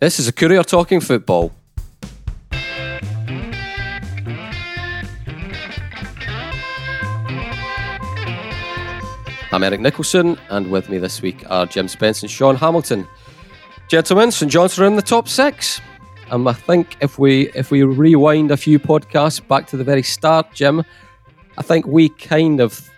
This 0.00 0.18
is 0.18 0.26
a 0.26 0.32
courier 0.32 0.62
talking 0.62 0.98
football. 0.98 1.52
I'm 9.52 9.62
Eric 9.62 9.80
Nicholson, 9.80 10.38
and 10.48 10.70
with 10.70 10.88
me 10.88 10.96
this 10.96 11.20
week 11.20 11.44
are 11.50 11.66
Jim 11.66 11.86
Spence 11.86 12.22
and 12.22 12.30
Sean 12.30 12.56
Hamilton. 12.56 13.06
Gentlemen, 13.88 14.30
St 14.30 14.50
Johnstone 14.50 14.84
are 14.86 14.88
in 14.88 14.96
the 14.96 15.02
top 15.02 15.28
six. 15.28 15.82
And 16.30 16.48
I 16.48 16.54
think 16.54 16.96
if 17.02 17.18
we 17.18 17.50
if 17.50 17.70
we 17.70 17.82
rewind 17.82 18.50
a 18.52 18.56
few 18.56 18.78
podcasts 18.78 19.46
back 19.46 19.66
to 19.66 19.76
the 19.76 19.84
very 19.84 20.02
start, 20.02 20.54
Jim, 20.54 20.82
I 21.58 21.62
think 21.62 21.86
we 21.86 22.08
kind 22.08 22.60
of 22.60 22.88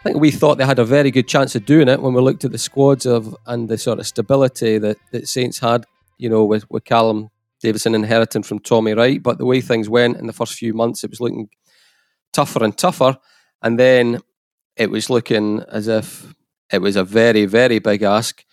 I 0.00 0.04
think 0.04 0.22
we 0.22 0.30
thought 0.30 0.56
they 0.56 0.64
had 0.64 0.78
a 0.78 0.86
very 0.86 1.10
good 1.10 1.28
chance 1.28 1.54
of 1.54 1.66
doing 1.66 1.88
it 1.88 2.00
when 2.00 2.14
we 2.14 2.22
looked 2.22 2.46
at 2.46 2.52
the 2.52 2.56
squads 2.56 3.04
of 3.04 3.36
and 3.44 3.68
the 3.68 3.76
sort 3.76 3.98
of 3.98 4.06
stability 4.06 4.78
that, 4.78 4.96
that 5.10 5.28
Saints 5.28 5.58
had, 5.58 5.84
you 6.18 6.28
know, 6.28 6.44
with, 6.44 6.68
with 6.70 6.84
Callum 6.84 7.30
Davidson 7.60 7.94
inheriting 7.94 8.42
from 8.42 8.58
Tommy 8.58 8.92
Wright. 8.92 9.22
But 9.22 9.38
the 9.38 9.46
way 9.46 9.60
things 9.60 9.88
went 9.88 10.18
in 10.18 10.26
the 10.26 10.32
first 10.32 10.54
few 10.54 10.74
months, 10.74 11.02
it 11.02 11.10
was 11.10 11.20
looking 11.20 11.48
tougher 12.32 12.62
and 12.62 12.76
tougher. 12.76 13.16
And 13.62 13.78
then 13.78 14.20
it 14.76 14.90
was 14.90 15.08
looking 15.08 15.62
as 15.70 15.88
if 15.88 16.34
it 16.70 16.82
was 16.82 16.96
a 16.96 17.04
very, 17.04 17.46
very 17.46 17.78
big 17.78 18.02
ask. 18.02 18.44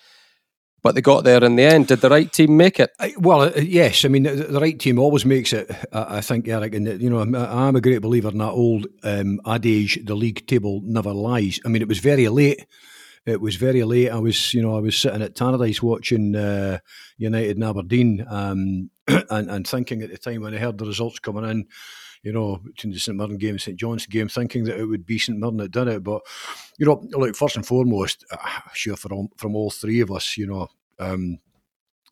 But 0.83 0.95
they 0.95 1.02
got 1.02 1.23
there 1.23 1.43
in 1.43 1.57
the 1.57 1.63
end. 1.63 1.88
Did 1.88 2.02
the 2.02 2.09
right 2.09 2.31
team 2.31 2.57
make 2.57 2.79
it? 2.79 2.89
Well, 3.17 3.41
uh, 3.41 3.52
yes. 3.55 4.03
I 4.03 4.07
mean, 4.07 4.23
the, 4.23 4.59
right 4.59 4.80
team 4.80 4.97
always 4.97 5.25
makes 5.25 5.53
it. 5.53 5.69
I, 5.93 6.21
think, 6.21 6.47
Eric, 6.47 6.73
and 6.73 6.99
you 6.99 7.07
know, 7.07 7.19
I'm, 7.19 7.35
I'm, 7.35 7.75
a 7.75 7.81
great 7.81 8.02
believer 8.02 8.30
in 8.30 8.39
that 8.39 8.49
old 8.49 8.88
um, 9.03 9.39
adage: 9.45 9.99
"The 10.03 10.16
league 10.16 10.47
table 10.47 10.81
never 10.83 11.13
lies." 11.13 11.59
I 11.63 11.69
mean, 11.69 11.83
it 11.83 11.88
was 11.88 11.99
very 11.99 12.27
late. 12.30 12.66
It 13.25 13.39
was 13.39 13.55
very 13.55 13.84
late. 13.84 14.09
I 14.09 14.17
was, 14.17 14.53
you 14.53 14.61
know, 14.61 14.75
I 14.75 14.80
was 14.80 14.98
sitting 14.98 15.21
at 15.21 15.35
Tannadice 15.35 15.81
watching 15.81 16.35
uh, 16.35 16.80
United 17.17 17.57
and 17.57 17.63
Aberdeen, 17.63 18.25
um, 18.27 18.89
and, 19.30 19.49
and 19.49 19.67
thinking 19.67 20.02
at 20.02 20.09
the 20.09 20.17
time 20.17 20.41
when 20.41 20.55
I 20.55 20.58
heard 20.58 20.77
the 20.77 20.86
results 20.86 21.19
coming 21.19 21.49
in 21.49 21.67
you 22.23 22.31
know, 22.31 22.58
between 22.58 22.94
the 22.94 22.99
St 22.99 23.17
Mirren 23.17 23.38
game 23.38 23.52
and 23.52 23.61
St 23.61 23.77
John's 23.77 24.05
game, 24.05 24.30
thinking 24.30 24.64
that 24.66 24.80
it 24.80 24.86
would 24.86 25.05
be 25.05 25.17
St 25.17 25.38
Mirren 25.38 25.58
that 25.58 25.72
did 25.72 25.88
it. 25.88 26.03
But, 26.03 26.22
you 26.77 26.86
know, 26.86 27.03
look, 27.11 27.36
first 27.36 27.55
and 27.55 27.66
foremost, 27.66 28.25
sure, 28.73 28.95
from, 28.95 29.30
from 29.38 29.55
all 29.55 29.72
three 29.72 30.02
of 30.02 30.11
us, 30.11 30.38
you 30.38 30.47
know, 30.47 30.67
um, 30.99 31.39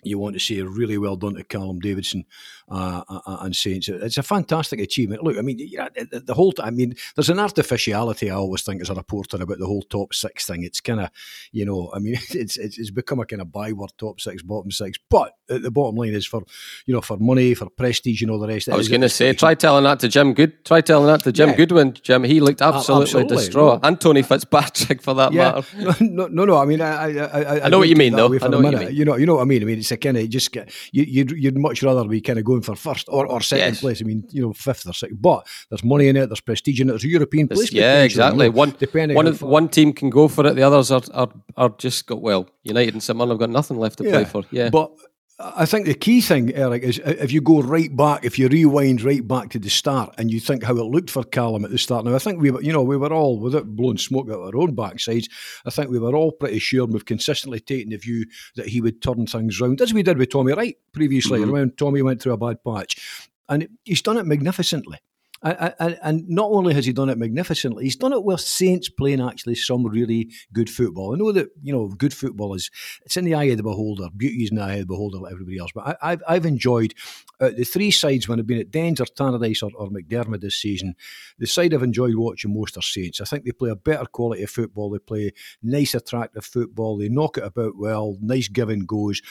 you 0.04 0.18
want 0.18 0.36
to 0.36 0.40
say 0.40 0.62
really 0.62 0.98
well 0.98 1.16
done 1.16 1.36
to 1.36 1.44
Callum 1.44 1.80
Davidson 1.80 2.26
uh, 2.70 3.04
uh, 3.10 3.20
uh 3.26 3.38
and 3.42 3.56
Saints. 3.56 3.90
It's 3.90 4.18
a 4.18 4.24
fantastic 4.24 4.80
achievement. 4.80 5.24
Look, 5.24 5.38
I 5.38 5.42
mean, 5.42 5.58
the, 5.58 6.22
the 6.26 6.34
whole. 6.34 6.54
I 6.60 6.72
mean, 6.72 6.96
there's 7.16 7.30
an 7.30 7.40
artificiality 7.40 8.30
I 8.30 8.36
always 8.36 8.64
think 8.64 8.82
as 8.82 8.90
a 8.90 8.96
reporter 8.96 9.42
about 9.42 9.60
the 9.60 9.68
whole 9.68 9.84
top 9.84 10.14
six 10.14 10.46
thing. 10.46 10.64
It's 10.64 10.82
kind 10.82 11.02
of, 11.02 11.10
you 11.52 11.66
know, 11.66 11.92
I 11.94 12.00
mean, 12.00 12.16
it's, 12.30 12.58
it's, 12.58 12.78
it's 12.78 12.92
become 12.92 13.20
a 13.20 13.26
kind 13.26 13.42
of 13.42 13.52
byword, 13.52 13.92
top 13.98 14.22
six, 14.22 14.42
bottom 14.42 14.72
six. 14.72 14.98
But 15.10 15.34
the 15.58 15.72
bottom 15.72 15.96
line 15.96 16.14
is 16.14 16.26
for 16.26 16.44
you 16.86 16.94
know 16.94 17.02
for 17.02 17.18
money, 17.18 17.54
for 17.54 17.70
prestige, 17.70 18.22
and 18.22 18.32
all 18.32 18.40
the 18.40 18.48
rest. 18.48 18.70
I 18.70 18.76
was 18.76 18.88
going 18.88 19.02
to 19.02 19.10
say, 19.10 19.34
try 19.34 19.56
telling 19.56 19.84
that 19.86 20.00
to 20.02 20.08
Jim 20.08 20.34
Good. 20.34 20.64
Try 20.66 20.82
telling 20.82 21.08
that 21.08 21.24
to 21.24 21.32
Jim 21.32 21.50
yeah. 21.50 21.56
Goodwin. 21.56 21.94
Jim, 21.94 22.24
he 22.24 22.40
looked 22.40 22.62
absolutely, 22.62 23.04
absolutely. 23.04 23.38
distraught, 23.38 23.82
no. 23.82 23.88
and 23.88 24.00
Tony 24.00 24.22
Fitzpatrick 24.22 25.02
for 25.02 25.14
that 25.16 25.34
yeah. 25.34 25.62
matter. 25.76 25.96
No, 26.10 26.28
no, 26.28 26.46
no. 26.46 26.58
I 26.58 26.66
mean, 26.66 26.82
I, 26.82 27.18
I, 27.18 27.26
I, 27.26 27.66
I 27.66 27.70
know 27.70 27.80
what 27.80 27.90
you 27.90 27.96
mean, 27.96 28.16
though. 28.16 28.34
I 28.34 28.48
know 28.48 28.62
what 28.62 28.72
you 28.72 28.78
mean. 28.78 28.96
You 28.96 29.06
know, 29.06 29.16
you 29.16 29.26
know 29.26 29.36
what 29.36 29.42
I 29.42 29.46
mean. 29.46 29.62
I 29.62 29.66
mean, 29.66 29.80
it's 29.80 29.92
a 29.92 29.98
kind 29.98 30.18
of 30.18 30.30
just 30.30 30.56
you, 30.56 31.04
you'd 31.04 31.32
you'd 31.32 31.58
much 31.58 31.84
rather 31.84 32.08
be 32.08 32.22
kind 32.22 32.40
of 32.40 32.46
going 32.46 32.62
for 32.62 32.76
first 32.76 33.08
or, 33.10 33.26
or 33.28 33.42
second 33.42 33.74
yes. 33.74 33.82
place. 33.82 34.02
I 34.02 34.06
mean, 34.06 34.24
you 34.32 34.42
know, 34.42 34.54
fifth 34.54 34.88
or 34.88 34.94
sixth. 34.94 35.18
But 35.20 35.48
there's 35.70 35.84
money 35.84 36.08
in 36.08 36.16
it. 36.16 36.28
There's 36.28 36.42
prestige 36.42 36.82
in 36.82 36.90
it. 36.90 36.94
There's 36.94 37.04
a 37.04 37.10
European 37.10 37.48
place. 37.48 37.72
Yeah, 37.72 38.04
exactly. 38.04 38.46
You 38.46 38.52
know, 38.52 38.58
one 38.58 38.76
depending 38.80 39.16
one, 39.16 39.34
one 39.36 39.70
team 39.70 39.94
can 39.94 40.10
go 40.10 40.28
for 40.28 40.46
it. 40.46 40.56
The 40.56 40.64
others 40.64 40.92
are 40.92 41.02
are, 41.14 41.30
are 41.58 41.70
just 41.78 42.06
got 42.06 42.22
well. 42.22 42.50
United 42.64 42.94
and 42.94 43.04
St 43.04 43.20
have 43.20 43.40
got 43.40 43.50
nothing 43.50 43.78
left 43.78 43.98
to 44.00 44.04
yeah, 44.06 44.12
play 44.12 44.26
for. 44.26 44.44
Yeah, 44.52 44.70
but 44.70 44.92
I 45.42 45.66
think 45.66 45.86
the 45.86 45.94
key 45.94 46.20
thing, 46.20 46.54
Eric, 46.54 46.84
is 46.84 47.00
if 47.00 47.32
you 47.32 47.40
go 47.40 47.62
right 47.62 47.96
back, 47.96 48.26
if 48.26 48.38
you 48.38 48.50
rewind 48.50 49.02
right 49.02 49.26
back 49.26 49.50
to 49.52 49.60
the 49.60 49.70
start, 49.70 50.14
and 50.18 50.30
you 50.30 50.38
think 50.38 50.64
how 50.64 50.76
it 50.76 50.84
looked 50.84 51.10
for 51.10 51.24
Callum 51.24 51.64
at 51.64 51.72
the 51.72 51.78
start. 51.78 52.04
Now, 52.04 52.14
I 52.14 52.20
think 52.20 52.42
we, 52.42 52.52
were, 52.52 52.62
you 52.62 52.74
know, 52.74 52.84
we 52.84 52.98
were 52.98 53.14
all 53.14 53.40
without 53.40 53.66
blowing 53.66 53.98
smoke 53.98 54.30
out 54.30 54.42
our 54.42 54.58
own 54.58 54.76
backsides. 54.76 55.30
I 55.66 55.70
think 55.70 55.90
we 55.90 56.00
were 56.00 56.14
all 56.14 56.34
pretty 56.34 56.60
sure, 56.60 56.84
and 56.84 56.92
we've 56.92 57.06
consistently 57.06 57.62
taken 57.62 57.92
the 57.92 57.98
view 57.98 58.26
that 58.56 58.68
he 58.68 58.82
would 58.82 59.02
turn 59.02 59.28
things 59.28 59.62
round, 59.62 59.80
as 59.80 59.94
we 59.94 60.04
did 60.04 60.18
with 60.18 60.30
Tommy 60.30 60.52
Wright 60.52 60.76
previously. 60.92 61.40
Mm-hmm. 61.40 61.52
When 61.52 61.72
Tommy 61.72 62.02
went 62.02 62.22
through 62.22 62.34
a 62.34 62.38
bad 62.38 62.62
patch, 62.62 63.30
and 63.48 63.70
he's 63.86 64.02
done 64.02 64.18
it 64.18 64.26
magnificently. 64.26 64.98
And, 65.42 65.98
and, 66.02 66.28
not 66.28 66.52
only 66.52 66.74
has 66.74 66.86
he 66.86 66.92
done 66.92 67.10
it 67.10 67.18
magnificently, 67.18 67.86
he's 67.86 67.96
done 67.96 68.12
it 68.12 68.24
with 68.24 68.42
Saints 68.42 68.90
playing 68.90 69.22
actually 69.22 69.56
some 69.56 69.86
really 69.86 70.30
good 70.52 70.70
football. 70.70 71.14
I 71.14 71.18
know 71.18 71.32
that 71.32 71.48
you 71.64 71.72
know 71.72 71.88
good 71.88 72.14
football 72.14 72.54
is 72.56 72.70
it's 73.06 73.16
in 73.16 73.24
the 73.24 73.36
eye 73.36 73.46
of 73.46 73.58
the 73.58 73.64
beholder. 73.64 74.10
Beauty 74.16 74.44
is 74.44 74.50
in 74.50 74.58
the 74.58 74.64
eye 74.64 74.74
of 74.74 74.80
the 74.82 74.86
beholder, 74.88 75.20
like 75.20 75.32
everybody 75.32 75.58
else. 75.58 75.72
But 75.74 75.98
I, 76.02 76.10
have 76.10 76.24
I've 76.28 76.46
enjoyed 76.46 76.94
uh, 77.40 77.52
the 77.56 77.64
three 77.64 77.90
sides 77.90 78.28
when 78.28 78.40
I've 78.40 78.48
been 78.48 78.60
at 78.60 78.72
Dens 78.72 79.00
or 79.00 79.06
Tannadice 79.06 79.64
or, 79.64 79.72
or 79.76 79.90
McDiarmid 79.90 80.42
this 80.42 80.62
season. 80.62 80.96
The 81.38 81.48
side 81.48 81.74
I've 81.74 81.84
enjoyed 81.84 82.16
watching 82.16 82.54
most 82.54 82.78
are 82.78 82.82
Saints. 82.82 83.22
I 83.22 83.26
think 83.26 83.46
they 83.46 83.52
play 83.52 83.70
a 83.70 83.78
better 83.78 84.06
quality 84.06 84.44
of 84.44 84.50
football. 84.50 84.90
They 84.90 85.00
play 85.00 85.32
nice, 85.64 85.94
attractive 85.94 86.44
football. 86.44 86.98
They 86.98 87.08
knock 87.08 87.38
it 87.38 87.46
about 87.46 87.78
well. 87.78 88.18
Nice 88.20 88.50
give 88.50 88.70
and 88.70 88.86
goes 88.86 89.22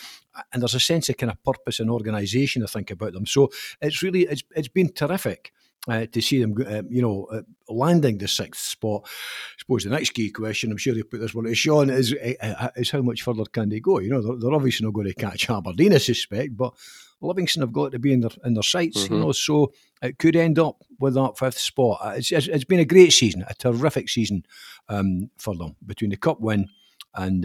and 0.52 0.62
there's 0.62 0.74
a 0.74 0.80
sense 0.80 1.08
of 1.08 1.16
kind 1.16 1.32
of 1.32 1.42
purpose 1.42 1.80
and 1.80 1.90
organisation 1.90 2.62
I 2.62 2.66
think 2.66 2.90
about 2.90 3.12
them. 3.12 3.26
So 3.26 3.50
it's 3.80 4.02
really 4.02 4.22
it's 4.22 4.42
it's 4.54 4.68
been 4.68 4.92
terrific 4.92 5.52
uh, 5.86 6.06
to 6.12 6.20
see 6.20 6.40
them, 6.40 6.54
uh, 6.66 6.82
you 6.88 7.02
know, 7.02 7.26
uh, 7.32 7.42
landing 7.68 8.18
the 8.18 8.28
sixth 8.28 8.62
spot. 8.62 9.02
I 9.04 9.54
suppose 9.58 9.84
the 9.84 9.90
next 9.90 10.10
key 10.10 10.30
question, 10.30 10.70
I'm 10.70 10.76
sure 10.76 10.94
you 10.94 11.04
put 11.04 11.20
this 11.20 11.34
one 11.34 11.44
to 11.44 11.54
Sean, 11.54 11.90
is 11.90 12.12
uh, 12.14 12.34
uh, 12.40 12.70
is 12.76 12.90
how 12.90 13.02
much 13.02 13.22
further 13.22 13.44
can 13.44 13.68
they 13.68 13.80
go? 13.80 13.98
You 13.98 14.10
know, 14.10 14.20
they're, 14.20 14.36
they're, 14.36 14.54
obviously 14.54 14.86
not 14.86 14.94
going 14.94 15.06
to 15.06 15.14
catch 15.14 15.48
Aberdeen, 15.48 15.94
I 15.94 15.98
suspect, 15.98 16.56
but 16.56 16.74
Livingston 17.20 17.62
have 17.62 17.72
got 17.72 17.92
to 17.92 17.98
be 17.98 18.12
in 18.12 18.20
their 18.20 18.30
in 18.44 18.54
their 18.54 18.62
sights, 18.62 19.04
mm-hmm. 19.04 19.14
you 19.14 19.20
know, 19.20 19.32
so 19.32 19.72
it 20.02 20.18
could 20.18 20.36
end 20.36 20.58
up 20.58 20.82
with 21.00 21.14
that 21.14 21.38
fifth 21.38 21.58
spot. 21.58 21.98
Uh, 22.02 22.14
it's, 22.16 22.32
it's, 22.32 22.48
it's 22.48 22.64
been 22.64 22.80
a 22.80 22.84
great 22.84 23.12
season, 23.12 23.44
a 23.48 23.54
terrific 23.54 24.08
season 24.08 24.44
um, 24.88 25.30
for 25.38 25.54
them 25.54 25.76
between 25.86 26.10
the 26.10 26.16
cup 26.16 26.40
win 26.40 26.68
and 27.14 27.44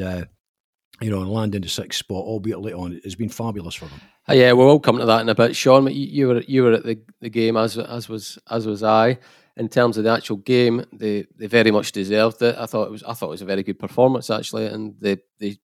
you 1.02 1.10
know, 1.10 1.22
and 1.22 1.30
land 1.30 1.56
into 1.56 1.68
sixth 1.68 2.00
spot, 2.00 2.24
albeit 2.24 2.62
late 2.62 2.74
on. 2.74 3.00
It's 3.04 3.16
been 3.16 3.30
fabulous 3.30 3.76
for 3.76 3.86
them. 3.86 4.00
Uh, 4.30 4.34
yeah, 4.34 4.52
we'll 4.54 4.80
come 4.80 4.98
to 4.98 5.06
that 5.06 5.22
in 5.22 5.30
a 5.30 5.36
bit, 5.36 5.56
Sean. 5.56 5.88
You, 5.88 5.94
you 5.94 6.28
were 6.28 6.42
you 6.42 6.64
were 6.64 6.74
at 6.74 6.84
the, 6.86 7.00
the 7.20 7.30
game 7.30 7.58
as 7.58 7.78
as 7.78 8.08
was 8.08 8.38
as 8.50 8.66
was 8.66 8.84
I. 8.84 9.20
In 9.56 9.70
terms 9.70 9.98
of 9.98 10.04
the 10.04 10.10
actual 10.10 10.38
game, 10.38 10.84
they, 10.92 11.28
they 11.38 11.46
very 11.46 11.70
much 11.70 11.92
deserved 11.92 12.42
it. 12.42 12.56
I 12.58 12.66
thought 12.66 12.86
it 12.86 12.92
was 12.92 13.04
I 13.04 13.14
thought 13.14 13.28
it 13.28 13.32
was 13.32 13.42
a 13.42 13.46
very 13.46 13.64
good 13.64 13.80
performance 13.80 14.30
actually, 14.30 14.68
and 14.68 14.96
they 15.00 15.18
they 15.40 15.58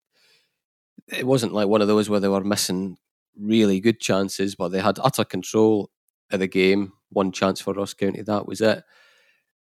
it 1.07 1.25
wasn't 1.25 1.53
like 1.53 1.67
one 1.67 1.81
of 1.81 1.87
those 1.87 2.09
where 2.09 2.19
they 2.19 2.27
were 2.27 2.43
missing 2.43 2.97
really 3.39 3.79
good 3.79 3.99
chances, 3.99 4.55
but 4.55 4.69
they 4.69 4.81
had 4.81 4.99
utter 5.03 5.23
control 5.23 5.89
of 6.31 6.39
the 6.39 6.47
game. 6.47 6.93
One 7.11 7.31
chance 7.31 7.59
for 7.61 7.73
Ross 7.73 7.93
County, 7.93 8.21
that 8.21 8.45
was 8.45 8.61
it. 8.61 8.83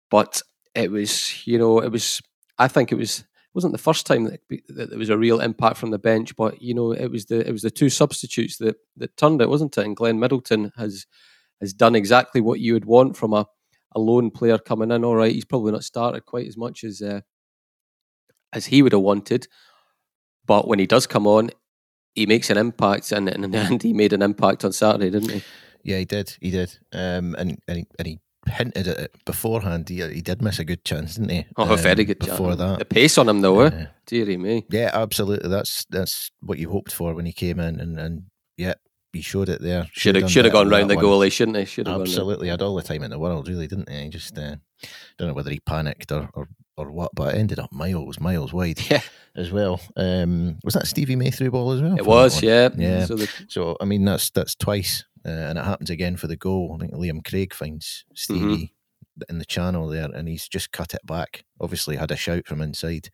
But 0.09 0.41
it 0.73 0.91
was, 0.91 1.45
you 1.47 1.57
know, 1.57 1.79
it 1.79 1.91
was. 1.91 2.21
I 2.57 2.67
think 2.67 2.91
it 2.91 2.95
was 2.95 3.25
wasn't 3.55 3.71
the 3.71 3.77
first 3.77 4.05
time 4.05 4.25
that, 4.25 4.41
that 4.67 4.89
there 4.89 4.99
was 4.99 5.09
a 5.09 5.17
real 5.17 5.39
impact 5.39 5.77
from 5.77 5.91
the 5.91 5.97
bench, 5.97 6.35
but 6.35 6.61
you 6.61 6.73
know 6.73 6.91
it 6.91 7.09
was 7.09 7.25
the 7.27 7.47
it 7.47 7.51
was 7.51 7.61
the 7.61 7.71
two 7.71 7.89
substitutes 7.89 8.57
that 8.57 8.75
that 8.97 9.15
turned 9.15 9.41
it, 9.41 9.49
wasn't 9.49 9.77
it? 9.77 9.85
And 9.85 9.95
Glenn 9.95 10.19
Middleton 10.19 10.73
has 10.75 11.07
has 11.61 11.73
done 11.73 11.95
exactly 11.95 12.41
what 12.41 12.59
you 12.59 12.73
would 12.73 12.85
want 12.85 13.15
from 13.15 13.33
a, 13.33 13.47
a 13.95 13.99
lone 13.99 14.29
player 14.29 14.57
coming 14.57 14.91
in. 14.91 15.05
All 15.05 15.15
right, 15.15 15.31
he's 15.31 15.45
probably 15.45 15.71
not 15.71 15.85
started 15.85 16.25
quite 16.25 16.47
as 16.47 16.57
much 16.57 16.83
as 16.83 17.01
uh, 17.01 17.21
as 18.51 18.65
he 18.65 18.81
would 18.81 18.91
have 18.91 19.01
wanted, 19.01 19.47
but 20.45 20.67
when 20.67 20.79
he 20.79 20.85
does 20.85 21.07
come 21.07 21.25
on, 21.25 21.49
he 22.13 22.25
makes 22.25 22.49
an 22.49 22.57
impact, 22.57 23.13
and, 23.13 23.29
and 23.29 23.55
end, 23.55 23.83
he 23.83 23.93
made 23.93 24.11
an 24.11 24.21
impact 24.21 24.65
on 24.65 24.73
Saturday, 24.73 25.09
didn't 25.09 25.31
he? 25.31 25.43
Yeah, 25.83 25.99
he 25.99 26.05
did. 26.05 26.35
He 26.41 26.51
did. 26.51 26.77
Um, 26.91 27.35
and 27.37 27.57
and 27.67 27.77
he, 27.77 27.87
and 27.97 28.07
he 28.07 28.19
hinted 28.47 28.87
at 28.87 28.99
it 28.99 29.15
beforehand. 29.25 29.89
He, 29.89 30.01
he 30.07 30.21
did 30.21 30.41
miss 30.41 30.59
a 30.59 30.65
good 30.65 30.85
chance, 30.85 31.15
didn't 31.15 31.29
he? 31.29 31.45
Oh, 31.57 31.71
a 31.71 31.77
very 31.77 32.01
um, 32.01 32.05
good 32.05 32.19
before 32.19 32.49
chance. 32.49 32.59
that. 32.59 32.79
The 32.79 32.85
pace 32.85 33.17
on 33.17 33.29
him, 33.29 33.41
though, 33.41 33.61
uh, 33.61 33.69
eh? 33.69 33.85
dearie 34.05 34.37
me. 34.37 34.65
Yeah, 34.69 34.91
absolutely. 34.93 35.49
That's 35.49 35.85
that's 35.89 36.31
what 36.41 36.59
you 36.59 36.69
hoped 36.69 36.91
for 36.91 37.13
when 37.13 37.25
he 37.25 37.33
came 37.33 37.59
in, 37.59 37.79
and 37.79 37.99
and 37.99 38.23
yeah, 38.57 38.75
he 39.13 39.21
showed 39.21 39.49
it 39.49 39.61
there. 39.61 39.87
Should 39.91 40.15
have 40.15 40.29
should 40.29 40.45
have 40.45 40.53
gone 40.53 40.69
round 40.69 40.89
the 40.89 40.95
goalie, 40.95 41.31
shouldn't 41.31 41.57
he? 41.57 41.65
Should 41.65 41.87
have 41.87 42.01
absolutely 42.01 42.49
had 42.49 42.61
all 42.61 42.75
the 42.75 42.83
time 42.83 43.03
in 43.03 43.11
the 43.11 43.19
world, 43.19 43.47
really, 43.47 43.67
didn't 43.67 43.89
he? 43.89 44.09
Just 44.09 44.37
uh, 44.37 44.55
don't 45.17 45.29
know 45.29 45.33
whether 45.33 45.51
he 45.51 45.59
panicked 45.59 46.11
or, 46.11 46.29
or 46.33 46.47
or 46.77 46.91
what, 46.91 47.11
but 47.15 47.33
it 47.33 47.37
ended 47.37 47.59
up 47.59 47.71
miles, 47.71 48.19
miles 48.19 48.53
wide. 48.53 48.79
Yeah. 48.89 49.01
As 49.37 49.51
well, 49.51 49.81
um, 49.97 50.59
was 50.63 50.75
that 50.75 50.87
Stevie 50.87 51.17
May 51.17 51.29
through 51.29 51.51
ball 51.51 51.73
as 51.73 51.81
well? 51.81 51.97
It 51.97 52.05
was, 52.05 52.41
yeah, 52.41 52.69
yeah. 52.77 53.03
So, 53.03 53.17
the... 53.17 53.29
so, 53.49 53.75
I 53.81 53.83
mean, 53.83 54.05
that's 54.05 54.29
that's 54.29 54.55
twice, 54.55 55.03
uh, 55.25 55.29
and 55.29 55.57
it 55.57 55.65
happens 55.65 55.89
again 55.89 56.17
for 56.17 56.27
the 56.27 56.37
goal. 56.37 56.75
I 56.75 56.79
think 56.79 56.93
Liam 56.93 57.25
Craig 57.27 57.53
finds 57.53 58.05
Stevie 58.13 58.39
mm-hmm 58.39 58.63
in 59.29 59.37
the 59.37 59.45
channel 59.45 59.87
there, 59.87 60.09
and 60.13 60.27
he's 60.27 60.47
just 60.47 60.71
cut 60.71 60.93
it 60.93 61.05
back. 61.05 61.45
Obviously, 61.59 61.95
had 61.95 62.11
a 62.11 62.15
shout 62.15 62.47
from 62.47 62.61
inside, 62.61 63.09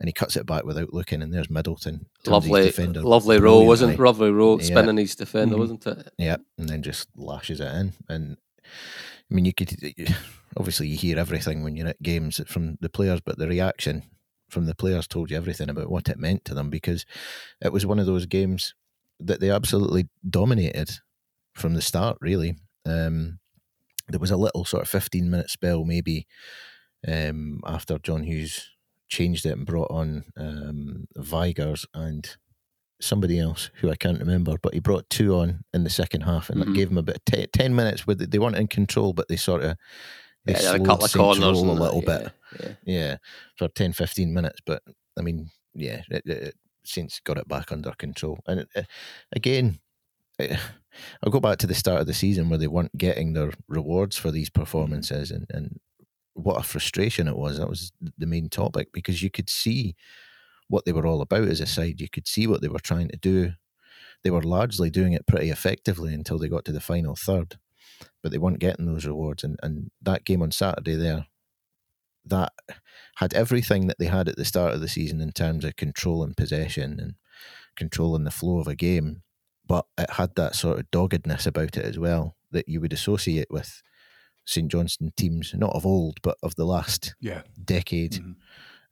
and 0.00 0.08
he 0.08 0.12
cuts 0.12 0.36
it 0.36 0.46
back 0.46 0.64
without 0.64 0.92
looking. 0.92 1.22
And 1.22 1.32
there's 1.32 1.50
Middleton, 1.50 2.06
lovely, 2.26 2.70
lovely 2.70 3.38
roll, 3.38 3.66
wasn't 3.66 3.98
lovely 3.98 4.30
roll, 4.30 4.60
yeah. 4.60 4.66
spinning 4.66 4.96
his 4.96 5.14
defender, 5.14 5.54
mm-hmm. 5.54 5.60
wasn't 5.60 5.86
it? 5.86 6.12
Yeah, 6.18 6.36
and 6.58 6.68
then 6.68 6.82
just 6.82 7.08
lashes 7.16 7.60
it 7.60 7.72
in. 7.72 7.92
And 8.08 8.36
I 9.30 9.34
mean, 9.34 9.44
you 9.44 9.52
could 9.52 9.74
obviously 10.56 10.88
you 10.88 10.96
hear 10.96 11.18
everything 11.18 11.62
when 11.62 11.76
you're 11.76 11.88
at 11.88 12.02
games 12.02 12.40
from 12.46 12.78
the 12.80 12.90
players, 12.90 13.20
but 13.20 13.38
the 13.38 13.48
reaction 13.48 14.04
from 14.48 14.66
the 14.66 14.74
players 14.74 15.08
told 15.08 15.30
you 15.30 15.36
everything 15.36 15.70
about 15.70 15.90
what 15.90 16.10
it 16.10 16.18
meant 16.18 16.44
to 16.44 16.52
them 16.52 16.68
because 16.68 17.06
it 17.62 17.72
was 17.72 17.86
one 17.86 17.98
of 17.98 18.04
those 18.04 18.26
games 18.26 18.74
that 19.20 19.40
they 19.40 19.50
absolutely 19.50 20.08
dominated 20.28 20.90
from 21.54 21.74
the 21.74 21.82
start. 21.82 22.18
Really, 22.20 22.56
um, 22.86 23.38
there 24.08 24.20
was 24.20 24.30
a 24.30 24.36
little 24.36 24.64
sort 24.64 24.82
of 24.82 24.88
fifteen 24.88 25.30
minute 25.30 25.50
spell 25.50 25.84
maybe 25.84 26.26
um, 27.06 27.60
after 27.66 27.98
John 27.98 28.24
Hughes 28.24 28.70
changed 29.08 29.44
it 29.44 29.56
and 29.56 29.66
brought 29.66 29.90
on 29.90 30.24
um, 30.36 31.06
Vigurs 31.16 31.84
and 31.94 32.36
somebody 33.00 33.38
else 33.38 33.70
who 33.74 33.90
I 33.90 33.96
can't 33.96 34.20
remember, 34.20 34.56
but 34.62 34.74
he 34.74 34.80
brought 34.80 35.10
two 35.10 35.34
on 35.34 35.64
in 35.74 35.84
the 35.84 35.90
second 35.90 36.22
half 36.22 36.48
and 36.48 36.60
mm-hmm. 36.60 36.72
that 36.72 36.76
gave 36.76 36.88
them 36.88 36.98
about 36.98 37.18
t- 37.26 37.46
10 37.52 37.74
minutes 37.74 38.06
where 38.06 38.14
they 38.14 38.38
weren't 38.38 38.56
in 38.56 38.68
control, 38.68 39.12
but 39.12 39.28
they 39.28 39.36
sort 39.36 39.62
of 39.62 39.76
they 40.44 40.54
yeah, 40.54 40.58
slowed 40.58 40.80
a 40.80 40.84
couple 40.84 41.04
of 41.04 41.12
corners 41.12 41.42
a 41.42 41.62
little 41.62 42.00
that, 42.02 42.32
bit. 42.60 42.76
Yeah, 42.86 42.94
yeah. 42.94 43.16
for 43.56 43.68
10, 43.68 43.92
15 43.92 44.32
minutes. 44.32 44.60
But 44.64 44.82
I 45.18 45.22
mean, 45.22 45.50
yeah, 45.74 46.02
it, 46.10 46.22
it, 46.26 46.54
Saints 46.84 47.20
got 47.20 47.38
it 47.38 47.48
back 47.48 47.72
under 47.72 47.92
control. 47.92 48.40
And 48.46 48.60
it, 48.60 48.68
it, 48.74 48.86
again, 49.32 49.78
eh, 50.38 50.56
I'll 51.22 51.32
go 51.32 51.40
back 51.40 51.58
to 51.58 51.66
the 51.66 51.74
start 51.74 52.00
of 52.00 52.06
the 52.06 52.14
season 52.14 52.48
where 52.48 52.58
they 52.58 52.66
weren't 52.66 52.96
getting 52.96 53.32
their 53.32 53.52
rewards 53.68 54.16
for 54.16 54.30
these 54.30 54.50
performances 54.50 55.30
and, 55.30 55.46
and 55.50 55.80
what 56.34 56.60
a 56.60 56.62
frustration 56.62 57.28
it 57.28 57.36
was. 57.36 57.58
That 57.58 57.68
was 57.68 57.92
the 58.18 58.26
main 58.26 58.48
topic 58.48 58.92
because 58.92 59.22
you 59.22 59.30
could 59.30 59.50
see 59.50 59.94
what 60.68 60.84
they 60.84 60.92
were 60.92 61.06
all 61.06 61.20
about 61.20 61.48
as 61.48 61.60
a 61.60 61.66
side. 61.66 62.00
You 62.00 62.08
could 62.08 62.26
see 62.26 62.46
what 62.46 62.62
they 62.62 62.68
were 62.68 62.78
trying 62.78 63.08
to 63.08 63.16
do. 63.16 63.52
They 64.22 64.30
were 64.30 64.42
largely 64.42 64.90
doing 64.90 65.12
it 65.12 65.26
pretty 65.26 65.50
effectively 65.50 66.14
until 66.14 66.38
they 66.38 66.48
got 66.48 66.64
to 66.66 66.72
the 66.72 66.80
final 66.80 67.16
third, 67.16 67.58
but 68.22 68.32
they 68.32 68.38
weren't 68.38 68.60
getting 68.60 68.86
those 68.86 69.04
rewards. 69.04 69.44
And, 69.44 69.58
and 69.62 69.90
that 70.00 70.24
game 70.24 70.42
on 70.42 70.52
Saturday 70.52 70.94
there, 70.94 71.26
that 72.24 72.52
had 73.16 73.34
everything 73.34 73.86
that 73.86 73.98
they 73.98 74.06
had 74.06 74.28
at 74.28 74.36
the 74.36 74.44
start 74.44 74.74
of 74.74 74.80
the 74.80 74.88
season 74.88 75.20
in 75.20 75.32
terms 75.32 75.64
of 75.64 75.76
control 75.76 76.22
and 76.22 76.36
possession 76.36 76.98
and 77.00 77.14
controlling 77.76 78.24
the 78.24 78.30
flow 78.30 78.58
of 78.58 78.66
a 78.66 78.74
game, 78.74 79.22
but 79.66 79.86
it 79.98 80.10
had 80.10 80.34
that 80.36 80.54
sort 80.54 80.78
of 80.78 80.90
doggedness 80.90 81.46
about 81.46 81.76
it 81.76 81.84
as 81.84 81.98
well 81.98 82.36
that 82.50 82.68
you 82.68 82.80
would 82.80 82.92
associate 82.92 83.48
with 83.50 83.82
St 84.44 84.70
Johnstone 84.70 85.12
teams, 85.16 85.54
not 85.54 85.74
of 85.74 85.86
old, 85.86 86.18
but 86.22 86.36
of 86.42 86.54
the 86.56 86.66
last 86.66 87.14
yeah. 87.20 87.42
decade. 87.64 88.12
Mm-hmm 88.12 88.32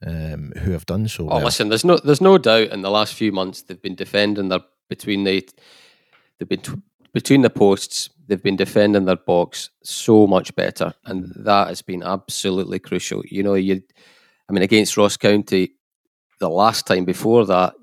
um, 0.07 0.53
who 0.59 0.73
have 0.73 0.87
done 0.87 1.09
so. 1.09 1.25
Oh, 1.25 1.37
well. 1.37 1.45
listen, 1.45 1.69
there's 1.69 1.85
no 1.85 1.99
there's 1.99 2.21
no 2.21 2.39
doubt 2.39 2.69
in 2.69 2.83
the 2.83 2.91
last 2.91 3.15
few 3.15 3.33
months 3.33 3.63
they've 3.63 3.81
been 3.81 3.95
defending 3.95 4.49
their 4.49 4.61
between 4.89 5.25
the 5.25 5.47
they've 6.39 6.49
been 6.49 6.61
t- 6.61 6.83
between 7.13 7.43
the 7.43 7.51
posts. 7.51 8.11
They've 8.31 8.41
been 8.41 8.55
defending 8.55 9.07
their 9.07 9.17
box 9.17 9.71
so 9.83 10.29
much 10.29 10.55
better, 10.55 10.95
and 11.05 11.25
mm. 11.25 11.45
that 11.45 11.67
has 11.67 11.83
been 11.83 12.05
absolutely 12.05 12.79
crucial. 12.79 13.25
You 13.29 13.43
know, 13.43 13.55
you, 13.55 13.83
I 14.49 14.53
mean, 14.53 14.63
against 14.63 14.97
Ross 14.97 15.17
County, 15.17 15.73
the 16.39 16.49
last 16.49 16.87
time 16.87 17.05
before 17.05 17.45
that, 17.47 17.75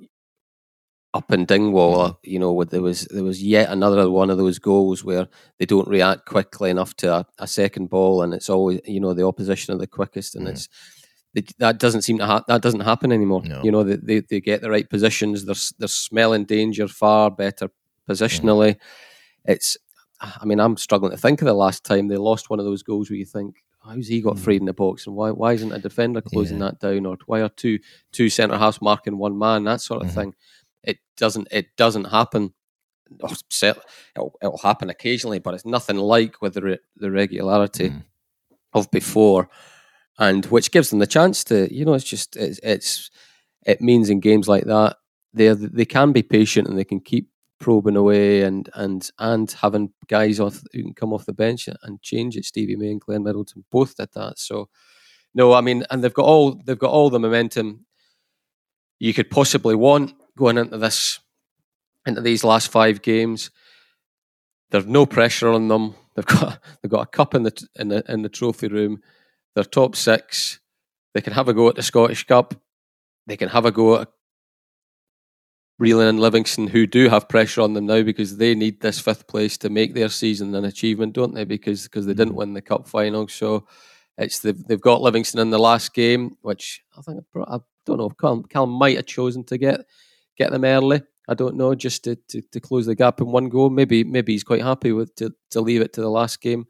up 1.13 1.33
in 1.33 1.43
Dingwall, 1.43 1.97
mm-hmm. 1.97 2.29
you 2.29 2.39
know, 2.39 2.63
there 2.63 2.81
was 2.81 3.01
there 3.11 3.25
was 3.25 3.43
yet 3.43 3.69
another 3.69 4.09
one 4.09 4.29
of 4.29 4.37
those 4.37 4.57
goals 4.57 5.03
where 5.03 5.27
they 5.59 5.65
don't 5.65 5.89
react 5.89 6.25
quickly 6.25 6.69
enough 6.69 6.95
to 6.95 7.13
a, 7.13 7.25
a 7.39 7.47
second 7.47 7.89
ball, 7.89 8.21
and 8.21 8.33
it's 8.33 8.49
always 8.49 8.79
you 8.85 9.01
know 9.01 9.13
the 9.13 9.27
opposition 9.27 9.75
are 9.75 9.77
the 9.77 9.85
quickest, 9.85 10.33
and 10.33 10.47
mm. 10.47 10.51
it's 10.51 10.69
that 11.59 11.77
doesn't 11.77 12.03
seem 12.03 12.19
to 12.19 12.25
ha- 12.25 12.45
that 12.47 12.61
doesn't 12.61 12.79
happen 12.79 13.11
anymore. 13.11 13.41
No. 13.43 13.61
You 13.65 13.71
know, 13.71 13.83
they, 13.83 13.97
they, 13.97 14.19
they 14.21 14.39
get 14.39 14.61
the 14.61 14.69
right 14.69 14.89
positions. 14.89 15.43
They're 15.43 15.55
they're 15.77 15.89
smelling 15.89 16.45
danger 16.45 16.87
far 16.87 17.29
better 17.31 17.69
positionally. 18.09 18.75
Mm. 18.75 18.79
It's, 19.45 19.77
I 20.19 20.45
mean, 20.45 20.59
I'm 20.59 20.77
struggling 20.77 21.11
to 21.11 21.17
think 21.17 21.41
of 21.41 21.45
the 21.45 21.53
last 21.53 21.83
time 21.83 22.07
they 22.07 22.17
lost 22.17 22.49
one 22.49 22.59
of 22.59 22.65
those 22.65 22.83
goals 22.83 23.09
where 23.09 23.17
you 23.17 23.25
think, 23.25 23.57
how's 23.83 24.07
he 24.07 24.21
got 24.21 24.35
mm. 24.35 24.39
freed 24.39 24.61
in 24.61 24.65
the 24.65 24.73
box, 24.73 25.05
and 25.05 25.15
why 25.15 25.31
why 25.31 25.53
isn't 25.53 25.71
a 25.71 25.79
defender 25.79 26.21
closing 26.21 26.59
yeah. 26.59 26.65
that 26.65 26.79
down, 26.79 27.05
or 27.05 27.17
why 27.25 27.41
are 27.41 27.49
two 27.49 27.79
two 28.11 28.29
centre 28.29 28.57
halves 28.57 28.81
marking 28.81 29.17
one 29.17 29.37
man, 29.37 29.63
that 29.65 29.81
sort 29.81 30.01
of 30.01 30.09
mm-hmm. 30.09 30.19
thing. 30.19 30.35
It 30.83 30.97
doesn't 31.17 31.47
it 31.51 31.75
doesn't 31.77 32.05
happen. 32.05 32.53
It'll, 33.21 34.33
it'll 34.41 34.57
happen 34.57 34.89
occasionally, 34.89 35.39
but 35.39 35.53
it's 35.53 35.65
nothing 35.65 35.95
like 35.95 36.41
with 36.41 36.55
the 36.55 36.61
re- 36.61 36.79
the 36.97 37.11
regularity 37.11 37.89
mm. 37.89 38.03
of 38.73 38.91
before 38.91 39.49
and 40.19 40.45
which 40.47 40.71
gives 40.71 40.89
them 40.89 40.99
the 40.99 41.07
chance 41.07 41.43
to, 41.45 41.73
you 41.73 41.85
know, 41.85 41.93
it's 41.93 42.03
just 42.03 42.35
it's, 42.35 42.59
it's 42.63 43.11
it 43.65 43.81
means 43.81 44.09
in 44.09 44.19
games 44.19 44.47
like 44.47 44.65
that 44.65 44.97
they 45.33 45.53
they 45.53 45.85
can 45.85 46.11
be 46.11 46.23
patient 46.23 46.67
and 46.67 46.77
they 46.77 46.83
can 46.83 46.99
keep 46.99 47.29
probing 47.59 47.95
away 47.95 48.41
and 48.41 48.69
and 48.73 49.09
and 49.19 49.51
having 49.51 49.91
guys 50.07 50.39
off 50.39 50.61
who 50.73 50.83
can 50.83 50.93
come 50.93 51.13
off 51.13 51.25
the 51.25 51.33
bench 51.33 51.67
and 51.83 52.01
change 52.01 52.37
it. 52.37 52.45
Stevie 52.45 52.75
May 52.75 52.91
and 52.91 53.01
Glenn 53.01 53.23
Middleton 53.23 53.65
both 53.71 53.95
did 53.95 54.09
that. 54.13 54.39
So 54.39 54.69
no, 55.33 55.53
I 55.53 55.61
mean, 55.61 55.83
and 55.89 56.03
they've 56.03 56.13
got 56.13 56.25
all 56.25 56.61
they've 56.65 56.77
got 56.77 56.91
all 56.91 57.09
the 57.09 57.19
momentum 57.19 57.85
you 58.99 59.13
could 59.13 59.29
possibly 59.29 59.75
want 59.75 60.13
going 60.37 60.57
into 60.57 60.77
this 60.77 61.19
into 62.05 62.21
these 62.21 62.43
last 62.43 62.71
five 62.71 63.01
games. 63.01 63.51
There's 64.71 64.85
no 64.85 65.05
pressure 65.05 65.49
on 65.49 65.67
them. 65.67 65.95
They've 66.15 66.25
got 66.25 66.63
they've 66.81 66.91
got 66.91 67.03
a 67.03 67.07
cup 67.07 67.35
in 67.35 67.43
the 67.43 67.67
in 67.75 67.89
the 67.89 68.03
in 68.11 68.21
the 68.21 68.29
trophy 68.29 68.67
room. 68.67 69.01
They're 69.55 69.63
top 69.63 69.95
six. 69.95 70.59
They 71.13 71.21
can 71.21 71.33
have 71.33 71.47
a 71.47 71.53
go 71.53 71.69
at 71.69 71.75
the 71.75 71.83
Scottish 71.83 72.25
Cup. 72.25 72.53
They 73.25 73.37
can 73.37 73.49
have 73.49 73.65
a 73.65 73.71
go 73.71 74.01
at 74.01 74.09
Reeling 75.79 76.07
and 76.07 76.19
Livingston, 76.19 76.67
who 76.67 76.87
do 76.87 77.07
have 77.09 77.29
pressure 77.29 77.61
on 77.61 77.73
them 77.73 77.85
now 77.85 78.01
because 78.01 78.37
they 78.37 78.55
need 78.55 78.81
this 78.81 78.99
fifth 78.99 79.27
place 79.27 79.57
to 79.59 79.69
make 79.69 79.93
their 79.93 80.09
season 80.09 80.55
an 80.55 80.65
achievement, 80.65 81.13
don't 81.13 81.35
they? 81.35 81.45
Because 81.45 81.83
because 81.83 82.05
they 82.05 82.15
didn't 82.15 82.33
mm. 82.33 82.37
win 82.37 82.53
the 82.53 82.61
cup 82.61 82.87
final, 82.87 83.27
so 83.27 83.67
it's 84.17 84.39
they've, 84.39 84.61
they've 84.65 84.81
got 84.81 85.01
Livingston 85.01 85.39
in 85.39 85.51
the 85.51 85.59
last 85.59 85.93
game, 85.93 86.35
which 86.41 86.81
I 86.97 87.01
think 87.01 87.23
I 87.47 87.59
don't 87.85 87.97
know. 87.97 88.09
Cal, 88.09 88.41
Cal 88.43 88.65
might 88.65 88.95
have 88.95 89.05
chosen 89.05 89.43
to 89.45 89.57
get 89.57 89.81
get 90.37 90.51
them 90.51 90.65
early. 90.65 91.03
I 91.29 91.33
don't 91.33 91.57
know, 91.57 91.75
just 91.75 92.05
to, 92.05 92.15
to, 92.29 92.41
to 92.41 92.59
close 92.59 92.85
the 92.85 92.95
gap 92.95 93.19
in 93.19 93.27
one 93.27 93.49
go. 93.49 93.69
Maybe 93.69 94.03
maybe 94.03 94.31
he's 94.31 94.43
quite 94.43 94.63
happy 94.63 94.93
with 94.93 95.13
to, 95.15 95.33
to 95.51 95.61
leave 95.61 95.81
it 95.81 95.93
to 95.93 96.01
the 96.01 96.09
last 96.09 96.41
game. 96.41 96.65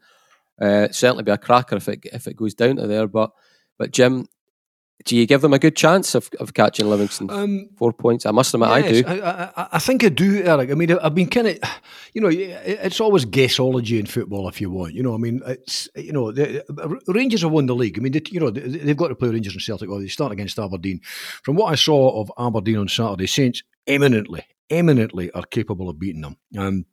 Uh, 0.60 0.88
certainly 0.90 1.22
be 1.22 1.30
a 1.30 1.38
cracker 1.38 1.76
if 1.76 1.88
it 1.88 2.00
if 2.12 2.26
it 2.26 2.36
goes 2.36 2.54
down 2.54 2.76
to 2.76 2.86
there. 2.86 3.06
But 3.06 3.30
but 3.78 3.92
Jim, 3.92 4.26
do 5.04 5.16
you 5.16 5.26
give 5.26 5.42
them 5.42 5.54
a 5.54 5.58
good 5.58 5.76
chance 5.76 6.14
of, 6.14 6.28
of 6.40 6.54
catching 6.54 6.88
Livingston 6.90 7.30
um, 7.30 7.68
four 7.76 7.92
points? 7.92 8.26
I 8.26 8.32
must 8.32 8.52
admit, 8.52 8.68
yes, 8.68 8.84
I 8.84 9.14
do. 9.14 9.22
I, 9.22 9.44
I, 9.44 9.68
I, 9.72 9.78
think 9.78 10.02
I 10.02 10.08
do, 10.08 10.42
Eric. 10.42 10.70
I 10.70 10.74
mean, 10.74 10.92
I've 10.92 11.14
been 11.14 11.28
kind 11.28 11.46
of, 11.46 11.58
you 12.14 12.20
know, 12.20 12.28
it's 12.30 13.00
always 13.00 13.24
guessology 13.24 14.00
in 14.00 14.06
football 14.06 14.48
if 14.48 14.60
you 14.60 14.70
want. 14.70 14.94
You 14.94 15.02
know, 15.02 15.14
I 15.14 15.18
mean, 15.18 15.40
it's 15.46 15.88
you 15.94 16.12
know, 16.12 16.32
the, 16.32 16.64
Rangers 17.06 17.42
have 17.42 17.52
won 17.52 17.66
the 17.66 17.76
league. 17.76 17.98
I 17.98 18.02
mean, 18.02 18.12
they, 18.12 18.22
you 18.30 18.40
know, 18.40 18.50
they've 18.50 18.96
got 18.96 19.08
to 19.08 19.14
play 19.14 19.28
Rangers 19.28 19.54
and 19.54 19.62
Celtic. 19.62 19.88
Well, 19.88 20.00
they 20.00 20.08
start 20.08 20.32
against 20.32 20.58
Aberdeen. 20.58 21.00
From 21.44 21.56
what 21.56 21.72
I 21.72 21.76
saw 21.76 22.20
of 22.20 22.32
Aberdeen 22.38 22.78
on 22.78 22.88
Saturday, 22.88 23.28
Saints 23.28 23.62
eminently, 23.86 24.44
eminently 24.68 25.30
are 25.30 25.44
capable 25.44 25.88
of 25.88 25.98
beating 25.98 26.22
them. 26.22 26.36
Um, 26.56 26.86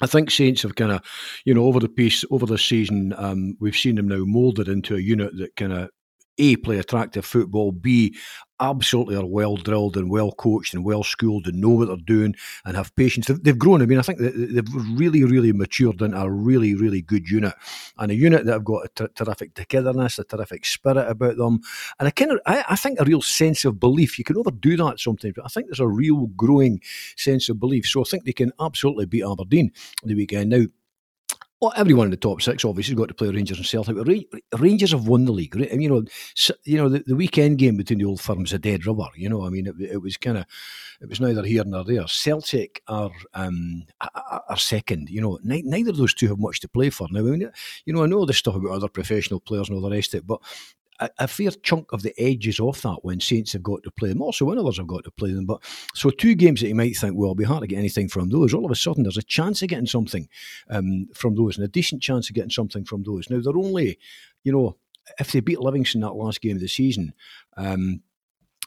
I 0.00 0.06
think 0.06 0.30
Saints 0.30 0.62
have 0.62 0.76
kind 0.76 0.92
of, 0.92 1.02
you 1.44 1.54
know, 1.54 1.64
over 1.64 1.80
the 1.80 1.88
piece, 1.88 2.24
over 2.30 2.46
the 2.46 2.58
season, 2.58 3.14
um, 3.16 3.56
we've 3.58 3.76
seen 3.76 3.96
them 3.96 4.06
now 4.06 4.18
moulded 4.18 4.68
into 4.68 4.94
a 4.94 5.00
unit 5.00 5.36
that 5.38 5.56
kind 5.56 5.72
of 5.72 5.90
a, 6.38 6.56
play 6.56 6.78
attractive 6.78 7.24
football, 7.24 7.72
B, 7.72 8.14
absolutely 8.60 9.16
are 9.16 9.26
well 9.26 9.56
drilled 9.56 9.96
and 9.96 10.10
well 10.10 10.32
coached 10.32 10.74
and 10.74 10.84
well 10.84 11.04
schooled 11.04 11.46
and 11.46 11.60
know 11.60 11.70
what 11.70 11.88
they're 11.88 11.96
doing 11.96 12.34
and 12.64 12.76
have 12.76 12.94
patience. 12.96 13.26
They've, 13.26 13.58
grown. 13.58 13.82
I 13.82 13.86
mean, 13.86 13.98
I 13.98 14.02
think 14.02 14.18
they've 14.18 14.98
really, 14.98 15.24
really 15.24 15.52
matured 15.52 16.02
into 16.02 16.20
a 16.20 16.30
really, 16.30 16.74
really 16.74 17.02
good 17.02 17.28
unit 17.28 17.54
and 17.98 18.10
a 18.10 18.14
unit 18.14 18.44
that 18.46 18.52
have 18.52 18.64
got 18.64 18.84
a 18.84 18.88
ter- 18.88 19.08
terrific 19.08 19.54
togetherness, 19.54 20.18
a 20.18 20.24
terrific 20.24 20.66
spirit 20.66 21.08
about 21.08 21.36
them, 21.36 21.60
and 21.98 22.08
a 22.08 22.12
kind 22.12 22.32
of, 22.32 22.40
I, 22.46 22.64
I, 22.70 22.76
think, 22.76 23.00
a 23.00 23.04
real 23.04 23.22
sense 23.22 23.64
of 23.64 23.80
belief. 23.80 24.18
You 24.18 24.24
can 24.24 24.36
overdo 24.36 24.76
that 24.78 25.00
sometimes, 25.00 25.34
but 25.36 25.44
I 25.44 25.48
think 25.48 25.66
there's 25.66 25.80
a 25.80 25.88
real 25.88 26.26
growing 26.28 26.80
sense 27.16 27.48
of 27.48 27.60
belief. 27.60 27.86
So 27.86 28.00
I 28.00 28.04
think 28.04 28.24
they 28.24 28.32
can 28.32 28.52
absolutely 28.60 29.06
beat 29.06 29.24
Aberdeen 29.24 29.70
the 30.04 30.14
weekend. 30.14 30.50
Now, 30.50 30.64
well, 31.60 31.72
everyone 31.76 32.06
in 32.06 32.10
the 32.12 32.16
top 32.16 32.40
six 32.40 32.64
obviously 32.64 32.92
has 32.92 32.98
got 32.98 33.08
to 33.08 33.14
play 33.14 33.30
Rangers 33.30 33.58
and 33.58 33.66
Celtic. 33.66 33.96
Rangers 34.58 34.92
have 34.92 35.08
won 35.08 35.24
the 35.24 35.32
league. 35.32 35.56
And 35.56 35.82
you 35.82 35.88
know, 35.88 36.04
you 36.64 36.76
know 36.76 36.88
the, 36.88 37.02
the 37.04 37.16
weekend 37.16 37.58
game 37.58 37.76
between 37.76 37.98
the 37.98 38.04
old 38.04 38.20
firms 38.20 38.52
a 38.52 38.58
dead 38.58 38.86
rubber. 38.86 39.08
You 39.16 39.28
know, 39.28 39.44
I 39.44 39.50
mean, 39.50 39.66
it, 39.66 39.74
it 39.80 40.02
was 40.02 40.16
kind 40.16 40.38
of, 40.38 40.44
it 41.00 41.08
was 41.08 41.20
neither 41.20 41.42
here 41.42 41.64
nor 41.64 41.82
there. 41.82 42.06
Celtic 42.06 42.82
are 42.86 43.10
um, 43.34 43.84
are 44.00 44.56
second. 44.56 45.10
You 45.10 45.20
know, 45.20 45.38
neither 45.42 45.90
of 45.90 45.96
those 45.96 46.14
two 46.14 46.28
have 46.28 46.38
much 46.38 46.60
to 46.60 46.68
play 46.68 46.90
for 46.90 47.08
now. 47.10 47.20
I 47.20 47.22
mean, 47.22 47.50
you 47.84 47.92
know, 47.92 48.04
I 48.04 48.06
know 48.06 48.18
all 48.18 48.26
this 48.26 48.38
stuff 48.38 48.54
about 48.54 48.72
other 48.72 48.88
professional 48.88 49.40
players 49.40 49.68
and 49.68 49.76
all 49.76 49.88
the 49.88 49.94
rest 49.94 50.14
of 50.14 50.18
it, 50.18 50.26
but 50.26 50.40
a, 51.00 51.28
fair 51.28 51.50
chunk 51.50 51.92
of 51.92 52.02
the 52.02 52.14
edges 52.20 52.58
off 52.60 52.82
that 52.82 52.98
when 53.02 53.20
Saints 53.20 53.52
have 53.52 53.62
got 53.62 53.82
to 53.84 53.90
play 53.90 54.08
them. 54.08 54.22
Also, 54.22 54.44
when 54.44 54.58
others 54.58 54.78
have 54.78 54.86
got 54.86 55.04
to 55.04 55.10
play 55.10 55.32
them. 55.32 55.46
But 55.46 55.62
so 55.94 56.10
two 56.10 56.34
games 56.34 56.60
that 56.60 56.68
you 56.68 56.74
might 56.74 56.96
think, 56.96 57.14
well, 57.14 57.26
it'll 57.26 57.34
be 57.34 57.44
hard 57.44 57.62
to 57.62 57.66
get 57.66 57.78
anything 57.78 58.08
from 58.08 58.28
those. 58.30 58.52
All 58.52 58.64
of 58.64 58.70
a 58.70 58.76
sudden, 58.76 59.04
there's 59.04 59.16
a 59.16 59.22
chance 59.22 59.62
of 59.62 59.68
getting 59.68 59.86
something 59.86 60.28
um, 60.70 61.08
from 61.14 61.34
those, 61.34 61.56
and 61.56 61.64
a 61.64 61.68
decent 61.68 62.02
chance 62.02 62.28
of 62.28 62.34
getting 62.34 62.50
something 62.50 62.84
from 62.84 63.04
those. 63.04 63.30
Now 63.30 63.40
they're 63.40 63.56
only, 63.56 63.98
you 64.44 64.52
know, 64.52 64.76
if 65.18 65.32
they 65.32 65.40
beat 65.40 65.60
Livingston 65.60 66.00
that 66.02 66.12
last 66.14 66.40
game 66.40 66.56
of 66.56 66.60
the 66.60 66.68
season. 66.68 67.14
Um, 67.56 68.02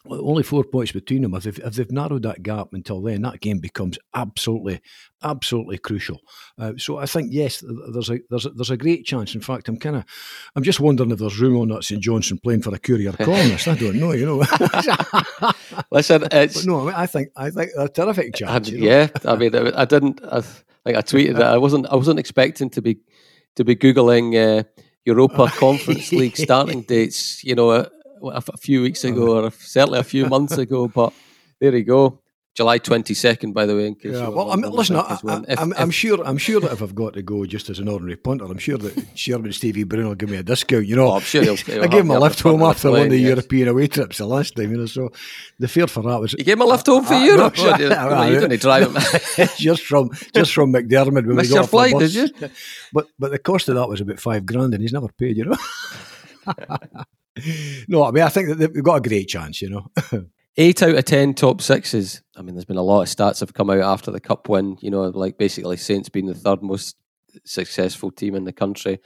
only 0.10 0.43
four 0.43 0.63
points 0.63 0.91
between 0.91 1.22
them. 1.22 1.34
If 1.36 1.43
they've, 1.43 1.60
if 1.60 1.75
they've 1.75 1.91
narrowed 1.91 2.24
that 2.24 2.43
gap 2.43 2.70
until 2.74 3.01
then, 3.01 3.22
that 3.22 3.39
game 3.39 3.60
becomes 3.60 4.00
absolutely, 4.13 4.81
absolutely 5.24 5.77
crucial. 5.77 6.20
Uh, 6.58 6.74
so 6.77 6.98
I 6.98 7.05
think 7.05 7.29
yes, 7.31 7.63
there's 7.93 8.10
a 8.10 8.20
there's 8.29 8.46
a, 8.46 8.50
there's 8.50 8.72
a 8.72 8.77
great 8.77 9.05
chance. 9.05 9.36
In 9.36 9.41
fact, 9.41 9.67
I'm 9.67 9.77
kind 9.77 9.98
of 9.98 10.05
I'm 10.55 10.63
just 10.63 10.79
wondering 10.79 11.12
if 11.12 11.20
there's 11.20 11.39
room 11.39 11.58
on 11.58 11.70
that 11.70 11.84
St 11.84 12.01
Johnstone 12.01 12.39
playing 12.39 12.63
for 12.63 12.74
a 12.74 12.79
courier 12.79 13.13
columnist. 13.13 13.67
I 13.67 13.75
don't 13.75 13.98
know, 13.98 14.13
you 14.13 14.25
know. 14.25 14.39
Listen, 15.91 16.22
no, 16.65 16.81
I, 16.81 16.86
mean, 16.86 16.93
I 16.96 17.05
think 17.05 17.29
I 17.36 17.50
think 17.51 17.72
a 17.77 17.88
terrific 17.88 18.34
chance. 18.36 18.70
I, 18.70 18.72
you 18.72 18.79
know? 18.79 18.86
Yeah, 18.86 19.08
I 19.25 19.36
mean, 19.36 19.55
I 19.55 19.86
didn't. 19.86 20.22
I, 20.24 20.43
like 20.86 20.96
I 20.96 21.01
tweeted 21.01 21.36
that 21.36 21.53
I 21.53 21.58
wasn't 21.58 21.86
I 21.88 21.96
wasn't 21.96 22.20
expecting 22.20 22.70
to 22.72 22.81
be 22.81 22.98
to 23.55 23.63
be 23.63 23.75
googling 23.75 24.36
uh, 24.36 24.63
Europa 25.05 25.48
Conference 25.60 26.12
League 26.12 26.38
starting 26.38 26.81
dates. 26.81 27.43
You 27.43 27.55
know 27.55 27.88
a 28.23 28.57
few 28.57 28.81
weeks 28.81 29.03
ago 29.03 29.43
or 29.45 29.51
certainly 29.51 29.99
a 29.99 30.03
few 30.03 30.27
months 30.27 30.57
ago. 30.57 30.87
But 30.93 31.13
there 31.59 31.75
you 31.75 31.83
go. 31.83 32.19
July 32.53 32.79
twenty 32.79 33.13
second, 33.13 33.53
by 33.53 33.65
the 33.65 33.73
way. 33.73 33.87
In 33.87 33.95
case 33.95 34.13
yeah, 34.13 34.27
well, 34.27 34.51
I'm, 34.51 34.59
listen, 34.59 34.97
I, 34.97 35.55
am 35.77 35.89
sure, 35.89 36.21
I'm 36.25 36.37
sure 36.37 36.59
that 36.59 36.73
if 36.73 36.81
I've 36.81 36.93
got 36.93 37.13
to 37.13 37.21
go 37.21 37.45
just 37.45 37.69
as 37.69 37.79
an 37.79 37.87
ordinary 37.87 38.17
punter, 38.17 38.43
I'm 38.43 38.57
sure 38.57 38.77
that 38.77 39.07
Sherman 39.15 39.53
Stevie 39.53 39.85
Brown 39.85 40.07
will 40.07 40.15
give 40.15 40.29
me 40.29 40.35
a 40.35 40.43
discount. 40.43 40.85
You 40.85 40.97
know, 40.97 41.07
oh, 41.07 41.15
I'm 41.15 41.21
sure 41.21 41.43
he'll, 41.43 41.55
he'll 41.55 41.83
I 41.83 41.87
gave 41.87 42.01
him 42.01 42.11
a 42.11 42.19
lift 42.19 42.41
home 42.41 42.61
after 42.61 42.89
plane, 42.89 42.93
one 42.93 43.01
of 43.03 43.11
the 43.11 43.19
yes. 43.19 43.29
European 43.29 43.69
away 43.69 43.87
trips 43.87 44.17
the 44.17 44.25
last 44.25 44.57
time. 44.57 44.69
You 44.69 44.79
know, 44.79 44.85
so 44.85 45.13
the 45.59 45.69
fear 45.69 45.87
for 45.87 46.03
that 46.03 46.19
was 46.19 46.33
you 46.33 46.43
gave 46.43 46.57
him 46.57 46.63
a 46.63 46.65
lift 46.65 46.87
home 46.87 47.05
for 47.05 47.13
uh, 47.13 47.23
Europe. 47.23 47.55
No, 47.55 47.77
you, 47.77 47.89
no, 47.89 48.23
you 48.25 48.39
didn't 48.41 48.59
drive 48.59 48.93
him 48.93 49.47
just 49.57 49.85
from 49.85 50.09
just 50.33 50.53
from 50.53 50.73
McDiarmid. 50.73 51.25
When 51.25 51.37
Missed 51.37 51.51
we 51.51 51.55
got 51.55 51.61
your 51.61 51.67
flight, 51.67 51.97
did 51.99 52.13
you? 52.13 52.27
But 52.91 53.07
but 53.17 53.31
the 53.31 53.39
cost 53.39 53.69
of 53.69 53.75
that 53.75 53.87
was 53.87 54.01
about 54.01 54.19
five 54.19 54.45
grand, 54.45 54.73
and 54.73 54.81
he's 54.81 54.91
never 54.91 55.07
paid. 55.07 55.37
You 55.37 55.45
know 55.45 57.05
no, 57.88 58.03
I 58.03 58.11
mean, 58.11 58.23
I 58.23 58.29
think 58.29 58.50
that 58.50 58.55
they've 58.55 58.83
got 58.83 59.05
a 59.05 59.09
great 59.09 59.27
chance, 59.27 59.61
you 59.61 59.69
know. 59.69 59.88
Eight 60.57 60.83
out 60.83 60.95
of 60.95 61.05
ten 61.05 61.33
top 61.33 61.61
sixes. 61.61 62.21
I 62.35 62.41
mean, 62.41 62.55
there's 62.55 62.65
been 62.65 62.75
a 62.75 62.81
lot 62.81 63.03
of 63.03 63.07
stats 63.07 63.39
have 63.39 63.53
come 63.53 63.69
out 63.69 63.79
after 63.79 64.11
the 64.11 64.19
cup 64.19 64.50
win. 64.50 64.77
You 64.81 64.91
know, 64.91 65.03
like 65.03 65.38
basically 65.38 65.77
Saints 65.77 66.09
being 66.09 66.25
the 66.25 66.33
third 66.33 66.61
most 66.61 66.97
successful 67.45 68.11
team 68.11 68.35
in 68.35 68.43
the 68.43 68.51
country, 68.51 69.00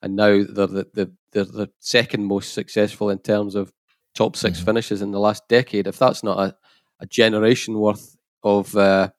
and 0.00 0.16
now 0.16 0.42
they're 0.48 0.66
the, 0.66 0.86
the 0.94 1.12
they're 1.32 1.44
the 1.44 1.68
second 1.78 2.24
most 2.24 2.54
successful 2.54 3.10
in 3.10 3.18
terms 3.18 3.54
of 3.54 3.70
top 4.14 4.36
6 4.36 4.56
mm-hmm. 4.56 4.64
finishes 4.64 5.02
in 5.02 5.10
the 5.10 5.20
last 5.20 5.46
decade. 5.48 5.86
If 5.86 5.98
that's 5.98 6.22
not 6.22 6.38
a, 6.38 6.56
a 7.00 7.06
generation 7.06 7.78
worth 7.78 8.16
of 8.42 8.74
uh, 8.76 9.10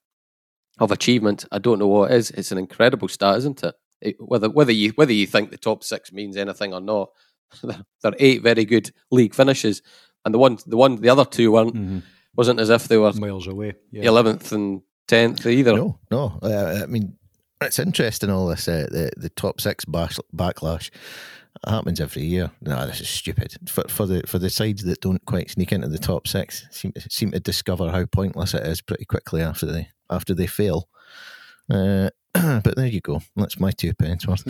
of 0.80 0.92
achievement, 0.92 1.46
I 1.52 1.60
don't 1.60 1.80
know 1.80 1.88
what 1.88 2.12
is. 2.12 2.32
It's 2.32 2.52
an 2.52 2.58
incredible 2.58 3.08
stat, 3.08 3.38
isn't 3.38 3.64
it? 3.64 3.76
it? 4.02 4.16
Whether 4.20 4.50
whether 4.50 4.72
you 4.72 4.90
whether 4.96 5.14
you 5.14 5.28
think 5.28 5.52
the 5.52 5.58
top 5.58 5.84
six 5.84 6.12
means 6.12 6.36
anything 6.36 6.74
or 6.74 6.82
not, 6.82 7.10
they're 7.64 8.14
eight 8.20 8.42
very 8.42 8.66
good 8.66 8.92
league 9.12 9.34
finishes, 9.34 9.82
and 10.26 10.34
the 10.34 10.40
one, 10.40 10.58
the 10.66 10.78
one, 10.78 10.98
the 10.98 11.10
other 11.10 11.26
two 11.26 11.52
weren't 11.52 11.76
mm-hmm. 11.76 12.00
wasn't 12.36 12.60
as 12.60 12.70
if 12.70 12.88
they 12.88 12.98
were 12.98 13.14
miles 13.14 13.48
away, 13.48 13.74
eleventh 13.94 14.52
yeah. 14.52 14.58
and 14.58 14.82
tenth 15.08 15.46
either. 15.46 15.76
No, 15.76 16.00
no. 16.12 16.40
Uh, 16.42 16.82
I 16.84 16.86
mean, 16.86 17.18
it's 17.62 17.80
interesting 17.80 18.30
all 18.30 18.48
this 18.48 18.68
uh, 18.68 18.88
the 18.90 19.12
the 19.18 19.30
top 19.30 19.60
six 19.60 19.86
bash, 19.86 20.18
backlash 20.36 20.90
happens 21.68 22.00
every 22.00 22.24
year. 22.24 22.52
No, 22.62 22.86
this 22.86 23.02
is 23.02 23.10
stupid 23.10 23.56
for 23.68 23.84
for 23.88 24.06
the 24.06 24.24
for 24.26 24.40
the 24.40 24.50
sides 24.50 24.84
that 24.84 25.02
don't 25.02 25.26
quite 25.26 25.52
sneak 25.52 25.72
into 25.72 25.88
the 25.88 25.98
top 25.98 26.28
six 26.28 26.66
seem 26.72 26.94
to, 26.94 27.02
seem 27.10 27.32
to 27.32 27.40
discover 27.40 27.92
how 27.92 28.06
pointless 28.06 28.54
it 28.54 28.66
is 28.66 28.82
pretty 28.82 29.06
quickly 29.06 29.42
after 29.42 29.66
they 29.66 29.90
after 30.10 30.34
they 30.34 30.48
fail. 30.48 30.90
Uh, 31.70 32.10
but 32.64 32.76
there 32.76 32.88
you 32.88 33.02
go. 33.02 33.22
That's 33.36 33.60
my 33.60 33.72
two 33.72 33.94
pence 33.94 34.28
worth. 34.28 34.46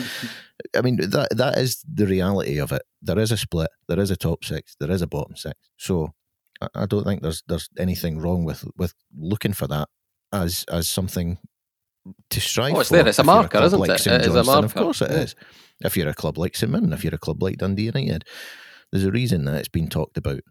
I 0.75 0.81
mean, 0.81 0.97
that 0.97 1.29
that 1.31 1.57
is 1.57 1.83
the 1.91 2.05
reality 2.05 2.59
of 2.59 2.71
it. 2.71 2.81
There 3.01 3.19
is 3.19 3.31
a 3.31 3.37
split. 3.37 3.69
There 3.87 3.99
is 3.99 4.11
a 4.11 4.17
top 4.17 4.43
six. 4.43 4.75
There 4.79 4.91
is 4.91 5.01
a 5.01 5.07
bottom 5.07 5.35
six. 5.35 5.57
So 5.77 6.13
I, 6.61 6.67
I 6.75 6.85
don't 6.85 7.03
think 7.03 7.21
there's 7.21 7.43
there's 7.47 7.69
anything 7.77 8.19
wrong 8.19 8.43
with 8.43 8.65
with 8.77 8.93
looking 9.17 9.53
for 9.53 9.67
that 9.67 9.87
as 10.33 10.65
as 10.69 10.87
something 10.87 11.37
to 12.29 12.41
strive 12.41 12.75
oh, 12.75 12.79
it's 12.79 12.89
for. 12.89 12.97
there. 12.97 13.07
It's 13.07 13.19
a 13.19 13.23
marker, 13.23 13.59
a 13.59 13.63
isn't 13.63 13.79
like 13.79 13.91
it? 13.91 13.99
St. 13.99 14.21
It 14.21 14.27
is 14.27 14.35
a 14.35 14.43
marker. 14.43 14.65
Of 14.65 14.73
course 14.75 15.01
it 15.01 15.11
yeah. 15.11 15.17
is. 15.19 15.35
If 15.81 15.95
you're 15.95 16.09
a 16.09 16.13
club 16.13 16.37
like 16.37 16.55
St 16.55 16.71
Mirren, 16.71 16.93
if 16.93 17.03
you're 17.03 17.15
a 17.15 17.19
club 17.19 17.41
like 17.41 17.57
Dundee 17.57 17.83
United, 17.83 18.25
there's 18.91 19.05
a 19.05 19.11
reason 19.11 19.45
that 19.45 19.55
it's 19.55 19.69
been 19.69 19.87
talked 19.87 20.17
about 20.17 20.41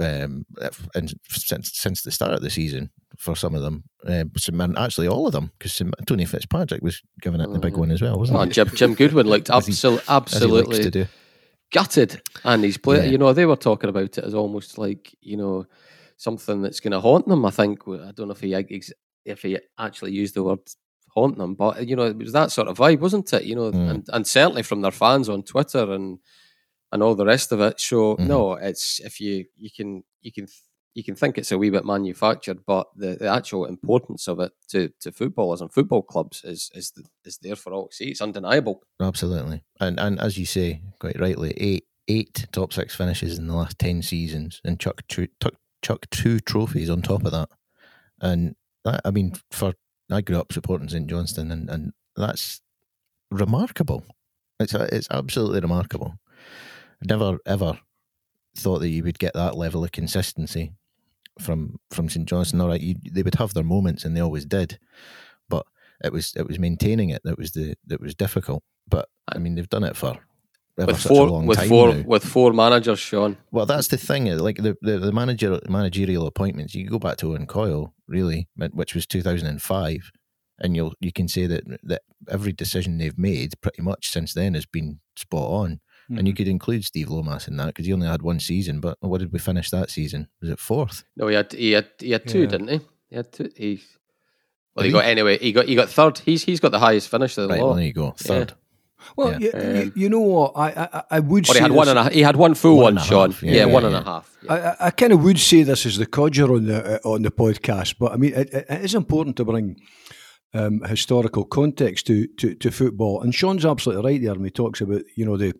um, 0.00 0.46
and 0.94 1.14
since 1.28 1.72
since 1.76 2.02
the 2.02 2.10
start 2.10 2.32
of 2.32 2.40
the 2.40 2.50
season 2.50 2.90
for 3.16 3.34
some 3.34 3.54
of 3.54 3.62
them, 3.62 3.84
uh, 4.06 4.24
actually 4.76 5.08
all 5.08 5.26
of 5.26 5.32
them, 5.32 5.50
because 5.58 5.80
Tony 6.06 6.24
Fitzpatrick 6.24 6.82
was 6.82 7.02
giving 7.20 7.40
it 7.40 7.52
the 7.52 7.58
big 7.58 7.72
mm-hmm. 7.72 7.80
one 7.80 7.90
as 7.90 8.00
well, 8.00 8.18
wasn't 8.18 8.38
oh, 8.38 8.44
he? 8.44 8.50
Jim, 8.50 8.68
Jim 8.74 8.94
Goodwin 8.94 9.26
looked 9.26 9.50
absolutely 9.50 10.04
absolutely 10.08 11.08
gutted, 11.72 12.22
and 12.44 12.64
he's 12.64 12.78
played. 12.78 13.04
Yeah. 13.04 13.10
You 13.10 13.18
know, 13.18 13.32
they 13.32 13.46
were 13.46 13.56
talking 13.56 13.90
about 13.90 14.18
it 14.18 14.24
as 14.24 14.34
almost 14.34 14.78
like 14.78 15.16
you 15.20 15.36
know 15.36 15.66
something 16.16 16.62
that's 16.62 16.80
going 16.80 16.92
to 16.92 17.00
haunt 17.00 17.26
them. 17.26 17.44
I 17.44 17.50
think 17.50 17.82
I 17.88 18.12
don't 18.12 18.28
know 18.28 18.32
if 18.32 18.40
he 18.40 18.54
if 19.24 19.42
he 19.42 19.58
actually 19.78 20.12
used 20.12 20.34
the 20.34 20.42
word 20.44 20.60
haunt 21.08 21.38
them, 21.38 21.54
but 21.54 21.88
you 21.88 21.96
know, 21.96 22.06
it 22.06 22.16
was 22.16 22.32
that 22.32 22.52
sort 22.52 22.68
of 22.68 22.78
vibe, 22.78 23.00
wasn't 23.00 23.32
it? 23.32 23.44
You 23.44 23.56
know, 23.56 23.72
mm. 23.72 23.90
and 23.90 24.08
and 24.12 24.26
certainly 24.26 24.62
from 24.62 24.82
their 24.82 24.92
fans 24.92 25.28
on 25.28 25.42
Twitter 25.42 25.92
and 25.92 26.18
and 26.92 27.02
all 27.02 27.14
the 27.14 27.26
rest 27.26 27.52
of 27.52 27.60
it. 27.60 27.80
So 27.80 28.14
mm-hmm. 28.14 28.26
no, 28.26 28.52
it's 28.54 29.00
if 29.00 29.20
you 29.20 29.46
you 29.56 29.70
can 29.74 30.04
you 30.20 30.32
can 30.32 30.46
you 30.94 31.04
can 31.04 31.14
think 31.14 31.38
it's 31.38 31.52
a 31.52 31.58
wee 31.58 31.70
bit 31.70 31.84
manufactured, 31.84 32.64
but 32.66 32.88
the, 32.96 33.14
the 33.14 33.28
actual 33.28 33.66
importance 33.66 34.26
of 34.26 34.40
it 34.40 34.50
to, 34.68 34.90
to 35.00 35.12
footballers 35.12 35.60
and 35.60 35.72
football 35.72 36.02
clubs 36.02 36.42
is 36.44 36.70
is 36.74 36.92
is 37.24 37.38
there 37.38 37.56
for 37.56 37.72
all 37.72 37.88
to 37.88 37.94
see. 37.94 38.06
It's 38.06 38.20
undeniable. 38.20 38.82
Absolutely, 39.00 39.62
and 39.80 40.00
and 40.00 40.18
as 40.18 40.38
you 40.38 40.46
say 40.46 40.82
quite 40.98 41.20
rightly, 41.20 41.54
eight 41.56 41.84
eight 42.08 42.46
top 42.52 42.72
six 42.72 42.96
finishes 42.96 43.38
in 43.38 43.46
the 43.46 43.54
last 43.54 43.78
ten 43.78 44.02
seasons, 44.02 44.60
and 44.64 44.80
chuck 44.80 45.02
two, 45.08 45.28
chuck, 45.42 45.54
chuck 45.82 46.06
two 46.10 46.40
trophies 46.40 46.90
on 46.90 47.02
top 47.02 47.24
of 47.24 47.32
that, 47.32 47.48
and 48.20 48.56
that 48.84 49.00
I 49.04 49.10
mean 49.10 49.34
for 49.50 49.74
I 50.10 50.22
grew 50.22 50.40
up 50.40 50.52
supporting 50.52 50.88
St 50.88 51.06
Johnstone, 51.06 51.52
and 51.52 51.70
and 51.70 51.92
that's 52.16 52.60
remarkable. 53.30 54.04
It's 54.58 54.74
it's 54.74 55.08
absolutely 55.12 55.60
remarkable 55.60 56.18
never 57.02 57.38
ever 57.46 57.78
thought 58.56 58.80
that 58.80 58.88
you 58.88 59.02
would 59.04 59.18
get 59.18 59.34
that 59.34 59.56
level 59.56 59.84
of 59.84 59.92
consistency 59.92 60.72
from 61.40 61.78
from 61.90 62.08
St 62.08 62.26
Johnstone. 62.26 62.60
All 62.60 62.68
right, 62.68 62.80
you, 62.80 62.96
they 63.10 63.22
would 63.22 63.36
have 63.36 63.54
their 63.54 63.64
moments, 63.64 64.04
and 64.04 64.16
they 64.16 64.20
always 64.20 64.44
did, 64.44 64.78
but 65.48 65.66
it 66.02 66.12
was 66.12 66.34
it 66.36 66.46
was 66.46 66.58
maintaining 66.58 67.10
it 67.10 67.22
that 67.24 67.38
was 67.38 67.52
the 67.52 67.74
that 67.86 68.00
was 68.00 68.14
difficult. 68.14 68.62
But 68.88 69.08
I 69.28 69.38
mean, 69.38 69.54
they've 69.54 69.68
done 69.68 69.84
it 69.84 69.96
for 69.96 70.18
with 70.86 71.00
four 71.00 71.42
with 71.44 71.68
four 71.68 71.94
now. 71.94 72.02
with 72.06 72.24
four 72.24 72.52
managers, 72.52 72.98
Sean. 72.98 73.36
Well, 73.50 73.66
that's 73.66 73.88
the 73.88 73.96
thing. 73.96 74.30
Uh, 74.30 74.38
like 74.38 74.56
the 74.56 74.76
the, 74.80 74.98
the 74.98 75.12
manager 75.12 75.60
managerial 75.68 76.26
appointments, 76.26 76.74
you 76.74 76.88
go 76.88 76.98
back 76.98 77.16
to 77.18 77.32
Owen 77.32 77.46
Coyle, 77.46 77.94
really, 78.06 78.48
which 78.72 78.94
was 78.94 79.06
two 79.06 79.22
thousand 79.22 79.48
and 79.48 79.60
five, 79.60 80.10
and 80.58 80.76
you'll 80.76 80.94
you 81.00 81.12
can 81.12 81.28
say 81.28 81.46
that 81.46 81.64
that 81.82 82.02
every 82.28 82.52
decision 82.52 82.98
they've 82.98 83.18
made 83.18 83.60
pretty 83.60 83.82
much 83.82 84.08
since 84.08 84.34
then 84.34 84.54
has 84.54 84.66
been 84.66 85.00
spot 85.16 85.50
on. 85.50 85.80
Mm-hmm. 86.10 86.18
And 86.18 86.26
you 86.26 86.32
mm-hmm. 86.32 86.38
could 86.38 86.48
include 86.48 86.84
Steve 86.84 87.10
Lomas 87.10 87.48
in 87.48 87.56
that 87.58 87.66
because 87.66 87.84
he 87.84 87.92
only 87.92 88.06
had 88.06 88.22
one 88.22 88.40
season. 88.40 88.80
But 88.80 88.96
what 89.00 89.18
did 89.18 89.30
we 89.32 89.38
finish 89.38 89.70
that 89.70 89.90
season? 89.90 90.28
Was 90.40 90.48
it 90.48 90.58
fourth? 90.58 91.04
No, 91.16 91.28
he 91.28 91.34
had 91.34 91.52
he 91.52 91.72
had 91.72 91.88
he 91.98 92.12
had 92.12 92.26
two, 92.26 92.40
yeah. 92.40 92.46
didn't 92.46 92.68
he? 92.68 92.80
He 93.10 93.16
had 93.16 93.32
two. 93.32 93.50
He 93.54 93.82
well, 94.74 94.84
he, 94.84 94.88
he 94.88 94.92
got 94.92 95.04
anyway. 95.04 95.38
He 95.38 95.52
got 95.52 95.66
he 95.66 95.74
got 95.74 95.90
third. 95.90 96.18
He's 96.18 96.44
he's 96.44 96.60
got 96.60 96.72
the 96.72 96.78
highest 96.78 97.08
finish 97.08 97.36
of 97.36 97.48
the 97.48 97.54
right, 97.54 97.60
lot. 97.60 97.66
Well, 97.66 97.76
there 97.76 97.84
you 97.84 97.92
go, 97.92 98.12
third. 98.12 98.50
Yeah. 98.50 98.54
Well, 99.16 99.40
yeah. 99.40 99.50
you, 99.72 99.82
um, 99.82 99.92
you, 99.94 100.08
know 100.08 100.20
what? 100.20 100.52
I 100.56 100.88
I, 100.92 101.02
I 101.10 101.20
would. 101.20 101.48
Or 101.48 101.54
he 101.54 101.60
had 101.60 101.72
one 101.72 101.88
and 101.88 101.98
a, 101.98 102.10
he 102.10 102.20
had 102.20 102.36
one 102.36 102.54
full 102.54 102.76
one, 102.76 102.96
one 102.96 103.04
Sean. 103.04 103.30
Half, 103.30 103.42
yeah, 103.42 103.52
yeah, 103.52 103.64
one 103.66 103.84
and 103.84 103.94
a 103.94 104.02
half. 104.02 104.36
I, 104.48 104.76
I 104.80 104.90
kind 104.90 105.12
of 105.12 105.22
would 105.22 105.38
say 105.38 105.62
this 105.62 105.84
is 105.84 105.98
the 105.98 106.06
codger 106.06 106.52
on 106.52 106.66
the 106.66 106.96
uh, 107.04 107.08
on 107.08 107.22
the 107.22 107.30
podcast, 107.30 107.96
but 107.98 108.12
I 108.12 108.16
mean 108.16 108.32
it, 108.34 108.52
it 108.52 108.66
is 108.82 108.94
important 108.94 109.36
to 109.36 109.44
bring 109.44 109.76
um, 110.54 110.80
historical 110.82 111.44
context 111.44 112.06
to, 112.06 112.26
to 112.38 112.54
to 112.54 112.70
football. 112.70 113.22
And 113.22 113.34
Sean's 113.34 113.64
absolutely 113.64 114.10
right 114.10 114.22
there 114.22 114.34
when 114.34 114.44
he 114.44 114.50
talks 114.50 114.80
about 114.80 115.02
you 115.16 115.24
know 115.24 115.36
the 115.36 115.54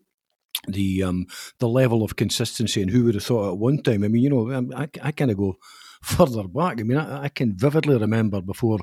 the 0.66 1.02
um, 1.02 1.26
the 1.58 1.68
level 1.68 2.02
of 2.02 2.16
consistency 2.16 2.82
and 2.82 2.90
who 2.90 3.04
would 3.04 3.14
have 3.14 3.24
thought 3.24 3.52
at 3.52 3.58
one 3.58 3.82
time. 3.82 4.04
I 4.04 4.08
mean, 4.08 4.22
you 4.22 4.30
know, 4.30 4.52
um, 4.52 4.72
I, 4.74 4.88
I 5.02 5.12
kind 5.12 5.30
of 5.30 5.36
go 5.36 5.56
further 6.02 6.48
back. 6.48 6.80
I 6.80 6.82
mean, 6.82 6.98
I, 6.98 7.24
I, 7.24 7.28
can 7.28 7.56
vividly 7.56 7.96
remember 7.96 8.40
before 8.40 8.78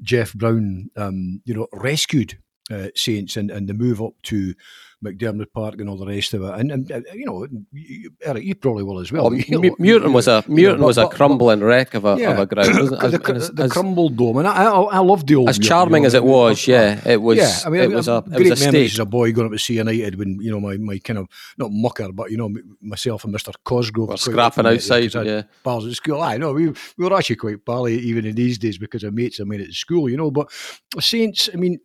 Geoff 0.00 0.34
Brown, 0.34 0.90
um, 0.96 1.42
you 1.44 1.54
know, 1.54 1.68
rescued 1.72 2.38
uh, 2.70 2.88
Saints 2.94 3.36
and, 3.36 3.50
and 3.50 3.68
the 3.68 3.74
move 3.74 4.00
up 4.00 4.14
to 4.24 4.54
McDiarmid 5.04 5.52
Park 5.52 5.80
and 5.80 5.88
all 5.88 5.96
the 5.96 6.06
rest 6.06 6.32
of 6.32 6.42
it. 6.42 6.54
And, 6.54 6.70
and 6.70 6.92
uh, 6.92 7.00
you 7.12 7.26
know, 7.26 7.46
Eric, 8.22 8.44
you 8.44 8.54
probably 8.54 8.84
will 8.84 9.00
as 9.00 9.10
well. 9.10 9.24
well 9.24 9.32
Muirton 9.32 10.12
was 10.12 10.28
a 10.28 10.44
Muirton 10.46 10.78
was 10.78 10.96
a 10.96 11.08
crumbling 11.08 11.58
but, 11.58 11.66
wreck 11.66 11.94
of 11.94 12.04
a, 12.04 12.16
yeah, 12.18 12.30
of 12.30 12.38
a 12.38 12.46
ground, 12.46 12.78
wasn't 12.78 13.02
it? 13.02 13.24
the, 13.24 13.34
as, 13.34 13.50
the 13.50 13.64
as, 13.64 13.72
crumbled 13.72 14.16
dome, 14.16 14.38
and 14.38 14.46
I, 14.46 14.64
I, 14.64 14.80
I 14.80 14.98
love 14.98 15.26
the 15.26 15.34
old. 15.34 15.48
As 15.48 15.58
charming 15.58 16.04
as 16.04 16.14
it 16.14 16.22
was, 16.22 16.66
yeah, 16.66 17.00
it 17.04 17.20
was. 17.20 17.38
Yeah, 17.38 17.58
I 17.66 17.70
mean, 17.70 17.80
it 17.80 17.90
was 17.90 18.06
a, 18.06 18.18
it 18.18 18.30
great 18.30 18.50
was 18.50 18.62
a 18.62 18.64
memories 18.64 18.92
as 18.92 18.98
a 19.00 19.04
boy 19.04 19.32
going 19.32 19.46
up 19.46 19.52
to 19.52 19.58
see 19.58 19.76
United 19.76 20.16
when 20.18 20.38
you 20.40 20.50
know 20.52 20.60
my, 20.60 20.76
my 20.76 20.98
kind 20.98 21.18
of 21.18 21.26
not 21.58 21.70
mucker, 21.72 22.12
but 22.12 22.30
you 22.30 22.36
know 22.36 22.50
myself 22.80 23.24
and 23.24 23.32
Mister 23.32 23.50
Cosgrove 23.64 24.08
were 24.08 24.16
scrapping 24.16 24.66
outside. 24.66 25.12
Yeah, 25.12 25.42
pals 25.64 25.86
at 25.86 25.94
school. 25.94 26.22
I 26.22 26.36
know 26.36 26.52
we 26.52 26.68
we 26.68 27.08
were 27.08 27.16
actually 27.16 27.36
quite 27.36 27.66
pally 27.66 27.98
even 27.98 28.24
in 28.24 28.36
these 28.36 28.56
days 28.56 28.78
because 28.78 29.02
of 29.02 29.14
mates 29.14 29.40
I 29.40 29.44
made 29.44 29.62
at 29.62 29.72
school, 29.72 30.08
you 30.08 30.16
know. 30.16 30.30
But 30.30 30.52
Saints, 31.00 31.50
I 31.52 31.56
mean 31.56 31.80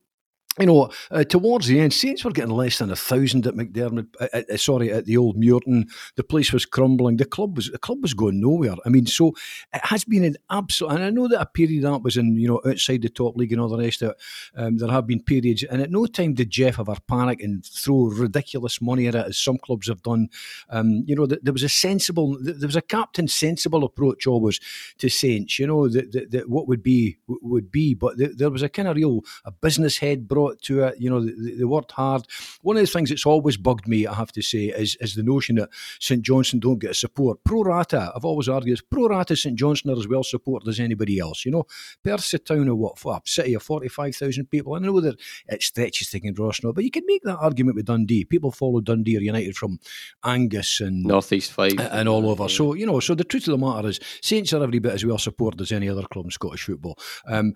you 0.60 0.66
know, 0.66 0.90
uh, 1.12 1.24
towards 1.24 1.68
the 1.68 1.80
end, 1.80 1.94
Saints 1.94 2.24
were 2.24 2.32
getting 2.32 2.52
less 2.52 2.80
than 2.80 2.92
a 2.92 2.96
thousand 2.96 3.46
at 3.46 3.54
McDiarmid. 3.54 4.08
Uh, 4.20 4.28
uh, 4.34 4.42
uh, 4.52 4.58
sorry, 4.58 4.92
at 4.92 5.06
the 5.06 5.18
old 5.18 5.38
Muirton, 5.38 5.90
the 6.16 6.24
place 6.24 6.52
was 6.52 6.66
crumbling. 6.66 7.18
The 7.18 7.26
club 7.26 7.56
was 7.56 7.70
the 7.70 7.78
club 7.78 8.02
was 8.02 8.14
going 8.14 8.42
nowhere. 8.42 8.76
I 8.86 8.90
mean, 8.90 9.06
so 9.06 9.34
it 9.74 9.86
has 9.86 10.04
been 10.04 10.24
an 10.24 10.38
absolute. 10.50 10.92
And 10.92 11.04
I 11.04 11.10
know 11.10 11.28
that 11.28 11.42
a 11.42 11.46
period 11.46 11.84
that 11.84 12.02
was 12.04 12.18
in 12.18 12.36
you 12.36 12.48
know 12.48 12.62
outside 12.66 13.02
the 13.02 13.10
top 13.10 13.36
league 13.36 13.52
and 13.52 13.62
all 13.62 13.70
the 13.70 13.78
rest 13.78 14.02
of 14.02 14.12
it. 14.12 14.18
Um, 14.56 14.78
there 14.78 14.90
have 14.90 15.08
been 15.08 15.22
periods, 15.22 15.64
and 15.64 15.82
at 15.82 15.92
no 15.92 16.06
time 16.06 16.34
did 16.34 16.50
Geoff 16.50 16.80
ever 16.80 16.96
panic 17.08 17.42
and 17.42 17.66
throw 17.66 18.06
ridiculous 18.06 18.82
money 18.82 19.08
at 19.08 19.16
it, 19.16 19.28
as 19.28 19.38
some 19.38 19.58
clubs 19.58 19.88
have 19.88 20.02
done. 20.02 20.30
Um, 20.70 21.04
you 21.06 21.16
know, 21.16 21.26
there 21.26 21.54
was 21.54 21.64
a 21.64 21.70
sensible, 21.70 22.38
there 22.42 22.68
was 22.68 22.76
a 22.76 22.82
captain 22.82 23.28
sensible 23.28 23.84
approach 23.84 24.26
always 24.28 24.60
to 24.98 25.10
Saints. 25.10 25.60
You 25.60 25.68
know 25.68 25.88
that, 25.88 26.12
that, 26.12 26.32
that 26.32 26.50
what 26.50 26.68
would 26.68 26.82
be 26.82 27.18
would 27.28 27.72
be, 27.72 27.94
but 27.94 28.16
there 28.18 28.50
was 28.50 28.64
a 28.64 28.70
kind 28.70 28.88
of 28.88 28.96
real 28.96 29.22
a 29.46 29.52
business 29.52 29.98
head 29.98 30.28
brought 30.28 30.47
to 30.64 30.84
it. 30.84 31.00
You 31.00 31.10
know, 31.10 31.26
they, 31.26 31.64
worked 31.64 31.92
hard. 31.92 32.26
One 32.62 32.78
of 32.78 32.82
the 32.82 32.88
things 32.88 33.10
that's 33.10 33.26
always 33.26 33.58
bugged 33.58 33.88
me, 33.88 34.08
I 34.08 34.14
have 34.14 34.32
to 34.34 34.42
say, 34.42 34.66
is, 34.68 34.96
is 35.02 35.16
the 35.16 35.24
notion 35.24 35.58
that 35.58 35.70
St 36.00 36.22
Johnstone 36.22 36.60
don't 36.60 36.80
get 36.80 36.96
support. 36.96 37.44
Pro 37.44 37.64
rata, 37.64 38.12
I've 38.16 38.26
always 38.26 38.48
argued, 38.48 38.82
pro 38.90 39.08
rata 39.08 39.36
St 39.36 39.58
Johnstone 39.58 39.94
are 39.94 40.00
as 40.00 40.08
well 40.08 40.24
supported 40.24 40.70
as 40.70 40.80
anybody 40.80 41.20
else. 41.20 41.46
You 41.46 41.52
know, 41.52 41.66
Perth's 42.04 42.34
a 42.34 42.40
town 42.40 42.68
of 42.70 42.78
what, 42.78 42.98
for 42.98 43.16
a 43.16 43.22
city 43.26 43.54
of 43.54 43.64
45,000 43.64 44.46
people. 44.46 44.76
I 44.76 44.80
know 44.80 45.00
that 45.02 45.20
it 45.48 45.62
stretches 45.62 46.10
to 46.10 46.20
Kinross 46.20 46.58
but 46.74 46.84
you 46.84 46.92
can 46.92 47.04
make 47.06 47.24
that 47.24 47.38
argument 47.38 47.76
with 47.76 47.86
Dundee. 47.86 48.26
People 48.26 48.52
follow 48.52 48.82
Dundee 48.82 49.18
or 49.18 49.22
United 49.22 49.56
from 49.56 49.80
Angus 50.24 50.82
and 50.82 51.04
Northeast 51.04 51.52
Fife 51.52 51.74
and 51.80 52.08
all 52.08 52.30
over. 52.30 52.50
So, 52.50 52.74
you 52.74 52.86
know, 52.86 53.00
so 53.00 53.16
the 53.16 53.24
truth 53.24 53.48
of 53.48 53.60
the 53.60 53.66
matter 53.66 53.88
is 53.88 54.00
Saints 54.22 54.54
are 54.54 54.64
every 54.64 54.80
bit 54.80 54.94
as 54.94 55.06
well 55.06 55.18
supported 55.18 55.62
as 55.62 55.72
any 55.72 55.90
other 55.90 56.04
club 56.04 56.26
in 56.26 56.32
Scottish 56.32 56.64
football. 56.64 56.98
Um, 57.28 57.54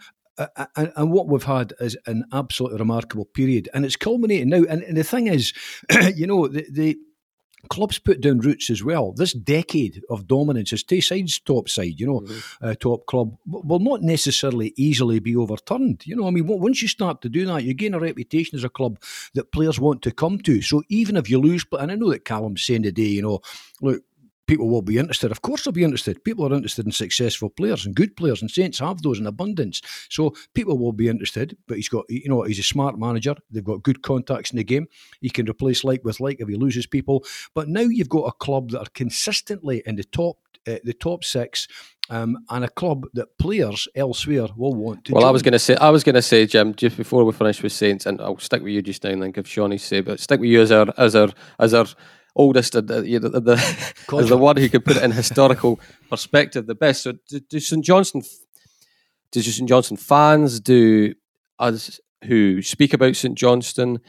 and, 0.75 0.91
and, 0.95 1.11
what 1.11 1.27
we've 1.27 1.43
had 1.43 1.73
is 1.79 1.97
an 2.05 2.25
absolutely 2.31 2.79
remarkable 2.79 3.25
period, 3.25 3.69
and 3.73 3.85
it's 3.85 3.95
culminating 3.95 4.49
now. 4.49 4.63
And, 4.69 4.81
and 4.83 4.97
the 4.97 5.03
thing 5.03 5.27
is, 5.27 5.53
you 6.15 6.25
know, 6.25 6.47
the, 6.47 6.65
the 6.71 6.97
clubs 7.69 7.99
put 7.99 8.21
down 8.21 8.39
roots 8.39 8.69
as 8.69 8.83
well. 8.83 9.11
This 9.11 9.33
decade 9.33 10.01
of 10.09 10.27
dominance 10.27 10.73
is 10.73 10.83
Tayside's 10.83 11.39
top 11.39 11.69
side, 11.69 11.99
you 11.99 12.07
know, 12.07 12.21
mm-hmm. 12.21 12.65
uh, 12.65 12.75
top 12.75 13.05
club, 13.05 13.37
will 13.45 13.79
not 13.79 14.01
necessarily 14.01 14.73
easily 14.75 15.19
be 15.19 15.35
overturned. 15.35 16.05
You 16.05 16.15
know, 16.15 16.27
I 16.27 16.31
mean, 16.31 16.47
once 16.47 16.81
you 16.81 16.87
start 16.87 17.21
to 17.21 17.29
do 17.29 17.45
that, 17.45 17.63
you 17.63 17.73
gain 17.73 17.93
a 17.93 17.99
reputation 17.99 18.57
as 18.57 18.63
a 18.63 18.69
club 18.69 18.99
that 19.33 19.51
players 19.51 19.79
want 19.79 20.01
to 20.03 20.11
come 20.11 20.39
to. 20.39 20.61
So 20.61 20.83
even 20.89 21.17
if 21.17 21.29
you 21.29 21.39
lose, 21.39 21.65
and 21.79 21.91
I 21.91 21.95
know 21.95 22.09
that 22.09 22.25
Callum's 22.25 22.63
saying 22.63 22.83
today, 22.83 23.03
you 23.03 23.21
know, 23.21 23.41
look, 23.81 24.03
people 24.51 24.67
will 24.67 24.81
be 24.81 24.97
interested. 24.97 25.31
Of 25.31 25.41
course, 25.41 25.63
they'll 25.63 25.71
be 25.71 25.85
interested. 25.85 26.25
People 26.25 26.45
are 26.45 26.53
interested 26.53 26.85
in 26.85 26.91
successful 26.91 27.49
players 27.49 27.85
and 27.85 27.95
good 27.95 28.17
players, 28.17 28.41
and 28.41 28.51
Saints 28.51 28.79
have 28.79 29.01
those 29.01 29.17
in 29.17 29.25
abundance. 29.25 29.81
So 30.09 30.35
people 30.53 30.77
will 30.77 30.91
be 30.91 31.07
interested. 31.07 31.55
But 31.69 31.77
he's 31.77 31.87
got, 31.87 32.03
you 32.09 32.27
know, 32.27 32.41
he's 32.41 32.59
a 32.59 32.63
smart 32.63 32.99
manager. 32.99 33.33
They've 33.49 33.63
got 33.63 33.81
good 33.81 34.01
contacts 34.03 34.51
in 34.51 34.57
the 34.57 34.65
game. 34.65 34.87
He 35.21 35.29
can 35.29 35.49
replace 35.49 35.85
like 35.85 36.03
with 36.03 36.19
like 36.19 36.41
if 36.41 36.49
he 36.49 36.55
loses 36.55 36.85
people. 36.85 37.23
But 37.55 37.69
now 37.69 37.79
you've 37.79 38.09
got 38.09 38.25
a 38.25 38.33
club 38.33 38.71
that 38.71 38.81
are 38.81 38.91
consistently 38.93 39.83
in 39.85 39.95
the 39.95 40.03
top, 40.03 40.35
uh, 40.67 40.79
the 40.83 40.93
top 40.93 41.23
six. 41.23 41.69
Um, 42.09 42.39
and 42.49 42.65
a 42.65 42.69
club 42.69 43.05
that 43.13 43.37
players 43.37 43.87
elsewhere 43.95 44.47
will 44.57 44.73
want 44.73 45.05
to. 45.05 45.13
Well, 45.13 45.21
join. 45.21 45.29
I 45.29 45.31
was 45.31 45.43
going 45.43 45.53
to 45.53 45.59
say, 45.59 45.77
I 45.77 45.91
was 45.91 46.03
going 46.03 46.15
to 46.15 46.21
say, 46.21 46.45
Jim, 46.45 46.75
just 46.75 46.97
before 46.97 47.23
we 47.23 47.31
finish 47.31 47.63
with 47.63 47.71
Saints, 47.71 48.05
and 48.05 48.19
I'll 48.19 48.37
stick 48.37 48.61
with 48.61 48.73
you 48.73 48.81
just 48.81 49.01
now 49.05 49.11
and 49.11 49.23
then 49.23 49.31
give 49.31 49.47
Shawnee 49.47 49.77
say, 49.77 50.01
but 50.01 50.19
stick 50.19 50.41
with 50.41 50.49
you 50.49 50.59
as 50.59 50.73
our 50.73 50.87
as 50.97 51.15
our 51.15 51.29
as 51.57 51.73
our 51.73 51.85
Oh, 52.35 52.43
oldest 52.43 52.75
and 52.75 52.87
the, 52.87 53.01
the, 53.01 53.41
the, 53.41 53.53
as 54.17 54.29
the 54.29 54.37
one 54.37 54.57
who 54.57 54.69
could 54.69 54.85
put 54.85 54.97
it 54.97 55.03
in 55.03 55.11
historical 55.11 55.79
perspective 56.09 56.67
the 56.67 56.75
best. 56.75 57.03
So 57.03 57.13
do, 57.27 57.39
do 57.39 57.59
St 57.59 57.83
Johnstone, 57.83 58.23
do 59.31 59.41
St 59.41 59.67
Johnstone 59.67 59.97
fans, 59.97 60.59
do 60.59 61.13
us 61.59 61.99
who 62.25 62.61
speak 62.61 62.93
about 62.93 63.15
St 63.15 63.37
Johnstone, 63.37 63.99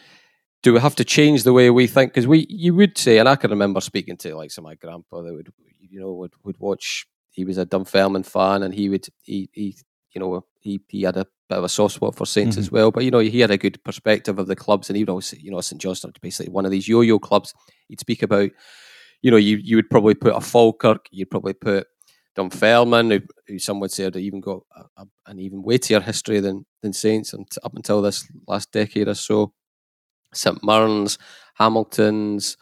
do 0.63 0.73
we 0.73 0.81
have 0.81 0.95
to 0.97 1.05
change 1.05 1.43
the 1.43 1.53
way 1.53 1.71
we 1.71 1.87
think? 1.87 2.13
Because 2.13 2.27
we, 2.27 2.47
you 2.49 2.75
would 2.75 2.97
say, 2.97 3.19
and 3.19 3.29
I 3.29 3.37
can 3.37 3.51
remember 3.51 3.81
speaking 3.81 4.17
to 4.19 4.37
like 4.37 4.51
some 4.51 4.65
of 4.65 4.71
my 4.71 4.75
grandpa 4.77 5.23
that 5.23 5.33
would, 5.33 5.53
you 5.81 6.01
know, 6.01 6.13
would, 6.13 6.33
would 6.45 6.59
watch. 6.61 7.07
He 7.31 7.45
was 7.45 7.59
a 7.59 7.65
Dunfermline 7.65 8.25
fan, 8.25 8.63
and 8.63 8.75
he 8.75 8.91
would 8.91 9.07
he 9.23 9.49
he 9.53 9.75
you 10.13 10.21
know 10.21 10.45
he 10.63 10.81
he 10.89 11.03
had 11.03 11.17
a 11.17 11.27
bit 11.49 11.59
of 11.59 11.65
a 11.65 11.69
soft 11.69 11.95
spot 11.95 12.15
for 12.15 12.27
Saints 12.27 12.57
mm-hmm. 12.57 12.61
as 12.61 12.71
well. 12.71 12.91
But 12.91 13.05
you 13.05 13.11
know, 13.11 13.19
he 13.19 13.41
had 13.41 13.51
a 13.51 13.59
good 13.59 13.83
perspective 13.85 14.39
of 14.39 14.47
the 14.47 14.57
clubs, 14.57 14.89
and 14.89 14.97
he 14.97 15.03
would 15.03 15.11
always, 15.11 15.33
you 15.35 15.51
know, 15.51 15.61
St 15.61 15.81
Johnstone 15.81 16.13
basically 16.21 16.53
one 16.53 16.65
of 16.65 16.71
these 16.71 16.89
yo-yo 16.89 17.19
clubs. 17.19 17.53
He'd 17.89 18.01
speak 18.01 18.23
about, 18.23 18.51
you 19.23 19.31
know, 19.31 19.37
you 19.37 19.59
you 19.59 19.77
would 19.77 19.91
probably 19.91 20.15
put 20.15 20.35
a 20.35 20.41
Falkirk, 20.41 21.07
you'd 21.11 21.31
probably 21.31 21.55
put 21.55 21.87
Dunfermline, 22.37 23.11
who, 23.11 23.21
who 23.47 23.59
some 23.59 23.81
would 23.81 23.91
say 23.91 24.05
had 24.05 24.17
even 24.17 24.41
got 24.41 24.63
a, 24.75 25.03
a, 25.03 25.07
an 25.27 25.39
even 25.39 25.63
weightier 25.63 26.01
history 26.01 26.41
than 26.41 26.65
than 26.83 26.93
Saints, 26.93 27.33
and 27.33 27.47
up 27.63 27.75
until 27.75 28.01
this 28.01 28.27
last 28.49 28.73
decade 28.73 29.09
or 29.09 29.15
so, 29.15 29.53
St 30.33 30.63
Mirren's, 30.63 31.19
Hamilton's 31.55 32.57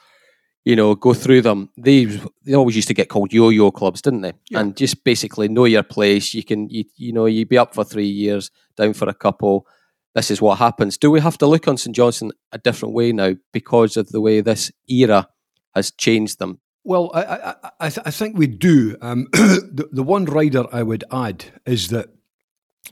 you 0.65 0.77
know, 0.77 0.95
go 0.95 1.15
through 1.15 1.43
them. 1.43 1.71
They 1.77 2.05
they 2.45 2.55
always 2.55 2.77
used 2.77 2.89
to 2.89 2.95
get 2.95 3.09
called 3.09 3.33
yo-yo 3.33 3.71
clubs, 3.71 4.03
didn't 4.03 4.23
they? 4.23 4.33
Yeah. 4.51 4.61
And 4.61 4.77
just 4.77 5.05
basically 5.05 5.49
know 5.49 5.65
your 5.65 5.83
place. 5.83 6.35
You 6.35 6.45
can 6.45 6.69
you 6.69 6.85
you 6.97 7.13
know 7.13 7.27
you 7.27 7.47
be 7.47 7.59
up 7.59 7.75
for 7.75 7.85
three 7.85 8.09
years, 8.09 8.51
down 8.77 8.93
for 8.93 9.09
a 9.09 9.15
couple. 9.15 9.67
This 10.15 10.31
is 10.31 10.43
what 10.43 10.59
happens. 10.59 10.99
Do 10.99 11.11
we 11.11 11.21
have 11.21 11.39
to 11.39 11.47
look 11.47 11.69
on 11.69 11.77
St 11.77 11.95
Johnstone 11.95 12.33
a 12.53 12.59
different 12.59 12.95
way 12.95 13.13
now 13.13 13.35
because 13.53 13.97
of 13.97 14.09
the 14.09 14.21
way 14.21 14.41
this 14.41 14.73
era 14.89 15.29
has 15.75 15.93
changed 15.93 16.39
them? 16.39 16.61
Well, 16.85 17.11
I 17.15 17.23
I, 17.23 17.55
I, 17.81 17.91
th- 17.91 18.07
I 18.07 18.11
think 18.11 18.37
we 18.37 18.47
do. 18.47 18.97
Um, 19.01 19.29
the, 19.33 19.89
the 19.93 20.03
one 20.03 20.25
rider 20.25 20.65
I 20.73 20.83
would 20.83 21.05
add 21.13 21.45
is 21.65 21.89
that 21.89 22.09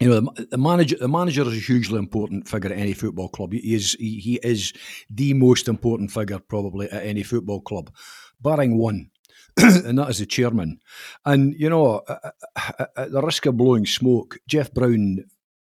you 0.00 0.08
know 0.08 0.20
the, 0.20 0.46
the, 0.50 0.58
manager 0.58 0.96
the 0.96 1.08
manager 1.08 1.42
is 1.42 1.56
a 1.56 1.60
hugely 1.60 1.98
important 1.98 2.48
figure 2.48 2.70
at 2.70 2.78
any 2.78 2.92
football 2.92 3.28
club. 3.28 3.52
He 3.52 3.74
is 3.74 3.96
he, 3.98 4.18
he 4.20 4.34
is 4.42 4.72
the 5.10 5.34
most 5.34 5.68
important 5.68 6.10
figure 6.10 6.38
probably 6.38 6.90
at 6.90 7.04
any 7.04 7.22
football 7.22 7.60
club 7.60 7.90
barring 8.40 8.78
one 8.78 9.10
and 9.56 9.98
that 9.98 10.10
is 10.10 10.18
the 10.18 10.26
chairman. 10.26 10.80
And 11.24 11.54
you 11.58 11.68
know 11.68 12.02
at 12.96 13.12
the 13.12 13.22
risk 13.22 13.46
of 13.46 13.56
blowing 13.56 13.86
smoke 13.86 14.38
Geoff 14.46 14.72
Brown 14.72 15.24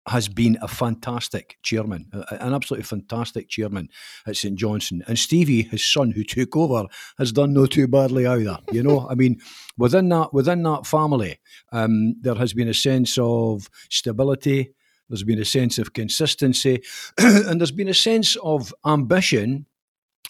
has 0.08 0.28
been 0.28 0.58
a 0.62 0.68
fantastic 0.68 1.58
chairman, 1.62 2.10
an 2.30 2.54
absolutely 2.54 2.84
fantastic 2.84 3.48
chairman 3.48 3.88
at 4.26 4.36
St 4.36 4.56
Johnstone. 4.56 5.02
And 5.06 5.18
Stevie, 5.18 5.62
his 5.62 5.84
son, 5.84 6.10
who 6.10 6.24
took 6.24 6.56
over, 6.56 6.86
has 7.18 7.32
done 7.32 7.52
no 7.52 7.66
too 7.66 7.88
badly 7.88 8.26
either. 8.26 8.58
You 8.72 8.82
know, 8.82 9.08
I 9.08 9.14
mean, 9.14 9.40
within 9.76 10.08
that 10.10 10.32
within 10.32 10.62
that 10.64 10.86
family, 10.86 11.38
um, 11.72 12.14
there 12.20 12.34
has 12.34 12.52
been 12.52 12.68
a 12.68 12.74
sense 12.74 13.18
of 13.20 13.68
stability. 13.90 14.70
There's 15.08 15.24
been 15.24 15.40
a 15.40 15.44
sense 15.44 15.78
of 15.78 15.94
consistency, 15.94 16.82
and 17.18 17.60
there's 17.60 17.70
been 17.70 17.88
a 17.88 17.94
sense 17.94 18.36
of 18.36 18.74
ambition 18.84 19.66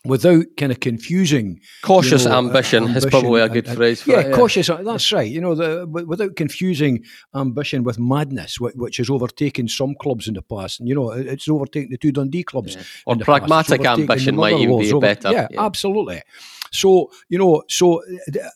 without 0.05 0.45
kind 0.57 0.71
of 0.71 0.79
confusing 0.79 1.61
cautious 1.83 2.23
you 2.23 2.29
know, 2.29 2.39
ambition, 2.39 2.85
ambition, 2.85 2.97
is 2.97 3.11
probably 3.11 3.41
a 3.41 3.49
good 3.49 3.67
and, 3.67 3.77
phrase 3.77 4.07
yeah, 4.07 4.21
it, 4.21 4.29
yeah, 4.29 4.37
cautious 4.37 4.71
uh, 4.71 4.81
that's 4.83 5.11
right 5.13 5.31
you 5.31 5.41
know 5.41 5.57
the, 5.57 5.87
without 6.07 6.37
confusing 6.37 7.05
ambition 7.35 7.83
with 7.83 7.99
madness 7.99 8.61
which 8.61 8.99
has 8.99 9.11
overtaken 9.11 9.67
some 9.67 9.97
clubs 10.01 10.29
in 10.29 10.35
the 10.35 10.43
past 10.43 10.79
and 10.79 10.89
you 10.89 10.95
know 10.95 11.11
it's 11.11 11.49
overtaken 11.49 11.91
the 11.91 11.99
two 11.99 12.13
Dundee 12.13 12.45
clubs 12.45 12.77
yeah. 12.77 12.83
or 13.07 13.17
pragmatic 13.17 13.85
ambition 13.85 14.37
might 14.37 14.59
even 14.59 14.79
be 14.79 14.93
better 15.01 15.33
yeah, 15.33 15.49
yeah, 15.51 15.65
absolutely 15.65 16.23
so 16.73 17.11
you 17.29 17.39
know 17.39 17.63
so 17.69 18.03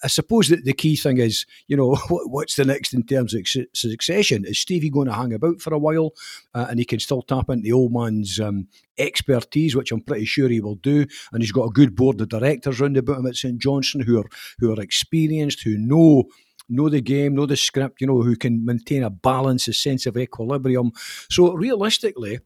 I 0.02 0.08
suppose 0.08 0.48
that 0.48 0.64
the 0.64 0.72
key 0.72 0.96
thing 0.96 1.18
is 1.18 1.46
you 1.68 1.76
know 1.76 1.94
what's 2.08 2.56
the 2.56 2.64
next 2.64 2.92
in 2.94 3.04
terms 3.04 3.34
of 3.34 3.46
succession 3.74 4.44
is 4.44 4.58
Stevie 4.58 4.90
going 4.90 5.08
to 5.08 5.14
hang 5.14 5.32
about 5.32 5.60
for 5.60 5.74
a 5.74 5.78
while 5.78 6.12
uh, 6.54 6.66
and 6.68 6.78
he 6.78 6.84
can 6.84 7.00
still 7.00 7.22
tap 7.22 7.50
into 7.50 7.62
the 7.62 7.72
old 7.72 7.92
man's 7.92 8.40
um, 8.40 8.68
expertise, 8.98 9.74
which 9.74 9.92
I'm 9.92 10.00
pretty 10.00 10.24
sure 10.24 10.48
he 10.48 10.60
will 10.60 10.76
do. 10.76 11.06
And 11.32 11.42
he's 11.42 11.52
got 11.52 11.64
a 11.64 11.72
good 11.72 11.96
board 11.96 12.20
of 12.20 12.28
directors 12.28 12.80
round 12.80 12.96
about 12.96 13.18
him 13.18 13.26
at 13.26 13.36
St 13.36 13.58
Johnstone 13.58 14.02
who 14.02 14.18
are 14.18 14.28
who 14.58 14.72
are 14.72 14.80
experienced, 14.80 15.62
who 15.62 15.76
know 15.78 16.24
know 16.68 16.88
the 16.88 17.00
game, 17.00 17.34
know 17.34 17.46
the 17.46 17.56
script, 17.56 18.00
you 18.00 18.06
know, 18.06 18.22
who 18.22 18.36
can 18.36 18.64
maintain 18.64 19.02
a 19.02 19.10
balance, 19.10 19.68
a 19.68 19.72
sense 19.72 20.06
of 20.06 20.16
equilibrium. 20.16 20.92
So 21.30 21.52
realistically, 21.52 22.38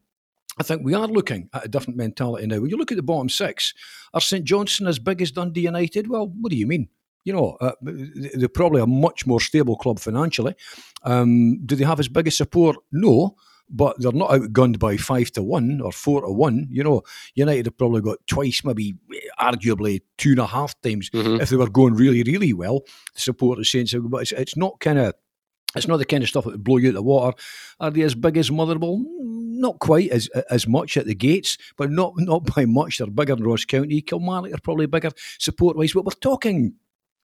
I 0.59 0.63
think 0.63 0.83
we 0.85 0.95
are 0.95 1.07
looking 1.07 1.49
at 1.53 1.67
a 1.67 1.69
different 1.69 1.99
mentality 1.99 2.47
now. 2.47 2.61
When 2.61 2.71
you 2.71 2.77
look 2.77 2.93
at 2.93 2.97
the 2.97 3.03
bottom 3.03 3.29
six, 3.29 3.75
are 4.15 4.21
St 4.21 4.45
Johnstone 4.45 4.89
as 4.89 4.99
big 4.99 5.21
as 5.21 5.31
Dundee 5.31 5.63
United? 5.63 6.09
Well, 6.09 6.29
what 6.29 6.51
do 6.51 6.57
you 6.57 6.67
mean? 6.67 6.89
You 7.25 7.33
know, 7.33 7.57
uh, 7.61 7.73
they're 7.83 8.49
probably 8.49 8.81
a 8.81 8.87
much 8.87 9.27
more 9.27 9.41
stable 9.41 9.77
club 9.77 9.99
financially. 9.99 10.55
Um, 11.03 11.61
do 11.67 11.75
they 11.75 11.85
have 11.85 12.01
as 12.01 12.09
big 12.09 12.29
a 12.29 12.31
support? 12.31 12.77
No 12.93 13.37
but 13.69 13.97
they're 13.99 14.13
not 14.13 14.31
outgunned 14.31 14.79
by 14.79 14.97
five 14.97 15.31
to 15.33 15.43
one 15.43 15.81
or 15.81 15.93
four 15.93 16.23
to 16.23 16.31
one. 16.31 16.69
You 16.71 16.85
know, 16.85 17.03
United 17.35 17.67
have 17.67 17.79
probably 17.79 18.01
got 18.01 18.25
twice, 18.27 18.65
maybe 18.65 18.97
arguably 19.41 20.03
two 20.19 20.31
and 20.31 20.39
a 20.39 20.47
half 20.47 20.81
times 20.83 21.11
mm-hmm. 21.11 21.41
if 21.41 21.51
they 21.51 21.57
were 21.57 21.71
going 21.71 21.95
really, 21.95 22.23
really 22.23 22.53
well. 22.53 22.83
The 23.15 23.21
support 23.21 23.59
of 23.59 23.67
Saints, 23.67 23.95
but 23.95 24.23
it's, 24.23 24.33
it's 24.33 24.57
not 24.57 24.81
kind 24.81 24.99
of. 24.99 25.15
It's 25.75 25.89
not 25.89 25.99
the 25.99 26.07
kind 26.07 26.23
of 26.23 26.29
stuff 26.31 26.45
that 26.45 26.53
would 26.53 26.65
blow 26.65 26.79
you 26.79 26.89
out 26.89 26.95
the 26.95 27.03
water. 27.03 27.37
Are 27.81 27.91
they 27.91 28.01
as 28.01 28.15
big 28.15 28.39
as 28.39 28.51
Motherwell? 28.51 29.05
Not 29.57 29.79
quite 29.81 30.11
as 30.11 30.29
as 30.51 30.67
much 30.67 30.97
at 30.97 31.07
the 31.07 31.15
gates, 31.15 31.59
but 31.77 31.91
not 31.91 32.13
not 32.17 32.45
by 32.55 32.67
much. 32.67 32.99
They're 32.99 33.07
bigger 33.09 33.37
than 33.37 33.45
Ross 33.45 33.65
County. 33.65 34.01
Kilmarnock 34.03 34.53
are 34.53 34.61
probably 34.63 34.87
bigger 34.87 35.11
support 35.39 35.77
wise, 35.77 35.93
but 35.95 36.05
we're 36.05 36.13
talking 36.13 36.75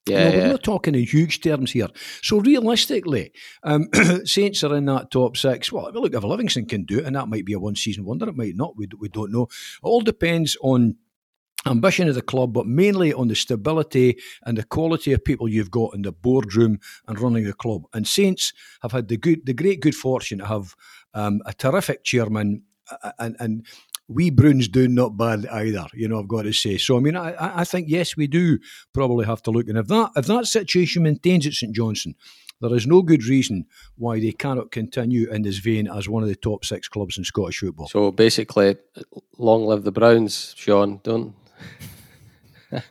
Yeah, 0.05 0.25
you 0.25 0.31
know, 0.31 0.37
yeah. 0.37 0.43
We're 0.45 0.51
not 0.53 0.63
talking 0.63 0.95
in 0.95 1.03
huge 1.05 1.41
terms 1.41 1.71
here. 1.71 1.87
So 2.21 2.39
realistically, 2.39 3.31
um, 3.63 3.87
Saints 4.25 4.63
are 4.63 4.75
in 4.75 4.85
that 4.85 5.11
top 5.11 5.37
six. 5.37 5.71
Well, 5.71 5.91
look, 5.93 6.13
if 6.13 6.23
Livingston 6.23 6.65
can 6.65 6.83
do 6.83 6.99
it, 6.99 7.05
and 7.05 7.15
that 7.15 7.29
might 7.29 7.45
be 7.45 7.53
a 7.53 7.59
one-season 7.59 8.03
wonder, 8.03 8.27
it 8.27 8.35
might 8.35 8.55
not. 8.55 8.75
We, 8.75 8.87
we 8.99 9.09
don't 9.09 9.31
know. 9.31 9.43
It 9.43 9.49
all 9.83 10.01
depends 10.01 10.57
on 10.61 10.97
ambition 11.65 12.09
of 12.09 12.15
the 12.15 12.21
club, 12.21 12.53
but 12.53 12.67
mainly 12.67 13.13
on 13.13 13.29
the 13.29 13.35
stability 13.35 14.17
and 14.45 14.57
the 14.57 14.65
quality 14.65 15.13
of 15.13 15.23
people 15.23 15.47
you've 15.47 15.71
got 15.71 15.95
in 15.95 16.01
the 16.01 16.11
boardroom 16.11 16.79
and 17.07 17.19
running 17.19 17.45
the 17.45 17.53
club. 17.53 17.83
And 17.93 18.05
Saints 18.05 18.51
have 18.81 18.91
had 18.91 19.07
the 19.07 19.15
good, 19.17 19.45
the 19.45 19.53
great 19.53 19.79
good 19.79 19.95
fortune 19.95 20.39
to 20.39 20.45
have 20.45 20.75
um, 21.13 21.41
a 21.45 21.53
terrific 21.53 22.03
chairman 22.03 22.63
and 23.19 23.35
and 23.39 23.65
we 24.07 24.29
Bruins 24.29 24.67
do 24.67 24.87
not 24.87 25.17
bad 25.17 25.47
either. 25.47 25.85
You 25.93 26.07
know, 26.07 26.19
I've 26.19 26.27
got 26.27 26.43
to 26.43 26.53
say. 26.53 26.77
So 26.77 26.97
I 26.97 26.99
mean, 26.99 27.15
I, 27.15 27.61
I 27.61 27.63
think 27.63 27.87
yes, 27.89 28.17
we 28.17 28.27
do 28.27 28.59
probably 28.93 29.25
have 29.25 29.41
to 29.43 29.51
look. 29.51 29.67
And 29.67 29.77
if 29.77 29.87
that 29.87 30.11
if 30.15 30.25
that 30.27 30.45
situation 30.45 31.03
maintains 31.03 31.47
at 31.47 31.53
St 31.53 31.73
Johnstone, 31.73 32.15
there 32.61 32.75
is 32.75 32.87
no 32.87 33.01
good 33.01 33.23
reason 33.25 33.65
why 33.97 34.19
they 34.19 34.31
cannot 34.31 34.71
continue 34.71 35.29
in 35.31 35.41
this 35.41 35.57
vein 35.57 35.87
as 35.87 36.09
one 36.09 36.23
of 36.23 36.29
the 36.29 36.35
top 36.35 36.65
six 36.65 36.87
clubs 36.87 37.17
in 37.17 37.23
Scottish 37.23 37.59
football. 37.59 37.87
So 37.87 38.11
basically, 38.11 38.75
long 39.37 39.65
live 39.65 39.83
the 39.83 39.91
Browns, 39.91 40.53
Sean. 40.57 40.99
Don't 41.03 41.33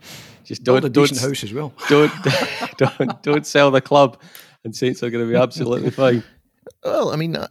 just 0.44 0.64
Build 0.64 0.82
don't 0.82 0.90
a 0.90 0.92
don't 0.92 1.08
decent 1.08 1.20
house 1.20 1.44
as 1.44 1.52
well. 1.52 1.72
don't 1.88 2.12
don't 2.78 3.22
don't 3.22 3.46
sell 3.46 3.70
the 3.70 3.80
club, 3.80 4.20
and 4.64 4.74
Saints 4.74 5.02
are 5.02 5.10
going 5.10 5.26
to 5.26 5.30
be 5.30 5.38
absolutely 5.38 5.90
fine. 6.02 6.24
Well, 6.84 7.10
I 7.10 7.16
mean, 7.16 7.36
uh, 7.36 7.48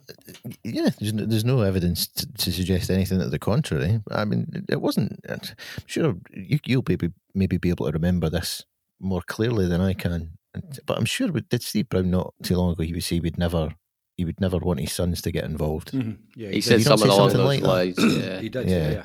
yeah, 0.63 0.89
there's 0.99 1.13
no, 1.13 1.25
there's 1.25 1.45
no 1.45 1.61
evidence 1.61 2.07
to, 2.07 2.31
to 2.33 2.51
suggest 2.51 2.89
anything 2.89 3.19
to 3.19 3.29
the 3.29 3.39
contrary. 3.39 4.01
I 4.09 4.25
mean, 4.25 4.65
it 4.69 4.81
wasn't. 4.81 5.19
I'm 5.27 5.39
sure 5.85 6.15
you, 6.31 6.59
you'll 6.65 6.83
maybe 6.87 7.11
maybe 7.33 7.57
be 7.57 7.69
able 7.69 7.87
to 7.87 7.91
remember 7.91 8.29
this 8.29 8.65
more 8.99 9.21
clearly 9.21 9.67
than 9.67 9.81
I 9.81 9.93
can. 9.93 10.37
But 10.85 10.97
I'm 10.97 11.05
sure 11.05 11.29
did 11.29 11.63
Steve 11.63 11.89
Brown 11.89 12.11
not 12.11 12.33
too 12.43 12.57
long 12.57 12.73
ago 12.73 12.83
he 12.83 12.93
would 12.93 13.03
say 13.03 13.19
he'd 13.19 13.37
never 13.37 13.75
he 14.17 14.25
would 14.25 14.39
never 14.39 14.57
want 14.57 14.79
his 14.79 14.91
sons 14.91 15.21
to 15.21 15.31
get 15.31 15.45
involved. 15.45 15.91
Mm-hmm. 15.91 16.11
Yeah, 16.35 16.49
He, 16.49 16.55
he, 16.55 16.61
said 16.61 16.79
You 16.79 16.85
don't 16.85 16.97
something 16.97 17.11
say 17.11 17.17
along 17.17 17.29
something 17.31 17.61
those 17.61 17.67
like 17.67 17.95
that? 17.95 18.25
Yeah. 18.25 18.39
he 18.41 18.49
did. 18.49 18.69
Yeah. 18.69 18.77
Yeah, 18.77 18.91
yeah. 18.91 19.03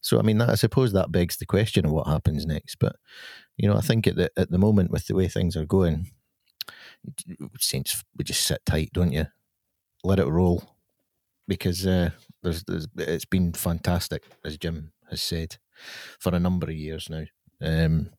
So 0.00 0.18
I 0.18 0.22
mean, 0.22 0.38
that, 0.38 0.50
I 0.50 0.54
suppose 0.54 0.92
that 0.92 1.12
begs 1.12 1.36
the 1.36 1.46
question 1.46 1.84
of 1.84 1.92
what 1.92 2.06
happens 2.06 2.46
next. 2.46 2.76
But 2.76 2.96
you 3.56 3.68
know, 3.68 3.76
I 3.76 3.80
think 3.80 4.06
at 4.06 4.16
the 4.16 4.30
at 4.36 4.50
the 4.50 4.58
moment 4.58 4.90
with 4.90 5.06
the 5.06 5.14
way 5.14 5.28
things 5.28 5.56
are 5.56 5.66
going, 5.66 6.10
Saints 7.58 8.04
we 8.16 8.24
just 8.24 8.46
sit 8.46 8.64
tight, 8.64 8.90
don't 8.92 9.12
you? 9.12 9.26
Let 10.04 10.18
it 10.18 10.26
roll, 10.26 10.76
because 11.46 11.86
uh, 11.86 12.10
there's, 12.42 12.64
there's 12.64 12.86
it's 12.96 13.24
been 13.24 13.52
fantastic, 13.52 14.24
as 14.44 14.56
Jim 14.56 14.92
has 15.10 15.22
said, 15.22 15.56
for 16.18 16.34
a 16.34 16.40
number 16.40 16.68
of 16.68 16.76
years 16.76 17.08
now. 17.10 17.24
Um, 17.60 18.10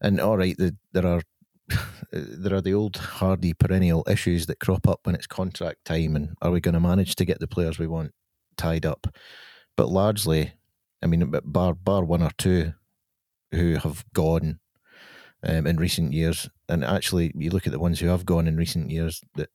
and 0.00 0.20
all 0.20 0.36
right, 0.36 0.56
the, 0.56 0.76
there 0.92 1.06
are 1.06 1.22
there 2.12 2.54
are 2.54 2.60
the 2.60 2.74
old 2.74 2.96
hardy 2.96 3.54
perennial 3.54 4.04
issues 4.08 4.46
that 4.46 4.60
crop 4.60 4.86
up 4.86 5.00
when 5.04 5.14
it's 5.14 5.26
contract 5.26 5.84
time, 5.84 6.16
and 6.16 6.36
are 6.42 6.50
we 6.50 6.60
going 6.60 6.74
to 6.74 6.80
manage 6.80 7.16
to 7.16 7.24
get 7.24 7.40
the 7.40 7.48
players 7.48 7.78
we 7.78 7.86
want 7.86 8.12
tied 8.56 8.86
up? 8.86 9.06
But 9.76 9.88
largely, 9.88 10.52
I 11.02 11.06
mean, 11.06 11.32
bar 11.44 11.74
bar 11.74 12.04
one 12.04 12.22
or 12.22 12.30
two 12.38 12.74
who 13.52 13.76
have 13.76 14.04
gone 14.12 14.60
um, 15.46 15.66
in 15.66 15.76
recent 15.76 16.12
years, 16.12 16.48
and 16.68 16.84
actually, 16.84 17.32
you 17.34 17.50
look 17.50 17.66
at 17.66 17.72
the 17.72 17.78
ones 17.78 18.00
who 18.00 18.08
have 18.08 18.24
gone 18.26 18.46
in 18.48 18.56
recent 18.56 18.90
years 18.90 19.20
that 19.36 19.50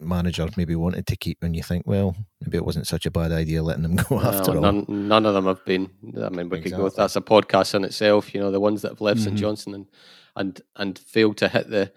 managers 0.00 0.56
maybe 0.56 0.74
wanted 0.74 1.06
to 1.06 1.16
keep, 1.16 1.38
and 1.42 1.54
you 1.54 1.62
think, 1.62 1.86
well, 1.86 2.16
maybe 2.40 2.56
it 2.56 2.64
wasn't 2.64 2.86
such 2.86 3.06
a 3.06 3.10
bad 3.10 3.30
idea 3.32 3.62
letting 3.62 3.82
them 3.82 3.96
go 4.08 4.20
after 4.20 4.52
No, 4.52 4.56
all. 4.56 4.72
none, 4.72 4.84
none 5.08 5.26
of 5.26 5.34
them 5.34 5.46
have 5.46 5.64
been. 5.64 5.90
I 6.20 6.28
mean, 6.30 6.48
we 6.48 6.60
could 6.60 6.72
go. 6.72 6.88
That's 6.88 7.16
a 7.16 7.20
podcast 7.20 7.74
in 7.74 7.84
itself. 7.84 8.34
You 8.34 8.40
know, 8.40 8.50
the 8.50 8.60
ones 8.60 8.82
that 8.82 8.90
have 8.92 9.00
left 9.00 9.20
St 9.20 9.34
Mhm. 9.36 9.38
Johnson 9.38 9.74
and 9.74 9.86
and 10.34 10.60
and 10.76 10.98
failed 10.98 11.36
to 11.38 11.48
hit 11.48 11.68
the 11.70 11.92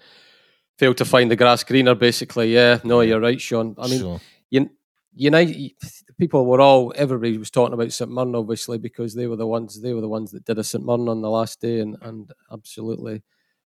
failed 0.78 0.98
to 0.98 1.06
find 1.06 1.32
the 1.32 1.36
grass 1.36 1.63
greener. 1.63 1.95
Basically, 1.95 2.54
yeah. 2.54 2.80
No, 2.84 3.02
you're 3.02 3.19
right, 3.21 3.39
Sean. 3.41 3.76
I 3.80 3.88
mean, 3.88 4.00
So, 4.00 4.19
you, 4.52 4.69
United 5.15 5.71
people 6.19 6.45
were 6.45 6.62
all 6.62 6.93
everybody 6.95 7.38
was 7.38 7.51
talking 7.51 7.73
about 7.73 7.91
St 7.91 8.12
Mirren 8.12 8.36
obviously 8.36 8.78
because 8.78 9.13
they 9.13 9.28
were 9.28 9.36
the 9.36 9.47
ones 9.47 9.82
they 9.82 9.93
were 9.93 10.01
the 10.01 10.10
ones 10.10 10.32
that 10.32 10.45
did 10.45 10.58
a 10.60 10.63
St 10.63 10.86
Mirren 10.86 11.10
on 11.10 11.21
the 11.21 11.30
last 11.30 11.62
day 11.62 11.80
and 11.80 11.97
and 12.01 12.32
absolutely 12.51 13.23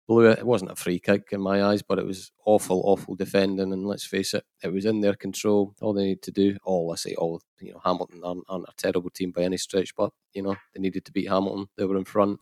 blew 0.08 0.26
it. 0.26 0.40
It 0.40 0.46
wasn't 0.46 0.72
a 0.72 0.76
free 0.76 1.00
kick 1.00 1.30
in 1.32 1.40
my 1.40 1.64
eyes, 1.64 1.84
but 1.84 2.00
it 2.00 2.06
was 2.06 2.32
awful, 2.44 2.82
awful 2.84 3.14
defending. 3.14 3.72
And 3.72 3.86
let's 3.86 4.06
face 4.06 4.34
it, 4.34 4.44
it 4.64 4.74
was 4.74 4.86
in 4.86 5.02
their 5.02 5.14
control. 5.14 5.76
All 5.82 5.94
they 5.94 6.04
need 6.06 6.24
to 6.24 6.32
do, 6.32 6.58
all 6.64 6.92
I 6.92 6.96
say, 6.96 7.14
all 7.14 7.42
you 7.62 7.74
know, 7.74 7.82
Hamilton 7.86 8.22
aren't, 8.24 8.44
aren't 8.50 8.68
a 8.68 8.74
terrible 8.76 9.12
team 9.12 9.32
by 9.32 9.44
any 9.44 9.58
stretch, 9.58 9.96
but 9.96 10.12
you 10.34 10.42
know 10.42 10.56
they 10.74 10.82
needed 10.82 11.06
to 11.06 11.12
beat 11.12 11.30
Hamilton. 11.30 11.68
They 11.78 11.86
were 11.86 11.98
in 11.98 12.06
front. 12.06 12.40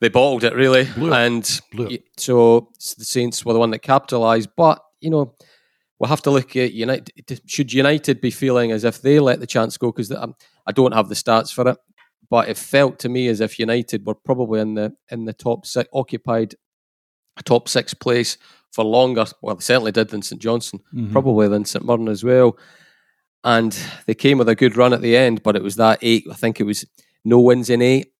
They 0.00 0.08
bottled 0.10 0.44
it 0.44 0.54
really, 0.54 0.88
and 1.14 1.46
so 2.18 2.70
the 2.98 3.04
Saints 3.04 3.44
were 3.46 3.52
the 3.54 3.58
one 3.60 3.70
that 3.70 3.78
capitalised. 3.78 4.50
But 4.56 4.82
you 5.00 5.10
know, 5.10 5.34
we'll 5.98 6.08
have 6.08 6.22
to 6.22 6.30
look 6.30 6.56
at 6.56 6.72
United. 6.72 7.40
Should 7.46 7.72
United 7.72 8.20
be 8.20 8.30
feeling 8.30 8.72
as 8.72 8.84
if 8.84 9.00
they 9.02 9.18
let 9.20 9.40
the 9.40 9.46
chance 9.46 9.76
go? 9.78 9.92
Because 9.92 10.12
I 10.12 10.72
don't 10.72 10.92
have 10.94 11.08
the 11.08 11.14
stats 11.14 11.52
for 11.52 11.68
it, 11.68 11.78
but 12.30 12.48
it 12.48 12.56
felt 12.56 12.98
to 13.00 13.08
me 13.08 13.28
as 13.28 13.40
if 13.40 13.58
United 13.58 14.06
were 14.06 14.14
probably 14.14 14.60
in 14.60 14.74
the 14.74 14.94
in 15.10 15.24
the 15.24 15.32
top 15.32 15.66
six, 15.66 15.88
occupied 15.92 16.54
a 17.38 17.42
top 17.42 17.68
six 17.68 17.94
place 17.94 18.38
for 18.72 18.84
longer. 18.84 19.26
Well, 19.42 19.56
they 19.56 19.60
certainly 19.62 19.92
did 19.92 20.08
than 20.08 20.22
St 20.22 20.40
Johnstone, 20.40 20.80
Mhm. 20.94 21.12
probably 21.12 21.48
than 21.48 21.64
St 21.64 21.84
Mirren 21.84 22.08
as 22.08 22.24
well. 22.24 22.56
And 23.44 23.76
they 24.06 24.14
came 24.14 24.38
with 24.38 24.48
a 24.48 24.54
good 24.56 24.76
run 24.76 24.92
at 24.92 25.02
the 25.02 25.16
end, 25.16 25.42
but 25.42 25.54
it 25.56 25.62
was 25.62 25.76
that 25.76 25.98
eight. 26.02 26.24
I 26.30 26.34
think 26.34 26.60
it 26.60 26.64
was 26.64 26.84
no 27.24 27.38
wins 27.40 27.70
in 27.70 27.80
eight, 27.80 28.12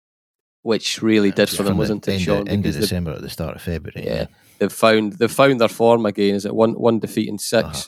which 0.63 1.03
really 1.03 1.31
did 1.33 1.49
for 1.49 1.63
them, 1.65 1.77
wasn't 1.79 2.07
it, 2.07 2.13
end, 2.13 2.23
Sean? 2.23 2.41
of, 2.43 2.49
end 2.49 2.65
of 2.67 2.75
December 2.75 3.13
at 3.13 3.23
the 3.23 3.29
start 3.31 3.57
of 3.57 3.63
February. 3.63 4.07
yeah, 4.07 4.27
they've 4.59 4.73
found 4.73 5.15
they've 5.15 5.31
found 5.31 5.61
their 5.61 5.69
form 5.69 6.07
again. 6.07 6.35
Is 6.35 6.45
it 6.47 6.55
one 6.55 6.73
one 6.73 6.99
defeat 6.99 7.29
in 7.29 7.39
6 7.39 7.65
Uh-huh. 7.65 7.83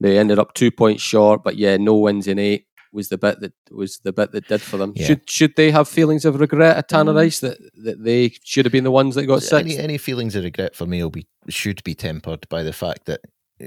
They 0.00 0.18
ended 0.18 0.38
up 0.38 0.54
two 0.54 0.70
points 0.70 1.02
short, 1.02 1.44
but 1.44 1.56
yeah, 1.56 1.76
no 1.76 1.94
wins 1.96 2.26
in 2.26 2.38
eight 2.38 2.66
was 2.92 3.08
the 3.08 3.18
bit 3.18 3.40
that 3.40 3.52
was 3.70 3.98
the 3.98 4.12
bit 4.12 4.32
that 4.32 4.48
did 4.48 4.60
for 4.60 4.76
them. 4.76 4.92
Yeah. 4.96 5.06
Should 5.06 5.30
should 5.30 5.56
they 5.56 5.70
have 5.70 5.88
feelings 5.88 6.24
of 6.24 6.40
regret 6.40 6.76
at 6.76 6.88
Tannadice 6.88 7.40
that, 7.40 7.58
that 7.84 8.02
they 8.02 8.32
should 8.42 8.64
have 8.64 8.72
been 8.72 8.84
the 8.84 8.90
ones 8.90 9.14
that 9.14 9.26
got 9.26 9.42
six? 9.42 9.52
Any, 9.52 9.78
any 9.78 9.98
feelings 9.98 10.34
of 10.34 10.44
regret 10.44 10.74
for 10.74 10.86
me 10.86 11.02
will 11.02 11.10
be 11.10 11.26
should 11.48 11.84
be 11.84 11.94
tempered 11.94 12.48
by 12.48 12.62
the 12.62 12.72
fact 12.72 13.04
that 13.06 13.20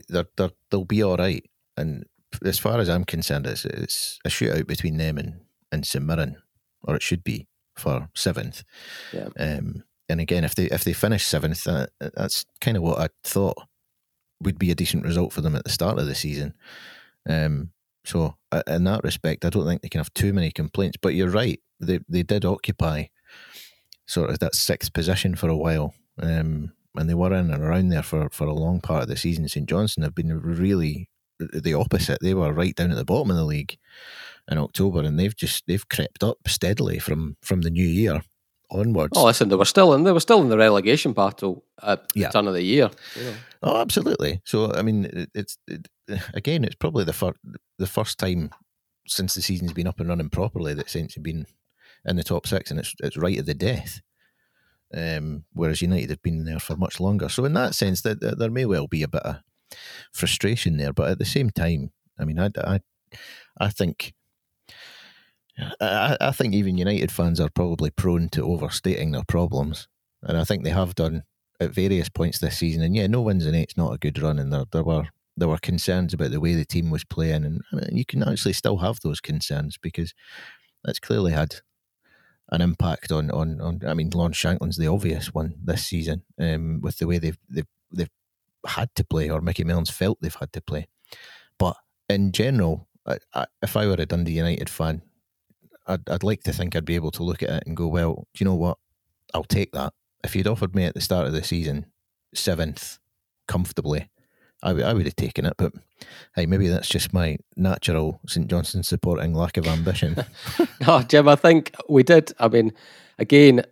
they're, 0.10 0.26
they're, 0.36 0.52
they'll 0.70 0.86
be 0.86 1.04
all 1.04 1.18
right. 1.18 1.48
And 1.78 2.06
as 2.44 2.60
far 2.60 2.80
as 2.80 2.90
I'm 2.90 3.06
concerned, 3.06 3.46
it's, 3.46 3.66
it's 3.66 4.20
a 4.26 4.30
shootout 4.30 4.68
between 4.68 4.98
them 4.98 5.18
and, 5.18 5.42
and 5.72 5.86
St 5.86 6.04
Mirren, 6.04 6.38
or 6.82 6.96
it 6.96 7.04
should 7.04 7.24
be 7.24 7.48
for 7.76 8.10
seventh. 8.16 8.64
Yeah. 9.12 9.30
Um, 9.38 9.84
and 10.10 10.20
again, 10.20 10.44
if 10.44 10.56
they 10.56 10.66
if 10.66 10.84
they 10.84 10.94
finish 10.94 11.26
seventh, 11.26 11.64
that, 11.64 11.92
that's 12.00 12.46
kind 12.62 12.78
of 12.78 12.84
what 12.84 13.00
I 13.00 13.10
thought 13.24 13.58
would 14.42 14.60
be 14.60 14.72
a 14.72 14.76
decent 14.76 15.06
result 15.06 15.32
for 15.32 15.42
them 15.42 15.56
at 15.56 15.64
the 15.64 15.70
start 15.70 16.00
of 16.00 16.06
the 16.06 16.16
season. 16.16 16.54
Um, 17.28 17.72
so 18.06 18.36
in 18.68 18.84
that 18.84 19.04
respect, 19.04 19.46
I 19.46 19.50
don't 19.50 19.66
think 19.66 19.82
they 19.82 19.90
can 19.90 20.00
have 20.00 20.14
too 20.14 20.34
many 20.34 20.52
complaints. 20.52 20.98
But 21.02 21.16
you're 21.16 21.30
right; 21.30 21.60
they 21.80 22.00
they 22.10 22.24
did 22.24 22.46
occupy 22.46 23.06
sort 24.06 24.30
of 24.30 24.40
that 24.40 24.56
sixth 24.56 24.94
position 24.94 25.36
for 25.36 25.50
a 25.50 25.58
while, 25.58 25.94
um, 26.22 26.74
and 26.96 27.10
they 27.10 27.14
were 27.14 27.34
in 27.34 27.52
and 27.52 27.64
around 27.64 27.90
there 27.90 28.04
for 28.04 28.30
for 28.30 28.48
a 28.48 28.54
long 28.54 28.82
part 28.82 29.04
of 29.04 29.10
the 29.10 29.18
season. 29.18 29.48
St 29.48 29.68
Johnstone 29.68 30.04
have 30.04 30.16
been 30.16 30.38
really 30.40 31.10
the 31.40 31.74
opposite; 31.74 32.20
they 32.22 32.34
were 32.34 32.52
right 32.52 32.76
down 32.76 32.92
at 32.92 32.98
the 32.98 33.06
bottom 33.06 33.32
of 33.32 33.38
the 33.38 33.46
league 33.46 33.78
in 34.52 34.58
October, 34.58 35.02
and 35.02 35.18
they've 35.18 35.36
just 35.36 35.66
they've 35.66 35.88
crept 35.88 36.24
up 36.24 36.38
steadily 36.46 37.00
from 37.00 37.38
from 37.42 37.62
the 37.62 37.70
new 37.70 37.88
year 37.88 38.22
onwards. 38.74 39.14
Oh, 39.18 39.26
listen, 39.26 39.50
they 39.50 39.56
were 39.56 39.66
still 39.66 39.94
in 39.94 40.04
they 40.04 40.12
were 40.12 40.20
still 40.20 40.42
in 40.42 40.50
the 40.50 40.58
relegation 40.58 41.14
battle 41.14 41.64
at 41.82 42.04
Yeah. 42.16 42.28
the 42.28 42.34
turn 42.34 42.48
of 42.48 42.54
the 42.54 42.64
year. 42.64 42.90
know. 43.16 43.34
Oh, 43.62 43.78
absolutely. 43.82 44.42
So, 44.46 44.74
I 44.74 44.82
mean, 44.82 45.06
it, 45.06 45.30
it's 45.34 45.58
it, 45.68 45.88
again, 46.34 46.64
it's 46.66 46.76
probably 46.76 47.04
the 47.06 47.14
first 47.14 47.40
the 47.78 47.88
first 47.88 48.18
time 48.20 48.50
since 49.08 49.34
the 49.36 49.42
season's 49.42 49.74
been 49.74 49.88
up 49.88 50.00
and 50.00 50.10
running 50.10 50.30
properly 50.30 50.74
that 50.74 50.90
Saints 50.90 51.16
have 51.16 51.24
been 51.24 51.46
in 52.06 52.16
the 52.16 52.24
top 52.24 52.48
six, 52.48 52.72
and 52.72 52.80
it's 52.80 52.94
it's 53.00 53.18
right 53.18 53.38
at 53.40 53.46
the 53.46 53.54
death. 53.54 54.02
Um, 54.96 55.46
whereas 55.54 55.82
United 55.82 56.10
have 56.12 56.22
been 56.22 56.46
there 56.46 56.60
for 56.60 56.76
much 56.76 57.00
longer. 57.00 57.28
So, 57.30 57.46
in 57.46 57.54
that 57.54 57.74
sense, 57.76 58.02
that, 58.02 58.20
that 58.22 58.38
there 58.38 58.52
may 58.52 58.66
well 58.66 58.88
be 58.88 59.02
a 59.04 59.08
bit 59.08 59.24
of 59.24 59.38
frustration 60.12 60.78
there, 60.78 60.94
but 60.94 61.10
at 61.10 61.18
the 61.20 61.26
same 61.26 61.50
time, 61.50 61.92
I 62.20 62.26
mean, 62.26 62.40
I 62.40 62.50
I, 62.58 62.80
I 63.60 63.70
think. 63.70 64.14
I, 65.80 66.18
I 66.20 66.32
think 66.32 66.54
even 66.54 66.78
United 66.78 67.12
fans 67.12 67.40
are 67.40 67.50
probably 67.50 67.92
prone 67.92 68.30
to 68.30 68.44
overstating 68.44 69.12
their 69.12 69.24
problems, 69.28 69.88
and 70.22 70.38
I 70.38 70.44
think 70.44 70.64
they 70.64 70.72
have 70.72 70.96
done 70.96 71.24
at 71.60 71.72
various 71.72 72.10
points 72.10 72.40
this 72.40 72.58
season. 72.58 72.82
And 72.82 72.96
yeah, 72.96 73.08
no 73.08 73.22
wins 73.22 73.46
in 73.46 73.56
eight's 73.56 73.78
not 73.78 73.94
a 73.94 73.98
good 73.98 74.22
run, 74.22 74.40
and 74.40 74.52
there 74.52 74.66
there 74.72 74.84
were 74.84 75.06
there 75.36 75.48
were 75.48 75.58
concerns 75.58 76.14
about 76.14 76.32
the 76.32 76.40
way 76.40 76.54
the 76.54 76.66
team 76.66 76.90
was 76.90 77.04
playing, 77.04 77.46
and, 77.46 77.62
you 77.92 78.06
can 78.06 78.24
actually 78.24 78.54
still 78.54 78.78
have 78.78 79.00
those 79.02 79.22
concerns 79.22 79.78
because 79.78 80.14
that's 80.84 81.00
clearly 81.00 81.32
had 81.32 81.56
an 82.50 82.62
impact 82.62 83.12
on 83.12 83.30
on 83.32 83.62
on. 83.62 83.82
I 83.86 83.94
mean, 83.94 84.10
Lon 84.10 84.34
Shankland's 84.34 84.78
the 84.78 84.88
obvious 84.88 85.34
one 85.34 85.56
this 85.64 85.86
season, 85.86 86.24
um, 86.40 86.82
with 86.82 86.98
the 86.98 87.08
way 87.08 87.20
they've 87.20 87.38
they've 87.50 87.68
they've 87.92 88.10
had 88.66 88.90
to 88.96 89.04
play, 89.04 89.30
or 89.30 89.42
Micky 89.42 89.64
Mellon's 89.64 89.90
felt 89.90 90.20
they've 90.22 90.34
had 90.34 90.54
to 90.54 90.62
play. 90.62 90.88
But 91.60 91.78
in 92.10 92.32
general, 92.32 92.88
I, 93.06 93.18
I, 93.34 93.46
if 93.62 93.78
I 93.78 93.86
were 93.88 93.94
a 93.94 94.06
Dundee 94.06 94.34
United 94.34 94.70
fan, 94.70 95.04
I'd, 95.86 96.10
I'd 96.10 96.24
like 96.24 96.44
to 96.44 96.54
think 96.54 96.76
I'd 96.76 96.86
be 96.86 96.96
able 96.96 97.12
to 97.12 97.24
look 97.24 97.44
at 97.44 97.50
it 97.50 97.64
and 97.66 97.76
go, 97.76 97.88
well, 97.88 98.28
do 98.34 98.44
you 98.44 98.46
know 98.46 98.56
what? 98.56 98.78
I'll 99.34 99.44
take 99.44 99.72
that. 99.74 99.94
If 100.24 100.36
you'd 100.36 100.48
offered 100.48 100.76
me 100.76 100.86
at 100.86 100.94
the 100.94 101.02
start 101.02 101.28
of 101.28 101.34
the 101.34 101.44
season 101.44 101.88
seventh 102.34 103.00
comfortably, 103.48 104.10
I, 104.62 104.70
w- 104.70 104.86
I 104.86 104.94
would 104.94 105.06
have 105.06 105.16
taken 105.16 105.46
it. 105.46 105.54
But 105.58 105.74
hey, 106.36 106.46
maybe 106.46 106.68
that's 106.68 106.88
just 106.88 107.14
my 107.14 107.38
natural 107.56 108.22
St 108.28 108.48
Johnstone 108.48 108.84
supporting 108.84 109.34
lack 109.34 109.58
of 109.58 109.68
ambition. 109.68 110.16
no, 110.88 111.02
Jim, 111.04 111.28
I 111.28 111.36
think 111.36 111.76
we 111.90 112.04
did. 112.04 112.32
I 112.40 112.48
mean, 112.48 112.72
again, 113.20 113.64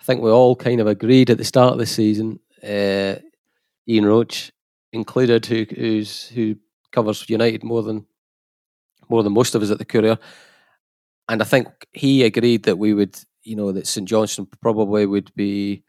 I 0.00 0.04
think 0.04 0.22
we 0.22 0.30
all 0.30 0.56
kind 0.56 0.80
of 0.80 0.86
agreed 0.86 1.30
at 1.30 1.38
the 1.38 1.44
start 1.44 1.72
of 1.72 1.78
the 1.78 1.86
season. 1.86 2.40
Uh, 2.62 3.16
Ian 3.88 4.06
Roach 4.06 4.50
included, 4.92 5.46
who 5.46 5.66
who's 5.76 6.26
who 6.28 6.56
covers 6.90 7.28
United 7.28 7.62
more 7.62 7.82
than 7.82 8.06
more 9.08 9.22
than 9.22 9.32
most 9.32 9.54
of 9.54 9.62
us 9.62 9.70
at 9.70 9.78
the 9.78 9.84
Courier, 9.84 10.18
and 11.28 11.42
I 11.42 11.44
think 11.44 11.68
he 11.92 12.22
agreed 12.24 12.64
that 12.64 12.78
we 12.78 12.94
would, 12.94 13.18
you 13.42 13.56
know, 13.56 13.72
that 13.72 13.86
St 13.86 14.08
Johnstone 14.08 14.46
probably 14.60 15.06
would 15.06 15.32
be 15.34 15.82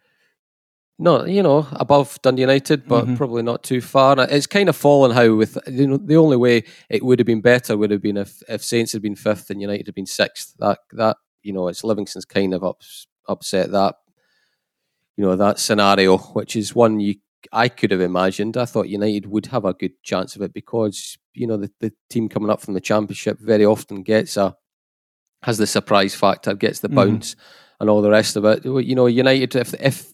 not 1.00 1.30
you 1.30 1.44
know 1.44 1.68
above 1.74 2.20
Dundee 2.24 2.42
United, 2.42 2.88
but 2.88 3.06
Mhm. 3.06 3.18
probably 3.18 3.44
not 3.44 3.64
too 3.64 3.82
far. 3.82 4.20
And 4.20 4.32
It's 4.32 4.48
kind 4.48 4.68
of 4.70 4.76
fallen 4.76 5.12
how 5.12 5.36
with 5.36 5.58
you 5.68 5.88
know 5.88 5.98
the 5.98 6.18
only 6.18 6.38
way 6.38 6.64
it 6.90 7.04
would 7.04 7.20
have 7.20 7.26
been 7.28 7.42
better 7.42 7.78
would 7.78 7.92
have 7.92 8.02
been 8.02 8.18
if 8.18 8.42
if 8.50 8.64
Saints 8.64 8.94
had 8.94 9.02
been 9.04 9.16
fifth 9.16 9.50
and 9.52 9.62
United 9.62 9.86
had 9.88 9.96
been 9.96 10.08
sixth. 10.08 10.56
That 10.58 10.80
that 10.94 11.18
you 11.44 11.54
know 11.54 11.68
it's 11.68 11.84
Livingston's 11.84 12.26
kind 12.26 12.54
of 12.54 12.64
ups, 12.64 13.06
upset 13.28 13.72
that 13.72 13.96
you 15.16 15.24
know 15.24 15.36
that 15.36 15.60
scenario, 15.60 16.18
which 16.18 16.56
is 16.56 16.76
one 16.76 17.00
you 17.00 17.16
I 17.52 17.70
could 17.70 17.92
have 17.92 18.02
imagined. 18.02 18.58
I 18.58 18.66
thought 18.66 18.90
United 18.90 19.28
would 19.28 19.46
have 19.48 19.64
a 19.66 19.74
good 19.74 20.02
chance 20.04 20.36
of 20.36 20.42
it 20.42 20.52
because 20.54 21.18
you 21.34 21.46
know 21.48 21.58
the, 21.58 21.72
the 21.80 21.94
team 22.10 22.28
coming 22.30 22.50
up 22.50 22.62
from 22.62 22.74
the 22.74 22.82
championship 22.82 23.38
very 23.40 23.66
often 23.66 24.02
gets 24.04 24.36
a 24.38 24.56
has 25.44 25.58
the 25.58 25.68
surprise 25.68 26.16
factor, 26.16 26.54
gets 26.54 26.80
the 26.80 26.90
Mhm. 26.90 26.96
bounce, 26.96 27.36
and 27.80 27.90
all 27.90 28.02
the 28.02 28.10
rest 28.10 28.36
of 28.36 28.46
it. 28.46 28.66
You 28.66 28.96
know, 28.96 29.06
United 29.08 29.56
if 29.56 29.74
if 29.76 30.14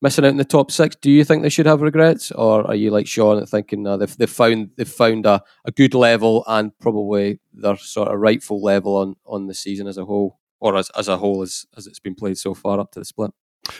missing 0.00 0.24
out 0.24 0.30
in 0.32 0.36
the 0.36 0.44
top 0.44 0.70
six, 0.72 0.96
do 0.96 1.10
you 1.10 1.24
think 1.24 1.42
they 1.42 1.48
should 1.48 1.66
have 1.66 1.80
regrets, 1.82 2.32
or 2.32 2.66
are 2.66 2.74
you 2.74 2.90
like 2.90 3.06
Sean 3.06 3.44
thinking 3.46 3.86
uh, 3.86 3.96
they've 3.96 4.16
they've 4.16 4.28
found 4.30 4.70
they've 4.76 4.88
found 4.88 5.26
a, 5.26 5.42
a 5.64 5.70
good 5.70 5.94
level 5.94 6.42
and 6.46 6.76
probably 6.80 7.38
their 7.52 7.76
sort 7.76 8.08
of 8.08 8.18
rightful 8.18 8.62
level 8.62 8.96
on 8.96 9.16
on 9.26 9.46
the 9.46 9.54
season 9.54 9.86
as 9.86 9.98
a 9.98 10.04
whole, 10.04 10.40
or 10.60 10.76
as 10.76 10.90
as 10.96 11.08
a 11.08 11.18
whole 11.18 11.42
as 11.42 11.66
as 11.76 11.86
it's 11.86 12.00
been 12.00 12.14
played 12.14 12.38
so 12.38 12.54
far 12.54 12.80
up 12.80 12.90
to 12.92 12.98
the 12.98 13.04
split? 13.04 13.30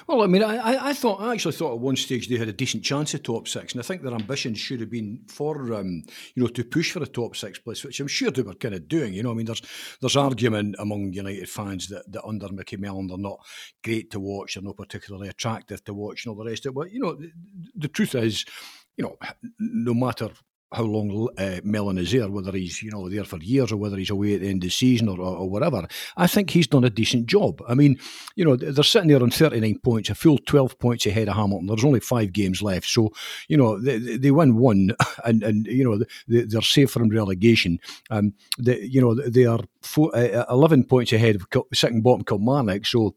Well, 0.06 0.22
I 0.22 0.26
mean, 0.28 0.44
I, 0.44 0.90
I- 0.90 0.92
thought 0.92 1.20
I 1.20 1.32
actually 1.32 1.54
thought 1.54 1.72
at 1.72 1.80
one 1.80 1.96
stage 1.96 2.28
they 2.28 2.36
had 2.36 2.48
a 2.48 2.52
decent 2.52 2.84
chance 2.84 3.14
of 3.14 3.22
top 3.24 3.48
six, 3.48 3.72
and 3.72 3.80
I 3.80 3.84
think 3.84 4.02
their 4.02 4.14
ambition 4.14 4.54
should 4.54 4.78
have 4.78 4.90
been 4.90 5.22
for 5.26 5.74
um, 5.74 6.04
you 6.36 6.42
know 6.42 6.46
to 6.46 6.62
push 6.64 6.92
for 6.92 7.02
a 7.02 7.06
top 7.06 7.34
six 7.34 7.58
place, 7.58 7.82
which 7.82 7.98
I'm 7.98 8.06
sure 8.06 8.30
they 8.30 8.42
were 8.42 8.54
kind 8.54 8.74
of 8.74 8.86
doing. 8.86 9.12
You 9.12 9.24
know, 9.24 9.32
I 9.32 9.34
mean, 9.34 9.46
there's 9.46 9.62
there's 10.00 10.16
argument 10.16 10.76
among 10.78 11.12
United 11.12 11.48
fans 11.48 11.88
that, 11.88 12.10
that 12.12 12.24
under 12.24 12.48
Micky 12.52 12.76
Mellon 12.76 13.08
they're 13.08 13.18
not 13.18 13.40
great 13.82 14.10
to 14.12 14.20
watch, 14.20 14.54
they're 14.54 14.62
not 14.62 14.76
particularly 14.76 15.28
attractive 15.28 15.82
to 15.84 15.94
watch, 15.94 16.24
and 16.24 16.30
all 16.36 16.44
the 16.44 16.48
rest 16.50 16.64
of 16.66 16.70
it. 16.70 16.74
But 16.76 16.92
you 16.92 17.00
know, 17.00 17.14
the, 17.14 17.32
the 17.74 17.88
truth 17.88 18.14
is, 18.14 18.44
you 18.96 19.02
know, 19.04 19.16
no 19.58 19.94
matter 19.94 20.28
how 20.72 20.84
long 20.84 21.28
uh, 21.38 21.60
Mellon 21.64 21.98
is 21.98 22.12
there, 22.12 22.28
whether 22.28 22.52
he's 22.52 22.82
you 22.82 22.90
know 22.90 23.08
there 23.08 23.24
for 23.24 23.38
years 23.38 23.72
or 23.72 23.76
whether 23.76 23.96
he's 23.96 24.10
away 24.10 24.34
at 24.34 24.40
the 24.40 24.48
end 24.48 24.62
of 24.62 24.68
the 24.68 24.70
season 24.70 25.08
or, 25.08 25.20
or, 25.20 25.36
or 25.38 25.50
whatever, 25.50 25.86
I 26.16 26.26
think 26.26 26.50
he's 26.50 26.66
done 26.66 26.84
a 26.84 26.90
decent 26.90 27.26
job. 27.26 27.62
I 27.68 27.74
mean, 27.74 27.98
you 28.36 28.44
know, 28.44 28.56
they're 28.56 28.84
sitting 28.84 29.08
there 29.08 29.22
on 29.22 29.30
39 29.30 29.78
points, 29.78 30.10
a 30.10 30.14
full 30.14 30.38
12 30.38 30.78
points 30.78 31.06
ahead 31.06 31.28
of 31.28 31.36
Hamilton. 31.36 31.66
There's 31.66 31.84
only 31.84 32.00
five 32.00 32.32
games 32.32 32.62
left. 32.62 32.86
So, 32.86 33.10
you 33.48 33.56
know, 33.56 33.78
they, 33.78 33.98
they 33.98 34.30
win 34.30 34.56
one 34.56 34.90
and, 35.24 35.42
and 35.42 35.66
you 35.66 35.84
know, 35.84 35.98
they, 36.28 36.42
they're 36.42 36.62
safe 36.62 36.90
from 36.90 37.08
relegation. 37.08 37.78
Um, 38.10 38.34
they, 38.58 38.80
you 38.80 39.00
know, 39.00 39.14
they 39.14 39.44
are 39.44 39.60
four, 39.82 40.14
uh, 40.16 40.44
11 40.50 40.84
points 40.84 41.12
ahead 41.12 41.36
of 41.36 41.46
second 41.74 42.02
bottom 42.02 42.24
Kilmarnock. 42.24 42.86
So, 42.86 43.14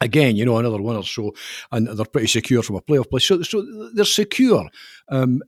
Again, 0.00 0.36
you 0.36 0.44
know, 0.44 0.58
another 0.58 0.80
one 0.80 0.94
or 0.94 1.02
so, 1.02 1.34
and 1.72 1.88
they're 1.88 2.06
pretty 2.06 2.28
secure 2.28 2.62
from 2.62 2.76
a 2.76 2.82
playoff 2.82 3.10
place. 3.10 3.24
So, 3.24 3.42
so 3.42 3.90
they're 3.94 4.04
secure. 4.04 4.68
Um, 5.08 5.42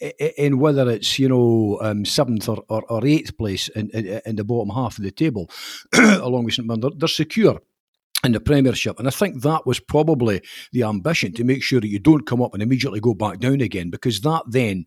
in 0.00 0.58
whether 0.58 0.88
it's 0.90 1.18
you 1.18 1.28
know 1.28 1.78
um, 1.82 2.04
seventh 2.04 2.48
or, 2.48 2.64
or, 2.68 2.84
or 2.90 3.06
eighth 3.06 3.36
place 3.36 3.68
in, 3.68 3.90
in, 3.90 4.20
in 4.24 4.36
the 4.36 4.44
bottom 4.44 4.74
half 4.74 4.98
of 4.98 5.04
the 5.04 5.10
table, 5.10 5.50
along 5.94 6.44
with 6.44 6.54
St 6.54 6.66
Mirren, 6.66 6.80
they're, 6.80 6.90
they're 6.96 7.08
secure 7.08 7.60
in 8.24 8.32
the 8.32 8.40
Premiership. 8.40 8.98
And 8.98 9.06
I 9.06 9.10
think 9.10 9.42
that 9.42 9.66
was 9.66 9.78
probably 9.80 10.42
the 10.72 10.82
ambition 10.82 11.32
to 11.34 11.44
make 11.44 11.62
sure 11.62 11.80
that 11.80 11.88
you 11.88 11.98
don't 11.98 12.26
come 12.26 12.42
up 12.42 12.52
and 12.52 12.62
immediately 12.62 13.00
go 13.00 13.14
back 13.14 13.38
down 13.38 13.60
again, 13.60 13.90
because 13.90 14.20
that 14.22 14.42
then, 14.48 14.86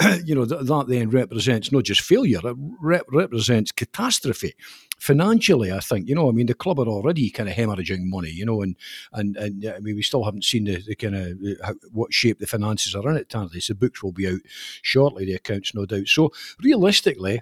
you 0.24 0.34
know, 0.34 0.44
that, 0.44 0.66
that 0.66 0.88
then 0.88 1.10
represents 1.10 1.72
not 1.72 1.84
just 1.84 2.00
failure, 2.00 2.40
it 2.42 2.56
rep- 2.80 3.06
represents 3.10 3.72
catastrophe. 3.72 4.54
Financially, 5.00 5.72
I 5.72 5.80
think, 5.80 6.08
you 6.08 6.14
know, 6.14 6.28
I 6.28 6.32
mean, 6.32 6.46
the 6.46 6.54
club 6.54 6.78
are 6.78 6.86
already 6.86 7.30
kind 7.30 7.48
of 7.48 7.54
hemorrhaging 7.54 8.02
money, 8.02 8.30
you 8.30 8.44
know, 8.44 8.60
and 8.60 8.76
and 9.12 9.34
and 9.36 9.64
I 9.64 9.78
mean, 9.80 9.96
we 9.96 10.02
still 10.02 10.24
haven't 10.24 10.44
seen 10.44 10.64
the, 10.64 10.82
the 10.86 10.94
kind 10.94 11.16
of 11.16 11.38
how, 11.64 11.74
what 11.90 12.12
shape 12.12 12.38
the 12.38 12.46
finances 12.46 12.94
are 12.94 13.08
in 13.10 13.16
at 13.16 13.30
Tannadice. 13.30 13.68
The 13.68 13.74
books 13.74 14.02
will 14.02 14.12
be 14.12 14.28
out 14.28 14.40
shortly, 14.82 15.24
the 15.24 15.34
accounts, 15.34 15.74
no 15.74 15.86
doubt. 15.86 16.08
So 16.08 16.32
realistically, 16.62 17.40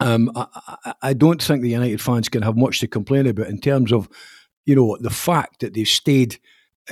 um, 0.00 0.32
I, 0.34 0.94
I, 1.02 1.12
don't 1.12 1.42
think 1.42 1.60
the 1.60 1.68
United 1.68 2.00
fans 2.00 2.30
can 2.30 2.40
have 2.42 2.56
much 2.56 2.80
to 2.80 2.88
complain 2.88 3.26
about 3.26 3.48
in 3.48 3.60
terms 3.60 3.92
of, 3.92 4.08
you 4.64 4.74
know, 4.74 4.96
the 4.98 5.10
fact 5.10 5.60
that 5.60 5.74
they've 5.74 5.86
stayed 5.86 6.38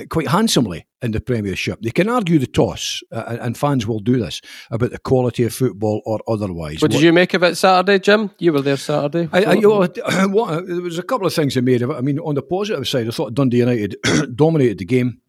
quite 0.09 0.27
handsomely 0.27 0.87
in 1.01 1.11
the 1.11 1.21
Premiership. 1.21 1.79
They 1.81 1.91
can 1.91 2.09
argue 2.09 2.39
the 2.39 2.47
toss, 2.47 3.01
uh, 3.11 3.37
and 3.41 3.57
fans 3.57 3.87
will 3.87 3.99
do 3.99 4.19
this 4.19 4.41
about 4.71 4.91
the 4.91 4.99
quality 4.99 5.43
of 5.43 5.53
football 5.53 6.01
or 6.05 6.19
otherwise. 6.27 6.81
What 6.81 6.91
did 6.91 7.01
you 7.01 7.13
make 7.13 7.33
of 7.33 7.43
it 7.43 7.55
Saturday, 7.55 7.99
Jim? 7.99 8.31
You 8.39 8.53
were 8.53 8.61
there 8.61 8.77
Saturday. 8.77 9.29
I, 9.31 9.43
I, 9.43 9.53
you 9.53 9.61
know, 9.69 9.79
what, 9.79 9.95
there 9.95 10.81
was 10.81 10.99
a 10.99 11.03
couple 11.03 11.27
of 11.27 11.33
things 11.33 11.57
I 11.57 11.61
made 11.61 11.81
of 11.81 11.89
it. 11.89 11.95
I 11.95 12.01
mean, 12.01 12.19
on 12.19 12.35
the 12.35 12.41
positive 12.41 12.87
side, 12.87 13.07
I 13.07 13.11
thought 13.11 13.33
Dundee 13.33 13.57
United 13.57 13.95
dominated 14.35 14.79
the 14.79 14.85
game. 14.85 15.21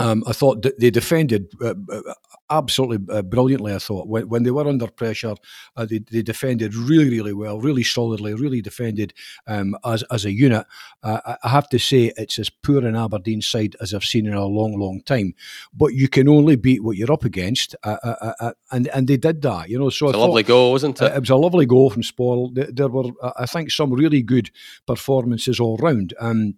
Um, 0.00 0.22
I 0.28 0.32
thought 0.32 0.64
they 0.78 0.90
defended 0.90 1.50
uh, 1.60 1.74
uh, 1.90 2.14
absolutely 2.50 3.12
uh, 3.12 3.22
brilliantly. 3.22 3.74
I 3.74 3.78
thought 3.78 4.06
when, 4.06 4.28
when 4.28 4.44
they 4.44 4.52
were 4.52 4.68
under 4.68 4.86
pressure, 4.86 5.34
uh, 5.76 5.86
they, 5.86 5.98
they 6.10 6.22
defended 6.22 6.74
really, 6.74 7.10
really 7.10 7.32
well, 7.32 7.58
really 7.60 7.82
solidly, 7.82 8.32
really 8.34 8.62
defended 8.62 9.12
um, 9.48 9.76
as 9.84 10.04
as 10.04 10.24
a 10.24 10.30
unit. 10.32 10.64
Uh, 11.02 11.36
I- 11.42 11.48
have 11.48 11.68
to 11.70 11.78
say, 11.78 12.12
it's 12.16 12.38
as 12.38 12.48
poor 12.48 12.86
an 12.86 12.94
Aberdeen 12.94 13.40
side 13.42 13.74
as 13.80 13.92
I've 13.92 14.04
seen 14.04 14.26
in 14.26 14.34
a 14.34 14.46
long, 14.46 14.78
long 14.78 15.00
time. 15.02 15.34
But 15.74 15.94
you 15.94 16.08
can 16.08 16.28
only 16.28 16.54
beat 16.56 16.84
what 16.84 16.96
you're 16.96 17.12
up 17.12 17.24
against, 17.24 17.74
uh, 17.82 17.96
uh, 18.04 18.32
uh, 18.38 18.52
and 18.70 18.86
and 18.88 19.08
they 19.08 19.16
did 19.16 19.42
that. 19.42 19.68
You 19.68 19.80
know, 19.80 19.90
so 19.90 20.06
It's 20.06 20.14
I 20.14 20.18
a 20.18 20.20
thought, 20.20 20.26
lovely 20.28 20.42
goal, 20.44 20.70
wasn't 20.72 21.02
it? 21.02 21.12
It 21.16 21.20
was 21.20 21.30
a 21.30 21.36
lovely 21.36 21.66
goal 21.66 21.90
from 21.90 22.04
Spoil. 22.04 22.50
There, 22.52 22.68
there 22.72 22.88
were, 22.88 23.10
uh, 23.20 23.32
I 23.36 23.46
think, 23.46 23.72
some 23.72 23.92
really 23.92 24.22
good 24.22 24.50
performances 24.86 25.58
all 25.58 25.76
round. 25.78 26.14
Um, 26.20 26.54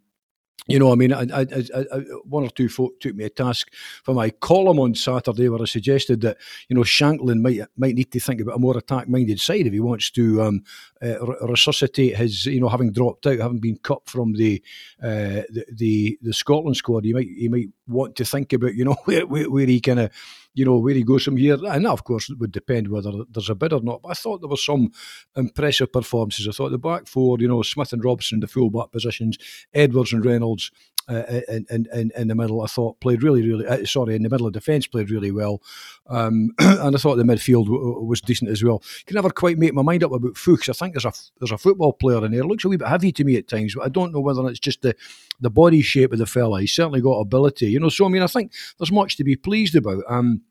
you 0.67 0.79
know, 0.79 0.93
I 0.93 0.95
mean, 0.95 1.13
I, 1.13 1.23
I, 1.33 1.47
I, 1.75 1.99
one 2.25 2.45
or 2.45 2.51
two 2.51 2.69
folk 2.69 3.01
took 3.01 3.15
me 3.15 3.25
a 3.25 3.31
task 3.31 3.73
for 4.05 4.15
my 4.15 4.31
column 4.31 4.79
on 4.79 4.95
Saturday 4.95 5.49
where 5.49 5.63
I 5.63 5.65
suggested 5.65 6.21
that 6.21 6.37
you 6.69 6.77
know 6.77 6.83
Shankland 6.83 7.41
might 7.41 7.61
might 7.77 7.95
need 7.95 8.13
to 8.13 8.21
think 8.21 8.41
about 8.41 8.57
a 8.57 8.61
more 8.61 8.77
attack-minded 8.77 9.41
side 9.41 9.67
if 9.67 9.73
he 9.73 9.81
wants 9.81 10.11
to 10.13 10.43
um, 10.43 10.63
uh, 11.03 11.19
resuscitate 11.47 12.17
his, 12.17 12.47
you 12.47 12.61
know, 12.61 12.69
having 12.69 12.93
dropped 12.93 13.27
out, 13.27 13.39
having 13.39 13.59
been 13.59 13.79
cut 13.79 14.07
from 14.07 14.35
the 14.35 14.63
uh, 15.03 15.43
the, 15.51 15.65
the 15.73 16.19
the 16.23 16.33
Scotland 16.33 16.77
squad. 16.77 17.05
He 17.05 17.13
might 17.13 17.29
he 17.29 17.49
might 17.49 17.69
want 17.91 18.17
to 18.17 18.25
think 18.25 18.53
about 18.53 18.75
you 18.75 18.85
know 18.85 18.97
where 19.05 19.27
where, 19.27 19.51
where 19.51 19.67
he 19.67 19.81
kind 19.81 20.01
of 20.01 20.11
you 20.55 20.65
know 20.65 20.79
where 20.79 20.95
he 20.95 21.03
goes 21.03 21.25
from 21.25 21.37
here, 21.37 21.55
and 21.55 21.85
that 21.85 21.91
of 21.91 22.05
course 22.05 22.29
would 22.29 22.53
depend 22.53 22.89
whether 22.89 23.13
there's 23.31 23.51
a 23.51 23.55
bid 23.55 23.73
or 23.73 23.83
not. 23.83 24.03
But 24.03 24.11
I 24.11 24.15
thought 24.15 24.41
there 24.41 24.49
were 24.49 24.57
some 24.57 24.91
impressive 25.37 25.93
performances. 25.93 26.49
I 26.49 26.53
thought 26.53 26.71
the 26.71 26.79
back 26.79 27.07
four, 27.07 27.39
you 27.39 27.49
know, 27.49 27.63
Smith 27.63 27.93
and 27.93 28.05
Robson, 28.05 28.41
the 28.41 28.49
full 28.49 28.71
back 28.71 28.91
positions, 28.91 29.39
Edwards 29.73 30.13
and 30.13 30.25
Reynolds 30.25 30.71
uh, 31.11 31.41
in, 31.49 31.87
in, 31.93 32.13
in, 32.17 32.29
the 32.29 32.35
middle, 32.35 32.63
I 32.63 32.67
thought 32.67 33.01
played 33.01 33.23
really, 33.23 33.43
really, 33.43 33.67
uh, 33.67 33.85
sorry, 33.85 34.15
in 34.15 34.23
the 34.23 34.29
middle 34.29 34.47
of 34.47 34.53
defence 34.53 34.87
played 34.87 35.11
really 35.11 35.33
well. 35.33 35.61
Um, 36.07 36.51
and 36.59 36.95
I 36.95 36.99
thought 36.99 37.17
the 37.17 37.25
midfield 37.25 37.65
w- 37.65 38.01
was 38.01 38.21
decent 38.21 38.51
as 38.51 38.63
well. 38.63 38.83
Can 39.07 39.17
never 39.17 39.31
quite 39.31 39.59
make 39.59 39.75
my 39.75 39.83
mind 39.83 40.05
up 40.05 40.13
about 40.13 40.37
Fuchs. 40.37 40.69
I 40.69 40.73
think 40.73 40.95
there's 40.95 41.05
a 41.05 41.13
there's 41.41 41.51
a 41.51 41.59
football 41.59 41.93
player 41.93 42.25
in 42.25 42.33
there. 42.33 42.45
Looks 42.45 42.65
a 42.65 42.69
wee 42.69 42.77
bit 42.77 42.87
heavy 42.87 43.11
to 43.13 43.25
me 43.25 43.37
at 43.37 43.49
times, 43.49 43.75
but 43.75 43.85
I 43.85 43.89
don't 43.89 44.13
know 44.13 44.21
whether 44.21 44.47
it's 44.49 44.61
just 44.61 44.83
the, 44.83 44.95
the 45.41 45.51
body 45.51 45.83
shape 45.83 46.13
of 46.13 46.19
the 46.19 46.27
fella. 46.27 46.61
He's 46.61 46.73
certainly 46.73 47.01
got 47.01 47.19
ability, 47.19 47.71
you 47.71 47.81
know. 47.81 47.89
So 47.89 48.07
I 48.07 48.09
mean, 48.09 48.23
I 48.23 48.29
think 48.29 48.53
there's 48.79 48.93
much 48.93 49.17
to 49.17 49.25
be 49.25 49.37
pleased 49.37 49.75
about. 49.75 50.05
Um, 50.09 50.43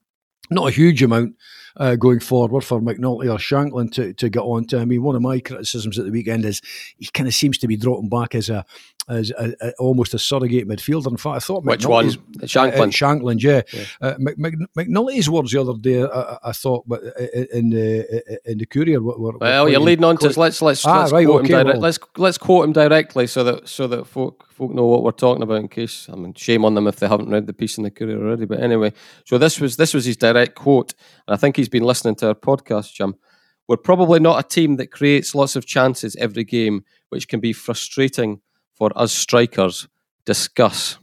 not 0.51 0.67
a 0.67 0.71
huge 0.71 1.03
amount 1.03 1.35
uh, 1.77 1.95
going 1.95 2.19
forward 2.19 2.63
for 2.63 2.81
McNulty 2.81 3.31
or 3.31 3.37
Shankland 3.37 3.91
to, 3.93 4.13
to 4.13 4.29
get 4.29 4.41
on 4.41 4.65
to. 4.65 4.79
I 4.79 4.85
mean, 4.85 5.03
one 5.03 5.15
of 5.15 5.21
my 5.21 5.39
criticisms 5.39 5.99
at 5.99 6.05
the 6.05 6.11
weekend 6.11 6.45
is 6.45 6.61
he 6.97 7.07
kind 7.07 7.27
of 7.27 7.33
seems 7.33 7.57
to 7.59 7.67
be 7.67 7.77
dropping 7.77 8.09
back 8.09 8.35
as 8.35 8.49
a 8.49 8.65
as 9.09 9.31
almost 9.79 10.13
a 10.13 10.19
surrogate 10.19 10.67
midfielder. 10.67 11.07
In 11.09 11.17
fact, 11.17 11.35
I 11.35 11.39
thought 11.39 11.63
Which 11.65 11.85
one? 11.85 12.09
McNulty's- 12.09 12.17
Shankland. 12.53 12.79
uh, 12.79 12.85
Shankland, 12.87 13.41
yeah. 13.41 13.61
Yeah. 13.73 13.83
Uh, 14.01 14.13
Mc, 14.19 14.37
Mc, 14.37 14.53
McNulty's 14.77 15.29
words 15.29 15.51
the 15.51 15.59
other 15.61 15.73
day, 15.79 16.03
I, 16.03 16.37
I- 16.43 16.51
thought, 16.51 16.87
but 16.87 17.01
uh, 17.03 17.25
in 17.51 17.69
the 17.71 18.41
in 18.45 18.57
the 18.59 18.65
Courier, 18.65 19.01
were, 19.01 19.17
were 19.17 19.37
Well, 19.39 19.67
you're 19.67 19.79
leading 19.79 20.05
on 20.05 20.17
to 20.17 20.39
let's 20.39 20.61
let's 20.61 20.85
Ah, 20.85 20.99
let's 20.99 21.11
right, 21.11 21.25
quote 21.25 21.43
okay, 21.45 21.53
him 21.53 21.59
direct, 21.63 21.67
well. 21.77 21.81
let's 21.81 21.99
let's 22.17 22.37
quote 22.37 22.65
him 22.65 22.73
directly 22.73 23.25
so 23.27 23.43
that 23.43 23.67
so 23.67 23.87
that 23.87 24.05
folk 24.05 24.45
folk 24.51 24.71
know 24.73 24.85
what 24.85 25.03
we're 25.03 25.11
talking 25.11 25.41
about 25.43 25.57
in 25.61 25.67
case 25.69 26.07
I 26.11 26.15
mean 26.15 26.33
shame 26.35 26.63
on 26.63 26.75
them 26.75 26.87
if 26.87 26.97
they 26.97 27.07
haven't 27.07 27.29
read 27.29 27.47
the 27.47 27.53
piece 27.53 27.77
in 27.77 27.83
the 27.83 27.91
Courier 27.91 28.17
already. 28.19 28.45
But 28.45 28.59
anyway, 28.59 28.93
so 29.25 29.37
this 29.37 29.59
was 29.59 29.77
this 29.77 29.93
was 29.93 30.05
his 30.05 30.17
direct 30.17 30.53
quote, 30.55 30.93
and 31.27 31.33
I 31.33 31.37
think 31.37 31.55
he's 31.55 31.69
been 31.69 31.83
listening 31.83 32.15
to 32.17 32.27
our 32.27 32.35
podcast, 32.35 32.93
Jim. 32.93 33.15
We're 33.67 33.77
probably 33.77 34.19
not 34.19 34.43
a 34.43 34.47
team 34.47 34.77
that 34.77 34.91
creates 34.91 35.35
lots 35.35 35.55
of 35.55 35.65
chances 35.65 36.15
every 36.15 36.43
game, 36.43 36.83
which 37.09 37.27
can 37.27 37.39
be 37.39 37.53
frustrating 37.53 38.41
for 38.79 38.91
us 38.95 39.13
strikers. 39.13 39.87
Discuss. 40.25 40.97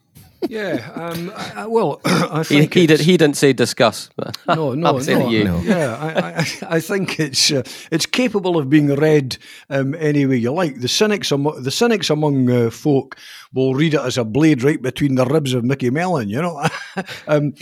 Yeah. 0.48 0.90
Um, 0.94 1.32
I, 1.34 1.52
I, 1.56 1.66
well, 1.66 2.00
I 2.04 2.38
he, 2.38 2.44
think 2.44 2.74
he, 2.74 2.86
did, 2.86 3.00
he 3.00 3.16
didn't 3.16 3.36
say 3.36 3.52
discuss. 3.52 4.10
no, 4.48 4.74
no, 4.74 4.98
no. 4.98 5.28
you. 5.28 5.44
No. 5.44 5.60
Yeah, 5.60 5.96
I, 5.96 6.40
I, 6.40 6.74
I 6.76 6.80
think 6.80 7.18
it's 7.20 7.50
uh, 7.50 7.62
it's 7.90 8.06
capable 8.06 8.56
of 8.56 8.70
being 8.70 8.94
read 8.94 9.38
um, 9.70 9.94
any 9.94 10.26
way 10.26 10.36
you 10.36 10.52
like. 10.52 10.80
The 10.80 10.88
cynics, 10.88 11.32
amo- 11.32 11.58
the 11.58 11.70
cynics 11.70 12.10
among 12.10 12.50
uh, 12.50 12.70
folk 12.70 13.16
will 13.52 13.74
read 13.74 13.94
it 13.94 14.00
as 14.00 14.18
a 14.18 14.24
blade 14.24 14.62
right 14.62 14.80
between 14.80 15.14
the 15.14 15.24
ribs 15.24 15.54
of 15.54 15.64
Micky 15.64 15.90
Mellon. 15.90 16.28
You 16.28 16.42
know, 16.42 16.64
um, 17.28 17.54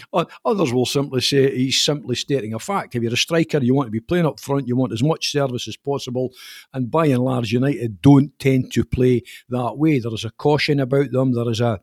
others 0.45 0.73
will 0.73 0.87
simply 0.87 1.21
say 1.21 1.55
he's 1.55 1.81
simply 1.81 2.17
stating 2.17 2.55
a 2.55 2.59
fact. 2.59 2.95
If 2.95 3.03
you're 3.03 3.15
a 3.15 3.17
striker, 3.17 3.59
you 3.59 3.75
want 3.75 3.87
to 3.89 3.93
be 3.93 4.01
playing 4.01 4.27
up 4.27 4.41
front. 4.41 4.69
You 4.69 4.77
want 4.77 4.93
as 4.93 5.03
much 5.03 5.33
service 5.33 5.69
as 5.69 5.77
possible, 5.77 6.33
and 6.73 6.91
by 6.91 7.07
and 7.07 7.23
large, 7.23 7.53
United 7.53 8.03
don't 8.03 8.39
tend 8.39 8.73
to 8.73 8.85
play 8.85 9.23
that 9.49 9.77
way. 9.77 9.99
There 9.99 10.15
is 10.15 10.25
a 10.25 10.31
caution 10.31 10.81
about 10.81 11.11
them. 11.11 11.33
There 11.33 11.51
is 11.51 11.61
a 11.61 11.81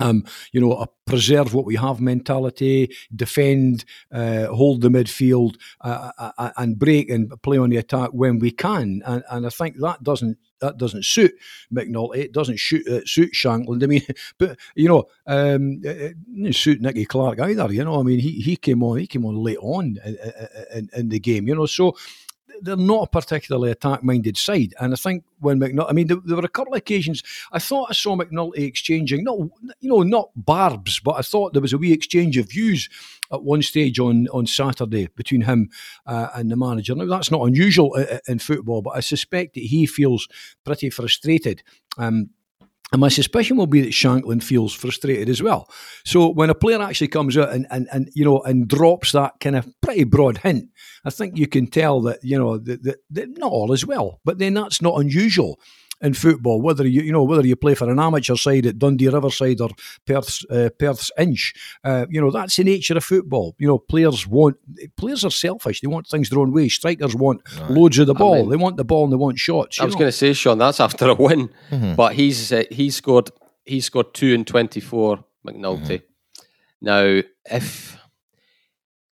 um, 0.00 0.24
you 0.52 0.60
know, 0.60 0.72
a 0.72 0.86
preserve 1.06 1.52
what 1.54 1.64
we 1.64 1.76
have 1.76 2.00
mentality, 2.00 2.94
defend, 3.14 3.84
uh, 4.12 4.46
hold 4.46 4.80
the 4.80 4.88
midfield, 4.88 5.56
uh, 5.82 6.10
uh, 6.18 6.32
uh, 6.38 6.50
and 6.56 6.78
break 6.78 7.10
and 7.10 7.30
play 7.42 7.58
on 7.58 7.70
the 7.70 7.76
attack 7.76 8.10
when 8.12 8.38
we 8.38 8.50
can. 8.50 9.02
And, 9.04 9.22
and 9.30 9.46
I 9.46 9.50
think 9.50 9.76
that 9.78 10.02
doesn't 10.02 10.38
that 10.60 10.78
doesn't 10.78 11.04
suit 11.04 11.34
McNulty. 11.74 12.18
It 12.18 12.32
doesn't 12.32 12.60
suit, 12.60 12.86
uh, 12.86 13.04
suit 13.04 13.32
Shankland. 13.32 13.82
I 13.82 13.86
mean, 13.86 14.02
but 14.38 14.58
you 14.74 14.88
know, 14.88 15.04
um, 15.26 15.80
it 15.84 16.00
it 16.00 16.34
didn't 16.34 16.54
suit 16.54 16.80
Nicky 16.80 17.04
Clark 17.04 17.40
either. 17.40 17.72
You 17.72 17.84
know, 17.84 17.98
I 17.98 18.02
mean, 18.04 18.20
he, 18.20 18.30
he 18.40 18.56
came 18.56 18.82
on 18.82 18.98
he 18.98 19.06
came 19.06 19.26
on 19.26 19.36
late 19.36 19.58
on 19.60 19.98
in, 20.04 20.16
in, 20.74 20.90
in 20.96 21.08
the 21.08 21.18
game. 21.18 21.48
You 21.48 21.56
know, 21.56 21.66
so 21.66 21.96
they're 22.60 22.76
not 22.76 23.04
a 23.04 23.10
particularly 23.10 23.70
attack-minded 23.70 24.36
side, 24.36 24.74
and 24.80 24.92
I 24.92 24.96
think 24.96 25.24
when 25.40 25.58
McNulty, 25.58 25.86
I 25.88 25.92
mean, 25.92 26.06
there, 26.06 26.18
there 26.24 26.36
were 26.36 26.44
a 26.44 26.48
couple 26.48 26.74
of 26.74 26.78
occasions 26.78 27.22
I 27.52 27.58
thought 27.58 27.88
I 27.90 27.94
saw 27.94 28.16
McNulty 28.16 28.58
exchanging, 28.58 29.24
not 29.24 29.38
you 29.80 29.88
know, 29.90 30.02
not 30.02 30.30
barbs, 30.36 31.00
but 31.00 31.12
I 31.12 31.22
thought 31.22 31.52
there 31.52 31.62
was 31.62 31.72
a 31.72 31.78
wee 31.78 31.92
exchange 31.92 32.36
of 32.36 32.50
views 32.50 32.88
at 33.32 33.42
one 33.42 33.62
stage 33.62 33.98
on 33.98 34.28
on 34.28 34.46
Saturday 34.46 35.08
between 35.16 35.42
him 35.42 35.70
uh, 36.06 36.28
and 36.34 36.50
the 36.50 36.56
manager. 36.56 36.94
Now 36.94 37.06
that's 37.06 37.30
not 37.30 37.46
unusual 37.46 37.94
i- 37.96 38.02
i- 38.16 38.20
in 38.28 38.38
football, 38.38 38.82
but 38.82 38.90
I 38.96 39.00
suspect 39.00 39.54
that 39.54 39.64
he 39.64 39.86
feels 39.86 40.28
pretty 40.64 40.90
frustrated. 40.90 41.62
Um, 41.98 42.30
and 42.92 43.00
my 43.00 43.08
suspicion 43.08 43.56
will 43.56 43.66
be 43.66 43.80
that 43.80 43.92
Shankland 43.92 44.42
feels 44.42 44.74
frustrated 44.74 45.28
as 45.28 45.42
well. 45.42 45.68
So 46.04 46.28
when 46.28 46.50
a 46.50 46.54
player 46.54 46.80
actually 46.80 47.08
comes 47.08 47.38
out 47.38 47.50
and, 47.50 47.66
and, 47.70 47.88
and 47.90 48.10
you 48.14 48.24
know 48.24 48.40
and 48.42 48.68
drops 48.68 49.12
that 49.12 49.40
kind 49.40 49.56
of 49.56 49.68
pretty 49.80 50.04
broad 50.04 50.38
hint, 50.38 50.68
I 51.04 51.10
think 51.10 51.38
you 51.38 51.46
can 51.46 51.66
tell 51.66 52.02
that 52.02 52.20
you 52.22 52.38
know 52.38 52.58
that, 52.58 52.82
that, 52.84 52.98
that 53.10 53.38
not 53.38 53.50
all 53.50 53.72
is 53.72 53.86
well. 53.86 54.20
But 54.24 54.38
then 54.38 54.54
that's 54.54 54.82
not 54.82 55.00
unusual 55.00 55.58
in 56.02 56.14
football. 56.14 56.60
Whether 56.60 56.86
you 56.86 57.02
you 57.02 57.12
know 57.12 57.22
whether 57.22 57.46
you 57.46 57.56
play 57.56 57.74
for 57.74 57.88
an 57.90 57.98
amateur 58.00 58.36
side 58.36 58.66
at 58.66 58.78
Dundee 58.78 59.08
Riverside 59.08 59.60
or 59.60 59.70
Perth's 60.06 60.44
uh, 60.50 60.68
Perth's 60.78 61.10
Inch, 61.18 61.54
uh, 61.84 62.06
you 62.10 62.20
know 62.20 62.30
that's 62.30 62.56
the 62.56 62.64
nature 62.64 62.96
of 62.96 63.04
football. 63.04 63.54
You 63.58 63.68
know 63.68 63.78
players 63.78 64.26
want 64.26 64.56
players 64.96 65.24
are 65.24 65.30
selfish. 65.30 65.80
They 65.80 65.88
want 65.88 66.06
things 66.08 66.28
their 66.28 66.40
own 66.40 66.52
way. 66.52 66.68
Strikers 66.68 67.14
want 67.14 67.40
loads 67.70 67.98
of 67.98 68.06
the 68.06 68.14
ball. 68.14 68.40
mean- 68.42 68.50
they 68.50 68.56
want 68.56 68.76
the 68.76 68.84
ball 68.84 69.04
and 69.04 69.12
they 69.12 69.16
want 69.16 69.38
shots. 69.38 69.80
I 69.80 69.84
was 69.84 69.94
going 69.94 70.08
to 70.08 70.12
say, 70.12 70.32
Sean, 70.32 70.58
that's 70.58 70.80
after 70.80 71.08
a 71.08 71.14
win, 71.14 71.48
Mhm. 71.70 71.96
but 71.96 72.14
he's 72.14 72.52
uh, 72.52 72.64
he 72.70 72.90
scored 72.90 73.30
he 73.64 73.80
scored 73.80 74.12
two 74.14 74.32
in 74.34 74.44
twenty 74.44 74.80
four. 74.80 75.24
McNulty. 75.46 76.02
Now, 76.80 77.20
if 77.50 77.96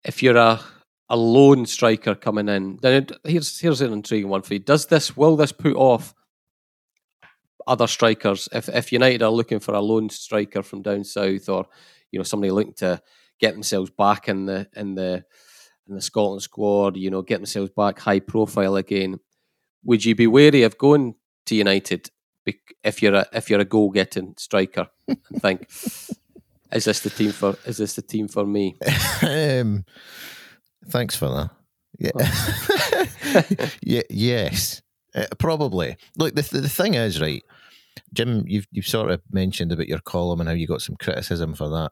if 0.03 0.23
you're 0.23 0.37
a 0.37 0.59
a 1.11 1.17
lone 1.17 1.65
striker 1.65 2.13
coming 2.13 2.47
in, 2.49 2.77
then 2.81 3.03
it, 3.03 3.11
here's 3.23 3.59
here's 3.59 3.81
an 3.81 3.91
intriguing 3.93 4.29
one 4.29 4.43
for 4.43 4.53
you. 4.53 4.59
Does 4.59 4.85
this 4.87 5.17
will 5.17 5.35
this 5.35 5.51
put 5.51 5.75
off 5.75 6.13
other 7.69 7.87
strikers? 7.87 8.49
If 8.51 8.67
if 8.69 8.91
United 8.91 9.23
are 9.23 9.31
looking 9.31 9.59
for 9.59 9.73
a 9.73 9.81
lone 9.81 10.09
striker 10.09 10.63
from 10.63 10.81
down 10.81 11.03
south, 11.03 11.47
or 11.47 11.67
you 12.11 12.19
know 12.19 12.23
somebody 12.23 12.51
looking 12.51 12.73
to 12.73 13.01
get 13.39 13.53
themselves 13.53 13.89
back 13.89 14.27
in 14.27 14.45
the 14.45 14.67
in 14.75 14.95
the 14.95 15.23
in 15.87 15.95
the 15.95 16.01
Scotland 16.01 16.41
squad, 16.41 16.97
you 16.97 17.09
know, 17.09 17.21
get 17.21 17.37
themselves 17.37 17.71
back 17.75 17.99
high 17.99 18.19
profile 18.19 18.75
again, 18.75 19.19
would 19.83 20.05
you 20.05 20.15
be 20.15 20.27
wary 20.27 20.63
of 20.63 20.77
going 20.77 21.15
to 21.45 21.55
United 21.55 22.09
if 22.83 23.01
you're 23.01 23.15
a 23.15 23.25
if 23.33 23.49
you're 23.49 23.59
a 23.59 23.65
goal 23.65 23.91
getting 23.91 24.33
striker 24.37 24.87
and 25.07 25.41
think, 25.41 25.69
is 26.71 26.85
this 26.85 27.01
the 27.01 27.09
team 27.09 27.31
for 27.31 27.55
is 27.65 27.77
this 27.77 27.93
the 27.93 28.01
team 28.01 28.27
for 28.27 28.45
me? 28.45 28.75
um, 29.21 29.85
thanks 30.87 31.15
for 31.15 31.29
that. 31.29 31.49
Yeah. 31.99 33.67
yeah. 33.83 34.01
Yes. 34.09 34.81
Uh, 35.13 35.25
probably. 35.37 35.97
Look, 36.17 36.35
the, 36.35 36.43
the 36.43 36.69
thing 36.69 36.93
is, 36.93 37.19
right, 37.19 37.43
Jim, 38.13 38.43
you've 38.47 38.67
you've 38.71 38.87
sort 38.87 39.11
of 39.11 39.21
mentioned 39.31 39.71
about 39.71 39.87
your 39.87 39.99
column 39.99 40.39
and 40.39 40.49
how 40.49 40.55
you 40.55 40.67
got 40.67 40.81
some 40.81 40.95
criticism 40.95 41.53
for 41.53 41.69
that. 41.69 41.91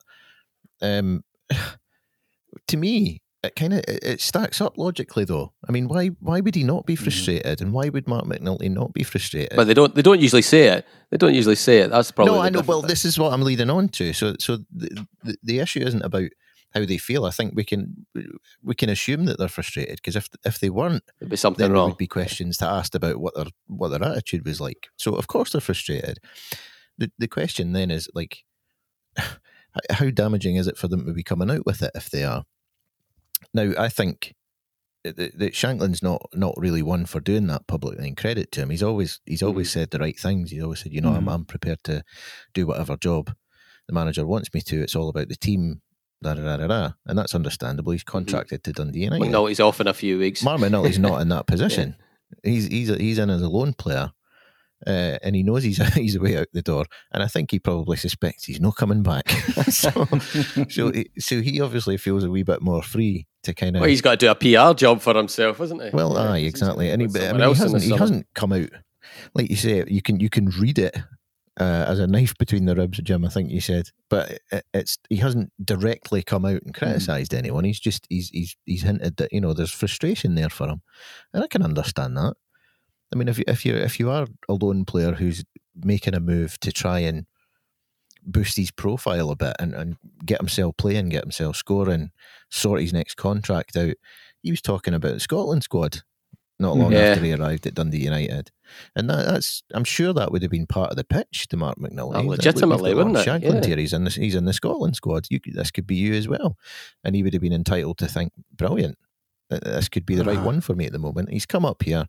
Um, 0.82 1.24
to 2.68 2.78
me, 2.78 3.22
it 3.44 3.56
kind 3.56 3.74
of 3.74 3.80
it, 3.88 4.04
it 4.04 4.22
stacks 4.22 4.62
up 4.62 4.78
logically, 4.78 5.24
though. 5.24 5.54
I 5.68 5.72
mean, 5.72 5.88
why 5.88 6.08
why 6.20 6.40
would 6.40 6.56
he 6.56 6.64
not 6.64 6.86
be 6.86 6.96
frustrated, 6.96 7.62
and 7.62 7.72
why 7.74 7.90
would 7.90 8.08
Mark 8.08 8.26
McNulty 8.26 8.70
not 8.70 8.94
be 8.94 9.04
frustrated? 9.04 9.56
But 9.56 9.68
they 9.68 9.74
don't 9.74 9.94
they 9.96 10.02
don't 10.02 10.20
usually 10.20 10.42
say 10.42 10.68
it. 10.68 10.86
They 11.12 11.18
don't 11.18 11.36
usually 11.36 11.56
say 11.56 11.80
it. 11.80 11.92
That's 11.92 12.12
probably 12.12 12.34
no, 12.34 12.42
I 12.42 12.50
know. 12.50 12.62
Well, 12.62 12.82
thing. 12.82 12.90
this 12.90 13.06
is 13.06 13.20
what 13.20 13.34
I'm 13.34 13.44
leading 13.44 13.70
on 13.70 13.90
to. 13.90 14.14
So, 14.14 14.36
so 14.40 14.58
the, 14.72 15.06
the 15.24 15.38
the 15.44 15.60
issue 15.60 15.80
isn't 15.80 16.02
about 16.02 16.30
how 16.74 16.86
they 16.86 16.98
feel. 16.98 17.26
I 17.26 17.32
think 17.32 17.54
we 17.56 17.64
can 17.64 18.06
we 18.64 18.76
can 18.76 18.90
assume 18.90 19.26
that 19.26 19.38
they're 19.40 19.48
frustrated 19.48 19.96
because 19.98 20.16
if 20.16 20.30
if 20.46 20.60
they 20.60 20.70
weren't, 20.70 21.04
There'd 21.20 21.30
be 21.32 21.38
something 21.38 21.72
wrong. 21.72 21.90
would 21.90 21.98
be 21.98 22.08
questions 22.08 22.58
to 22.58 22.66
ask 22.66 22.94
about 22.96 23.18
what 23.18 23.36
their 23.36 23.46
what 23.68 23.90
their 23.90 24.04
attitude 24.04 24.46
was 24.46 24.60
like. 24.62 24.88
So, 24.98 25.16
of 25.16 25.28
course, 25.28 25.52
they're 25.52 25.62
frustrated. 25.62 26.20
the 26.98 27.12
The 27.18 27.28
question 27.28 27.74
then 27.74 27.90
is 27.92 28.10
like, 28.14 28.44
how 29.92 30.10
damaging 30.10 30.56
is 30.56 30.68
it 30.68 30.78
for 30.78 30.88
them 30.88 31.06
to 31.06 31.14
be 31.14 31.24
coming 31.24 31.50
out 31.52 31.66
with 31.66 31.82
it 31.82 31.92
if 31.96 32.10
they 32.10 32.24
are? 32.24 32.44
Now, 33.54 33.72
I 33.78 33.90
think 33.90 34.34
that 35.04 35.54
Shankland's 35.54 36.04
not 36.04 36.22
not 36.34 36.56
really 36.58 36.82
one 36.82 37.06
for 37.06 37.20
doing 37.22 37.48
that 37.48 37.68
publicly. 37.68 38.08
And 38.08 38.18
credit 38.18 38.52
to 38.54 38.62
him, 38.62 38.72
he's 38.72 38.84
always 38.84 39.22
he's 39.26 39.44
always 39.44 39.72
said 39.72 39.92
the 39.92 40.00
right 40.00 40.20
things. 40.20 40.52
He's 40.52 40.64
always 40.64 40.80
said, 40.80 40.92
you 40.92 41.02
know, 41.02 41.14
I'm 41.14 41.26
Mhm. 41.26 41.34
I'm 41.34 41.46
prepared 41.46 41.84
to 41.86 42.04
do 42.54 42.68
whatever 42.68 42.98
job 42.98 43.34
the 43.88 43.94
manager 43.94 44.26
wants 44.26 44.54
me 44.54 44.62
to. 44.62 44.82
It's 44.82 44.96
all 44.96 45.08
about 45.10 45.30
the 45.30 45.36
team. 45.36 45.82
Da, 46.22 46.34
da, 46.34 46.58
da, 46.58 46.68
da. 46.68 46.92
And 47.06 47.18
that's 47.18 47.36
understandable. 47.36 47.92
He's 47.92 48.04
contracted 48.04 48.64
to 48.64 48.74
Dundee 48.74 49.02
United. 49.02 49.24
McNulty's 49.24 49.60
off 49.60 49.80
in 49.80 49.88
a 49.88 49.94
few 49.94 50.18
weeks. 50.18 50.44
Mark 50.44 50.60
McNulty's 50.60 51.00
not 51.00 51.22
in 51.22 51.30
that 51.30 51.48
position. 51.48 51.96
He's 52.44 52.68
he's 52.68 52.90
he's 52.90 53.20
in 53.20 53.30
as 53.30 53.42
a 53.42 53.48
lone 53.48 53.74
player, 53.74 54.12
uh, 54.86 55.18
and 55.24 55.36
he 55.36 55.44
knows 55.44 55.64
he's 55.64 55.78
he's 55.94 56.16
away 56.16 56.38
out 56.38 56.48
the 56.54 56.62
door. 56.62 56.86
And 57.12 57.22
I 57.24 57.28
think 57.28 57.52
he 57.52 57.60
probably 57.60 57.98
suspects 57.98 58.46
he's 58.46 58.60
not 58.60 58.76
coming 58.76 59.04
back. 59.04 59.30
so, 59.70 59.92
so 60.70 60.92
he, 60.92 61.10
so 61.20 61.42
he 61.42 61.62
obviously 61.62 61.98
feels 61.98 62.24
a 62.24 62.30
wee 62.30 62.44
bit 62.44 62.62
more 62.62 62.82
free 62.82 63.28
to 63.44 63.54
kind 63.54 63.76
of. 63.76 63.82
Well, 63.82 63.90
he's 63.90 64.02
got 64.02 64.20
to 64.20 64.26
do 64.26 64.32
a 64.32 64.36
PR 64.36 64.76
job 64.76 65.02
for 65.02 65.14
himself, 65.16 65.62
isn't 65.62 65.82
he? 65.82 65.90
Well, 65.94 66.14
Yeah, 66.16 66.32
aye, 66.32 66.40
exactly. 66.40 66.90
And 66.90 67.02
he, 67.02 67.08
I 67.20 67.32
mean, 67.32 67.42
he 67.42 67.44
else 67.44 67.60
hasn't 67.60 67.84
he 67.84 67.96
hasn't 67.96 68.28
come 68.34 68.54
out 68.54 68.70
like 69.34 69.50
you 69.50 69.56
say. 69.56 69.84
You 69.88 70.02
can 70.02 70.20
you 70.20 70.30
can 70.30 70.48
read 70.48 70.80
it 70.80 70.98
uh, 71.60 71.86
as 71.88 72.00
a 72.00 72.08
knife 72.08 72.38
between 72.38 72.66
the 72.66 72.76
ribs, 72.76 73.00
Jim. 73.00 73.26
I 73.26 73.30
think 73.30 73.50
you 73.50 73.62
said, 73.62 73.90
but 74.10 74.40
it, 74.52 74.66
it's 74.74 74.98
he 75.10 75.18
hasn't 75.18 75.52
directly 75.64 76.22
come 76.22 76.46
out 76.46 76.62
and 76.62 76.74
criticised 76.74 77.34
anyone. 77.34 77.64
He's 77.64 77.80
just 77.80 78.06
he's 78.10 78.30
he's 78.30 78.56
he's 78.66 78.84
hinted 78.84 79.18
that 79.18 79.34
you 79.34 79.42
know 79.42 79.54
there's 79.54 79.72
frustration 79.72 80.36
there 80.36 80.50
for 80.50 80.68
him, 80.68 80.82
and 81.34 81.44
I 81.44 81.48
can 81.48 81.64
understand 81.64 82.16
that. 82.18 82.36
I 83.12 83.16
mean, 83.16 83.28
if 83.28 83.40
you 83.40 83.44
if 83.48 83.66
you 83.66 83.76
if 83.76 84.00
you 84.00 84.10
are 84.12 84.28
a 84.48 84.54
lone 84.54 84.86
player 84.86 85.14
who's 85.14 85.44
making 85.76 86.14
a 86.14 86.20
move 86.20 86.60
to 86.60 86.72
try 86.72 87.00
and 87.00 87.26
boost 88.24 88.58
his 88.58 88.72
profile 88.72 89.32
a 89.32 89.36
bit 89.36 89.56
and, 89.58 89.74
and 89.74 89.96
get 90.26 90.40
himself 90.40 90.76
playing, 90.78 91.10
get 91.10 91.24
himself 91.24 91.56
scoring, 91.56 92.12
sort 92.50 92.82
his 92.82 92.94
next 92.94 93.16
contract 93.16 93.76
out. 93.78 93.96
He 94.44 94.52
was 94.52 94.62
talking 94.62 94.94
about 94.94 95.14
the 95.14 95.20
Scotland 95.20 95.64
squad 95.64 96.02
not 96.60 96.76
long 96.76 96.92
Yeah. 96.92 97.00
after 97.00 97.24
he 97.24 97.34
arrived 97.34 97.68
at 97.68 97.76
Dundee 97.76 98.04
United, 98.06 98.52
and 98.96 99.10
that, 99.10 99.26
that's 99.26 99.64
I'm 99.74 99.84
sure 99.84 100.14
that 100.14 100.32
would 100.32 100.42
have 100.42 100.52
been 100.52 100.66
part 100.68 100.90
of 100.92 100.98
the 100.98 101.04
pitch 101.04 101.48
to 101.50 101.58
Mark 101.58 101.78
McNulty. 101.78 102.16
Oh, 102.16 102.22
legitimately, 102.28 102.94
wouldn't 102.94 103.18
it? 103.18 103.26
Shankland 103.28 103.62
Yeah. 103.62 103.68
here. 103.68 103.78
He's 103.78 103.94
in 103.94 104.04
the, 104.06 104.10
he's 104.12 104.36
in 104.36 104.46
the 104.46 104.54
Scotland 104.54 104.96
squad. 104.96 105.28
You 105.30 105.40
this 105.46 105.72
could 105.72 105.86
be 105.88 105.96
you 105.96 106.14
as 106.14 106.28
well, 106.28 106.58
and 107.04 107.16
he 107.16 107.24
would 107.24 107.34
have 107.34 107.42
been 107.42 107.54
entitled 107.54 107.98
to 108.00 108.08
think, 108.08 108.34
brilliant. 108.56 108.98
This 109.50 109.88
could 109.90 110.06
be 110.06 110.16
the 110.16 110.26
right 110.26 110.38
Uh-huh. 110.38 110.46
one 110.46 110.62
for 110.62 110.76
me 110.76 110.86
at 110.88 110.92
the 110.92 111.00
moment. 111.00 111.32
He's 111.32 111.46
come 111.46 111.64
up 111.66 111.84
here, 111.84 112.06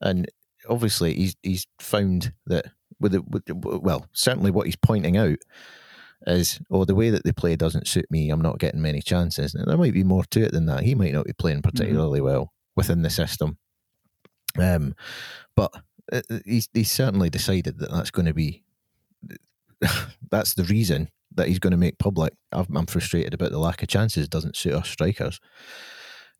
and 0.00 0.26
obviously 0.68 1.14
he's 1.14 1.36
he's 1.42 1.66
found 1.80 2.32
that 2.46 2.66
with 3.00 3.12
the, 3.12 3.22
with 3.22 3.44
the 3.46 3.54
well 3.54 4.06
certainly 4.12 4.52
what 4.52 4.66
he's 4.66 4.76
pointing 4.76 5.16
out 5.16 5.38
is 6.28 6.60
oh 6.70 6.84
the 6.84 6.94
way 6.94 7.10
that 7.10 7.24
they 7.24 7.32
play 7.32 7.56
doesn't 7.56 7.88
suit 7.88 8.06
me 8.12 8.30
i'm 8.30 8.40
not 8.40 8.60
getting 8.60 8.80
many 8.80 9.02
chances 9.02 9.56
And 9.56 9.66
there 9.66 9.76
might 9.76 9.92
be 9.92 10.04
more 10.04 10.22
to 10.30 10.40
it 10.44 10.52
than 10.52 10.66
that 10.66 10.84
he 10.84 10.94
might 10.94 11.12
not 11.12 11.24
be 11.26 11.32
playing 11.32 11.62
particularly 11.62 12.20
well 12.20 12.52
within 12.76 13.02
the 13.02 13.10
system 13.10 13.58
um 14.58 14.94
but 15.56 15.72
uh, 16.12 16.20
uh, 16.30 16.38
he's, 16.44 16.68
he's 16.72 16.90
certainly 16.90 17.30
decided 17.30 17.78
that 17.78 17.90
that's 17.90 18.10
going 18.10 18.26
to 18.26 18.34
be 18.34 18.62
that's 20.30 20.54
the 20.54 20.64
reason 20.64 21.08
that 21.34 21.48
he's 21.48 21.58
going 21.58 21.70
to 21.70 21.76
make 21.76 21.98
public 21.98 22.34
I'm, 22.52 22.86
frustrated 22.86 23.34
about 23.34 23.50
the 23.50 23.58
lack 23.58 23.82
of 23.82 23.88
chances 23.88 24.28
doesn't 24.28 24.56
suit 24.56 24.74
us 24.74 24.88
strikers 24.88 25.40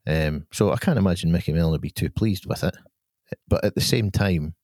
um 0.05 0.45
so 0.51 0.71
i 0.71 0.77
can't 0.77 0.99
imagine 0.99 1.31
Micky 1.31 1.53
Mellon 1.53 1.71
would 1.71 1.81
be 1.81 1.89
too 1.89 2.09
pleased 2.09 2.45
with 2.45 2.63
it 2.63 2.75
but 3.47 3.63
at 3.63 3.75
the 3.75 3.81
same 3.81 4.11
time, 4.11 4.55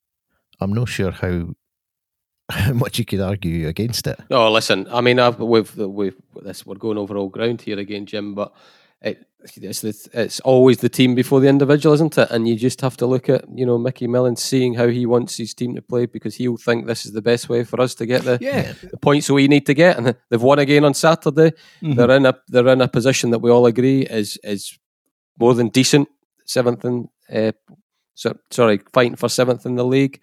I'm 0.59 0.73
not 0.73 0.89
sure 0.89 1.11
how 1.11 1.49
how 2.49 2.73
much 2.73 2.97
you 2.97 3.05
could 3.05 3.21
argue 3.21 3.67
against 3.67 4.07
it. 4.07 4.19
Oh, 4.31 4.51
listen. 4.51 4.87
I 4.91 5.01
mean, 5.01 5.19
I've, 5.19 5.39
we've 5.39 5.75
we've 5.77 6.17
this. 6.41 6.65
We're 6.65 6.75
going 6.75 6.97
over 6.97 7.17
old 7.17 7.31
ground 7.31 7.61
here 7.61 7.79
again, 7.79 8.05
Jim. 8.05 8.33
But 8.33 8.53
it, 9.01 9.25
it's 9.55 9.79
the, 9.81 10.09
it's 10.13 10.39
always 10.41 10.79
the 10.79 10.89
team 10.89 11.15
before 11.15 11.39
the 11.39 11.47
individual, 11.47 11.93
isn't 11.95 12.17
it? 12.17 12.29
And 12.29 12.45
you 12.47 12.55
just 12.57 12.81
have 12.81 12.97
to 12.97 13.05
look 13.05 13.29
at 13.29 13.45
you 13.53 13.65
know 13.65 13.77
Micky 13.77 14.05
Mellon 14.07 14.35
seeing 14.35 14.73
how 14.73 14.87
he 14.89 15.05
wants 15.05 15.37
his 15.37 15.53
team 15.53 15.75
to 15.75 15.81
play 15.81 16.05
because 16.07 16.35
he'll 16.35 16.57
think 16.57 16.85
this 16.87 17.05
is 17.05 17.13
the 17.13 17.21
best 17.21 17.47
way 17.47 17.63
for 17.63 17.79
us 17.79 17.95
to 17.95 18.05
get 18.05 18.23
the, 18.23 18.37
Yeah. 18.41 18.73
the 18.91 18.97
points 18.97 19.29
we 19.29 19.47
need 19.47 19.65
to 19.67 19.73
get. 19.73 19.97
And 19.97 20.13
they've 20.29 20.41
won 20.41 20.59
again 20.59 20.83
on 20.83 20.93
Saturday. 20.93 21.53
Mhm. 21.81 21.95
They're 21.95 22.11
in 22.17 22.25
a 22.25 22.37
they're 22.49 22.67
in 22.67 22.81
a 22.81 22.87
position 22.89 23.29
that 23.31 23.39
we 23.39 23.49
all 23.49 23.65
agree 23.65 24.01
is 24.01 24.37
is 24.43 24.77
more 25.39 25.53
than 25.53 25.69
decent. 25.69 26.09
Seventh 26.45 26.83
in 26.83 27.07
uh, 27.33 27.53
so, 28.15 28.35
sorry, 28.51 28.81
fighting 28.91 29.15
for 29.15 29.29
seventh 29.29 29.65
in 29.65 29.75
the 29.75 29.85
league. 29.85 30.19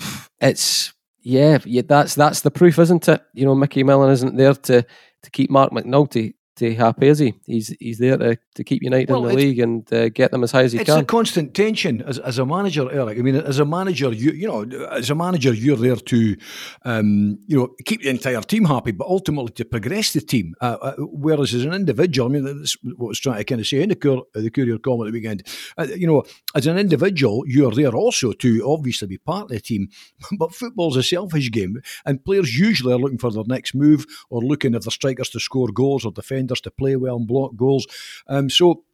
It's 0.40 0.92
yeah, 1.22 1.58
yeah, 1.64 1.82
that's 1.88 2.14
that's 2.14 2.42
the 2.42 2.50
proof, 2.50 2.78
isn't 2.78 3.08
it? 3.08 3.22
You 3.32 3.46
know, 3.46 3.54
Micky 3.54 3.82
Mellon 3.82 4.10
isn't 4.12 4.36
there 4.36 4.54
to 4.54 4.82
to 5.22 5.30
keep 5.30 5.50
Mark 5.50 5.72
McNulty 5.72 6.34
to 6.56 6.74
happy, 6.74 7.08
is 7.08 7.18
he? 7.18 7.34
He's 7.46 7.68
he's 7.78 7.98
there 7.98 8.16
to, 8.16 8.38
to 8.54 8.64
keep 8.64 8.82
United 8.82 9.10
Well, 9.10 9.26
in 9.26 9.28
the 9.28 9.34
league 9.34 9.58
and 9.58 9.92
uh, 9.92 10.08
get 10.08 10.30
them 10.30 10.42
as 10.42 10.52
high 10.52 10.62
as 10.62 10.72
he 10.72 10.78
It's 10.78 10.86
can. 10.86 10.98
It's 10.98 11.02
a 11.02 11.06
constant 11.06 11.54
tension 11.54 12.02
as, 12.02 12.18
as 12.18 12.38
a 12.38 12.46
manager, 12.46 12.90
Eric. 12.90 13.18
I 13.18 13.22
mean, 13.22 13.36
as 13.36 13.58
a 13.58 13.64
manager, 13.64 14.12
you 14.12 14.32
you 14.32 14.48
know, 14.48 14.62
as 14.90 15.10
a 15.10 15.14
manager, 15.14 15.52
you're 15.52 15.76
there 15.76 15.96
to, 15.96 16.36
um, 16.84 17.38
you 17.46 17.58
know, 17.58 17.68
keep 17.84 18.02
the 18.02 18.08
entire 18.08 18.40
team 18.40 18.64
happy, 18.64 18.92
but 18.92 19.06
ultimately 19.06 19.52
to 19.52 19.64
progress 19.64 20.12
the 20.12 20.20
team. 20.20 20.54
Uh, 20.60 20.76
uh, 20.80 20.94
whereas 20.98 21.54
as 21.54 21.64
an 21.64 21.72
individual, 21.72 22.28
I 22.28 22.32
mean, 22.32 22.44
that's 22.44 22.76
what 22.82 23.06
I 23.06 23.08
was 23.08 23.20
trying 23.20 23.38
to 23.38 23.44
kind 23.44 23.60
of 23.60 23.66
say 23.66 23.82
in 23.82 23.90
the, 23.90 24.24
uh, 24.34 24.40
the 24.40 24.50
Courier 24.50 24.78
comment 24.78 25.08
at 25.08 25.12
the 25.12 25.18
weekend. 25.18 25.42
Uh, 25.78 25.86
you 25.94 26.06
know, 26.06 26.24
as 26.54 26.66
an 26.66 26.78
individual, 26.78 27.44
you're 27.46 27.72
there 27.72 27.94
also 27.94 28.32
to 28.32 28.62
obviously 28.66 29.08
be 29.08 29.18
part 29.18 29.44
of 29.44 29.48
the 29.48 29.60
team. 29.60 29.88
But 30.38 30.54
football's 30.54 30.96
a 30.96 31.02
selfish 31.02 31.50
game, 31.50 31.80
and 32.04 32.22
players 32.22 32.58
usually 32.58 32.92
are 32.92 32.98
looking 32.98 33.18
for 33.18 33.30
their 33.30 33.44
next 33.46 33.74
move 33.74 34.04
or 34.28 34.42
looking 34.42 34.74
at 34.74 34.82
their 34.82 34.90
strikers 34.90 35.30
to 35.30 35.40
score 35.40 35.68
goals 35.68 36.04
or 36.04 36.12
defenders 36.46 36.60
to 36.62 36.70
play 36.70 36.96
well 36.96 37.16
and 37.16 37.26
block 37.26 37.56
goals. 37.56 37.86
Um, 38.28 38.50
so 38.50 38.84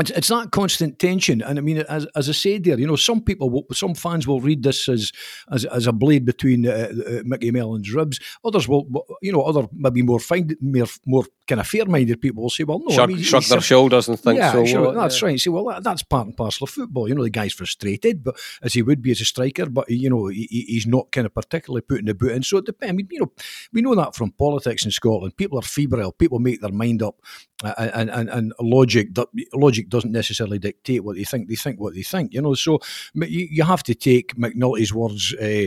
it's, 0.00 0.10
it's 0.10 0.28
that 0.28 0.50
constant 0.50 0.98
tension, 0.98 1.40
and 1.40 1.56
I 1.56 1.62
mean, 1.62 1.78
as, 1.88 2.04
as 2.16 2.28
I 2.28 2.32
said 2.32 2.64
there, 2.64 2.80
you 2.80 2.86
know, 2.86 2.96
some 2.96 3.20
people, 3.20 3.48
will, 3.48 3.64
some 3.72 3.94
fans 3.94 4.26
will 4.26 4.40
read 4.40 4.64
this 4.64 4.88
as 4.88 5.12
as, 5.52 5.64
as 5.66 5.86
a 5.86 5.92
blade 5.92 6.24
between 6.24 6.66
uh, 6.66 6.88
uh, 6.90 7.22
Micky 7.24 7.52
Mellon's 7.52 7.94
ribs. 7.94 8.18
Others 8.44 8.66
will, 8.66 8.86
you 9.22 9.30
know, 9.30 9.42
other 9.42 9.68
maybe 9.72 10.02
more 10.02 10.18
find 10.18 10.56
more 10.60 10.86
more 11.06 11.24
kind 11.46 11.60
of 11.60 11.66
fair-minded 11.66 12.20
people 12.20 12.42
will 12.42 12.50
say, 12.50 12.64
well, 12.64 12.78
no, 12.78 12.90
I 12.90 12.94
shrug 12.94 13.08
mean, 13.10 13.22
shrug 13.22 13.44
their 13.44 13.60
shoulders 13.60 14.08
and 14.08 14.18
think 14.18 14.38
yeah, 14.38 14.52
so. 14.52 14.64
sure, 14.64 14.82
what? 14.86 14.94
that's 14.94 15.20
Yeah. 15.20 15.28
right. 15.28 15.40
Say, 15.40 15.50
well, 15.50 15.64
that, 15.66 15.82
that's 15.82 16.02
part 16.02 16.26
and 16.26 16.36
parcel 16.36 16.64
of 16.64 16.70
football. 16.70 17.08
You 17.08 17.14
know, 17.14 17.22
the 17.22 17.30
guy's 17.30 17.52
frustrated, 17.52 18.24
but 18.24 18.36
as 18.62 18.72
he 18.74 18.82
would 18.82 19.02
be 19.02 19.10
as 19.10 19.20
a 19.20 19.24
striker, 19.24 19.66
but 19.66 19.88
you 19.90 20.08
know, 20.10 20.28
he, 20.28 20.46
he- 20.50 20.66
he's 20.68 20.86
not 20.86 21.12
kind 21.12 21.26
of 21.26 21.34
particularly 21.34 21.82
putting 21.82 22.06
the 22.06 22.14
boot 22.14 22.32
in. 22.32 22.42
So 22.42 22.58
it 22.58 22.66
depends. 22.66 22.90
I 22.92 22.96
mean, 22.96 23.08
you 23.10 23.20
know, 23.20 23.32
we 23.72 23.82
know 23.82 23.94
that 23.94 24.14
from 24.14 24.32
politics 24.32 24.84
in 24.84 24.90
Scotland. 24.90 25.36
People 25.36 25.58
are 25.58 25.62
febrile. 25.62 26.12
People 26.12 26.38
make 26.38 26.60
their 26.60 26.72
mind 26.72 27.02
up, 27.02 27.16
uh, 27.62 27.74
and 27.94 28.10
and, 28.10 28.28
and 28.30 28.52
logic 28.60 29.08
logic 29.52 29.88
doesn't 29.88 30.12
necessarily 30.12 30.58
dictate 30.58 31.04
what 31.04 31.16
they 31.16 31.24
think. 31.24 31.48
They 31.48 31.56
think 31.56 31.78
what 31.80 31.94
they 31.94 32.02
think. 32.02 32.32
You 32.32 32.42
know, 32.42 32.54
so 32.54 32.78
you, 33.14 33.48
you 33.50 33.64
have 33.64 33.82
to 33.84 33.94
take 33.94 34.34
McNulty's 34.36 34.92
words 34.94 35.34
uh, 35.40 35.66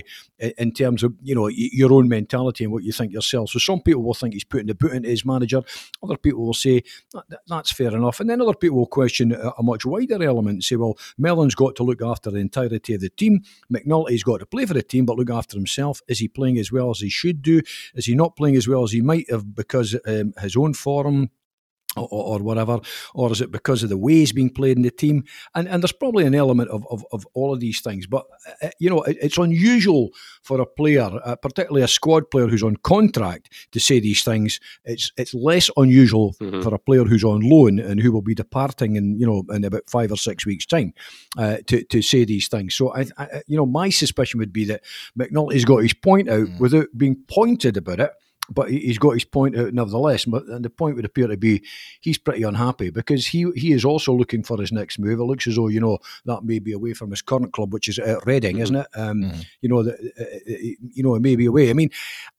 in 0.58 0.72
terms 0.72 1.04
of 1.04 1.14
you 1.22 1.36
know 1.36 1.48
your 1.48 1.94
own 1.94 2.08
mentality 2.10 2.64
and 2.64 2.74
what 2.74 2.84
you 2.84 2.92
think 2.92 3.14
yourself. 3.14 3.50
So 3.52 3.60
some 3.60 3.82
people 3.82 4.04
will 4.04 4.14
think 4.14 4.34
he's 4.34 4.44
putting 4.44 4.68
the 4.68 4.76
boot 4.76 4.94
into 4.94 5.10
his 5.10 5.26
manager. 5.26 5.62
Other 6.04 6.18
people 6.18 6.46
will 6.46 6.54
say 6.54 6.84
"That- 7.14 7.26
that- 7.30 7.42
that's 7.48 7.72
fair 7.72 7.96
enough, 7.96 8.20
and 8.20 8.30
then 8.30 8.42
other 8.42 8.54
people 8.54 8.78
will 8.78 8.88
question 8.88 9.32
a, 9.32 9.52
a 9.58 9.64
much 9.64 9.86
wider 9.86 10.22
element 10.24 10.56
and 10.56 10.64
say, 10.64 10.76
well, 10.76 10.98
Mellon's 11.18 11.56
got 11.56 11.76
to 11.78 11.84
look 11.84 12.02
after 12.02 12.30
the 12.32 12.40
entirety 12.40 12.94
of 12.94 13.02
the 13.02 13.10
team. 13.10 13.42
McNulty's 13.74 14.24
got 14.24 14.38
to 14.40 14.46
play 14.46 14.66
for 14.66 14.74
the 14.74 14.84
team, 14.84 15.06
but 15.06 15.18
look 15.18 15.30
after 15.30 15.58
himself. 15.58 16.02
Is 16.08 16.20
he 16.20 16.28
playing 16.28 16.58
as 16.58 16.72
well 16.72 16.90
as 16.92 17.00
he 17.00 17.10
should 17.10 17.42
do? 17.42 17.62
Is 17.96 18.06
he 18.06 18.16
not 18.16 18.36
playing 18.36 18.56
as 18.56 18.68
well 18.68 18.84
as 18.84 18.92
he 18.92 19.02
might 19.02 19.30
have 19.30 19.56
because 19.56 19.96
um, 20.06 20.34
his 20.42 20.56
own 20.56 20.74
form? 20.74 21.30
Or, 21.98 22.08
or 22.12 22.40
whatever, 22.40 22.80
or 23.14 23.32
is 23.32 23.42
it 23.42 23.52
because 23.52 23.84
of 23.84 23.90
the 23.90 23.98
way 23.98 24.14
he's 24.14 24.32
being 24.32 24.50
played 24.50 24.78
in 24.78 24.84
the 24.84 24.92
team? 24.92 25.24
And 25.56 25.68
and 25.68 25.82
there's 25.84 25.92
probably 25.92 26.26
an 26.26 26.36
element 26.36 26.70
of, 26.70 26.86
of, 26.90 27.04
of 27.12 27.26
all 27.34 27.54
of 27.54 27.60
these 27.60 27.82
things. 27.82 28.08
But, 28.08 28.26
uh, 28.62 28.70
you 28.80 28.90
know, 28.90 29.02
it, 29.04 29.18
it's 29.22 29.38
unusual 29.38 30.10
for 30.44 30.62
a 30.62 30.66
player, 30.66 31.10
uh, 31.26 31.36
particularly 31.36 31.84
a 31.84 31.88
squad 31.88 32.30
player 32.32 32.48
who's 32.48 32.64
on 32.64 32.78
contract, 32.78 33.50
to 33.72 33.80
say 33.80 34.00
these 34.00 34.24
things. 34.24 34.60
It's 34.86 35.12
it's 35.18 35.34
less 35.34 35.70
unusual 35.78 36.36
Mhm. 36.42 36.64
for 36.64 36.74
a 36.74 36.80
player 36.80 37.04
who's 37.04 37.24
on 37.24 37.42
loan 37.42 37.80
and 37.80 38.00
who 38.02 38.12
will 38.12 38.22
be 38.22 38.36
departing 38.36 38.96
in, 38.96 39.20
you 39.20 39.26
know, 39.26 39.44
in 39.56 39.64
about 39.64 39.90
five 39.90 40.12
or 40.12 40.18
six 40.18 40.46
weeks' 40.46 40.66
time 40.66 40.94
uh, 41.38 41.58
to, 41.68 41.84
to 41.86 42.02
say 42.02 42.26
these 42.26 42.48
things. 42.48 42.76
So, 42.76 42.94
I, 42.94 43.06
I, 43.18 43.42
you 43.48 43.58
know, 43.58 43.66
my 43.66 43.90
suspicion 43.90 44.40
would 44.40 44.54
be 44.54 44.66
that 44.66 44.84
McNulty's 45.18 45.66
got 45.66 45.78
his 45.84 45.94
point 45.94 46.30
out 46.30 46.48
Mm. 46.48 46.60
without 46.60 46.88
being 46.96 47.16
pointed 47.28 47.78
about 47.78 48.00
it 48.00 48.12
but 48.50 48.70
he- 48.72 48.80
he's 48.80 48.98
got 48.98 49.12
his 49.12 49.26
point 49.26 49.58
out 49.58 49.74
nevertheless. 49.74 50.26
But 50.26 50.46
and 50.48 50.64
the 50.64 50.70
point 50.70 50.96
would 50.96 51.06
appear 51.06 51.28
to 51.28 51.38
be 51.38 51.62
he's 52.02 52.18
pretty 52.18 52.44
unhappy 52.44 52.90
because 52.90 53.28
he 53.28 53.46
he 53.56 53.72
is 53.72 53.84
also 53.86 54.14
looking 54.14 54.44
for 54.44 54.60
his 54.60 54.72
next 54.72 55.00
move. 55.00 55.20
It 55.20 55.24
looks 55.24 55.48
as 55.48 55.56
though 55.56 55.68
you 55.68 55.80
know 55.80 56.00
that 56.26 56.44
may 56.44 56.60
be 56.60 56.72
away 56.72 56.94
from 56.94 57.10
his 57.12 57.22
current 57.22 57.54
club, 57.54 57.74
which 57.74 57.88
is 57.88 58.00
at 58.00 58.26
Reading, 58.26 58.60
isn't 58.60 58.76
it? 58.76 58.88
Um, 58.96 59.24
Mhm. 59.24 59.46
You 59.62 59.70
know 59.70 59.84
that 59.84 59.96
uh, 59.96 60.24
uh, 60.24 60.58
you 60.94 61.04
know 61.04 61.16
it 61.16 61.22
may 61.22 61.36
be 61.36 61.46
away. 61.46 61.70
I 61.70 61.74
mean, 61.74 61.90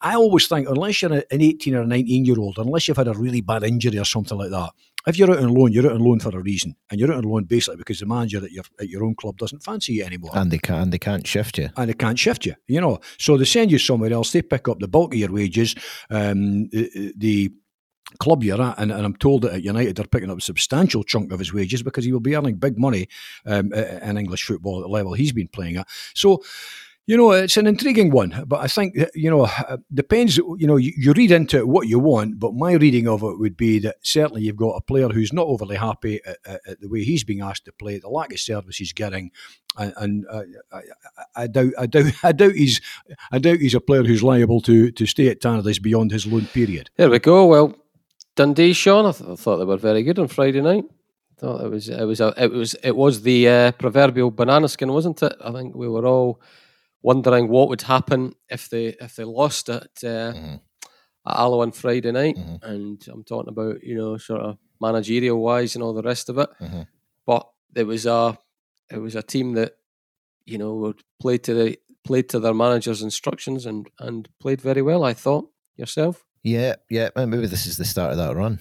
I 0.01 0.15
always 0.15 0.47
think 0.49 0.69
unless 0.69 1.03
you're 1.03 1.13
an 1.13 1.23
eighteen 1.31 1.75
or 1.75 1.85
nineteen 1.85 2.25
year 2.25 2.39
old, 2.39 2.59
unless 2.59 2.89
you've 2.89 2.97
had 2.97 3.09
a 3.09 3.13
really 3.15 3.41
bad 3.41 3.63
injury 3.65 3.99
or 3.99 4.05
something 4.05 4.39
like 4.39 4.51
that. 4.51 4.71
If 5.07 5.19
you're 5.19 5.31
out 5.31 5.39
on 5.39 5.55
loan, 5.55 5.73
you're 5.73 5.87
out 5.87 5.93
on 5.93 6.01
loan 6.01 6.21
for 6.21 6.37
a 6.37 6.43
reason, 6.43 6.75
and 6.91 7.01
you're 7.01 7.11
out 7.13 7.19
on 7.19 7.25
loan 7.25 7.45
basically 7.45 7.77
because 7.79 8.01
the 8.01 8.07
manager 8.07 8.45
at 8.45 8.51
your 8.51 8.65
at 8.81 8.89
your 8.89 9.05
own 9.05 9.15
club 9.15 9.39
doesn't 9.39 9.63
fancy 9.63 9.95
you 9.95 10.05
anymore 10.05 10.33
And 10.35 10.51
they 10.51 10.59
can't, 10.59 10.91
they 10.91 10.99
can't 10.99 11.27
shift 11.27 11.57
you. 11.59 11.71
and 11.77 11.89
they 11.89 11.95
can't 11.95 12.19
shift 12.19 12.45
you, 12.47 12.55
you 12.67 12.81
know. 12.81 12.99
So 13.19 13.37
they 13.37 13.45
send 13.45 13.71
you 13.71 13.79
somewhere 13.79 14.13
else. 14.13 14.33
They 14.33 14.43
pick 14.43 14.69
up 14.69 14.81
the 14.81 14.89
bulk 14.89 15.15
of 15.15 15.21
your 15.21 15.33
wages. 15.33 15.75
Um, 16.11 16.69
the, 16.71 17.13
the 17.17 17.53
club 18.19 18.43
you're 18.43 18.61
at, 18.61 18.79
and, 18.79 18.91
and 18.91 19.05
I'm 19.05 19.17
told 19.17 19.43
that 19.43 19.53
at 19.53 19.63
United 19.63 19.97
they're 19.97 20.07
picking 20.07 20.31
up 20.31 20.39
a 20.39 20.41
substantial 20.43 21.05
chunk 21.05 21.33
of 21.33 21.39
his 21.39 21.53
wages 21.53 21.83
because 21.83 22.05
he 22.05 22.13
will 22.13 22.21
be 22.21 22.37
earning 22.37 22.57
big 22.57 22.79
money 22.79 23.07
um, 23.47 23.73
in 23.73 24.17
English 24.19 24.45
football 24.45 24.79
at 24.81 24.83
the 24.83 24.89
level 24.89 25.13
he's 25.15 25.33
been 25.33 25.49
playing 25.49 25.77
at. 25.77 25.87
So. 26.15 26.43
You 27.09 27.17
know, 27.17 27.31
it's 27.31 27.57
an 27.57 27.67
intriguing 27.67 28.11
one, 28.11 28.45
but 28.47 28.61
I 28.61 28.67
think 28.67 28.95
you 29.15 29.31
know 29.31 29.47
uh, 29.47 29.79
depends. 29.95 30.37
You 30.37 30.67
know, 30.67 30.77
you, 30.77 30.93
you 30.95 31.15
read 31.15 31.31
into 31.31 31.57
it 31.57 31.67
what 31.67 31.89
you 31.89 31.99
want, 31.99 32.39
but 32.39 32.53
my 32.53 32.75
reading 32.75 33.09
of 33.09 33.23
it 33.23 33.39
would 33.39 33.57
be 33.57 33.79
that 33.79 33.97
certainly 34.03 34.43
you've 34.43 34.57
got 34.57 34.73
a 34.77 34.83
player 34.83 35.09
who's 35.09 35.33
not 35.33 35.47
overly 35.47 35.77
happy 35.77 36.21
at, 36.27 36.37
at, 36.45 36.81
the 36.83 36.89
way 36.91 37.05
he's 37.05 37.25
being 37.25 37.41
asked 37.41 37.65
to 37.65 37.73
play, 37.73 37.97
the 37.97 38.11
lack 38.11 38.31
of 38.31 38.39
service 38.39 38.77
he's 38.77 38.93
getting, 38.93 39.31
and, 39.79 39.95
and 39.97 40.27
uh, 40.31 40.43
I, 40.71 40.77
I, 40.77 41.45
I 41.45 41.47
doubt, 41.47 41.73
I 41.79 41.87
doubt, 41.87 42.13
I 42.23 42.33
doubt 42.33 42.53
he's, 42.53 42.83
I 43.33 43.39
doubt 43.39 43.61
he's 43.61 43.75
a 43.75 43.81
player 43.81 44.05
who's 44.05 44.23
liable 44.23 44.61
to 44.61 44.91
to 44.91 45.07
stay 45.07 45.29
at 45.29 45.41
Tannadice 45.41 45.81
beyond 45.81 46.11
his 46.11 46.27
loan 46.27 46.45
period. 46.45 46.91
There 46.99 47.09
we 47.09 47.21
go. 47.21 47.47
Well, 47.47 47.75
Dundee, 48.37 48.75
Sean. 48.75 49.07
I, 49.07 49.13
th- 49.13 49.31
I 49.31 49.35
thought 49.35 49.57
they 49.57 49.65
were 49.65 49.79
very 49.79 50.03
good 50.03 50.19
on 50.19 50.29
Friday 50.29 50.61
night. 50.61 50.85
Thought 51.39 51.65
it 51.65 51.71
was 51.71 51.89
it 51.89 52.05
was 52.05 52.21
a, 52.21 52.35
it 52.37 52.53
was 52.53 52.75
it 52.85 52.95
was 52.95 53.23
the 53.23 53.49
uh, 53.49 53.73
proverbial 53.73 54.31
banana 54.31 54.69
skin, 54.69 54.93
wasn't 54.93 55.23
it? 55.23 55.33
I 55.43 55.53
think 55.53 55.75
we 55.75 55.89
were 55.89 56.05
all 56.05 56.43
wondering 57.03 57.49
what 57.49 57.69
would 57.69 57.83
happen 57.83 58.35
if 58.49 58.69
they 58.69 58.87
if 59.01 59.17
they 59.17 59.25
lost 59.25 59.69
at 59.69 59.91
uh, 60.05 60.33
Mhm. 60.33 60.61
at 61.27 61.37
Alloa 61.37 61.63
on 61.63 61.73
Friday 61.73 62.13
night, 62.13 62.37
Mhm. 62.37 62.63
and 62.63 63.07
I'm 63.13 63.25
talking 63.25 63.49
about 63.51 63.83
you 63.83 63.95
know 63.95 64.17
sort 64.19 64.41
of 64.43 64.59
managerial 64.81 65.41
wise 65.41 65.75
and 65.75 65.83
all 65.85 65.95
the 65.95 66.03
rest 66.09 66.29
of 66.29 66.39
it. 66.39 66.49
Mhm. 66.61 66.87
But 67.27 67.49
it 67.75 67.85
was 67.87 68.07
a 68.07 68.39
it 68.91 68.99
was 68.99 69.15
a 69.15 69.23
team 69.23 69.53
that 69.55 69.77
you 70.45 70.59
know 70.59 70.75
would 70.75 71.03
play 71.21 71.39
to 71.39 71.55
the 71.55 71.79
played 72.05 72.29
to 72.31 72.41
their 72.41 72.55
manager's 72.55 73.03
instructions 73.03 73.67
and 73.67 73.89
and 73.99 74.29
played 74.41 74.61
very 74.63 74.83
well. 74.83 75.05
I 75.05 75.15
thought 75.15 75.51
yourself. 75.77 76.25
Yeah, 76.43 76.77
yeah. 76.89 77.11
Maybe 77.17 77.47
this 77.47 77.67
is 77.67 77.77
the 77.77 77.85
start 77.85 78.13
of 78.13 78.17
that 78.19 78.35
run 78.37 78.61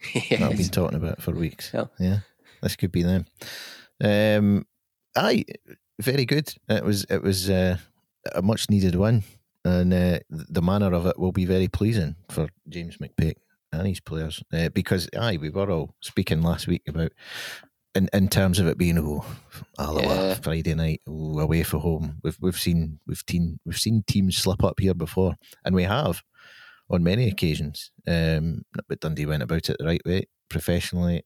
that 0.30 0.42
I've 0.42 0.56
been 0.56 0.68
talking 0.70 0.96
about 0.96 1.22
for 1.22 1.32
weeks. 1.32 1.72
Yeah. 1.98 2.20
this 2.62 2.76
could 2.76 2.90
be 2.92 3.02
them. 3.02 3.26
Um, 4.02 4.66
aye, 5.16 5.44
very 6.00 6.24
good. 6.24 6.54
It 6.68 6.84
was 6.84 7.04
it 7.04 7.22
was 7.22 7.48
uh, 7.48 7.76
a 8.34 8.42
much 8.42 8.70
needed 8.70 8.94
win, 8.94 9.22
and 9.64 9.92
uh, 9.92 10.18
the 10.30 10.62
manner 10.62 10.92
of 10.92 11.06
it 11.06 11.18
will 11.18 11.32
be 11.32 11.44
very 11.44 11.68
pleasing 11.68 12.16
for 12.30 12.48
James 12.68 12.98
McPake 12.98 13.36
and 13.72 13.86
his 13.86 14.00
players 14.00 14.42
uh, 14.52 14.68
because 14.70 15.08
aye, 15.18 15.38
we 15.40 15.50
were 15.50 15.70
all 15.70 15.94
speaking 16.00 16.42
last 16.42 16.66
week 16.66 16.82
about. 16.88 17.12
In, 17.92 18.08
in 18.12 18.28
terms 18.28 18.60
of 18.60 18.68
it 18.68 18.78
being 18.78 18.98
oh 18.98 19.26
Alloa 19.76 20.04
Yeah. 20.04 20.34
Friday 20.34 20.74
night 20.76 21.00
oh, 21.08 21.40
away 21.40 21.64
for 21.64 21.78
home 21.78 22.20
we've 22.22 22.38
we've 22.40 22.56
seen 22.56 23.00
we've 23.04 23.20
seen 23.28 23.58
we've 23.64 23.80
seen 23.80 24.04
teams 24.06 24.38
slip 24.38 24.62
up 24.62 24.78
here 24.78 24.94
before 24.94 25.34
and 25.64 25.74
we 25.74 25.82
have 25.82 26.22
on 26.90 27.04
many 27.04 27.28
occasions. 27.28 27.92
Um, 28.06 28.62
but 28.88 29.00
Dundee 29.00 29.26
went 29.26 29.42
about 29.42 29.68
it 29.70 29.76
the 29.78 29.86
right 29.86 30.02
way, 30.04 30.26
professionally, 30.48 31.22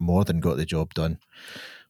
more 0.00 0.24
than 0.24 0.40
got 0.40 0.56
the 0.56 0.66
job 0.66 0.92
done. 0.92 1.18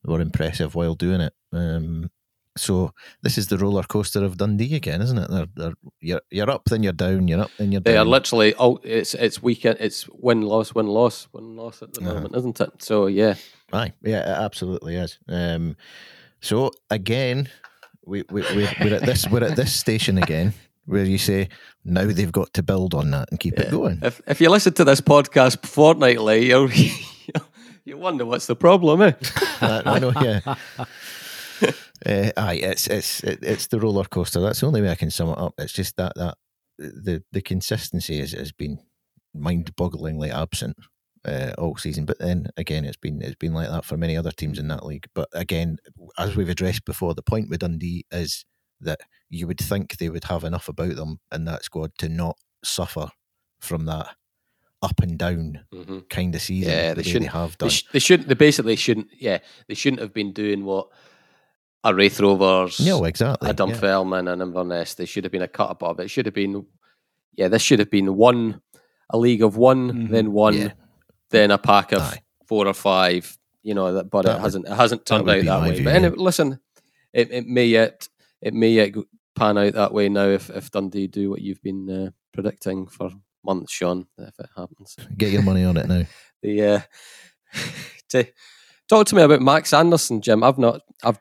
Were 0.05 0.21
impressive 0.21 0.75
while 0.75 0.95
doing 0.95 1.21
it. 1.21 1.35
Um, 1.53 2.11
so 2.57 2.93
this 3.23 3.37
is 3.39 3.47
the 3.49 3.59
roller 3.59 3.83
coaster 3.85 4.25
of 4.25 4.37
Dundee 4.37 4.75
again, 4.75 5.01
isn't 5.03 5.19
it? 5.19 5.31
They're, 5.31 5.47
they're, 5.55 5.75
you're 6.01 6.21
you're 6.31 6.51
up, 6.51 6.65
then 6.67 6.83
you're 6.83 6.93
down. 6.93 7.29
You're 7.29 7.43
up, 7.43 7.51
then 7.59 7.73
you're 7.73 7.81
down. 7.81 7.93
They 7.93 7.99
are 7.99 8.05
literally 8.05 8.55
oh, 8.59 8.79
it's 8.83 9.15
it's 9.15 9.43
weekend. 9.43 9.77
It's 9.81 10.09
win 10.09 10.43
loss 10.43 10.75
win 10.75 10.87
loss 10.87 11.29
win 11.33 11.57
loss 11.57 11.83
at 11.83 11.93
the 11.93 12.01
Uh-huh. 12.01 12.15
moment, 12.15 12.37
isn't 12.37 12.61
it? 12.61 12.83
So 12.83 13.07
yeah, 13.07 13.35
Aye, 13.73 13.93
yeah, 14.03 14.21
it 14.21 14.43
absolutely 14.45 14.97
is. 14.97 15.19
Um, 15.29 15.77
so 16.41 16.71
again, 16.91 17.49
we, 18.07 18.23
we, 18.31 18.43
we 18.57 18.69
we're 18.81 18.95
at 18.95 19.03
this 19.05 19.29
we're 19.29 19.45
at 19.45 19.57
this 19.57 19.75
station 19.75 20.19
again. 20.19 20.55
where 20.87 21.05
you 21.05 21.19
say 21.19 21.49
now 21.85 22.07
they've 22.07 22.33
got 22.33 22.53
to 22.55 22.63
build 22.63 22.95
on 22.95 23.11
that 23.11 23.29
and 23.31 23.39
keep 23.39 23.55
Yeah. 23.59 23.67
it 23.67 23.71
going. 23.71 23.99
If 24.03 24.21
if 24.27 24.41
you 24.41 24.49
listen 24.51 24.73
to 24.75 24.85
this 24.85 25.01
podcast 25.03 25.67
fortnightly, 25.67 26.47
you'll 26.47 26.71
you 27.89 27.97
wonder 27.97 28.27
what's 28.27 28.47
the 28.47 28.57
problem, 28.57 29.03
eh? 29.03 29.13
I, 29.61 29.83
I 29.85 29.99
know, 29.99 30.13
yeah. 30.21 30.41
Uh, 30.47 32.31
aye, 32.37 32.61
it's 32.63 32.87
it's 32.87 33.25
it, 33.25 33.41
it's 33.43 33.67
the 33.69 33.81
roller 33.81 34.05
coaster. 34.05 34.41
That's 34.41 34.61
the 34.61 34.67
only 34.67 34.83
way 34.83 34.91
I 34.91 34.95
can 34.95 35.11
sum 35.11 35.31
it 35.31 35.39
up. 35.39 35.55
It's 35.59 35.73
just 35.73 35.97
that 35.97 36.13
that 36.17 36.37
the 36.79 37.25
the 37.33 37.41
consistency 37.41 38.21
has, 38.21 38.33
has 38.33 38.53
been 38.53 38.79
mind-bogglingly 39.35 40.31
absent 40.31 40.77
uh, 41.25 41.53
all 41.59 41.77
season. 41.77 42.05
But 42.05 42.19
then 42.19 42.49
again, 42.57 42.85
it's 42.85 42.97
been 42.97 43.23
it's 43.23 43.37
been 43.37 43.55
like 43.55 43.69
that 43.69 43.85
for 43.85 43.97
many 43.97 44.17
other 44.17 44.33
teams 44.33 44.59
in 44.59 44.69
that 44.69 44.87
league. 44.87 45.07
But 45.15 45.29
again, 45.33 45.79
as 46.19 46.37
we've 46.37 46.49
addressed 46.49 46.85
before, 46.85 47.15
the 47.15 47.23
point 47.23 47.49
with 47.49 47.61
Dundee 47.61 48.05
is 48.13 48.45
that 48.81 49.01
you 49.29 49.47
would 49.47 49.59
think 49.59 49.97
they 49.97 50.09
would 50.09 50.25
have 50.25 50.45
enough 50.45 50.69
about 50.69 50.95
them 50.97 51.19
in 51.33 51.47
that 51.47 51.65
squad 51.65 51.93
to 51.99 52.09
not 52.09 52.37
suffer 52.63 53.09
from 53.61 53.87
that 53.87 54.15
up 54.83 55.01
and 55.01 55.19
down 55.19 55.61
Mm-hmm. 55.75 55.99
kind 56.11 56.35
of 56.35 56.41
season. 56.43 56.73
Yeah, 56.73 56.95
they 56.95 57.01
way 57.01 57.03
shouldn't- 57.03 57.31
have 57.33 57.53
They, 57.59 57.65
done. 57.67 57.71
sh- 57.71 57.83
they 57.93 57.99
shouldn't. 57.99 58.29
They 58.29 58.35
basically 58.35 58.77
shouldn't. 58.77 59.09
Yeah, 59.19 59.39
they 59.67 59.75
shouldn't 59.75 60.01
have 60.03 60.13
been 60.15 60.33
doing 60.33 60.65
what 60.65 60.89
a 61.85 61.95
Raith 61.95 62.21
Rovers, 62.21 62.81
no, 62.81 63.05
exactly. 63.05 63.47
a 63.49 63.51
yeah. 63.51 63.57
Dunfermline, 63.57 64.29
and 64.29 64.43
Inverness. 64.43 64.95
They 64.95 65.05
should 65.07 65.25
have 65.25 65.33
been 65.33 65.43
a 65.43 65.49
cut 65.49 65.71
above. 65.71 66.01
It 66.01 66.09
should 66.11 66.27
have 66.27 66.35
been. 66.35 66.67
Yeah, 67.35 67.49
this 67.49 67.63
should 67.63 67.79
have 67.79 67.91
been 67.91 68.17
one, 68.17 68.61
a 69.11 69.17
league 69.19 69.43
of 69.43 69.57
one, 69.57 69.93
Mhm. 69.93 70.11
then 70.11 70.33
one, 70.33 70.55
Yeah. 70.55 70.73
then 71.31 71.51
a 71.53 71.59
pack 71.59 71.93
of 71.93 72.03
Aye. 72.03 72.23
four 72.47 72.67
or 72.67 72.75
five. 72.75 73.37
You 73.63 73.75
know, 73.75 73.95
that, 73.95 74.11
but 74.11 74.23
That 74.23 74.31
it 74.31 74.35
would- 74.35 74.43
hasn't. 74.43 74.67
It 74.67 74.73
hasn't 74.75 75.07
turned 75.07 75.27
would 75.27 75.39
out 75.39 75.45
that 75.45 75.63
way. 75.69 75.75
view, 75.77 75.85
but 75.85 75.91
yeah. 75.91 75.97
anyway, 75.97 76.15
listen, 76.17 76.59
it, 77.13 77.31
it 77.33 77.47
may 77.47 77.67
yet 77.67 78.09
it 78.41 78.55
may 78.55 78.71
yet 78.71 78.91
go- 78.91 79.05
pan 79.35 79.57
out 79.59 79.73
that 79.75 79.93
way 79.93 80.09
now 80.09 80.27
if, 80.29 80.51
if 80.51 80.71
Dundee 80.71 81.07
do 81.07 81.31
what 81.31 81.41
you've 81.43 81.63
been 81.63 81.89
uh, 81.91 82.11
predicting 82.33 82.87
for 82.87 83.11
months, 83.45 83.73
Sean. 83.73 84.07
If 84.19 84.39
it 84.39 84.49
happens. 84.57 84.97
Get 85.17 85.33
your 85.33 85.43
money 85.43 85.65
on 85.65 85.77
it 85.77 85.87
now. 85.89 86.05
the 86.43 86.63
uh, 86.65 86.81
to 88.11 88.27
talk 88.89 89.07
to 89.07 89.15
me 89.15 89.23
about 89.23 89.43
Max 89.43 89.73
Anderson, 89.73 90.21
Jim. 90.21 90.43
I've 90.43 90.59
not, 90.59 90.81
I've, 91.05 91.19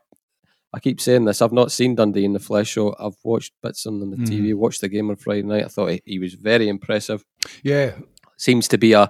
I 0.74 0.80
keep 0.80 0.99
saying 1.01 1.26
this. 1.26 1.41
I've 1.41 1.53
not 1.53 1.72
seen 1.72 1.95
Dundee 1.95 2.26
in 2.26 2.34
the 2.34 2.39
flesh, 2.39 2.74
so 2.74 2.95
I've 2.99 3.15
watched 3.24 3.53
bits 3.63 3.86
on 3.86 3.99
the 3.99 4.18
Mhm. 4.18 4.28
TV. 4.28 4.53
Watched 4.53 4.82
the 4.82 4.89
game 4.89 5.09
on 5.09 5.15
Friday 5.15 5.43
night. 5.43 5.63
I 5.65 5.68
thought 5.70 5.91
he, 5.91 6.01
he 6.05 6.20
was 6.20 6.34
very 6.34 6.68
impressive. 6.68 7.26
Yeah, 7.63 7.91
Seems 8.39 8.68
to 8.68 8.78
be 8.78 8.93
a, 8.93 9.09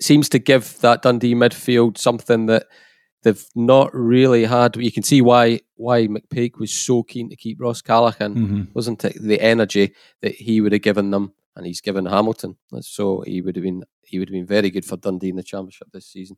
seems 0.00 0.28
to 0.30 0.38
give 0.38 0.78
that 0.80 1.00
Dundee 1.02 1.34
midfield 1.34 1.96
something 1.96 2.46
that 2.46 2.66
they've 3.22 3.42
not 3.54 3.94
really 3.94 4.44
had. 4.44 4.76
You 4.76 4.92
can 4.92 5.02
see 5.02 5.22
why 5.22 5.60
why 5.76 6.06
McPake 6.08 6.58
was 6.58 6.70
so 6.72 7.02
keen 7.02 7.30
to 7.30 7.36
keep 7.36 7.58
Ross 7.60 7.80
Callachan 7.80 8.34
hmm 8.34 8.62
wasn't 8.74 9.02
it 9.04 9.16
the 9.20 9.40
energy 9.40 9.94
that 10.20 10.34
he 10.34 10.60
would 10.60 10.72
have 10.72 10.82
given 10.82 11.10
them 11.10 11.32
and 11.56 11.66
he's 11.66 11.80
given 11.80 12.06
Hamilton 12.06 12.56
so 12.80 13.22
he 13.22 13.40
would 13.40 13.56
have 13.56 13.62
been 13.64 13.82
he 14.04 14.18
would 14.18 14.28
have 14.28 14.32
been 14.34 14.46
very 14.46 14.70
good 14.70 14.84
for 14.84 14.96
Dundee 14.96 15.30
in 15.30 15.36
the 15.36 15.42
championship 15.42 15.88
this 15.92 16.06
season 16.06 16.36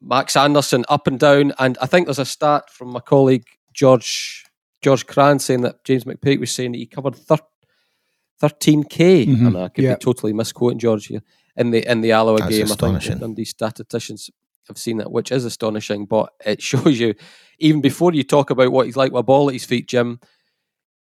Max 0.00 0.34
Anderson 0.36 0.84
up 0.88 1.06
and 1.06 1.18
down 1.18 1.52
and 1.58 1.76
I 1.80 1.86
think 1.86 2.06
there's 2.06 2.18
a 2.18 2.24
stat 2.24 2.70
from 2.70 2.88
my 2.90 3.00
colleague 3.00 3.46
George 3.72 4.44
George 4.82 5.06
Cran 5.06 5.38
saying 5.38 5.60
that 5.62 5.84
James 5.84 6.04
McPake 6.04 6.40
was 6.40 6.50
saying 6.50 6.72
that 6.72 6.78
he 6.78 6.86
covered 6.86 7.14
13k 8.42 9.26
Mhm, 9.26 9.46
and 9.46 9.56
I 9.58 9.68
could 9.68 9.84
yeah. 9.84 9.94
be 9.94 9.98
totally 10.00 10.32
misquoting 10.32 10.78
George 10.78 11.06
here 11.06 11.22
in 11.56 11.70
the 11.70 11.88
in 11.90 12.00
the 12.00 12.12
Alloa 12.12 12.38
That's 12.38 12.50
game 12.50 12.64
I 12.64 12.66
think 12.68 12.70
astonishing. 12.70 13.18
Dundee 13.18 13.44
statisticians 13.44 14.30
have 14.68 14.78
seen 14.78 14.98
that 14.98 15.10
which 15.12 15.30
is 15.32 15.44
astonishing 15.44 16.06
but 16.06 16.32
it 16.44 16.62
shows 16.70 16.98
you 16.98 17.14
even 17.58 17.80
before 17.80 18.12
you 18.14 18.22
talk 18.22 18.50
about 18.50 18.72
what 18.72 18.86
he's 18.86 18.96
like 18.96 19.12
with 19.12 19.20
a 19.20 19.24
ball 19.24 19.48
at 19.48 19.54
his 19.54 19.64
feet 19.66 19.88
Jim 19.88 20.20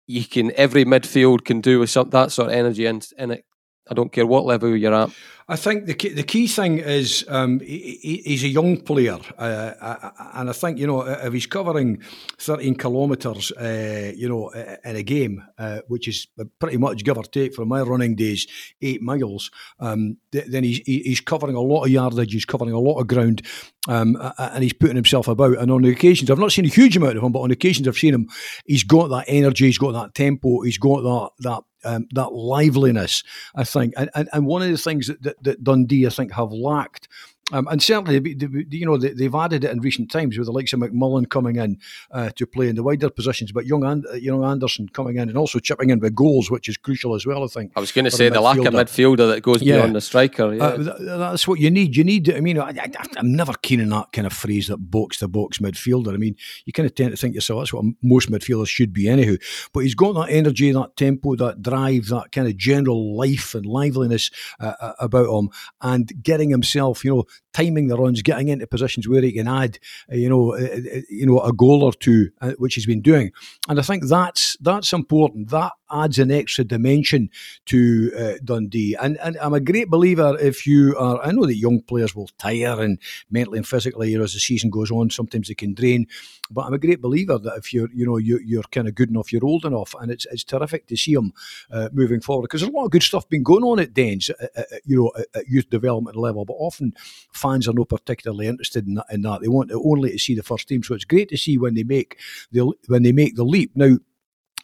you 0.09 0.25
can 0.25 0.51
every 0.55 0.83
midfield 0.85 1.45
can 1.45 1.61
do 1.61 1.79
with 1.79 1.91
some 1.91 2.09
that 2.09 2.31
sort 2.31 2.47
of 2.49 2.53
energy 2.55 2.87
in, 2.87 2.99
in 3.19 3.29
it. 3.29 3.45
I 3.89 3.93
don't 3.93 4.11
care 4.11 4.25
what 4.25 4.45
level 4.45 4.75
you're 4.75 4.93
at. 4.93 5.09
I 5.51 5.55
think 5.55 5.87
the 5.87 5.95
key, 5.95 6.09
the 6.09 6.21
key 6.21 6.45
thing 6.45 6.77
is 6.77 7.25
um, 7.27 7.59
he, 7.59 7.97
he- 8.03 8.21
he's 8.23 8.43
a 8.43 8.47
young 8.49 8.77
player, 8.81 9.17
uh, 9.39 9.41
uh, 9.81 10.11
and 10.35 10.47
I 10.47 10.53
think 10.53 10.77
you 10.77 10.85
know 10.85 11.01
if 11.01 11.33
he's 11.33 11.47
covering 11.47 12.03
thirteen 12.37 12.75
kilometres, 12.75 13.51
uh, 13.53 14.11
you 14.15 14.29
know, 14.29 14.49
uh, 14.51 14.75
in 14.85 14.95
a 14.95 15.01
game, 15.01 15.43
uh, 15.57 15.79
which 15.87 16.07
is 16.07 16.27
pretty 16.59 16.77
much 16.77 17.03
give 17.03 17.17
or 17.17 17.23
take 17.23 17.55
from 17.55 17.67
my 17.69 17.81
running 17.81 18.15
days, 18.15 18.45
eight 18.83 19.01
miles, 19.01 19.49
um, 19.79 20.17
th- 20.31 20.45
then 20.45 20.63
he's 20.63 20.81
he's 20.85 21.21
covering 21.21 21.55
a 21.55 21.61
lot 21.61 21.83
of 21.85 21.89
yardage, 21.89 22.31
he's 22.31 22.45
covering 22.45 22.73
a 22.73 22.79
lot 22.79 22.99
of 22.99 23.07
ground, 23.07 23.41
um, 23.87 24.15
and 24.37 24.61
he's 24.61 24.73
putting 24.73 24.97
himself 24.97 25.27
about. 25.27 25.57
And 25.57 25.71
on 25.71 25.81
the 25.81 25.89
occasions, 25.89 26.29
I've 26.29 26.37
not 26.37 26.51
seen 26.51 26.65
a 26.65 26.69
huge 26.69 26.95
amount 26.95 27.17
of 27.17 27.23
him, 27.23 27.31
but 27.31 27.41
on 27.41 27.49
occasions 27.49 27.87
I've 27.87 27.97
seen 27.97 28.13
him. 28.13 28.27
He's 28.67 28.83
got 28.83 29.07
that 29.07 29.25
energy, 29.27 29.65
he's 29.65 29.79
got 29.79 29.93
that 29.93 30.13
tempo, 30.13 30.61
he's 30.61 30.77
got 30.77 31.01
that 31.01 31.29
that 31.39 31.63
um, 31.83 32.07
that 32.11 32.33
liveliness, 32.33 33.23
I 33.55 33.63
think. 33.63 33.93
And, 33.97 34.09
and, 34.15 34.29
and 34.33 34.45
one 34.45 34.61
of 34.61 34.69
the 34.69 34.77
things 34.77 35.07
that, 35.07 35.21
that, 35.23 35.43
that 35.43 35.63
Dundee, 35.63 36.05
I 36.05 36.09
think, 36.09 36.33
have 36.33 36.51
lacked. 36.51 37.07
Um, 37.51 37.67
and 37.67 37.81
certainly, 37.81 38.35
you 38.69 38.85
know, 38.85 38.97
they, 38.97 39.09
they've 39.09 39.33
added 39.33 39.63
it 39.63 39.71
in 39.71 39.79
recent 39.79 40.11
times 40.11 40.37
with 40.37 40.45
the 40.47 40.51
likes 40.53 40.73
of 40.73 40.79
McMullan 40.79 41.29
coming 41.29 41.55
in 41.55 41.77
uh, 42.11 42.29
to 42.35 42.45
play 42.45 42.69
in 42.69 42.75
the 42.75 42.83
wider 42.83 43.09
positions, 43.09 43.51
but 43.51 43.65
young, 43.65 43.83
and, 43.83 44.05
you 44.19 44.31
know, 44.31 44.43
Anderson 44.45 44.87
coming 44.89 45.17
in 45.17 45.29
and 45.29 45.37
also 45.37 45.59
chipping 45.59 45.89
in 45.89 45.99
with 45.99 46.15
goals, 46.15 46.51
which 46.51 46.69
is 46.69 46.77
crucial 46.77 47.15
as 47.15 47.25
well. 47.25 47.43
I 47.43 47.47
think. 47.47 47.71
I 47.75 47.79
was 47.79 47.91
going 47.91 48.05
to 48.05 48.11
say 48.11 48.29
the 48.29 48.41
lack 48.41 48.57
of 48.57 48.65
midfielder. 48.65 49.29
that 49.33 49.41
goes 49.41 49.61
Yeah. 49.61 49.77
beyond 49.77 49.95
the 49.95 50.01
striker. 50.01 50.53
Yeah. 50.53 50.63
Uh, 50.63 51.17
that's 51.17 51.47
what 51.47 51.59
you 51.59 51.69
need. 51.71 51.95
You 51.95 52.03
need. 52.03 52.31
I 52.31 52.39
mean, 52.39 52.59
I, 52.59 52.73
I'm 53.17 53.35
never 53.35 53.53
keen 53.53 53.81
on 53.81 53.89
that 53.89 54.11
kind 54.11 54.27
of 54.27 54.33
phrase 54.33 54.67
that 54.67 54.77
box 54.77 55.17
to 55.19 55.27
box 55.27 55.57
midfielder. 55.59 56.13
I 56.13 56.17
mean, 56.17 56.35
you 56.65 56.73
kind 56.73 56.85
of 56.87 56.95
tend 56.95 57.11
to 57.11 57.17
think 57.17 57.35
yourself 57.35 57.61
that's 57.61 57.73
what 57.73 57.85
most 58.03 58.31
midfielders 58.31 58.67
should 58.67 58.93
be, 58.93 59.07
anyhow. 59.07 59.35
But 59.73 59.81
he's 59.81 59.95
got 59.95 60.13
that 60.13 60.31
energy, 60.31 60.71
that 60.71 60.95
tempo, 60.95 61.35
that 61.35 61.61
drive, 61.61 62.07
that 62.07 62.31
kind 62.31 62.47
of 62.47 62.57
general 62.57 63.15
life 63.17 63.55
and 63.55 63.65
liveliness 63.65 64.29
uh, 64.59 64.73
uh, 64.79 64.93
about 64.99 65.29
him, 65.29 65.49
and 65.81 66.11
getting 66.23 66.49
himself, 66.49 67.03
you 67.03 67.15
know, 67.15 67.23
timing 67.53 67.87
the 67.87 67.97
runs, 67.97 68.21
getting 68.21 68.47
into 68.47 68.67
positions 68.67 69.07
where 69.07 69.21
he 69.21 69.31
can 69.31 69.47
add, 69.47 69.79
uh, 70.11 70.15
you 70.15 70.29
know, 70.29 70.53
uh, 70.53 70.57
uh, 70.57 71.01
you 71.09 71.25
know, 71.25 71.39
a 71.41 71.53
goal 71.53 71.83
or 71.83 71.93
two, 71.93 72.29
uh, 72.41 72.51
which 72.57 72.75
he's 72.75 72.85
been 72.85 73.01
doing. 73.01 73.31
And 73.67 73.79
I 73.79 73.81
think 73.81 74.05
that's 74.07 74.57
that's 74.57 74.93
important. 74.93 75.49
That 75.49 75.73
adds 75.91 76.19
an 76.19 76.31
extra 76.31 76.63
dimension 76.63 77.29
to 77.65 78.11
uh, 78.17 78.33
Dundee. 78.43 78.95
And, 78.95 79.17
and 79.19 79.37
I'm 79.37 79.53
a 79.53 79.59
great 79.59 79.89
believer 79.89 80.37
if 80.39 80.65
you 80.65 80.95
are, 80.97 81.21
I 81.23 81.31
know 81.31 81.45
that 81.45 81.55
young 81.55 81.81
players 81.81 82.15
will 82.15 82.29
tire 82.37 82.81
and 82.81 82.99
mentally 83.29 83.57
and 83.57 83.67
physically, 83.67 84.11
you 84.11 84.17
know, 84.17 84.23
as 84.23 84.33
the 84.33 84.39
season 84.39 84.69
goes 84.69 84.91
on, 84.91 85.09
sometimes 85.09 85.47
they 85.47 85.53
can 85.53 85.73
drain. 85.73 86.07
But 86.51 86.65
I'm 86.65 86.73
a 86.73 86.79
great 86.79 87.01
believer 87.01 87.37
that 87.37 87.57
if 87.57 87.73
you're, 87.73 87.89
you 87.93 88.05
know, 88.05 88.17
you, 88.17 88.39
you're 88.43 88.63
kind 88.63 88.87
of 88.87 88.95
good 88.95 89.09
enough, 89.09 89.31
you're 89.31 89.45
old 89.45 89.65
enough, 89.65 89.93
and 89.99 90.11
it's 90.11 90.25
it's 90.31 90.43
terrific 90.43 90.87
to 90.87 90.97
see 90.97 91.13
them 91.13 91.31
uh, 91.71 91.89
moving 91.93 92.21
forward 92.21 92.43
because 92.43 92.61
there's 92.61 92.73
a 92.73 92.75
lot 92.75 92.85
of 92.85 92.91
good 92.91 93.03
stuff 93.03 93.29
been 93.29 93.43
going 93.43 93.63
on 93.63 93.79
at 93.79 93.93
Dens, 93.93 94.31
uh, 94.31 94.47
uh, 94.57 94.63
you 94.83 94.97
know, 94.97 95.11
at, 95.17 95.27
at 95.35 95.47
youth 95.47 95.69
development 95.69 96.15
level. 96.15 96.45
But 96.45 96.53
often 96.53 96.93
fans 97.33 97.67
are 97.67 97.73
not 97.73 97.89
particularly 97.89 98.47
interested 98.47 98.87
in 98.87 98.95
that, 98.95 99.05
in 99.11 99.21
that. 99.21 99.41
They 99.41 99.47
want 99.47 99.71
only 99.71 100.11
to 100.11 100.19
see 100.19 100.33
the 100.33 100.43
first 100.43 100.67
team. 100.67 100.81
So 100.81 100.95
it's 100.95 101.05
great 101.05 101.29
to 101.29 101.37
see 101.37 101.57
when 101.57 101.75
they 101.75 101.83
make 101.83 102.17
the 102.51 102.71
when 102.87 103.03
they 103.03 103.11
make 103.11 103.35
the 103.35 103.45
leap. 103.45 103.71
Now 103.75 103.97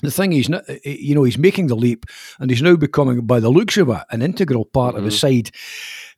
the 0.01 0.11
thing 0.11 0.33
is, 0.33 0.49
eh, 0.49 0.61
eh, 0.67 0.97
you 0.99 1.15
know, 1.15 1.23
he's 1.23 1.37
making 1.37 1.67
the 1.67 1.75
leap 1.75 2.05
and 2.39 2.49
he's 2.49 2.61
now 2.61 2.75
becoming, 2.75 3.25
by 3.25 3.39
the 3.39 3.49
looks 3.49 3.77
of 3.77 3.89
it, 3.89 4.03
an 4.09 4.21
integral 4.21 4.65
part 4.65 4.95
of 4.95 5.03
the 5.03 5.09
mm-hmm. 5.09 5.45
side 5.45 5.51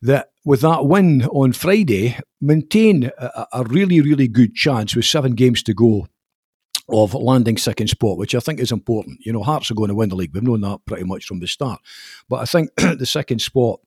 that, 0.02 0.30
with 0.44 0.60
that 0.62 0.86
win 0.86 1.24
on 1.26 1.52
Friday, 1.52 2.18
maintain 2.40 3.10
a, 3.18 3.46
a 3.52 3.64
really, 3.64 4.00
really 4.00 4.28
good 4.28 4.54
chance 4.54 4.94
with 4.94 5.04
seven 5.04 5.34
games 5.34 5.62
to 5.62 5.74
go 5.74 6.06
of 6.90 7.14
landing 7.14 7.58
second 7.58 7.88
spot, 7.88 8.16
which 8.16 8.34
I 8.34 8.40
think 8.40 8.60
is 8.60 8.72
important. 8.72 9.20
You 9.24 9.32
know, 9.32 9.42
Hearts 9.42 9.70
are 9.70 9.74
going 9.74 9.88
to 9.88 9.94
win 9.94 10.08
the 10.08 10.16
league. 10.16 10.32
We've 10.32 10.42
known 10.42 10.62
that 10.62 10.80
pretty 10.86 11.04
much 11.04 11.26
from 11.26 11.40
the 11.40 11.46
start. 11.46 11.80
But 12.28 12.40
I 12.40 12.44
think 12.46 12.70
the 12.76 13.06
second 13.06 13.40
spot 13.40 13.80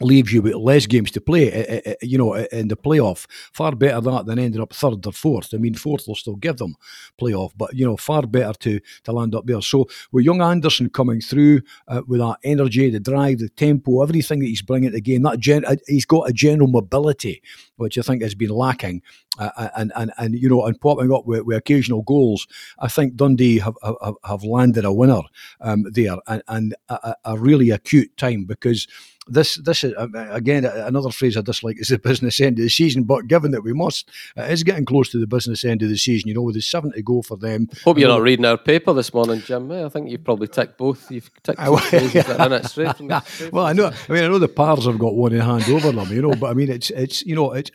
leaves 0.00 0.32
you 0.32 0.42
with 0.42 0.54
less 0.54 0.86
games 0.86 1.10
to 1.12 1.20
play, 1.20 1.50
eh, 1.52 1.64
eh, 1.68 1.80
eh, 1.84 1.94
you 2.02 2.18
know, 2.18 2.34
in 2.34 2.68
the 2.68 2.76
playoff. 2.76 3.26
Far 3.52 3.74
better 3.74 4.00
that 4.00 4.26
than 4.26 4.38
ending 4.38 4.60
up 4.60 4.72
third 4.72 5.04
or 5.06 5.12
fourth. 5.12 5.52
I 5.52 5.58
mean, 5.58 5.74
fourth 5.74 6.06
will 6.06 6.14
still 6.14 6.36
give 6.36 6.58
them 6.58 6.76
playoff, 7.20 7.52
but 7.56 7.74
you 7.74 7.84
know, 7.84 7.96
far 7.96 8.22
better 8.22 8.52
to 8.60 8.80
to 9.04 9.12
land 9.12 9.34
up 9.34 9.46
there. 9.46 9.60
So 9.60 9.88
with 10.12 10.24
young 10.24 10.40
Anderson 10.40 10.90
coming 10.90 11.20
through 11.20 11.62
uh, 11.88 12.02
with 12.06 12.20
that 12.20 12.38
energy, 12.44 12.90
the 12.90 13.00
drive, 13.00 13.38
the 13.38 13.48
tempo, 13.48 14.02
everything 14.02 14.40
that 14.40 14.46
he's 14.46 14.62
bringing 14.62 14.90
to 14.90 14.94
the 14.94 15.00
game, 15.00 15.22
that 15.22 15.40
gen- 15.40 15.64
uh, 15.64 15.76
he's 15.86 16.06
got 16.06 16.28
a 16.28 16.32
general 16.32 16.68
mobility, 16.68 17.42
which 17.76 17.98
I 17.98 18.02
think 18.02 18.22
has 18.22 18.34
been 18.34 18.50
lacking, 18.50 19.02
uh, 19.38 19.68
and 19.76 19.92
and 19.96 20.12
and 20.18 20.34
you 20.34 20.48
know, 20.48 20.64
and 20.64 20.80
popping 20.80 21.12
up 21.12 21.26
with, 21.26 21.42
with 21.42 21.56
occasional 21.56 22.02
goals. 22.02 22.46
I 22.78 22.88
think 22.88 23.16
Dundee 23.16 23.58
have 23.58 23.76
have, 23.82 24.14
have 24.24 24.44
landed 24.44 24.84
a 24.84 24.92
winner 24.92 25.22
um, 25.60 25.86
there, 25.90 26.16
and, 26.28 26.42
and 26.46 26.74
a 26.88 27.16
a 27.24 27.38
really 27.38 27.70
acute 27.70 28.16
time 28.16 28.44
because 28.44 28.86
this 29.28 29.56
this 29.56 29.84
is 29.84 29.94
again 30.14 30.64
another 30.64 31.10
phrase 31.10 31.36
I 31.36 31.42
dislike 31.42 31.80
is 31.80 31.88
the 31.88 31.98
business 31.98 32.40
end 32.40 32.58
of 32.58 32.62
the 32.62 32.68
season. 32.68 33.04
But 33.04 33.28
given 33.28 33.50
that 33.52 33.62
we 33.62 33.72
must, 33.72 34.08
it 34.36 34.50
is 34.50 34.62
getting 34.62 34.84
close 34.84 35.10
to 35.10 35.18
the 35.18 35.26
business 35.26 35.64
end 35.64 35.82
of 35.82 35.88
the 35.88 35.98
season. 35.98 36.28
You 36.28 36.34
know, 36.34 36.42
with 36.42 36.54
the 36.54 36.62
seven 36.62 36.92
to 36.92 37.02
go 37.02 37.22
for 37.22 37.36
them. 37.36 37.68
Hope 37.84 37.98
you're 37.98 38.08
not 38.08 38.22
reading 38.22 38.44
our 38.44 38.58
paper 38.58 38.92
this 38.92 39.12
morning, 39.12 39.40
Jim. 39.40 39.70
I 39.70 39.88
think 39.88 40.10
you've 40.10 40.24
probably 40.24 40.48
ticked 40.48 40.78
both. 40.78 41.10
You've 41.10 41.30
ticked 41.42 41.58
both 41.58 41.84
phrases 41.84 42.28
in 42.28 42.52
it 42.52 42.66
straight. 42.66 42.96
From 42.96 43.08
the, 43.08 43.20
straight 43.20 43.52
well, 43.52 43.66
I 43.66 43.72
know. 43.72 43.92
I 44.08 44.12
mean, 44.12 44.24
I 44.24 44.28
know 44.28 44.38
the 44.38 44.48
Pars 44.48 44.86
have 44.86 44.98
got 44.98 45.14
one 45.14 45.32
in 45.32 45.40
hand 45.40 45.68
over 45.68 45.92
them. 45.92 46.12
You 46.12 46.22
know, 46.22 46.34
but 46.34 46.50
I 46.50 46.54
mean, 46.54 46.70
it's 46.70 46.90
it's 46.90 47.24
you 47.24 47.34
know, 47.34 47.52
it's 47.52 47.70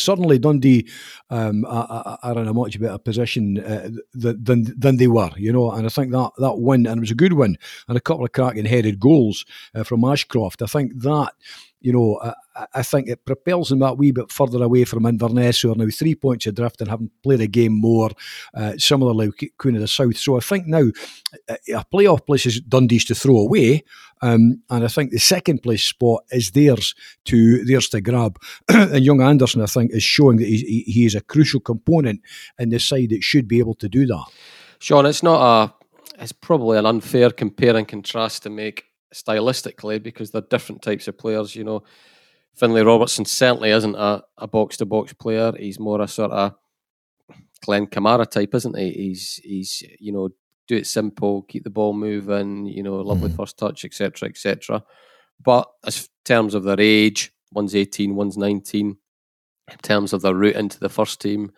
suddenly 0.00 0.38
Dundee 0.38 0.88
um, 1.30 1.64
are, 1.66 2.18
are, 2.22 2.38
in 2.38 2.48
a 2.48 2.54
much 2.54 2.80
better 2.80 2.98
position 2.98 3.58
uh, 3.58 3.90
than 4.14 4.64
than 4.78 4.96
they 4.96 5.06
were. 5.06 5.30
You 5.36 5.52
know, 5.52 5.70
and 5.70 5.86
I 5.86 5.88
think 5.88 6.12
that 6.12 6.30
that 6.38 6.58
win 6.58 6.86
and 6.86 6.98
it 6.98 7.00
was 7.00 7.10
a 7.10 7.14
good 7.14 7.34
win 7.34 7.56
and 7.88 7.96
a 7.96 8.00
couple 8.00 8.24
of 8.24 8.32
cracking 8.32 8.64
headed 8.64 9.00
goals 9.00 9.44
uh, 9.74 9.84
from 9.84 10.04
Ashcroft. 10.04 10.62
I 10.62 10.66
think 10.66 10.92
that 11.02 11.32
you 11.80 11.92
know, 11.92 12.18
I, 12.56 12.66
I, 12.74 12.82
think 12.82 13.08
it 13.08 13.24
propels 13.24 13.68
them 13.68 13.78
that 13.80 13.98
wee 13.98 14.10
bit 14.10 14.32
further 14.32 14.62
away 14.62 14.84
from 14.84 15.06
Inverness, 15.06 15.60
who 15.60 15.72
are 15.72 15.76
now 15.76 15.86
three 15.92 16.14
points 16.14 16.46
adrift 16.46 16.80
and 16.80 16.90
haven't 16.90 17.12
played 17.22 17.40
a 17.40 17.46
game 17.46 17.72
more, 17.72 18.10
uh, 18.54 18.76
similarly 18.78 19.30
Queen 19.58 19.76
of 19.76 19.82
the 19.82 19.88
South. 19.88 20.16
So 20.16 20.36
I 20.36 20.40
think 20.40 20.66
now 20.66 20.90
a 21.48 21.84
playoff 21.92 22.26
place 22.26 22.46
is 22.46 22.60
Dundee's 22.60 23.04
to 23.06 23.14
throw 23.14 23.36
away, 23.36 23.84
um, 24.22 24.60
and 24.70 24.84
I 24.84 24.88
think 24.88 25.12
the 25.12 25.18
second 25.18 25.62
place 25.62 25.84
spot 25.84 26.24
is 26.32 26.50
theirs 26.50 26.94
to 27.26 27.64
theirs 27.64 27.88
to 27.90 28.00
grab. 28.00 28.38
and 28.68 29.04
young 29.04 29.22
Anderson, 29.22 29.62
I 29.62 29.66
think, 29.66 29.92
is 29.92 30.02
showing 30.02 30.38
that 30.38 30.48
he, 30.48 30.82
he 30.86 31.06
is 31.06 31.14
a 31.14 31.20
crucial 31.20 31.60
component 31.60 32.22
in 32.58 32.70
the 32.70 32.80
side 32.80 33.10
that 33.10 33.22
should 33.22 33.46
be 33.46 33.60
able 33.60 33.74
to 33.74 33.88
do 33.88 34.04
that. 34.06 34.24
Sean, 34.80 35.06
it's 35.06 35.22
not 35.22 35.40
a. 35.40 35.74
It's 36.20 36.32
probably 36.32 36.78
an 36.78 36.86
unfair 36.86 37.30
compare 37.30 37.76
and 37.76 37.86
contrast 37.86 38.42
to 38.42 38.50
make 38.50 38.87
stylistically 39.14 40.02
because 40.02 40.30
they're 40.30 40.42
different 40.42 40.82
types 40.82 41.08
of 41.08 41.18
players. 41.18 41.54
You 41.54 41.64
know, 41.64 41.82
Finlay 42.54 42.82
Robertson 42.82 43.24
certainly 43.24 43.70
isn't 43.70 43.94
a 43.94 44.46
box 44.46 44.76
to 44.78 44.86
box 44.86 45.12
player. 45.12 45.52
He's 45.58 45.78
more 45.78 46.00
a 46.00 46.08
sort 46.08 46.32
of 46.32 46.54
Glenn 47.60 47.86
Kamara 47.86 48.28
type, 48.28 48.54
isn't 48.54 48.76
he? 48.76 48.90
He's 48.92 49.40
he's 49.42 49.82
you 49.98 50.12
know 50.12 50.30
do 50.66 50.76
it 50.76 50.86
simple, 50.86 51.42
keep 51.42 51.64
the 51.64 51.70
ball 51.70 51.92
moving. 51.92 52.66
You 52.66 52.82
know, 52.82 52.96
lovely 52.96 53.30
mm. 53.30 53.36
first 53.36 53.58
touch, 53.58 53.84
etc., 53.84 54.28
etc. 54.28 54.84
But 55.42 55.68
as 55.84 56.08
terms 56.24 56.54
of 56.54 56.64
their 56.64 56.80
age, 56.80 57.32
one's 57.52 57.74
eighteen, 57.74 58.14
one's 58.14 58.36
nineteen. 58.36 58.98
In 59.70 59.78
terms 59.82 60.12
of 60.12 60.22
their 60.22 60.34
route 60.34 60.56
into 60.56 60.80
the 60.80 60.88
first 60.88 61.20
team, 61.20 61.52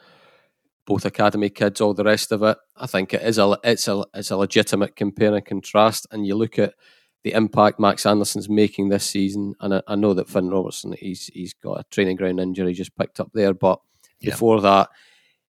both 0.85 1.05
academy 1.05 1.49
kids, 1.49 1.81
all 1.81 1.95
the 1.95 2.03
rest 2.03 2.33
of 2.33 2.43
it, 2.43 2.59
I 2.77 2.87
think 2.87 3.15
it 3.15 3.23
is 3.23 3.39
a 3.39 3.57
it's 3.63 3.87
a 3.87 4.05
it's 4.15 4.31
a 4.31 4.37
legitimate 4.37 4.97
compare 4.97 5.35
and 5.35 5.45
contrast. 5.45 6.07
And 6.11 6.27
you 6.27 6.35
look 6.35 6.59
at 6.59 6.75
the 7.23 7.33
impact 7.33 7.79
Max 7.79 8.07
Anderson's 8.07 8.49
making 8.49 8.89
this 8.89 9.05
season, 9.05 9.55
and 9.61 9.75
I, 9.75 9.83
I, 9.87 9.95
know 9.95 10.15
that 10.15 10.29
Finn 10.29 10.49
Robertson 10.49 10.95
he's 10.99 11.27
he's 11.27 11.53
got 11.55 11.81
a 11.81 11.85
training 11.91 12.17
ground 12.17 12.41
injury 12.41 12.73
just 12.73 12.97
picked 12.97 13.21
up 13.21 13.31
there, 13.35 13.53
but 13.53 13.81
yeah. 14.21 14.31
before 14.31 14.61
that, 14.63 14.89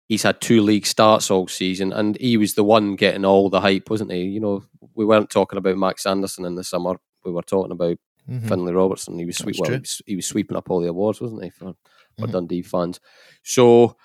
he's 0.06 0.22
had 0.22 0.40
two 0.40 0.60
league 0.60 0.86
starts 0.86 1.30
all 1.30 1.48
season, 1.48 1.92
and 1.92 2.18
he 2.18 2.36
was 2.36 2.54
the 2.54 2.64
one 2.64 2.96
getting 2.96 3.24
all 3.24 3.48
the 3.48 3.60
hype, 3.60 3.88
wasn't 3.88 4.12
he? 4.12 4.22
You 4.22 4.40
know, 4.40 4.64
we 4.94 5.04
weren't 5.04 5.30
talking 5.30 5.58
about 5.58 5.78
Max 5.78 6.04
Anderson 6.04 6.44
in 6.44 6.54
the 6.54 6.64
summer; 6.64 6.96
we 7.24 7.32
were 7.32 7.42
talking 7.42 7.72
about 7.72 7.96
mm-hmm. 8.28 8.46
Finlay 8.46 8.72
Robertson. 8.72 9.18
He 9.18 9.24
was 9.24 9.38
sweep, 9.38 9.56
well, 9.58 9.70
he, 9.70 9.78
was, 9.78 10.02
he 10.06 10.16
was 10.16 10.26
sweeping 10.26 10.56
up 10.56 10.70
all 10.70 10.80
the 10.80 10.88
awards, 10.88 11.20
wasn't 11.20 11.44
he, 11.44 11.50
for, 11.50 11.74
for 12.18 12.26
mm-hmm. 12.26 12.32
Dundee 12.32 12.62
fans? 12.62 13.00
So, 13.42 13.96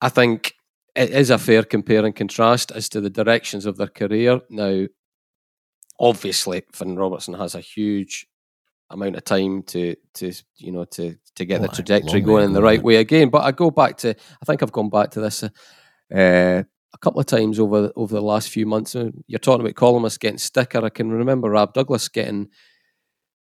I 0.00 0.08
think 0.10 0.54
it 0.94 1.10
is 1.10 1.30
a 1.30 1.38
fair 1.38 1.64
compare 1.64 2.04
and 2.04 2.14
contrast 2.14 2.70
as 2.70 2.88
to 2.90 3.00
the 3.00 3.10
directions 3.10 3.66
of 3.66 3.76
their 3.76 3.88
career. 3.88 4.40
Now, 4.48 4.86
obviously 5.98 6.62
Finn 6.72 6.96
Robertson 6.96 7.34
has 7.34 7.54
a 7.54 7.60
huge 7.60 8.26
amount 8.90 9.16
of 9.16 9.24
time 9.24 9.62
to 9.62 9.96
to 10.14 10.32
you 10.56 10.72
know 10.72 10.84
to 10.84 11.16
to 11.36 11.44
get 11.44 11.62
the 11.62 11.68
trajectory 11.68 12.20
going 12.20 12.44
in 12.44 12.52
the 12.52 12.62
right 12.62 12.82
way 12.82 12.96
again. 12.96 13.30
But 13.30 13.44
I 13.44 13.52
go 13.52 13.70
back 13.70 13.96
to 13.98 14.10
I 14.10 14.44
think 14.44 14.62
I've 14.62 14.72
gone 14.72 14.90
back 14.90 15.10
to 15.12 15.20
this 15.20 15.42
uh, 15.42 15.48
uh, 16.14 16.62
a 16.92 16.98
couple 17.00 17.20
of 17.20 17.26
times 17.26 17.58
over 17.58 17.92
over 17.96 18.14
the 18.14 18.22
last 18.22 18.50
few 18.50 18.66
months. 18.66 18.94
Uh, 18.94 19.10
you're 19.26 19.38
talking 19.38 19.62
about 19.62 19.74
columnists 19.74 20.18
getting 20.18 20.38
sticker. 20.38 20.84
I 20.84 20.90
can 20.90 21.10
remember 21.10 21.50
Rab 21.50 21.74
Douglas 21.74 22.08
getting 22.08 22.48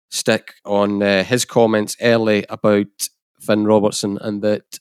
stick 0.09 0.53
on 0.63 1.01
uh, 1.01 1.23
his 1.23 1.45
comments 1.45 1.97
early 2.01 2.45
about 2.49 3.09
Finn 3.41 3.65
Robertson 3.65 4.17
and 4.21 4.41
that 4.43 4.79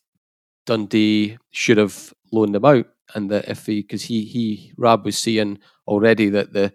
Dundee 0.67 1.39
should 1.51 1.79
have 1.79 2.15
loaned 2.33 2.57
him 2.57 2.65
out 2.65 2.87
and 3.15 3.31
that 3.31 3.49
if 3.49 3.67
he 3.67 3.83
because 3.83 4.05
he 4.05 4.25
he 4.25 4.73
Rab 4.77 5.05
was 5.05 5.19
seeing 5.19 5.59
already 5.87 6.31
that 6.31 6.53
the 6.53 6.73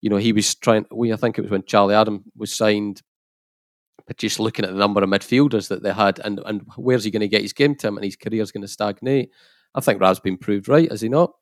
you 0.00 0.10
know, 0.10 0.16
he 0.16 0.32
was 0.32 0.54
trying. 0.54 0.86
We 0.90 1.12
I 1.12 1.16
think 1.16 1.38
it 1.38 1.42
was 1.42 1.50
when 1.50 1.64
Charlie 1.64 1.94
Adam 1.94 2.24
was 2.36 2.52
signed. 2.52 3.02
But 4.06 4.16
just 4.16 4.40
looking 4.40 4.64
at 4.64 4.72
the 4.72 4.78
number 4.78 5.02
of 5.02 5.08
midfielders 5.08 5.68
that 5.68 5.82
they 5.82 5.92
had, 5.92 6.20
and 6.24 6.40
and 6.44 6.62
where's 6.76 7.04
he 7.04 7.10
going 7.10 7.20
to 7.20 7.28
get 7.28 7.42
his 7.42 7.52
game 7.52 7.74
time, 7.74 7.96
and 7.96 8.04
his 8.04 8.16
career's 8.16 8.50
going 8.50 8.62
to 8.62 8.68
stagnate. 8.68 9.30
I 9.74 9.80
think 9.80 10.00
Rab's 10.00 10.20
been 10.20 10.38
proved 10.38 10.68
right, 10.68 10.90
has 10.90 11.00
he 11.00 11.08
not, 11.08 11.32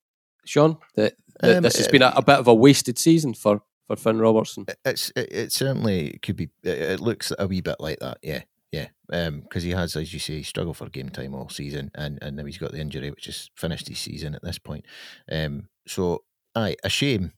Sean? 0.45 0.77
That, 0.97 1.15
that 1.41 1.57
um, 1.59 1.63
this 1.63 1.79
has 1.79 1.89
been 1.89 2.03
a, 2.03 2.13
a, 2.15 2.23
bit 2.23 2.39
of 2.39 2.47
a 2.47 2.55
wasted 2.55 2.99
season 2.99 3.33
for 3.33 3.63
for 3.87 3.97
Finn 3.97 4.19
Robertson. 4.19 4.67
It's 4.85 5.11
it, 5.17 5.33
it 5.33 5.53
certainly 5.53 6.19
could 6.23 6.37
be. 6.37 6.51
It, 6.63 7.01
looks 7.01 7.33
a 7.39 7.47
wee 7.47 7.61
bit 7.61 7.77
like 7.81 8.01
that, 8.01 8.19
yeah. 8.23 8.43
Yeah, 8.71 8.89
because 9.07 9.63
um, 9.63 9.67
he 9.67 9.71
has, 9.71 9.97
as 9.97 10.13
you 10.13 10.19
say, 10.19 10.43
struggled 10.43 10.77
for 10.77 10.91
game 10.91 11.09
time 11.09 11.35
all 11.35 11.49
season, 11.49 11.91
and, 11.95 12.19
and 12.21 12.37
now 12.37 12.45
he's 12.45 12.59
got 12.59 12.73
the 12.73 12.81
injury, 12.81 13.11
which 13.11 13.25
has 13.25 13.49
finished 13.55 13.89
his 13.89 13.99
season 13.99 14.35
at 14.35 14.43
this 14.43 14.59
point. 14.59 14.85
Um, 15.33 15.69
so, 15.87 16.25
aye, 16.55 16.77
a 16.85 16.91
shame 16.91 17.33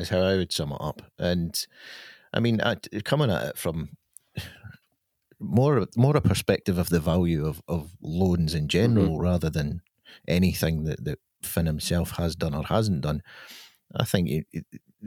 is 0.00 0.08
how 0.08 0.20
I 0.20 0.36
would 0.36 0.52
sum 0.52 0.72
it 0.72 0.78
up. 0.80 1.02
And 1.18 1.54
I 2.32 2.40
mean, 2.40 2.60
coming 3.04 3.30
at 3.30 3.46
it 3.48 3.58
from 3.58 3.90
more 5.40 5.86
more 5.96 6.16
a 6.16 6.20
perspective 6.20 6.78
of 6.78 6.88
the 6.88 7.00
value 7.00 7.46
of, 7.46 7.62
of 7.68 7.92
loans 8.00 8.54
in 8.54 8.68
general 8.68 9.10
mm-hmm. 9.10 9.22
rather 9.22 9.50
than 9.50 9.82
anything 10.26 10.84
that, 10.84 11.04
that 11.04 11.18
Finn 11.42 11.66
himself 11.66 12.12
has 12.12 12.36
done 12.36 12.54
or 12.54 12.64
hasn't 12.64 13.02
done. 13.02 13.22
I 13.96 14.04
think 14.04 14.46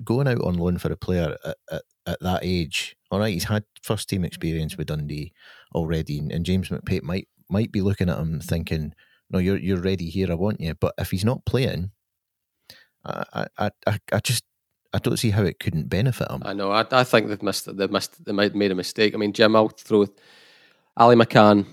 going 0.03 0.27
out 0.27 0.41
on 0.41 0.55
loan 0.55 0.77
for 0.77 0.91
a 0.91 0.97
player 0.97 1.37
at, 1.45 1.55
at, 1.71 1.81
at, 2.05 2.19
that 2.21 2.39
age, 2.43 2.95
all 3.11 3.19
right, 3.19 3.33
he's 3.33 3.45
had 3.45 3.63
first 3.81 4.09
team 4.09 4.25
experience 4.25 4.77
with 4.77 4.87
Dundee 4.87 5.31
already, 5.73 6.19
and, 6.19 6.31
and 6.31 6.45
James 6.45 6.69
McPake 6.69 7.03
might 7.03 7.27
might 7.49 7.71
be 7.71 7.81
looking 7.81 8.09
at 8.09 8.17
him 8.17 8.39
thinking, 8.39 8.93
"No, 9.29 9.39
you're 9.39 9.57
you're 9.57 9.79
ready 9.79 10.09
here. 10.09 10.31
I 10.31 10.35
want 10.35 10.59
you." 10.59 10.73
But 10.73 10.95
if 10.97 11.11
he's 11.11 11.23
not 11.25 11.45
playing, 11.45 11.91
I 13.05 13.47
I 13.57 13.71
I, 13.87 13.99
I 14.11 14.19
just 14.19 14.43
I 14.93 14.99
don't 14.99 15.17
see 15.17 15.31
how 15.31 15.43
it 15.43 15.59
couldn't 15.59 15.89
benefit 15.89 16.29
them. 16.29 16.43
I 16.45 16.53
know. 16.53 16.71
I, 16.71 16.85
I 16.91 17.03
think 17.03 17.27
they've 17.27 17.41
missed. 17.41 17.75
They've 17.75 17.91
missed. 17.91 18.23
They 18.23 18.31
might 18.31 18.53
made 18.53 18.71
a 18.71 18.75
mistake. 18.75 19.13
I 19.13 19.17
mean, 19.17 19.33
Jim, 19.33 19.55
I'll 19.55 19.69
throw 19.69 20.05
Ali 20.97 21.15
McCann 21.15 21.65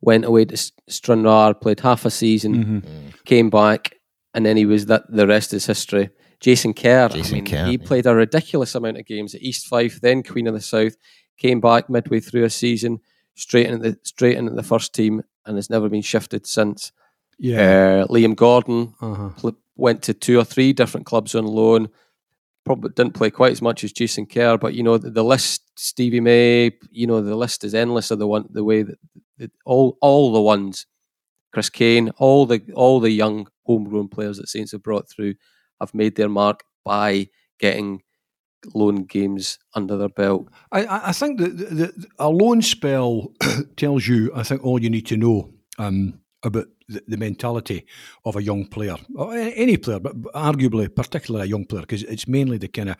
went 0.00 0.24
away 0.24 0.44
to 0.44 0.56
Stranraer, 0.88 1.54
played 1.54 1.80
half 1.80 2.04
a 2.04 2.10
season, 2.10 2.54
mm-hmm. 2.54 2.78
Mm. 2.78 3.24
came 3.24 3.50
back, 3.50 3.96
and 4.34 4.44
then 4.44 4.56
he 4.56 4.66
was 4.66 4.86
that. 4.86 5.04
The 5.08 5.26
rest 5.26 5.52
is 5.52 5.66
history. 5.66 6.10
Jason 6.40 6.72
Kerr. 6.72 7.08
Jason 7.08 7.34
I 7.34 7.36
mean, 7.38 7.46
Kerr, 7.46 7.64
he 7.66 7.72
yeah. 7.72 7.86
played 7.86 8.06
a 8.06 8.14
ridiculous 8.14 8.74
amount 8.74 8.98
of 8.98 9.06
games 9.06 9.34
at 9.34 9.42
East 9.42 9.66
Fife, 9.66 10.00
then 10.00 10.22
Queen 10.22 10.46
of 10.46 10.54
the 10.54 10.60
South. 10.60 10.94
Came 11.36 11.60
back 11.60 11.88
midway 11.88 12.20
through 12.20 12.44
a 12.44 12.50
season, 12.50 13.00
straight 13.34 13.66
into 13.66 13.90
the 13.90 13.98
straight 14.02 14.36
into 14.36 14.52
the 14.52 14.62
first 14.62 14.94
team, 14.94 15.22
and 15.46 15.56
has 15.56 15.70
never 15.70 15.88
been 15.88 16.02
shifted 16.02 16.46
since. 16.46 16.92
Yeah. 17.38 18.04
Uh, 18.04 18.12
Liam 18.12 18.34
Gordon 18.34 18.94
uh-huh. 19.00 19.28
pl- 19.36 19.58
went 19.76 20.02
to 20.02 20.14
two 20.14 20.38
or 20.38 20.44
three 20.44 20.72
different 20.72 21.06
clubs 21.06 21.36
on 21.36 21.46
loan 21.46 21.88
probably 22.68 22.90
didn't 22.90 23.14
play 23.14 23.30
quite 23.30 23.52
as 23.52 23.62
much 23.62 23.82
as 23.82 23.94
Jason 23.94 24.26
Kerr, 24.26 24.58
but 24.58 24.74
you 24.74 24.82
know 24.82 24.98
the, 24.98 25.08
the, 25.08 25.24
list, 25.24 25.62
Stevie 25.78 26.20
May, 26.20 26.72
you 26.90 27.06
know 27.06 27.22
the 27.22 27.34
list 27.34 27.64
is 27.64 27.74
endless 27.74 28.10
of 28.10 28.18
the 28.18 28.26
one 28.26 28.44
the 28.50 28.62
way 28.62 28.82
that, 28.82 29.50
all 29.64 29.96
all 30.02 30.32
the 30.32 30.42
ones, 30.42 30.86
Chris 31.50 31.70
Kane, 31.70 32.10
all 32.18 32.44
the 32.44 32.60
all 32.74 33.00
the 33.00 33.10
young 33.10 33.48
homegrown 33.64 34.08
players 34.08 34.36
that 34.36 34.50
Saints 34.50 34.72
have 34.72 34.82
brought 34.82 35.08
through 35.08 35.34
have 35.80 35.94
made 35.94 36.16
their 36.16 36.28
mark 36.28 36.62
by 36.84 37.28
getting 37.58 38.02
loan 38.74 39.04
games 39.04 39.58
under 39.74 39.96
their 39.96 40.10
belt. 40.10 40.48
I, 40.70 41.08
I 41.08 41.12
think 41.12 41.38
that 41.38 42.06
a 42.18 42.28
loan 42.28 42.60
spell 42.60 43.32
tells 43.76 44.06
you, 44.06 44.30
I 44.34 44.42
think, 44.42 44.62
all 44.62 44.82
you 44.82 44.90
need 44.90 45.06
to 45.06 45.16
know 45.16 45.54
um, 45.78 46.20
about 46.42 46.66
the, 46.88 47.02
the, 47.06 47.16
mentality 47.16 47.84
of 48.24 48.36
a 48.36 48.42
young 48.42 48.66
player, 48.66 48.96
or 49.14 49.34
any 49.34 49.76
player, 49.76 50.00
but 50.00 50.20
arguably, 50.32 50.94
particularly 50.94 51.46
a 51.46 51.48
young 51.48 51.64
player, 51.66 51.82
because 51.82 52.02
it's 52.04 52.26
mainly 52.26 52.56
the 52.56 52.68
kind 52.68 52.88
of, 52.90 52.96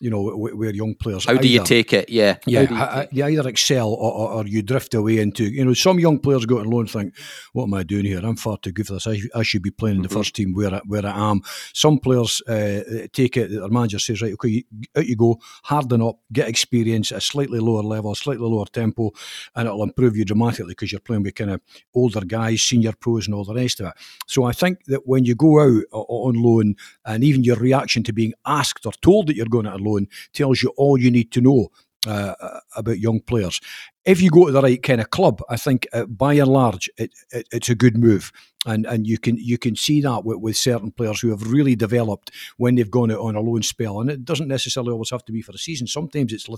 you 0.00 0.10
know, 0.10 0.36
where 0.36 0.74
young 0.74 0.94
players. 0.94 1.24
How 1.24 1.36
do 1.36 1.48
you 1.48 1.64
take 1.64 1.92
it? 1.92 2.10
Yeah, 2.10 2.36
yeah. 2.46 2.60
You, 2.62 2.76
I, 2.76 3.08
you, 3.10 3.24
either 3.24 3.48
excel 3.48 3.88
or, 3.88 4.12
or, 4.12 4.30
or, 4.32 4.46
you 4.46 4.62
drift 4.62 4.94
away 4.94 5.18
into, 5.18 5.44
you 5.44 5.64
know, 5.64 5.72
some 5.72 5.98
young 5.98 6.18
players 6.18 6.44
go 6.44 6.62
to 6.62 6.68
loan 6.68 6.80
and 6.80 6.90
think, 6.90 7.14
"What 7.52 7.64
am 7.64 7.74
I 7.74 7.82
doing 7.82 8.04
here? 8.04 8.20
I'm 8.22 8.36
far 8.36 8.58
too 8.58 8.72
good 8.72 8.86
for 8.86 8.94
this. 8.94 9.06
I, 9.06 9.20
I 9.34 9.42
should 9.42 9.62
be 9.62 9.70
playing 9.70 9.96
in 9.96 10.02
the 10.02 10.08
mm-hmm. 10.08 10.18
first 10.18 10.34
team 10.34 10.52
where 10.52 10.74
I, 10.74 10.80
where 10.86 11.06
I 11.06 11.30
am." 11.30 11.40
Some 11.72 11.98
players 11.98 12.42
uh, 12.42 13.06
take 13.12 13.36
it. 13.38 13.50
Their 13.50 13.68
manager 13.68 13.98
says, 13.98 14.20
"Right, 14.20 14.34
okay, 14.34 14.64
out 14.96 15.06
you 15.06 15.16
go, 15.16 15.40
harden 15.64 16.02
up, 16.02 16.18
get 16.32 16.48
experience 16.48 17.10
at 17.12 17.18
a 17.18 17.22
slightly 17.22 17.58
lower 17.58 17.82
level, 17.82 18.14
slightly 18.14 18.46
lower 18.46 18.66
tempo, 18.66 19.12
and 19.54 19.66
it'll 19.66 19.82
improve 19.82 20.16
you 20.16 20.26
dramatically 20.26 20.72
because 20.72 20.92
you're 20.92 21.00
playing 21.00 21.22
with 21.22 21.34
kind 21.34 21.50
of 21.50 21.60
older 21.94 22.20
guys, 22.20 22.60
senior 22.60 22.92
pros." 22.92 23.29
And 23.30 23.38
all 23.38 23.44
the 23.44 23.54
rest 23.54 23.80
of 23.80 23.86
it. 23.86 23.94
So 24.26 24.44
I 24.44 24.52
think 24.52 24.84
that 24.86 25.06
when 25.06 25.24
you 25.24 25.34
go 25.34 25.60
out 25.60 25.84
on 25.92 26.42
loan 26.42 26.74
and 27.04 27.24
even 27.24 27.44
your 27.44 27.56
reaction 27.56 28.02
to 28.04 28.12
being 28.12 28.34
asked 28.46 28.86
or 28.86 28.92
told 29.00 29.26
that 29.26 29.36
you're 29.36 29.46
going 29.46 29.66
out 29.66 29.74
on 29.74 29.84
loan 29.84 30.08
tells 30.32 30.62
you 30.62 30.72
all 30.76 30.98
you 30.98 31.10
need 31.10 31.30
to 31.32 31.40
know 31.40 31.68
uh, 32.06 32.34
about 32.76 32.98
young 32.98 33.20
players. 33.20 33.60
If 34.04 34.22
you 34.22 34.30
go 34.30 34.46
to 34.46 34.52
the 34.52 34.62
right 34.62 34.82
kind 34.82 35.00
of 35.00 35.10
club, 35.10 35.42
I 35.50 35.56
think 35.56 35.86
uh, 35.92 36.06
by 36.06 36.34
and 36.34 36.48
large 36.48 36.90
it, 36.96 37.12
it, 37.30 37.46
it's 37.52 37.68
a 37.68 37.74
good 37.74 37.98
move, 37.98 38.32
and 38.66 38.86
and 38.86 39.06
you 39.06 39.18
can 39.18 39.36
you 39.36 39.58
can 39.58 39.76
see 39.76 40.00
that 40.00 40.24
with, 40.24 40.38
with 40.38 40.56
certain 40.56 40.90
players 40.90 41.20
who 41.20 41.28
have 41.30 41.52
really 41.52 41.76
developed 41.76 42.30
when 42.56 42.76
they've 42.76 42.90
gone 42.90 43.10
out 43.10 43.20
on 43.20 43.36
a 43.36 43.40
loan 43.40 43.62
spell, 43.62 44.00
and 44.00 44.10
it 44.10 44.24
doesn't 44.24 44.48
necessarily 44.48 44.92
always 44.92 45.10
have 45.10 45.24
to 45.26 45.32
be 45.32 45.42
for 45.42 45.52
a 45.52 45.58
season. 45.58 45.86
Sometimes 45.86 46.32
it's 46.32 46.48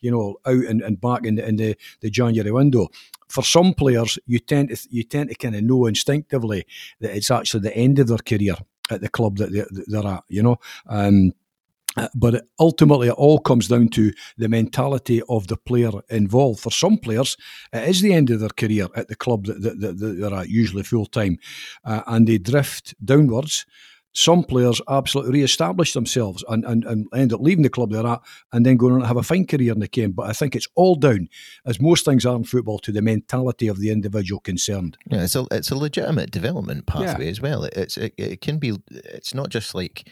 you 0.00 0.10
know 0.10 0.36
out 0.46 0.64
and, 0.64 0.80
and 0.80 1.00
back 1.00 1.26
in, 1.26 1.34
the, 1.34 1.46
in 1.46 1.56
the, 1.56 1.76
the 2.00 2.10
January 2.10 2.50
window. 2.50 2.88
For 3.28 3.42
some 3.42 3.74
players, 3.74 4.18
you 4.26 4.38
tend 4.38 4.70
to 4.70 4.88
you 4.90 5.02
tend 5.02 5.28
to 5.28 5.34
kind 5.34 5.54
of 5.54 5.64
know 5.64 5.86
instinctively 5.86 6.64
that 7.00 7.14
it's 7.14 7.30
actually 7.30 7.60
the 7.60 7.76
end 7.76 7.98
of 7.98 8.08
their 8.08 8.18
career 8.18 8.54
at 8.90 9.02
the 9.02 9.10
club 9.10 9.36
that 9.36 9.50
they're 9.86 10.06
at. 10.06 10.24
You 10.28 10.42
know. 10.42 10.56
Um, 10.86 11.32
but 12.14 12.46
ultimately, 12.58 13.08
it 13.08 13.12
all 13.14 13.38
comes 13.38 13.68
down 13.68 13.88
to 13.88 14.12
the 14.36 14.48
mentality 14.48 15.22
of 15.28 15.46
the 15.46 15.56
player 15.56 15.90
involved. 16.10 16.60
For 16.60 16.70
some 16.70 16.98
players, 16.98 17.36
it 17.72 17.88
is 17.88 18.00
the 18.00 18.12
end 18.12 18.30
of 18.30 18.40
their 18.40 18.50
career 18.50 18.88
at 18.94 19.08
the 19.08 19.16
club 19.16 19.46
that, 19.46 19.62
that, 19.62 19.80
that 19.80 20.18
they're 20.20 20.34
at, 20.34 20.48
usually 20.48 20.82
full 20.82 21.06
time, 21.06 21.38
uh, 21.84 22.02
and 22.06 22.26
they 22.26 22.38
drift 22.38 22.94
downwards 23.04 23.66
some 24.16 24.42
players 24.42 24.80
absolutely 24.88 25.40
re-establish 25.40 25.92
themselves 25.92 26.42
and, 26.48 26.64
and, 26.64 26.84
and 26.84 27.06
end 27.14 27.34
up 27.34 27.40
leaving 27.42 27.62
the 27.62 27.68
club 27.68 27.90
they're 27.90 28.06
at 28.06 28.22
and 28.50 28.64
then 28.64 28.78
going 28.78 28.94
on 28.94 29.00
to 29.00 29.06
have 29.06 29.18
a 29.18 29.22
fine 29.22 29.46
career 29.46 29.70
in 29.70 29.78
the 29.78 29.88
game. 29.88 30.12
But 30.12 30.30
I 30.30 30.32
think 30.32 30.56
it's 30.56 30.66
all 30.74 30.94
down, 30.94 31.28
as 31.66 31.82
most 31.82 32.06
things 32.06 32.24
are 32.24 32.34
in 32.34 32.44
football, 32.44 32.78
to 32.78 32.92
the 32.92 33.02
mentality 33.02 33.68
of 33.68 33.78
the 33.78 33.90
individual 33.90 34.40
concerned. 34.40 34.96
Yeah, 35.06 35.22
it's 35.22 35.36
a 35.36 35.46
it's 35.50 35.70
a 35.70 35.76
legitimate 35.76 36.30
development 36.30 36.86
pathway 36.86 37.26
yeah. 37.26 37.30
as 37.30 37.42
well. 37.42 37.64
It's 37.64 37.98
it, 37.98 38.14
it 38.16 38.40
can 38.40 38.58
be. 38.58 38.78
It's 38.90 39.34
not 39.34 39.50
just 39.50 39.74
like 39.74 40.08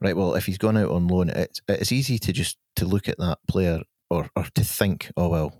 right. 0.00 0.14
Well, 0.14 0.34
if 0.34 0.44
he's 0.44 0.58
gone 0.58 0.76
out 0.76 0.90
on 0.90 1.08
loan, 1.08 1.30
it's 1.30 1.62
it's 1.66 1.92
easy 1.92 2.18
to 2.18 2.34
just 2.34 2.58
to 2.76 2.84
look 2.84 3.08
at 3.08 3.18
that 3.18 3.38
player 3.48 3.80
or 4.10 4.28
or 4.36 4.44
to 4.54 4.64
think, 4.64 5.10
oh 5.16 5.30
well, 5.30 5.54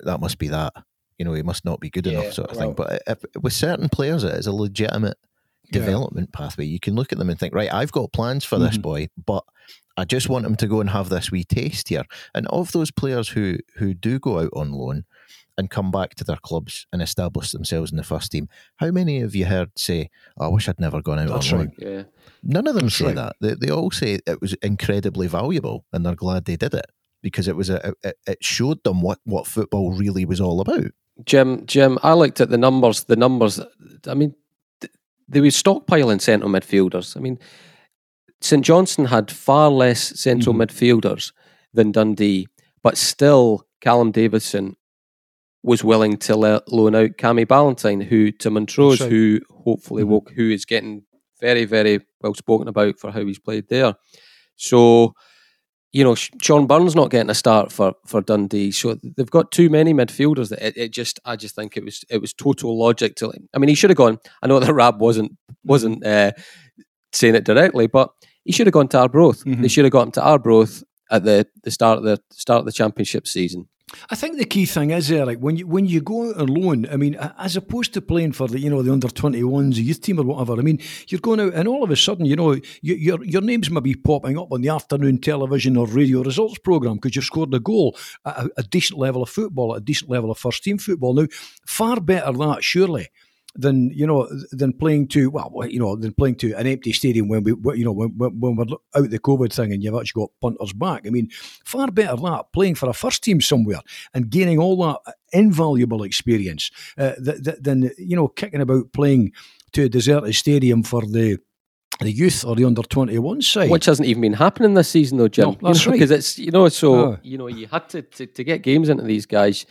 that 0.00 0.20
must 0.20 0.36
be 0.38 0.48
that. 0.48 0.74
You 1.18 1.24
know, 1.24 1.32
he 1.32 1.42
must 1.42 1.64
not 1.64 1.80
be 1.80 1.88
good 1.88 2.04
yeah, 2.04 2.20
enough, 2.20 2.34
sort 2.34 2.50
of 2.50 2.58
well, 2.58 2.66
thing. 2.66 2.74
But 2.74 3.02
if, 3.06 3.42
with 3.42 3.54
certain 3.54 3.88
players, 3.88 4.22
it 4.22 4.34
is 4.34 4.46
a 4.46 4.52
legitimate 4.52 5.16
development 5.70 6.30
yeah. 6.32 6.38
pathway. 6.38 6.66
You 6.66 6.80
can 6.80 6.94
look 6.94 7.12
at 7.12 7.18
them 7.18 7.30
and 7.30 7.38
think, 7.38 7.54
right, 7.54 7.72
I've 7.72 7.92
got 7.92 8.12
plans 8.12 8.44
for 8.44 8.56
mm-hmm. 8.56 8.66
this 8.66 8.78
boy, 8.78 9.08
but 9.24 9.44
I 9.96 10.04
just 10.04 10.28
want 10.28 10.46
him 10.46 10.56
to 10.56 10.66
go 10.66 10.80
and 10.80 10.90
have 10.90 11.08
this 11.08 11.30
wee 11.30 11.44
taste 11.44 11.88
here. 11.88 12.04
And 12.34 12.46
of 12.48 12.72
those 12.72 12.90
players 12.90 13.30
who 13.30 13.58
who 13.76 13.94
do 13.94 14.18
go 14.18 14.40
out 14.40 14.50
on 14.54 14.72
loan 14.72 15.04
and 15.58 15.70
come 15.70 15.90
back 15.90 16.14
to 16.16 16.24
their 16.24 16.36
clubs 16.36 16.86
and 16.92 17.00
establish 17.00 17.50
themselves 17.50 17.90
in 17.90 17.96
the 17.96 18.02
first 18.02 18.30
team, 18.30 18.48
how 18.76 18.90
many 18.90 19.22
of 19.22 19.34
you 19.34 19.46
heard 19.46 19.70
say, 19.76 20.10
oh, 20.38 20.46
"I 20.46 20.48
wish 20.48 20.68
I'd 20.68 20.80
never 20.80 21.00
gone 21.00 21.18
out 21.18 21.28
That's 21.28 21.52
on 21.52 21.58
right. 21.58 21.82
loan"? 21.82 21.94
Yeah. 21.94 22.02
None 22.42 22.66
of 22.66 22.74
them 22.74 22.84
That's 22.84 22.96
say 22.96 23.06
right. 23.06 23.14
that. 23.14 23.36
They, 23.40 23.54
they 23.54 23.70
all 23.70 23.90
say 23.90 24.20
it 24.26 24.40
was 24.40 24.52
incredibly 24.54 25.28
valuable, 25.28 25.84
and 25.92 26.04
they're 26.04 26.14
glad 26.14 26.44
they 26.44 26.56
did 26.56 26.74
it 26.74 26.86
because 27.22 27.48
it 27.48 27.56
was 27.56 27.70
a 27.70 27.94
it, 28.04 28.18
it 28.26 28.44
showed 28.44 28.84
them 28.84 29.00
what 29.00 29.18
what 29.24 29.46
football 29.46 29.92
really 29.92 30.24
was 30.26 30.40
all 30.40 30.60
about. 30.60 30.92
Jim, 31.24 31.64
Jim, 31.64 31.98
I 32.02 32.12
looked 32.12 32.42
at 32.42 32.50
the 32.50 32.58
numbers. 32.58 33.04
The 33.04 33.16
numbers. 33.16 33.58
I 34.06 34.14
mean, 34.14 34.34
they 35.28 35.40
were 35.40 35.46
stockpiling 35.46 36.20
central 36.20 36.50
midfielders. 36.50 37.16
I 37.16 37.20
mean, 37.20 37.38
St 38.40 38.64
Johnstone 38.64 39.06
had 39.06 39.30
far 39.30 39.70
less 39.70 40.18
central 40.20 40.54
mm-hmm. 40.54 40.62
midfielders 40.62 41.32
than 41.72 41.92
Dundee, 41.92 42.46
but 42.82 42.96
still 42.96 43.66
Callum 43.80 44.12
Davidson 44.12 44.76
was 45.62 45.82
willing 45.82 46.16
to 46.16 46.36
let, 46.36 46.70
loan 46.72 46.94
out 46.94 47.16
Cammy 47.16 47.46
Ballantyne, 47.46 48.00
who 48.00 48.30
to 48.30 48.50
Montrose, 48.50 49.00
right. 49.00 49.10
who 49.10 49.40
hopefully 49.50 50.02
mm-hmm. 50.02 50.12
will, 50.12 50.26
who 50.34 50.50
is 50.50 50.64
getting 50.64 51.02
very, 51.40 51.64
very 51.64 52.00
well 52.20 52.34
spoken 52.34 52.68
about 52.68 52.98
for 52.98 53.10
how 53.10 53.24
he's 53.24 53.38
played 53.38 53.68
there. 53.68 53.94
So 54.56 55.14
you 55.92 56.04
know, 56.04 56.14
Sean 56.14 56.66
Burns 56.66 56.94
not 56.94 57.10
getting 57.10 57.30
a 57.30 57.34
start 57.34 57.72
for 57.72 57.94
for 58.06 58.20
Dundee. 58.20 58.70
So 58.72 58.98
they've 59.16 59.30
got 59.30 59.52
too 59.52 59.70
many 59.70 59.94
midfielders 59.94 60.50
that 60.50 60.66
it, 60.66 60.76
it 60.76 60.92
just 60.92 61.20
I 61.24 61.36
just 61.36 61.54
think 61.54 61.76
it 61.76 61.84
was 61.84 62.04
it 62.10 62.20
was 62.20 62.34
total 62.34 62.78
logic 62.78 63.16
to. 63.16 63.32
I 63.54 63.58
mean, 63.58 63.68
he 63.68 63.74
should 63.74 63.90
have 63.90 63.96
gone. 63.96 64.18
I 64.42 64.46
know 64.46 64.60
that 64.60 64.72
Rab 64.74 65.00
wasn't 65.00 65.36
wasn't 65.64 66.04
uh, 66.04 66.32
saying 67.12 67.34
it 67.34 67.44
directly, 67.44 67.86
but 67.86 68.10
he 68.44 68.52
should 68.52 68.66
have 68.66 68.74
gone 68.74 68.88
to 68.88 68.98
Arbroath. 68.98 69.44
Mm-hmm. 69.44 69.62
They 69.62 69.68
should 69.68 69.84
have 69.84 69.92
got 69.92 70.06
him 70.06 70.12
to 70.12 70.22
Arbroath 70.22 70.82
at 71.10 71.24
the, 71.24 71.46
the 71.62 71.70
start 71.70 71.98
of 71.98 72.04
the 72.04 72.20
start 72.32 72.60
of 72.60 72.66
the 72.66 72.72
championship 72.72 73.26
season. 73.26 73.68
I 74.10 74.16
think 74.16 74.36
the 74.36 74.44
key 74.44 74.66
thing 74.66 74.90
is 74.90 75.06
there, 75.06 75.24
like 75.24 75.38
when 75.38 75.56
you 75.56 75.66
when 75.68 75.86
you 75.86 76.00
go 76.00 76.30
out 76.30 76.40
alone. 76.40 76.88
I 76.90 76.96
mean, 76.96 77.14
as 77.38 77.56
opposed 77.56 77.94
to 77.94 78.00
playing 78.00 78.32
for 78.32 78.48
the 78.48 78.58
you 78.58 78.68
know 78.68 78.82
the 78.82 78.92
under 78.92 79.06
twenty 79.06 79.44
ones, 79.44 79.78
youth 79.78 80.00
team 80.00 80.18
or 80.18 80.24
whatever. 80.24 80.54
I 80.54 80.62
mean, 80.62 80.80
you're 81.06 81.20
going 81.20 81.38
out 81.38 81.54
and 81.54 81.68
all 81.68 81.84
of 81.84 81.90
a 81.92 81.96
sudden, 81.96 82.26
you 82.26 82.34
know, 82.34 82.54
you, 82.54 82.94
your 82.96 83.24
your 83.24 83.42
names 83.42 83.70
may 83.70 83.78
be 83.78 83.94
popping 83.94 84.38
up 84.38 84.50
on 84.50 84.62
the 84.62 84.70
afternoon 84.70 85.18
television 85.18 85.76
or 85.76 85.86
radio 85.86 86.22
results 86.22 86.58
program 86.58 86.96
because 86.96 87.14
you've 87.14 87.26
scored 87.26 87.54
a 87.54 87.60
goal 87.60 87.96
at 88.24 88.46
a, 88.46 88.50
a 88.56 88.62
decent 88.64 88.98
level 88.98 89.22
of 89.22 89.30
football, 89.30 89.76
at 89.76 89.82
a 89.82 89.84
decent 89.84 90.10
level 90.10 90.32
of 90.32 90.38
first 90.38 90.64
team 90.64 90.78
football. 90.78 91.14
Now, 91.14 91.28
far 91.64 92.00
better 92.00 92.32
that 92.32 92.64
surely 92.64 93.10
than 93.58 93.90
you 93.90 94.06
know 94.06 94.28
than 94.52 94.72
playing 94.72 95.08
to 95.08 95.30
well 95.30 95.52
you 95.68 95.78
know 95.78 95.96
than 95.96 96.12
playing 96.12 96.36
to 96.36 96.52
an 96.54 96.66
empty 96.66 96.92
stadium 96.92 97.28
when 97.28 97.42
we 97.42 97.52
you 97.76 97.84
know 97.84 97.92
when, 97.92 98.10
when 98.16 98.56
we're 98.56 98.64
out 98.94 99.10
the 99.10 99.18
COVID 99.18 99.52
thing 99.52 99.72
and 99.72 99.82
you've 99.82 99.94
actually 99.94 100.22
got 100.22 100.30
punters 100.40 100.72
back. 100.72 101.06
I 101.06 101.10
mean, 101.10 101.30
far 101.64 101.90
better 101.90 102.16
that 102.16 102.52
playing 102.52 102.74
for 102.74 102.88
a 102.88 102.92
first 102.92 103.24
team 103.24 103.40
somewhere 103.40 103.80
and 104.14 104.30
gaining 104.30 104.58
all 104.58 104.76
that 104.82 105.14
invaluable 105.32 106.02
experience 106.02 106.70
uh, 106.98 107.12
than 107.18 107.90
you 107.98 108.16
know 108.16 108.28
kicking 108.28 108.60
about 108.60 108.92
playing 108.92 109.32
to 109.72 109.84
a 109.84 109.88
deserted 109.88 110.34
stadium 110.34 110.82
for 110.82 111.02
the 111.02 111.38
the 112.00 112.12
youth 112.12 112.44
or 112.44 112.54
the 112.54 112.64
under 112.64 112.82
21 112.82 113.40
side. 113.40 113.70
Which 113.70 113.86
hasn't 113.86 114.06
even 114.06 114.20
been 114.20 114.34
happening 114.34 114.74
this 114.74 114.88
season, 114.88 115.16
though, 115.16 115.28
Jim. 115.28 115.56
No, 115.62 115.68
that's 115.68 115.86
right. 115.86 115.94
Because 115.94 116.10
it's, 116.10 116.38
you 116.38 116.50
know, 116.50 116.68
so, 116.68 116.94
oh. 116.94 117.18
you 117.22 117.38
know, 117.38 117.46
you 117.46 117.66
had 117.68 117.88
to, 117.90 118.02
to, 118.02 118.26
to, 118.26 118.44
get 118.44 118.60
games 118.60 118.90
into 118.90 119.04
these 119.04 119.24
guys, 119.24 119.64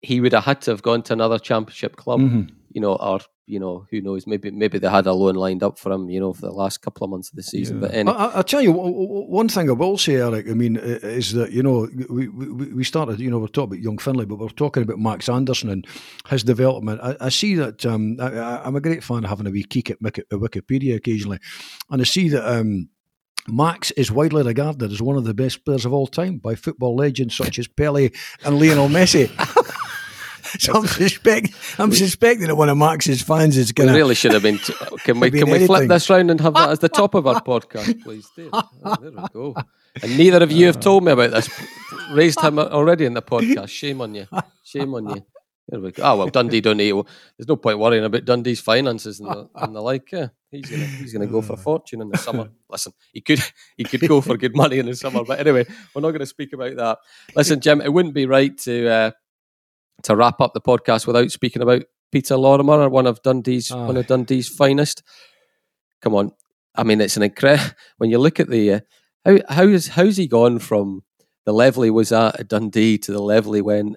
he 0.00 0.22
would 0.22 0.32
have 0.32 0.44
had 0.44 0.62
to 0.62 0.70
have 0.70 0.80
gone 0.80 1.02
to 1.02 1.12
another 1.12 1.38
championship 1.38 1.96
club. 1.96 2.20
Mm-hmm 2.20 2.54
you 2.78 2.82
know, 2.82 2.94
or 2.94 3.18
you 3.46 3.58
know, 3.58 3.86
who 3.90 4.00
knows? 4.00 4.24
Maybe 4.24 4.52
maybe 4.52 4.78
they 4.78 4.88
had 4.88 5.06
a 5.06 5.12
loan 5.12 5.34
lined 5.34 5.64
up 5.64 5.80
for 5.80 5.90
him, 5.90 6.08
you 6.08 6.20
know, 6.20 6.32
for 6.32 6.42
the 6.42 6.52
last 6.52 6.80
couple 6.80 7.04
of 7.04 7.10
months 7.10 7.28
of 7.28 7.34
the 7.34 7.42
season. 7.42 7.76
Yeah. 7.76 7.80
But 7.80 7.94
anyway. 7.94 8.16
I, 8.16 8.36
will 8.36 8.44
tell 8.44 8.62
you 8.62 8.70
one 8.70 9.48
thing 9.48 9.68
I 9.68 9.72
will 9.72 9.98
say, 9.98 10.14
Eric. 10.14 10.48
I 10.48 10.54
mean, 10.54 10.76
is 10.76 11.32
that 11.32 11.50
you 11.50 11.64
know 11.64 11.88
we, 12.08 12.28
we, 12.28 12.72
we 12.72 12.84
started, 12.84 13.18
you 13.18 13.30
know, 13.30 13.40
we're 13.40 13.48
talking 13.48 13.72
about 13.72 13.82
young 13.82 13.98
Finlay, 13.98 14.26
but 14.26 14.38
we're 14.38 14.48
talking 14.50 14.84
about 14.84 15.00
Max 15.00 15.28
Anderson 15.28 15.70
and 15.70 15.86
his 16.28 16.44
development. 16.44 17.00
I, 17.02 17.16
I 17.20 17.28
see 17.30 17.56
that 17.56 17.84
um, 17.84 18.16
I, 18.20 18.68
am 18.68 18.76
a 18.76 18.80
great 18.80 19.02
fan 19.02 19.24
of 19.24 19.30
having 19.30 19.48
a 19.48 19.50
wee 19.50 19.64
kick 19.64 19.90
at 19.90 20.00
Wikipedia 20.00 20.94
occasionally, 20.94 21.40
and 21.90 22.00
I 22.00 22.04
see 22.04 22.28
that. 22.28 22.48
Um, 22.48 22.90
Max 23.50 23.90
is 23.92 24.12
widely 24.12 24.42
regarded 24.42 24.92
as 24.92 25.00
one 25.00 25.16
of 25.16 25.24
the 25.24 25.32
best 25.32 25.64
players 25.64 25.86
of 25.86 25.92
all 25.94 26.06
time 26.06 26.36
by 26.36 26.54
football 26.54 26.94
legends 26.94 27.34
such 27.34 27.58
as 27.58 27.66
Pele 27.66 28.10
and 28.44 28.60
Lionel 28.60 28.88
Messi. 28.88 29.30
so 30.58 30.72
I'm 30.74 30.86
suspect 30.86 31.52
I'm 31.78 31.92
suspecting 31.92 32.46
that 32.46 32.56
one 32.56 32.68
of 32.68 32.78
Max's 32.78 33.22
fans 33.22 33.56
is 33.56 33.72
going 33.72 33.88
to. 33.88 33.94
really 33.94 34.14
should 34.14 34.32
have 34.32 34.42
been. 34.42 34.58
T- 34.58 34.74
can 35.04 35.20
we 35.20 35.30
can 35.30 35.50
we 35.50 35.66
flip 35.66 35.88
this 35.88 36.08
round 36.08 36.30
and 36.30 36.40
have 36.40 36.54
that 36.54 36.70
as 36.70 36.78
the 36.78 36.88
top 36.88 37.14
of 37.14 37.26
our 37.26 37.40
podcast, 37.42 38.02
please? 38.02 38.28
There, 38.36 38.48
oh, 38.52 38.96
there 39.00 39.10
we 39.10 39.22
go. 39.32 39.56
And 40.02 40.16
neither 40.16 40.42
of 40.42 40.52
you 40.52 40.66
have 40.66 40.80
told 40.80 41.04
me 41.04 41.12
about 41.12 41.32
this. 41.32 41.48
Raised 42.12 42.40
him 42.40 42.58
already 42.58 43.04
in 43.04 43.14
the 43.14 43.22
podcast. 43.22 43.68
Shame 43.68 44.00
on 44.00 44.14
you. 44.14 44.26
Shame 44.64 44.94
on 44.94 45.08
you. 45.08 45.24
There 45.68 45.80
we 45.80 45.92
go. 45.92 46.02
Oh 46.02 46.16
well, 46.16 46.28
Dundee 46.28 46.62
don't 46.62 46.78
need. 46.78 46.94
There's 47.36 47.46
no 47.46 47.56
point 47.56 47.78
worrying 47.78 48.04
about 48.04 48.24
Dundee's 48.24 48.60
finances 48.60 49.20
and 49.20 49.28
the, 49.28 49.50
and 49.54 49.76
the 49.76 49.82
like. 49.82 50.10
Yeah, 50.10 50.28
he's 50.50 50.70
gonna 50.70 50.84
he's 50.84 51.12
gonna 51.12 51.26
go 51.26 51.42
for 51.42 51.52
a 51.54 51.56
fortune 51.58 52.00
in 52.00 52.08
the 52.08 52.16
summer. 52.16 52.48
Listen, 52.70 52.94
he 53.12 53.20
could 53.20 53.40
he 53.76 53.84
could 53.84 54.00
go 54.08 54.22
for 54.22 54.38
good 54.38 54.56
money 54.56 54.78
in 54.78 54.86
the 54.86 54.96
summer, 54.96 55.24
but 55.24 55.38
anyway, 55.40 55.66
we're 55.94 56.00
not 56.00 56.12
going 56.12 56.20
to 56.20 56.26
speak 56.26 56.54
about 56.54 56.76
that. 56.76 56.98
Listen, 57.36 57.60
Jim, 57.60 57.82
it 57.82 57.92
wouldn't 57.92 58.14
be 58.14 58.24
right 58.24 58.56
to 58.58 58.88
uh, 58.88 59.10
to 60.04 60.16
wrap 60.16 60.40
up 60.40 60.54
the 60.54 60.60
podcast 60.60 61.06
without 61.06 61.30
speaking 61.30 61.62
about 61.62 61.82
Peter 62.12 62.36
Lorimer, 62.36 62.88
one 62.88 63.06
of 63.06 63.22
Dundee's 63.22 63.70
oh. 63.70 63.86
one 63.86 63.96
of 63.96 64.06
Dundee's 64.06 64.48
finest. 64.48 65.02
Come 66.02 66.14
on, 66.14 66.32
I 66.74 66.84
mean 66.84 67.00
it's 67.00 67.16
an 67.16 67.22
incredible 67.22 67.74
when 67.98 68.10
you 68.10 68.18
look 68.18 68.40
at 68.40 68.48
the 68.48 68.72
uh, 68.72 68.80
how 69.24 69.38
how 69.48 69.62
is 69.64 69.88
how's 69.88 70.16
he 70.16 70.26
gone 70.26 70.58
from 70.58 71.02
the 71.44 71.52
level 71.52 71.82
he 71.82 71.90
was 71.90 72.12
at 72.12 72.40
at 72.40 72.48
Dundee 72.48 72.98
to 72.98 73.12
the 73.12 73.22
level 73.22 73.52
he 73.52 73.62
went 73.62 73.96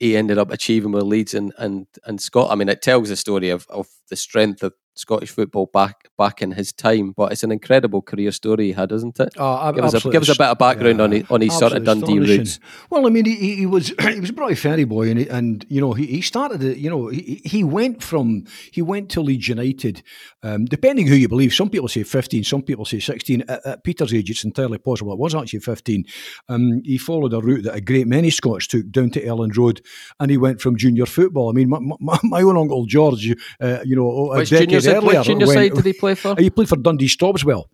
he 0.00 0.16
ended 0.16 0.38
up 0.38 0.50
achieving 0.50 0.92
with 0.92 1.04
Leeds 1.04 1.34
and 1.34 1.52
and 1.58 1.86
and 2.04 2.20
Scott. 2.20 2.50
I 2.50 2.54
mean, 2.56 2.70
it 2.70 2.82
tells 2.82 3.10
the 3.10 3.16
story 3.16 3.50
of, 3.50 3.66
of 3.68 3.86
the 4.08 4.16
strength 4.16 4.62
of 4.62 4.72
Scottish 4.94 5.30
football 5.30 5.66
back 5.66 6.08
back 6.18 6.42
in 6.42 6.52
his 6.52 6.72
time. 6.72 7.12
But 7.12 7.32
it's 7.32 7.42
an 7.42 7.52
incredible 7.52 8.02
career 8.02 8.32
story 8.32 8.66
he 8.66 8.72
had, 8.72 8.92
isn't 8.92 9.18
it? 9.20 9.34
Oh, 9.36 9.72
give, 9.72 9.84
us 9.84 10.04
a, 10.04 10.10
give 10.10 10.22
us 10.22 10.28
a 10.28 10.32
bit 10.32 10.48
of 10.48 10.58
background 10.58 10.98
yeah, 10.98 11.04
on 11.04 11.12
his, 11.12 11.30
on 11.30 11.40
his 11.40 11.58
sort 11.58 11.72
of 11.72 11.84
Dundee 11.84 12.18
roots. 12.18 12.60
Well, 12.90 13.06
I 13.06 13.10
mean, 13.10 13.24
he, 13.24 13.56
he 13.56 13.66
was 13.66 13.88
he 14.00 14.20
was 14.20 14.30
a 14.30 14.32
Broughty 14.32 14.54
Ferry 14.54 14.84
boy, 14.84 15.10
and 15.10 15.20
he, 15.20 15.28
and 15.28 15.64
you 15.68 15.80
know 15.80 15.92
he, 15.92 16.06
he 16.06 16.20
started. 16.20 16.62
it. 16.62 16.78
You 16.78 16.90
know, 16.90 17.08
he, 17.08 17.40
he 17.44 17.64
went 17.64 18.02
from 18.02 18.44
he 18.72 18.82
went 18.82 19.10
to 19.10 19.20
Leeds 19.20 19.48
United. 19.48 20.02
Um, 20.42 20.64
depending 20.64 21.06
who 21.06 21.14
you 21.14 21.28
believe, 21.28 21.52
some 21.54 21.70
people 21.70 21.88
say 21.88 22.02
fifteen, 22.02 22.44
some 22.44 22.62
people 22.62 22.84
say 22.84 23.00
sixteen. 23.00 23.42
At, 23.48 23.64
at 23.66 23.84
Peter's 23.84 24.14
age, 24.14 24.30
it's 24.30 24.44
entirely 24.44 24.78
possible 24.78 25.12
it 25.12 25.18
was 25.18 25.34
actually 25.34 25.60
fifteen. 25.60 26.04
Um, 26.48 26.82
he 26.84 26.98
followed 26.98 27.32
a 27.32 27.40
route 27.40 27.64
that 27.64 27.74
a 27.74 27.80
great 27.80 28.06
many 28.06 28.30
Scots 28.30 28.66
took 28.66 28.90
down 28.90 29.10
to 29.10 29.24
Elland 29.24 29.56
Road, 29.56 29.82
and 30.18 30.30
he 30.30 30.36
went 30.36 30.60
from 30.60 30.76
junior 30.76 31.06
football. 31.06 31.50
I 31.50 31.52
mean, 31.52 31.68
my, 31.68 31.78
my, 32.00 32.18
my 32.22 32.42
own 32.42 32.56
uncle 32.56 32.86
George, 32.86 33.34
uh, 33.60 33.78
you 33.84 33.96
know, 33.96 34.30
Which 34.34 34.52
a 34.52 34.66
earlier, 34.96 35.18
which 35.18 35.26
junior 35.26 35.46
side 35.46 35.72
did 35.74 35.84
he 35.84 35.92
play 35.92 36.14
for? 36.14 36.28
Oh, 36.28 36.34
he 36.36 36.50
played 36.50 36.68
for 36.68 36.76
Dundee 36.76 37.08
Stobswell. 37.08 37.64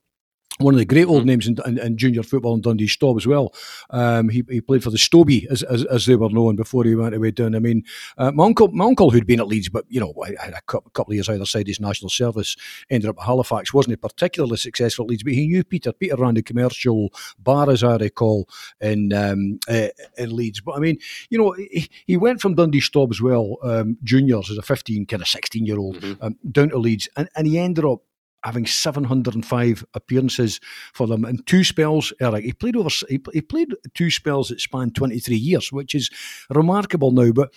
One 0.59 0.75
of 0.75 0.79
the 0.79 0.87
great 0.87 1.07
old 1.07 1.27
names 1.27 1.47
in, 1.47 1.57
in, 1.67 1.79
in 1.79 1.97
junior 1.99 2.23
football 2.23 2.55
in 2.55 2.63
Dundee 2.63 2.87
Stobswell. 2.87 3.51
Um, 3.91 4.31
he, 4.31 4.43
he 4.49 4.61
played 4.61 4.83
for 4.83 4.91
the 4.91 4.97
Stobie, 4.97 5.47
as, 5.51 5.63
as, 5.63 5.85
as 5.85 6.07
they 6.07 6.17
were 6.17 6.31
known 6.31 6.57
before 6.57 6.85
he 6.85 6.95
went 6.95 7.15
away 7.15 7.31
down. 7.31 7.55
I 7.55 7.59
mean, 7.59 7.85
uh, 8.17 8.31
my 8.33 8.47
uncle, 8.47 8.69
my 8.69 8.87
uncle 8.87 9.11
who'd 9.11 9.27
been 9.27 9.41
at 9.41 9.49
Leeds, 9.49 9.69
but 9.69 9.85
you 9.89 10.01
know, 10.01 10.15
had 10.41 10.55
a 10.55 10.63
couple 10.63 11.11
of 11.11 11.15
years 11.15 11.29
either 11.29 11.45
side 11.45 11.67
his 11.67 11.81
national 11.81 12.09
service, 12.09 12.57
ended 12.89 13.11
up 13.11 13.19
at 13.19 13.25
Halifax. 13.25 13.75
wasn't 13.75 14.01
particularly 14.01 14.57
successful 14.57 15.05
at 15.05 15.11
Leeds, 15.11 15.23
but 15.23 15.35
he 15.35 15.47
knew 15.47 15.63
Peter. 15.63 15.93
Peter 15.93 16.17
ran 16.17 16.35
the 16.35 16.43
commercial 16.43 17.13
bar, 17.39 17.69
as 17.69 17.85
I 17.85 17.97
recall, 17.97 18.49
in 18.81 19.13
um, 19.13 19.59
uh, 19.69 19.89
in 20.17 20.35
Leeds. 20.35 20.61
But 20.63 20.77
I 20.77 20.79
mean, 20.79 20.99
you 21.29 21.39
know, 21.39 21.53
he, 21.53 21.89
he 22.07 22.17
went 22.17 22.41
from 22.41 22.55
Dundee 22.55 22.81
Stobswell, 22.81 23.57
um, 23.63 23.99
juniors 24.03 24.51
as 24.51 24.57
a 24.59 24.63
fifteen, 24.63 25.05
kind 25.07 25.21
of 25.23 25.29
sixteen 25.29 25.67
year 25.67 25.79
old, 25.79 25.97
Mhm. 26.01 26.17
um, 26.21 26.37
down 26.51 26.71
to 26.71 26.79
Leeds, 26.79 27.09
and, 27.17 27.29
and 27.37 27.47
he 27.47 27.59
ended 27.59 27.85
up 27.85 28.01
having 28.47 28.65
705 28.65 29.85
appearances 29.95 30.61
for 30.95 31.07
them 31.07 31.25
in 31.25 31.39
two 31.45 31.65
spells. 31.65 32.13
Eric, 32.21 32.45
he 32.45 32.53
played 32.53 32.77
over. 32.77 32.89
He, 33.09 33.19
played 33.19 33.75
two 33.95 34.11
spells 34.11 34.49
that 34.49 34.61
spanned 34.61 34.95
23 34.95 35.37
years, 35.37 35.73
which 35.73 35.95
is 35.95 36.11
remarkable 36.51 37.11
now. 37.11 37.33
But 37.33 37.53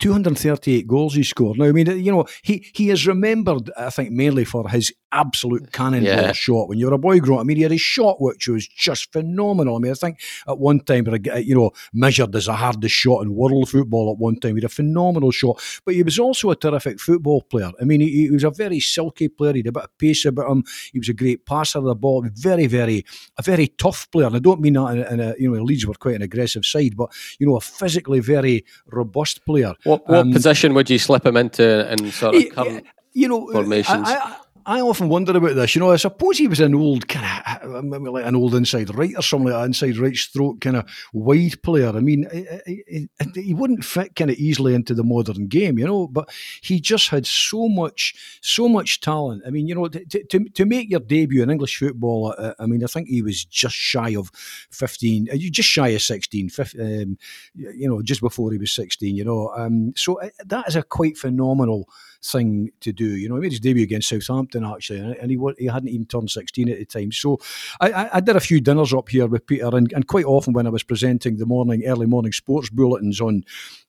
238 0.00 0.86
goals 0.86 1.14
he 1.14 1.22
scored. 1.22 1.58
Now, 1.58 1.66
I 1.66 1.72
mean, 1.72 1.86
you 1.86 2.10
know, 2.10 2.26
he 2.42 2.66
he 2.74 2.90
is 2.90 3.06
remembered, 3.06 3.70
I 3.78 3.90
think, 3.90 4.10
mainly 4.10 4.44
for 4.44 4.68
his 4.68 4.92
absolute 5.12 5.72
cannonball 5.72 6.02
Yeah. 6.08 6.32
shot. 6.32 6.68
When 6.68 6.78
you 6.78 6.86
were 6.86 6.94
a 6.94 6.98
boy 6.98 7.20
growing 7.20 7.38
up, 7.40 7.44
I 7.44 7.46
mean, 7.46 7.58
he 7.58 7.62
had 7.62 7.72
a 7.72 7.78
shot 7.78 8.20
which 8.20 8.48
was 8.48 8.66
just 8.66 9.12
phenomenal. 9.12 9.76
I 9.76 9.78
mean, 9.78 9.92
I 9.92 9.94
think 9.94 10.20
at 10.48 10.58
one 10.58 10.80
time, 10.80 11.06
you 11.42 11.54
know, 11.54 11.70
measured 11.92 12.34
as 12.34 12.46
the 12.46 12.54
hardest 12.54 12.94
shot 12.94 13.22
in 13.22 13.34
world 13.34 13.68
football 13.68 14.12
at 14.12 14.18
one 14.18 14.36
time. 14.36 14.56
He 14.56 14.62
had 14.62 14.64
a 14.64 14.68
phenomenal 14.68 15.30
shot, 15.30 15.62
but 15.84 15.94
he 15.94 16.02
was 16.02 16.18
also 16.18 16.50
a 16.50 16.56
terrific 16.56 16.98
football 17.00 17.42
player. 17.42 17.70
I 17.80 17.84
mean, 17.84 18.00
he, 18.00 18.08
he 18.26 18.30
was 18.30 18.44
a 18.44 18.50
very 18.50 18.80
silky 18.80 19.28
player. 19.28 19.52
He 19.52 19.58
had 19.60 19.68
a 19.68 19.72
bit 19.72 19.84
of 19.84 19.98
pace 19.98 20.24
about 20.24 20.50
him. 20.50 20.64
He 20.92 20.98
was 20.98 21.08
a 21.08 21.14
great 21.14 21.44
passer 21.46 21.78
of 21.78 21.84
the 21.84 21.94
ball. 21.94 22.26
Very, 22.34 22.66
very, 22.66 23.04
a 23.38 23.42
very 23.42 23.68
tough 23.68 24.10
player. 24.10 24.26
And 24.26 24.36
I 24.36 24.40
don't 24.40 24.60
mean 24.60 24.74
that 24.74 24.96
in 24.96 24.98
a, 25.02 25.12
in 25.12 25.20
a 25.20 25.34
you 25.38 25.50
know, 25.54 25.62
Leeds 25.62 25.86
were 25.86 25.94
quite 25.94 26.16
an 26.16 26.22
aggressive 26.22 26.64
side, 26.64 26.96
but, 26.96 27.10
you 27.38 27.46
know, 27.46 27.56
a 27.56 27.60
physically 27.60 28.20
very 28.20 28.64
robust 28.86 29.44
player. 29.44 29.74
What 29.84 30.08
what 30.08 30.18
Um, 30.20 30.32
position 30.32 30.74
would 30.74 30.88
you 30.90 30.98
slip 30.98 31.24
him 31.26 31.36
into 31.36 31.90
in 31.92 32.10
sort 32.12 32.34
of 32.34 32.42
He- 32.42 32.80
you 33.14 33.28
know, 33.28 33.50
formations. 33.52 34.08
I, 34.08 34.14
I, 34.16 34.36
I 34.66 34.80
often 34.80 35.08
wonder 35.08 35.36
about 35.36 35.54
this. 35.54 35.74
You 35.74 35.80
know, 35.80 35.90
I 35.92 35.96
suppose 35.96 36.38
he 36.38 36.46
was 36.46 36.60
an 36.60 36.74
old 36.74 37.08
kind 37.08 37.42
of 37.62 37.84
maybe 37.84 38.08
like 38.08 38.26
an 38.26 38.36
old 38.36 38.54
inside 38.54 38.94
right 38.94 39.12
or 39.16 39.22
something 39.22 39.48
like 39.50 39.60
that, 39.60 39.66
inside 39.66 39.96
right 39.96 40.14
stroke 40.16 40.60
kind 40.60 40.76
of 40.76 40.88
wide 41.12 41.62
player. 41.62 41.88
I 41.88 42.00
mean, 42.00 42.28
he, 42.66 42.86
he- 42.88 43.08
he 43.42 43.54
wouldn't 43.54 43.84
fit 43.84 44.14
kind 44.14 44.30
of 44.30 44.36
easily 44.36 44.74
into 44.74 44.94
the 44.94 45.04
modern 45.04 45.46
game, 45.48 45.78
you 45.78 45.86
know. 45.86 46.06
But 46.06 46.28
he 46.62 46.80
just 46.80 47.08
had 47.08 47.26
so 47.26 47.68
much, 47.68 48.14
so 48.40 48.68
much 48.68 49.00
talent. 49.00 49.42
I 49.46 49.50
mean, 49.50 49.66
you 49.68 49.74
know, 49.74 49.88
to 49.88 50.04
to, 50.24 50.44
to 50.50 50.64
make 50.66 50.90
your 50.90 51.00
debut 51.00 51.42
in 51.42 51.50
English 51.50 51.78
football, 51.78 52.34
uh, 52.36 52.54
I 52.58 52.66
mean, 52.66 52.84
I 52.84 52.86
think 52.88 53.08
he 53.08 53.22
was 53.22 53.44
just 53.44 53.74
shy 53.74 54.10
of 54.16 54.30
fifteen, 54.70 55.28
uh, 55.32 55.36
just 55.36 55.68
shy 55.68 55.88
of 55.88 56.02
sixteen. 56.02 56.48
fif- 56.48 56.78
Um, 56.78 57.18
you 57.54 57.88
know, 57.88 58.02
just 58.02 58.20
before 58.20 58.52
he 58.52 58.58
was 58.58 58.72
sixteen. 58.72 59.16
You 59.16 59.24
know, 59.24 59.48
um, 59.56 59.92
so 59.96 60.20
uh, 60.20 60.28
that 60.46 60.68
is 60.68 60.76
a 60.76 60.82
quite 60.82 61.16
phenomenal 61.16 61.88
thing 62.24 62.70
to 62.80 62.92
do. 62.92 63.16
You 63.16 63.28
know, 63.28 63.36
he 63.36 63.42
made 63.42 63.52
his 63.52 63.60
debut 63.60 63.82
against 63.82 64.08
Southampton 64.08 64.64
actually, 64.64 65.00
and 65.00 65.30
he 65.30 65.38
he 65.58 65.66
hadn't 65.66 65.88
even 65.88 66.06
turned 66.06 66.30
sixteen 66.30 66.68
at 66.68 66.78
the 66.78 66.84
time. 66.84 67.12
So 67.12 67.38
I, 67.80 67.90
I, 67.90 68.10
I 68.14 68.20
did 68.20 68.36
a 68.36 68.40
few 68.40 68.60
dinners 68.60 68.94
up 68.94 69.08
here 69.08 69.26
with 69.26 69.46
Peter, 69.46 69.68
and, 69.72 69.92
and 69.92 70.06
quite 70.06 70.24
often 70.24 70.52
when 70.52 70.66
I 70.66 70.70
was 70.70 70.82
presenting 70.82 71.36
the 71.36 71.46
morning 71.46 71.84
early 71.86 72.06
morning 72.06 72.32
sports 72.32 72.70
bulletins 72.70 73.20
on 73.20 73.44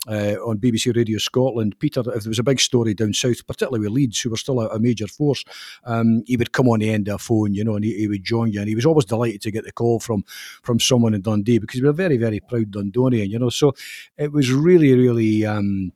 uh, 0.07 0.35
on 0.45 0.57
BBC 0.57 0.95
Radio 0.95 1.17
Scotland, 1.17 1.77
Peter, 1.79 2.01
if 2.01 2.23
there 2.23 2.29
was 2.29 2.39
a 2.39 2.43
big 2.43 2.59
story 2.59 2.93
down 2.93 3.13
south, 3.13 3.45
particularly 3.47 3.79
with 3.79 3.93
Leeds, 3.93 4.19
who 4.19 4.29
were 4.29 4.37
still 4.37 4.59
a, 4.59 4.67
a 4.69 4.79
major 4.79 5.07
force, 5.07 5.45
um, 5.85 6.23
he 6.25 6.35
would 6.35 6.51
come 6.51 6.67
on 6.67 6.79
the 6.79 6.89
end 6.89 7.07
of 7.07 7.15
a 7.15 7.17
phone, 7.19 7.53
you 7.53 7.63
know, 7.63 7.75
and 7.75 7.85
he, 7.85 7.97
he 7.97 8.07
would 8.07 8.23
join 8.23 8.51
you, 8.51 8.59
and 8.59 8.67
he 8.67 8.75
was 8.75 8.85
always 8.85 9.05
delighted 9.05 9.41
to 9.41 9.51
get 9.51 9.63
the 9.63 9.71
call 9.71 9.99
from 9.99 10.23
from 10.63 10.79
someone 10.79 11.13
in 11.13 11.21
Dundee 11.21 11.59
because 11.59 11.81
we 11.81 11.87
were 11.87 11.93
very 11.93 12.17
very 12.17 12.39
proud 12.39 12.71
Dundonian, 12.71 13.29
you 13.29 13.39
know. 13.39 13.49
So 13.49 13.75
it 14.17 14.31
was 14.31 14.51
really 14.51 14.93
really. 14.93 15.45
Um, 15.45 15.93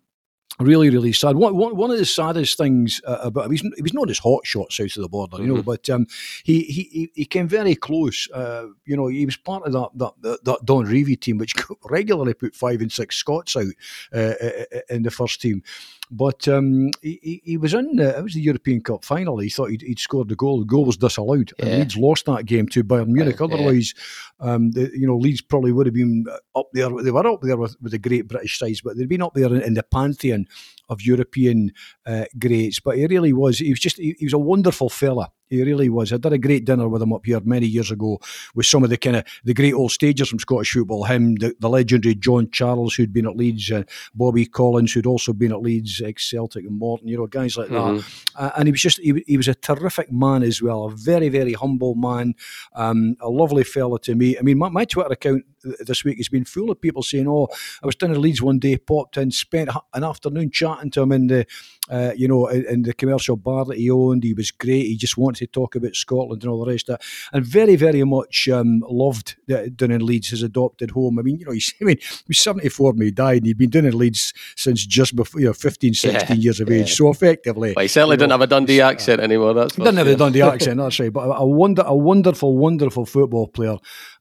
Really, 0.60 0.90
really 0.90 1.14
sad. 1.14 1.36
One, 1.36 1.56
one, 1.56 1.76
one 1.76 1.92
of 1.92 2.00
the 2.00 2.06
saddest 2.06 2.58
things 2.58 3.00
uh, 3.06 3.20
about 3.22 3.46
him, 3.46 3.52
he's, 3.52 3.62
he 3.76 3.82
was 3.84 3.94
known 3.94 4.10
as 4.10 4.18
hot 4.18 4.44
shot 4.44 4.72
south 4.74 4.96
of 4.96 5.04
the 5.04 5.08
border, 5.08 5.38
you 5.38 5.46
know, 5.46 5.62
Mhm. 5.62 5.66
but 5.66 5.88
um, 5.92 6.08
he, 6.44 6.62
he 6.64 7.12
he- 7.14 7.26
came 7.26 7.48
very 7.48 7.76
close. 7.76 8.28
Uh, 8.34 8.66
you 8.84 8.98
know, 8.98 9.06
he 9.06 9.24
was 9.28 9.38
part 9.38 9.64
of 9.68 9.74
that 9.74 9.90
that, 10.24 10.44
that, 10.46 10.66
Don 10.66 10.88
Revie 10.88 11.20
team, 11.20 11.38
which 11.38 11.54
regularly 11.84 12.34
put 12.34 12.56
five 12.56 12.82
and 12.82 12.92
six 12.92 13.18
Scots 13.18 13.56
out 13.56 13.68
uh, 14.12 14.34
uh, 14.42 14.64
in 14.90 15.04
the 15.04 15.12
first 15.12 15.42
team. 15.42 15.62
But 16.10 16.48
um, 16.48 16.92
he, 17.02 17.42
he- 17.44 17.58
was 17.58 17.74
in 17.74 17.98
the, 17.98 18.18
it 18.18 18.24
was 18.24 18.34
the 18.34 18.42
European 18.42 18.82
Cup 18.82 19.04
final. 19.04 19.40
He 19.40 19.50
thought 19.50 19.72
he'd, 19.72 19.82
he'd 19.82 20.00
scored 20.00 20.30
the 20.30 20.36
goal. 20.36 20.60
The 20.60 20.66
goal 20.66 20.86
was 20.86 20.96
disallowed, 20.96 21.52
and 21.60 21.70
Leeds 21.80 21.98
lost 21.98 22.26
that 22.28 22.46
game 22.46 22.68
to 22.70 22.84
Bayern 22.84 23.08
Munich. 23.08 23.40
Right, 23.40 23.50
yeah. 23.50 23.56
Otherwise, 23.56 23.94
um, 24.40 24.72
the, 24.72 24.90
you 24.96 25.06
know, 25.06 25.18
Leeds 25.18 25.42
probably 25.42 25.74
would 25.74 25.86
have 25.86 25.94
been 25.94 26.26
up 26.56 26.68
there. 26.74 26.90
They 27.04 27.12
were 27.12 27.28
up 27.28 27.42
there 27.42 27.58
with, 27.58 27.76
with 27.82 27.92
the 27.92 28.00
great 28.00 28.28
British 28.28 28.58
sides, 28.58 28.80
but 28.82 28.96
they'd 28.96 29.10
been 29.10 29.22
up 29.22 29.34
there 29.34 29.48
in, 29.54 29.62
in 29.62 29.74
the 29.74 29.84
pantheon 29.84 30.46
of 30.90 31.02
European 31.02 31.72
uh, 32.06 32.26
greats. 32.38 32.80
But 32.80 32.98
he 32.98 33.08
really 33.08 33.34
was. 33.34 33.60
He 33.60 33.70
was 33.70 33.80
just. 33.80 33.98
He, 33.98 34.16
he 34.20 34.26
was 34.26 34.34
a 34.34 34.40
wonderful 34.40 34.90
fella. 34.90 35.32
He 35.50 35.64
really 35.64 35.88
was. 35.88 36.12
I 36.12 36.18
did 36.18 36.34
a 36.34 36.38
great 36.38 36.66
dinner 36.66 36.90
with 36.90 37.02
him 37.02 37.14
up 37.14 37.26
here 37.26 37.40
many 37.40 37.68
years 37.68 37.90
ago 37.90 38.20
with 38.54 38.66
some 38.66 38.84
of 38.84 38.90
the 38.90 38.98
kind 38.98 39.16
of 39.16 39.24
the 39.46 39.54
great 39.54 39.74
old 39.74 39.92
stagers 39.92 40.28
from 40.28 40.40
Scottish 40.40 40.74
football. 40.74 41.06
Him, 41.06 41.36
the, 41.36 41.56
the 41.60 41.70
legendary 41.70 42.16
John 42.16 42.50
Charles, 42.52 42.96
who'd 42.96 43.14
been 43.14 43.28
at 43.28 43.38
Leeds, 43.38 43.72
uh, 43.72 43.84
Bobby 44.14 44.46
Collins, 44.46 44.92
who'd 44.92 45.06
also 45.06 45.32
been 45.32 45.54
at 45.54 45.62
Leeds, 45.62 46.02
ex 46.02 46.30
Celtic 46.30 46.66
and 46.66 46.78
Morton. 46.78 47.08
You 47.08 47.18
know, 47.18 47.28
guys 47.28 47.58
like 47.58 47.70
that. 47.70 47.76
Mhm. 47.76 48.24
Uh, 48.36 48.52
and 48.58 48.68
he 48.68 48.72
was 48.72 48.82
just 48.82 49.00
he, 49.00 49.24
he 49.26 49.38
was 49.38 49.48
a 49.48 49.56
terrific 49.56 50.12
man 50.12 50.44
as 50.44 50.62
well 50.62 50.86
a 50.86 50.92
very 50.92 51.30
very 51.30 51.54
humble 51.54 51.96
man 51.96 52.36
um, 52.76 53.16
a 53.22 53.30
lovely 53.30 53.64
fella 53.64 54.00
to 54.00 54.16
meet 54.16 54.38
I 54.38 54.42
mean 54.42 54.58
my, 54.58 54.70
my 54.70 54.86
Twitter 54.86 55.14
account 55.14 55.44
this 55.64 56.04
week 56.04 56.18
has 56.18 56.30
been 56.30 56.46
full 56.46 56.70
of 56.72 56.80
people 56.82 57.04
saying 57.04 57.28
oh 57.28 57.48
I 57.82 57.86
was 57.86 57.96
down 57.96 58.12
in 58.12 58.22
Leeds 58.22 58.42
one 58.42 58.60
day 58.60 58.78
popped 58.78 59.18
in 59.18 59.32
spent 59.32 59.70
an 59.94 60.04
afternoon 60.04 60.52
chatting 60.52 60.92
to 60.92 61.02
him 61.02 61.12
in 61.12 61.28
the 61.28 61.46
uh, 61.90 62.12
you 62.16 62.28
know 62.28 62.48
in, 62.48 62.66
in 62.66 62.82
the 62.84 62.94
commercial 62.94 63.36
bar 63.38 63.66
that 63.66 63.78
he 63.78 63.90
owned 63.90 64.24
he 64.24 64.34
was 64.34 64.52
great 64.52 64.86
he 64.88 64.98
just 64.98 65.18
wanted 65.18 65.40
to 65.40 65.48
talk 65.48 65.76
about 65.76 65.96
Scotland 65.96 66.44
and 66.44 66.52
all 66.52 66.64
the 66.64 66.72
rest 66.72 66.90
of 66.90 66.96
it 66.96 67.06
and 67.34 67.46
very 67.46 67.76
very 67.76 68.04
much 68.04 68.48
um, 68.50 68.84
loved 68.90 69.36
down 69.76 69.92
in 69.92 70.06
Leeds 70.06 70.30
his 70.30 70.44
adopted 70.44 70.92
home 70.92 71.20
I 71.20 71.22
mean 71.22 71.40
you 71.40 71.46
know 71.46 71.52
he's 71.52 71.74
I 71.82 71.86
mean 71.86 71.98
he 72.00 72.24
was 72.28 72.40
74 72.40 72.94
when 72.94 73.02
he 73.02 73.12
died 73.12 73.38
and 73.38 73.46
he'd 73.48 73.58
been 73.58 73.70
down 73.70 73.86
in 73.86 73.98
Leeds 73.98 74.34
since 74.56 74.86
just 74.86 75.16
before 75.16 75.40
you 75.42 75.48
know 75.48 75.54
15 75.54 75.94
16 75.94 76.14
Yeah, 76.30 76.34
years 76.36 76.60
of 76.60 76.70
yeah. 76.70 76.78
age 76.78 76.94
so 76.94 77.10
effectively 77.10 77.74
But 77.74 77.82
he 77.84 77.88
certainly 77.88 78.16
you 78.16 78.18
didn't 78.18 78.32
have 78.32 78.42
a 78.42 78.48
Dundee 78.48 78.82
uh, 78.82 78.90
accent 78.90 79.22
anymore. 79.22 79.54
That's 79.54 79.76
he 79.76 79.84
doesn't 79.84 79.98
have 79.98 80.06
the 80.08 80.12
sure. 80.14 80.18
Dundee 80.18 80.42
accent, 80.54 80.78
that's 80.78 81.00
right. 81.00 81.12
But 81.12 81.28
a, 81.28 81.34
a 81.38 81.46
wonder, 81.46 81.84
a 81.86 81.96
wonderful, 81.96 82.58
wonderful 82.58 83.06
football 83.06 83.48
player 83.48 83.78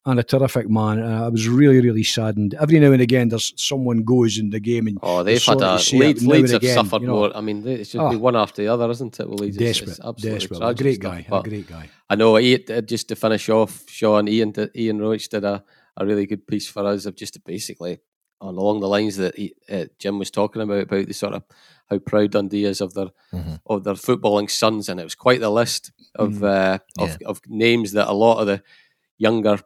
and 0.06 0.18
a 0.18 0.22
terrific 0.22 0.70
man. 0.70 1.02
Uh, 1.02 1.24
I 1.26 1.28
was 1.28 1.48
really, 1.48 1.80
really 1.80 2.04
saddened. 2.04 2.54
Every 2.54 2.78
now 2.78 2.92
and 2.92 3.02
again, 3.02 3.28
there's 3.28 3.52
someone 3.56 4.04
goes 4.04 4.38
in 4.38 4.50
the 4.50 4.60
game 4.60 4.86
and 4.86 4.98
Oh, 5.02 5.22
they've 5.22 5.42
had 5.44 5.58
a 5.60 5.76
to 5.76 5.78
see 5.80 5.96
it 5.96 6.00
Leeds. 6.00 6.22
now 6.22 6.32
Leeds 6.32 6.42
and 6.44 6.52
have 6.52 6.62
again, 6.62 6.74
suffered 6.84 7.02
you 7.02 7.08
know. 7.08 7.14
more. 7.16 7.36
I 7.36 7.40
mean, 7.40 7.62
they- 7.62 7.74
it 7.80 7.86
should 7.88 7.98
be 8.10 8.16
Ah. 8.16 8.18
one 8.18 8.36
after 8.36 8.62
the 8.62 8.68
other, 8.68 8.88
isn't 8.90 9.18
it? 9.20 9.28
With 9.28 9.40
Leeds, 9.40 9.56
It's- 9.56 9.68
desperate, 9.78 9.90
it's 9.98 10.00
absolutely 10.06 10.38
desperate. 10.38 10.62
A 10.70 10.74
great 10.74 10.94
stuff. 10.96 11.12
guy, 11.12 11.26
a 11.38 11.42
great 11.42 11.66
guy. 11.68 11.90
I 12.08 12.14
know. 12.14 12.38
Ian, 12.38 12.62
uh, 12.70 12.80
just 12.82 13.08
to 13.08 13.16
finish 13.16 13.48
off, 13.48 13.84
Sean, 13.88 14.28
Ian, 14.28 14.54
Ian 14.76 14.98
Roach 15.00 15.28
did 15.28 15.44
a, 15.44 15.64
a 15.96 16.06
really 16.06 16.26
good 16.26 16.46
piece 16.46 16.68
for 16.68 16.86
us 16.86 17.04
of 17.06 17.16
just 17.16 17.42
basically 17.44 17.98
on 18.40 18.54
along 18.56 18.80
the 18.80 18.88
lines 18.88 19.16
that 19.16 19.34
he, 19.36 19.54
uh, 19.70 19.86
Jim 19.98 20.18
was 20.18 20.30
talking 20.30 20.60
about 20.62 20.82
about 20.82 21.06
the 21.06 21.14
sort 21.14 21.32
of 21.34 21.42
how 21.90 21.98
proud 21.98 22.32
Dundee 22.32 22.64
is 22.64 22.80
of 22.82 22.92
their 22.94 23.08
Mhm. 23.32 23.60
of 23.66 23.82
their 23.84 23.94
footballing 23.94 24.50
sons, 24.50 24.88
and 24.88 25.00
it 25.00 25.04
was 25.04 25.14
quite 25.14 25.40
the 25.40 25.50
list 25.50 25.90
of 26.14 26.34
Mhm. 26.34 26.42
uh, 26.44 26.78
of, 27.02 27.16
of 27.24 27.40
names 27.48 27.92
that 27.92 28.08
a 28.08 28.12
lot 28.12 28.38
of 28.40 28.46
the 28.46 28.62
younger 29.18 29.58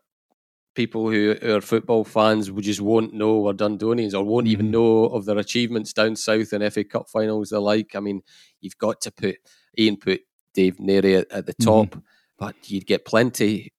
people 0.75 1.11
who 1.11 1.37
are 1.43 1.61
football 1.61 2.05
fans 2.05 2.51
would 2.51 2.65
just 2.65 2.81
won't 2.81 3.13
know 3.13 3.41
were 3.41 3.53
Dundonians 3.55 4.15
or 4.15 4.23
won't 4.25 4.47
even 4.47 4.67
Mhm. 4.67 4.71
know 4.71 5.05
of 5.07 5.25
their 5.25 5.39
achievements 5.39 5.93
down 5.93 6.15
south 6.17 6.53
in 6.53 6.63
FA 6.63 6.85
Cup 6.85 7.09
finals. 7.11 7.51
The 7.51 7.61
like, 7.61 7.97
I 7.97 8.01
mean, 8.01 8.23
you've 8.61 8.79
got 8.79 9.01
to 9.03 9.11
put 9.11 9.37
Ian 9.79 9.97
put 9.97 10.21
Dave 10.55 10.77
Narey 10.77 11.19
at, 11.21 11.31
at 11.33 11.47
the 11.47 11.55
Mhm. 11.55 11.65
top, 11.65 12.03
but 12.39 12.55
you'd 12.71 12.87
get 12.87 13.05
plenty 13.05 13.73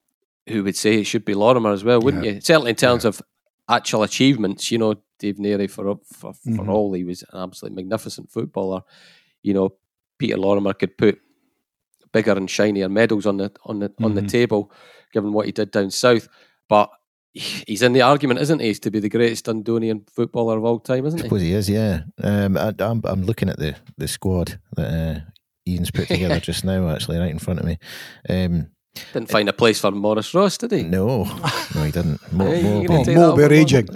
who 0.49 0.63
would 0.63 0.75
say 0.75 0.99
it 0.99 1.03
should 1.05 1.23
be 1.23 1.33
Lorimer 1.33 1.71
as 1.71 1.83
well, 1.83 2.01
wouldn't 2.01 2.25
Yeah. 2.25 2.31
you? 2.33 2.41
Certainly 2.41 2.71
in 2.71 2.75
terms 2.75 3.05
of 3.05 3.21
actual 3.69 4.03
achievements, 4.03 4.71
you 4.71 4.77
know, 4.77 4.95
Dave 5.19 5.35
Narey 5.37 5.69
for 5.69 5.97
for, 6.11 6.33
for 6.33 6.49
Mhm. 6.49 6.69
all 6.69 6.91
he 6.93 7.03
was 7.03 7.23
an 7.31 7.39
absolutely 7.39 7.75
magnificent 7.83 8.31
footballer. 8.31 8.81
You 9.43 9.53
know, 9.53 9.69
Peter 10.17 10.37
Lorimer 10.37 10.73
could 10.73 10.97
put 10.97 11.19
bigger 12.11 12.31
and 12.33 12.49
shinier 12.49 12.89
medals 12.89 13.25
on 13.25 13.37
the 13.37 13.51
on 13.65 13.79
the 13.79 13.93
on 14.03 14.15
the 14.15 14.21
Mhm. 14.21 14.27
table, 14.29 14.71
given 15.13 15.31
what 15.31 15.45
he 15.45 15.51
did 15.53 15.71
down 15.71 15.91
south. 15.91 16.27
But 16.71 16.89
he's 17.33 17.81
in 17.81 17.91
the 17.91 18.01
argument, 18.01 18.39
isn't 18.39 18.61
he, 18.61 18.73
to 18.73 18.89
be 18.89 19.01
the 19.01 19.09
greatest 19.09 19.47
Dundonian 19.47 20.09
footballer 20.09 20.57
of 20.57 20.63
all 20.63 20.79
time, 20.79 21.05
isn't 21.05 21.19
he? 21.19 21.23
suppose 21.25 21.41
he 21.41 21.51
is, 21.51 21.69
yeah. 21.69 22.03
Um, 22.23 22.55
I, 22.55 22.73
I'm 22.79 23.01
I'm 23.03 23.23
looking 23.23 23.49
at 23.49 23.59
the 23.59 23.75
the 23.97 24.07
squad 24.07 24.57
that 24.77 24.87
uh, 24.87 25.19
Ian's 25.67 25.91
put 25.91 26.07
together 26.07 26.39
just 26.39 26.63
now, 26.63 26.87
actually, 26.87 27.17
right 27.17 27.29
in 27.29 27.39
front 27.39 27.59
of 27.59 27.65
me. 27.65 27.77
Um, 28.29 28.69
Didn't 29.13 29.29
find 29.29 29.47
a 29.47 29.53
place 29.53 29.79
for 29.79 29.89
Maurice 29.91 30.33
Ross, 30.33 30.57
did 30.57 30.73
he? 30.73 30.83
No, 30.83 31.23
no, 31.23 31.83
he 31.83 31.91
didn't. 31.91 32.19
Mo, 32.33 32.45
Hey, 32.51 32.61
Mo, 32.61 32.81
you 32.81 32.87
Mo, 32.89 32.93
gonna 32.95 33.05
take 33.05 33.15
Mo 33.15 33.29
that 33.29 33.37
be 33.37 33.43
over? 33.43 33.49
raging. 33.49 33.89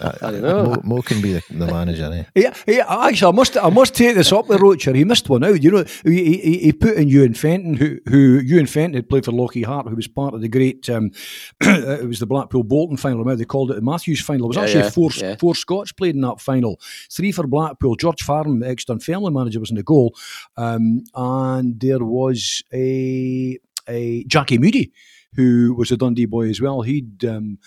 I 0.00 0.30
don't 0.32 0.42
know. 0.42 0.64
Mo, 0.64 0.80
Mo 0.96 1.02
can 1.02 1.22
be 1.22 1.34
the, 1.34 1.42
the 1.50 1.66
manager. 1.66 2.10
Eh? 2.12 2.24
Yeah, 2.34 2.54
yeah. 2.66 2.84
Actually, 3.06 3.32
I 3.32 3.36
must, 3.36 3.56
I 3.56 3.70
must 3.70 3.94
take 3.94 4.16
this 4.16 4.32
up 4.32 4.48
with 4.48 4.60
Rocher. 4.60 4.92
He 4.92 5.04
missed 5.04 5.28
one 5.28 5.44
out. 5.44 5.62
You 5.62 5.70
know, 5.70 5.84
he, 6.04 6.36
he, 6.40 6.58
he 6.58 6.72
put 6.72 6.96
in 6.96 7.06
Ewan 7.08 7.34
Fenton, 7.34 7.74
who, 7.74 7.98
who 8.08 8.40
Ewan 8.40 8.66
Fenton 8.66 8.94
had 8.94 9.08
played 9.08 9.24
for 9.24 9.30
Lochee 9.30 9.64
Harp, 9.64 9.88
who 9.88 9.94
was 9.94 10.08
part 10.08 10.34
of 10.34 10.40
the 10.40 10.48
great. 10.48 10.90
Um, 10.90 11.12
it 11.60 12.08
was 12.08 12.18
the 12.18 12.26
Blackpool 12.26 12.64
Bolton 12.64 12.96
final. 12.96 13.24
Now 13.24 13.36
they 13.36 13.44
called 13.44 13.70
it 13.70 13.74
the 13.74 13.82
Matthews 13.82 14.20
final. 14.20 14.46
It 14.46 14.48
was 14.48 14.56
Yeah, 14.56 14.62
actually 14.64 14.80
yeah, 14.80 14.90
four, 14.90 15.10
yeah. 15.16 15.36
four 15.38 15.54
Scots 15.54 15.92
played 15.92 16.16
in 16.16 16.22
that 16.22 16.40
final. 16.40 16.80
Three 17.08 17.30
for 17.30 17.46
Blackpool. 17.46 17.94
George 17.94 18.22
Farnham, 18.22 18.58
the 18.58 18.68
ex-Dunfermline 18.68 19.32
manager, 19.32 19.60
was 19.60 19.70
in 19.70 19.76
the 19.76 19.84
goal, 19.84 20.16
um, 20.56 21.04
and 21.14 21.78
there 21.78 22.04
was 22.04 22.64
a 22.72 23.58
a 23.88 24.24
Jackie 24.24 24.58
Mudie, 24.58 24.90
who 25.34 25.74
was 25.74 25.90
a 25.90 25.96
Dundee 25.96 26.26
boy 26.26 26.48
as 26.48 26.60
well. 26.60 26.82
He'd. 26.82 27.24
Um, 27.24 27.58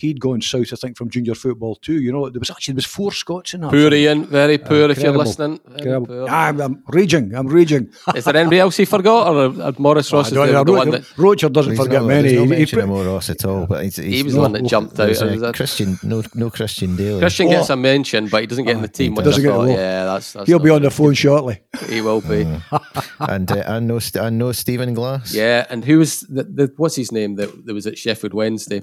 He'd 0.00 0.18
gone 0.18 0.40
south, 0.40 0.72
I 0.72 0.76
think, 0.76 0.96
from 0.96 1.10
junior 1.10 1.34
football 1.34 1.74
too. 1.76 1.98
You 2.00 2.10
know, 2.12 2.28
there 2.30 2.40
was 2.40 2.50
actually 2.50 2.72
there 2.72 2.78
was 2.84 2.86
four 2.86 3.12
Scots 3.12 3.52
in 3.54 3.60
that. 3.60 3.70
Poor 3.70 3.90
final. 3.90 3.94
Ian, 3.98 4.24
very 4.26 4.56
poor 4.56 4.90
if 4.90 4.98
you're 5.02 5.16
listening. 5.16 5.60
Very 5.66 5.78
Incredible. 5.94 6.26
I'm, 6.30 6.60
I'm 6.60 6.82
raging. 6.88 7.34
I'm 7.34 7.46
raging. 7.48 7.90
Is 8.14 8.24
there 8.24 8.36
anybody 8.36 8.60
else 8.60 8.76
he 8.78 8.86
forgot, 8.86 9.28
or 9.28 9.62
uh, 9.62 9.72
Maurice 9.78 10.10
Ross 10.12 10.28
is 10.28 10.32
the, 10.32 10.46
don't- 10.46 10.66
the 10.66 10.72
Ro- 10.72 10.78
one 10.78 10.90
that 10.90 11.18
Roger 11.18 11.48
doesn't 11.50 11.72
He's 11.72 11.80
forget 11.80 12.00
not, 12.02 12.08
many. 12.08 12.28
There's 12.28 12.34
no 12.34 12.44
He- 12.44 12.50
he 12.50 12.56
mention 12.60 12.76
put- 12.78 12.82
of 12.84 12.88
Mo 12.90 13.12
Ross 13.12 13.30
at 13.30 13.44
all. 13.44 13.66
But 13.66 13.84
he's, 13.84 13.96
he's 13.96 14.14
he 14.16 14.22
was 14.22 14.34
the 14.34 14.40
one 14.40 14.52
that 14.52 14.64
jumped 14.64 14.98
out? 14.98 15.06
there's, 15.06 15.22
or 15.22 15.44
uh, 15.44 15.52
Christian, 15.52 15.98
no, 16.02 16.22
no 16.34 16.48
Christian 16.50 16.96
Dailly. 16.96 17.20
Christian 17.20 17.46
Oh. 17.48 17.50
gets 17.50 17.68
a 17.70 17.76
mention, 17.76 18.28
but 18.28 18.40
he 18.40 18.46
doesn't 18.46 18.64
get 18.64 18.76
in 18.76 18.82
the 18.82 18.88
team. 18.88 19.14
which 19.14 19.24
doesn't 19.26 19.42
get 19.42 19.50
thought, 19.52 19.68
yeah, 19.68 20.04
that's, 20.06 20.32
that's 20.32 20.46
He'll 20.48 20.58
be 20.58 20.70
on 20.70 20.82
the 20.82 20.90
phone 20.90 21.14
shortly. 21.14 21.60
He 21.88 22.00
will 22.00 22.22
be. 22.22 22.46
and 23.20 23.50
uh, 23.52 23.64
I 23.66 23.80
know 23.80 23.98
I 24.20 24.30
know 24.30 24.52
Stephen 24.52 24.94
Glass. 24.94 25.34
Yeah, 25.34 25.66
and 25.68 25.84
who 25.84 25.98
was 25.98 26.20
the, 26.20 26.44
the 26.44 26.72
what's 26.78 26.96
his 26.96 27.12
name 27.12 27.34
that, 27.36 27.66
that 27.66 27.74
was 27.74 27.86
at 27.86 27.98
Sheffield 27.98 28.32
Wednesday? 28.34 28.82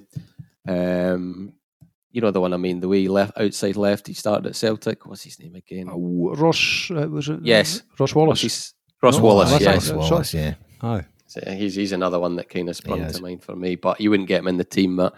Um, 0.67 1.53
you 2.11 2.21
know 2.21 2.31
the 2.31 2.41
one 2.41 2.53
I 2.53 2.57
mean, 2.57 2.79
the 2.79 2.87
way 2.87 3.01
he 3.01 3.07
left 3.09 3.37
outside 3.37 3.75
left. 3.75 4.07
He 4.07 4.13
started 4.13 4.47
at 4.47 4.55
Celtic. 4.55 5.05
What's 5.05 5.23
his 5.23 5.39
name 5.39 5.55
again? 5.55 5.87
Ross, 5.91 6.89
uh, 6.91 7.07
was 7.09 7.29
it? 7.29 7.39
Yes. 7.43 7.83
Ross 7.99 8.15
Wallace. 8.15 8.41
his- 8.41 8.73
Ross 9.03 9.17
No, 9.17 9.23
Wallace. 9.23 9.51
that's 9.51 9.63
Yeah. 9.63 9.71
Ross 9.95 10.09
Wallace, 10.11 10.33
yeah. 10.33 10.53
Aye. 10.81 11.05
So 11.27 11.41
he's 11.51 11.75
he's 11.75 11.91
another 11.91 12.19
one 12.19 12.35
that 12.37 12.49
kind 12.49 12.69
of 12.69 12.75
sprung 12.75 13.05
to 13.11 13.21
mind 13.21 13.43
for 13.43 13.55
me. 13.55 13.75
But 13.75 13.99
you 14.01 14.09
wouldn't 14.09 14.29
get 14.29 14.39
him 14.39 14.47
in 14.47 14.57
the 14.57 14.63
team. 14.63 14.95
But 14.95 15.13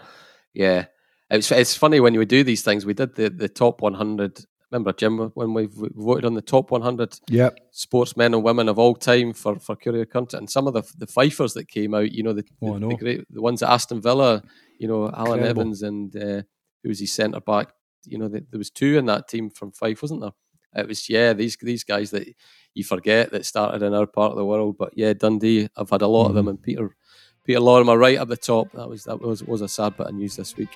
yeah, 0.52 0.86
it's 1.30 1.50
it's 1.52 1.76
funny 1.76 2.00
when 2.00 2.12
you 2.14 2.24
do 2.26 2.44
these 2.44 2.62
things. 2.62 2.84
We 2.84 2.92
did 2.94 3.14
the 3.14 3.30
the 3.30 3.48
top 3.48 3.80
100. 3.80 4.44
Remember 4.70 4.92
Jim 4.92 5.18
when 5.34 5.54
we 5.54 5.68
voted 5.70 6.24
on 6.26 6.34
the 6.34 6.42
top 6.42 6.70
100 6.70 7.18
Yep. 7.28 7.58
sportsmen 7.72 8.34
and 8.34 8.44
women 8.44 8.68
of 8.68 8.78
all 8.78 8.94
time 8.94 9.32
for 9.32 9.58
for 9.60 9.76
Courier 9.76 10.04
Country, 10.06 10.38
and 10.38 10.50
some 10.50 10.66
of 10.66 10.74
the 10.74 10.82
the 10.98 11.06
fifers 11.06 11.54
that 11.54 11.68
came 11.68 11.94
out. 11.94 12.12
You 12.12 12.22
know 12.24 12.32
the 12.34 12.44
Oh, 12.60 12.74
the, 12.74 12.80
know. 12.80 12.88
the 12.90 12.96
great 12.96 13.24
the 13.30 13.40
ones 13.40 13.62
at 13.62 13.70
Aston 13.70 14.02
Villa. 14.02 14.42
You 14.80 14.88
know 14.88 15.10
Alan 15.14 15.38
Incredible. 15.38 15.60
Evans 15.62 15.82
and 15.82 16.16
uh, 16.16 16.42
who 16.82 16.88
was 16.88 16.98
his 17.00 17.12
centre 17.12 17.40
back. 17.40 17.68
You 18.06 18.18
know 18.18 18.28
there 18.28 18.42
was 18.58 18.70
two 18.70 18.98
in 18.98 19.06
that 19.06 19.28
team 19.28 19.50
from 19.50 19.72
Fife, 19.72 20.02
wasn't 20.02 20.22
there? 20.22 20.32
It 20.74 20.88
was 20.88 21.08
yeah 21.08 21.32
these 21.34 21.56
these 21.60 21.84
guys 21.84 22.10
that 22.10 22.26
you 22.74 22.82
forget 22.84 23.30
that 23.32 23.44
started 23.46 23.82
in 23.82 23.92
our 23.94 24.06
part 24.06 24.32
of 24.32 24.38
the 24.38 24.44
world. 24.44 24.76
But 24.78 24.92
yeah, 24.96 25.12
Dundee, 25.12 25.68
I've 25.76 25.90
had 25.90 26.02
a 26.02 26.06
lot 26.08 26.22
of 26.24 26.28
Mm-hmm. 26.30 26.36
them, 26.36 26.48
and 26.48 26.62
Peter 26.62 26.96
Peter 27.44 27.60
Lorimer 27.60 27.98
right 27.98 28.18
at 28.18 28.28
the 28.28 28.36
top. 28.36 28.72
That 28.72 28.88
was 28.88 29.04
that 29.04 29.20
was 29.20 29.42
was 29.44 29.60
a 29.60 29.68
sad 29.68 29.96
bit 29.96 30.06
of 30.08 30.14
news 30.14 30.36
this 30.36 30.56
week. 30.56 30.70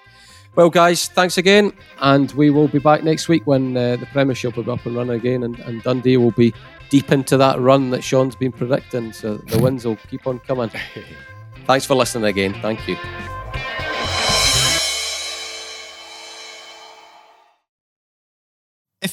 Well, 0.57 0.70
guys, 0.70 1.09
thanks 1.09 1.36
again, 1.38 1.72
and 2.00 2.30
we 2.32 2.50
will 2.50 2.68
be 2.68 2.78
back 2.78 3.02
next 3.02 3.26
week 3.28 3.44
when 3.46 3.76
uh, 3.76 3.96
the 3.96 4.07
Premiership 4.07 4.55
will 4.57 4.62
be 4.64 4.70
up 4.70 4.86
and 4.86 4.94
running 4.94 5.16
again, 5.16 5.42
and, 5.42 5.59
and 5.61 5.82
Dundee 5.82 6.16
will 6.16 6.30
be 6.30 6.55
deep 6.90 7.11
into 7.11 7.36
that 7.38 7.59
run 7.59 7.90
that 7.90 8.05
Sean's 8.05 8.36
been 8.36 8.52
predicting. 8.52 9.12
So 9.12 9.38
the 9.38 9.59
wins 9.59 9.84
will 9.84 9.96
keep 10.11 10.26
on 10.28 10.38
coming. 10.40 10.70
Thanks 11.66 11.86
for 11.86 11.94
listening 11.96 12.26
again. 12.26 12.55
Thank 12.62 12.86
you. 12.86 12.96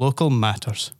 Local 0.00 0.30
matters. 0.30 0.92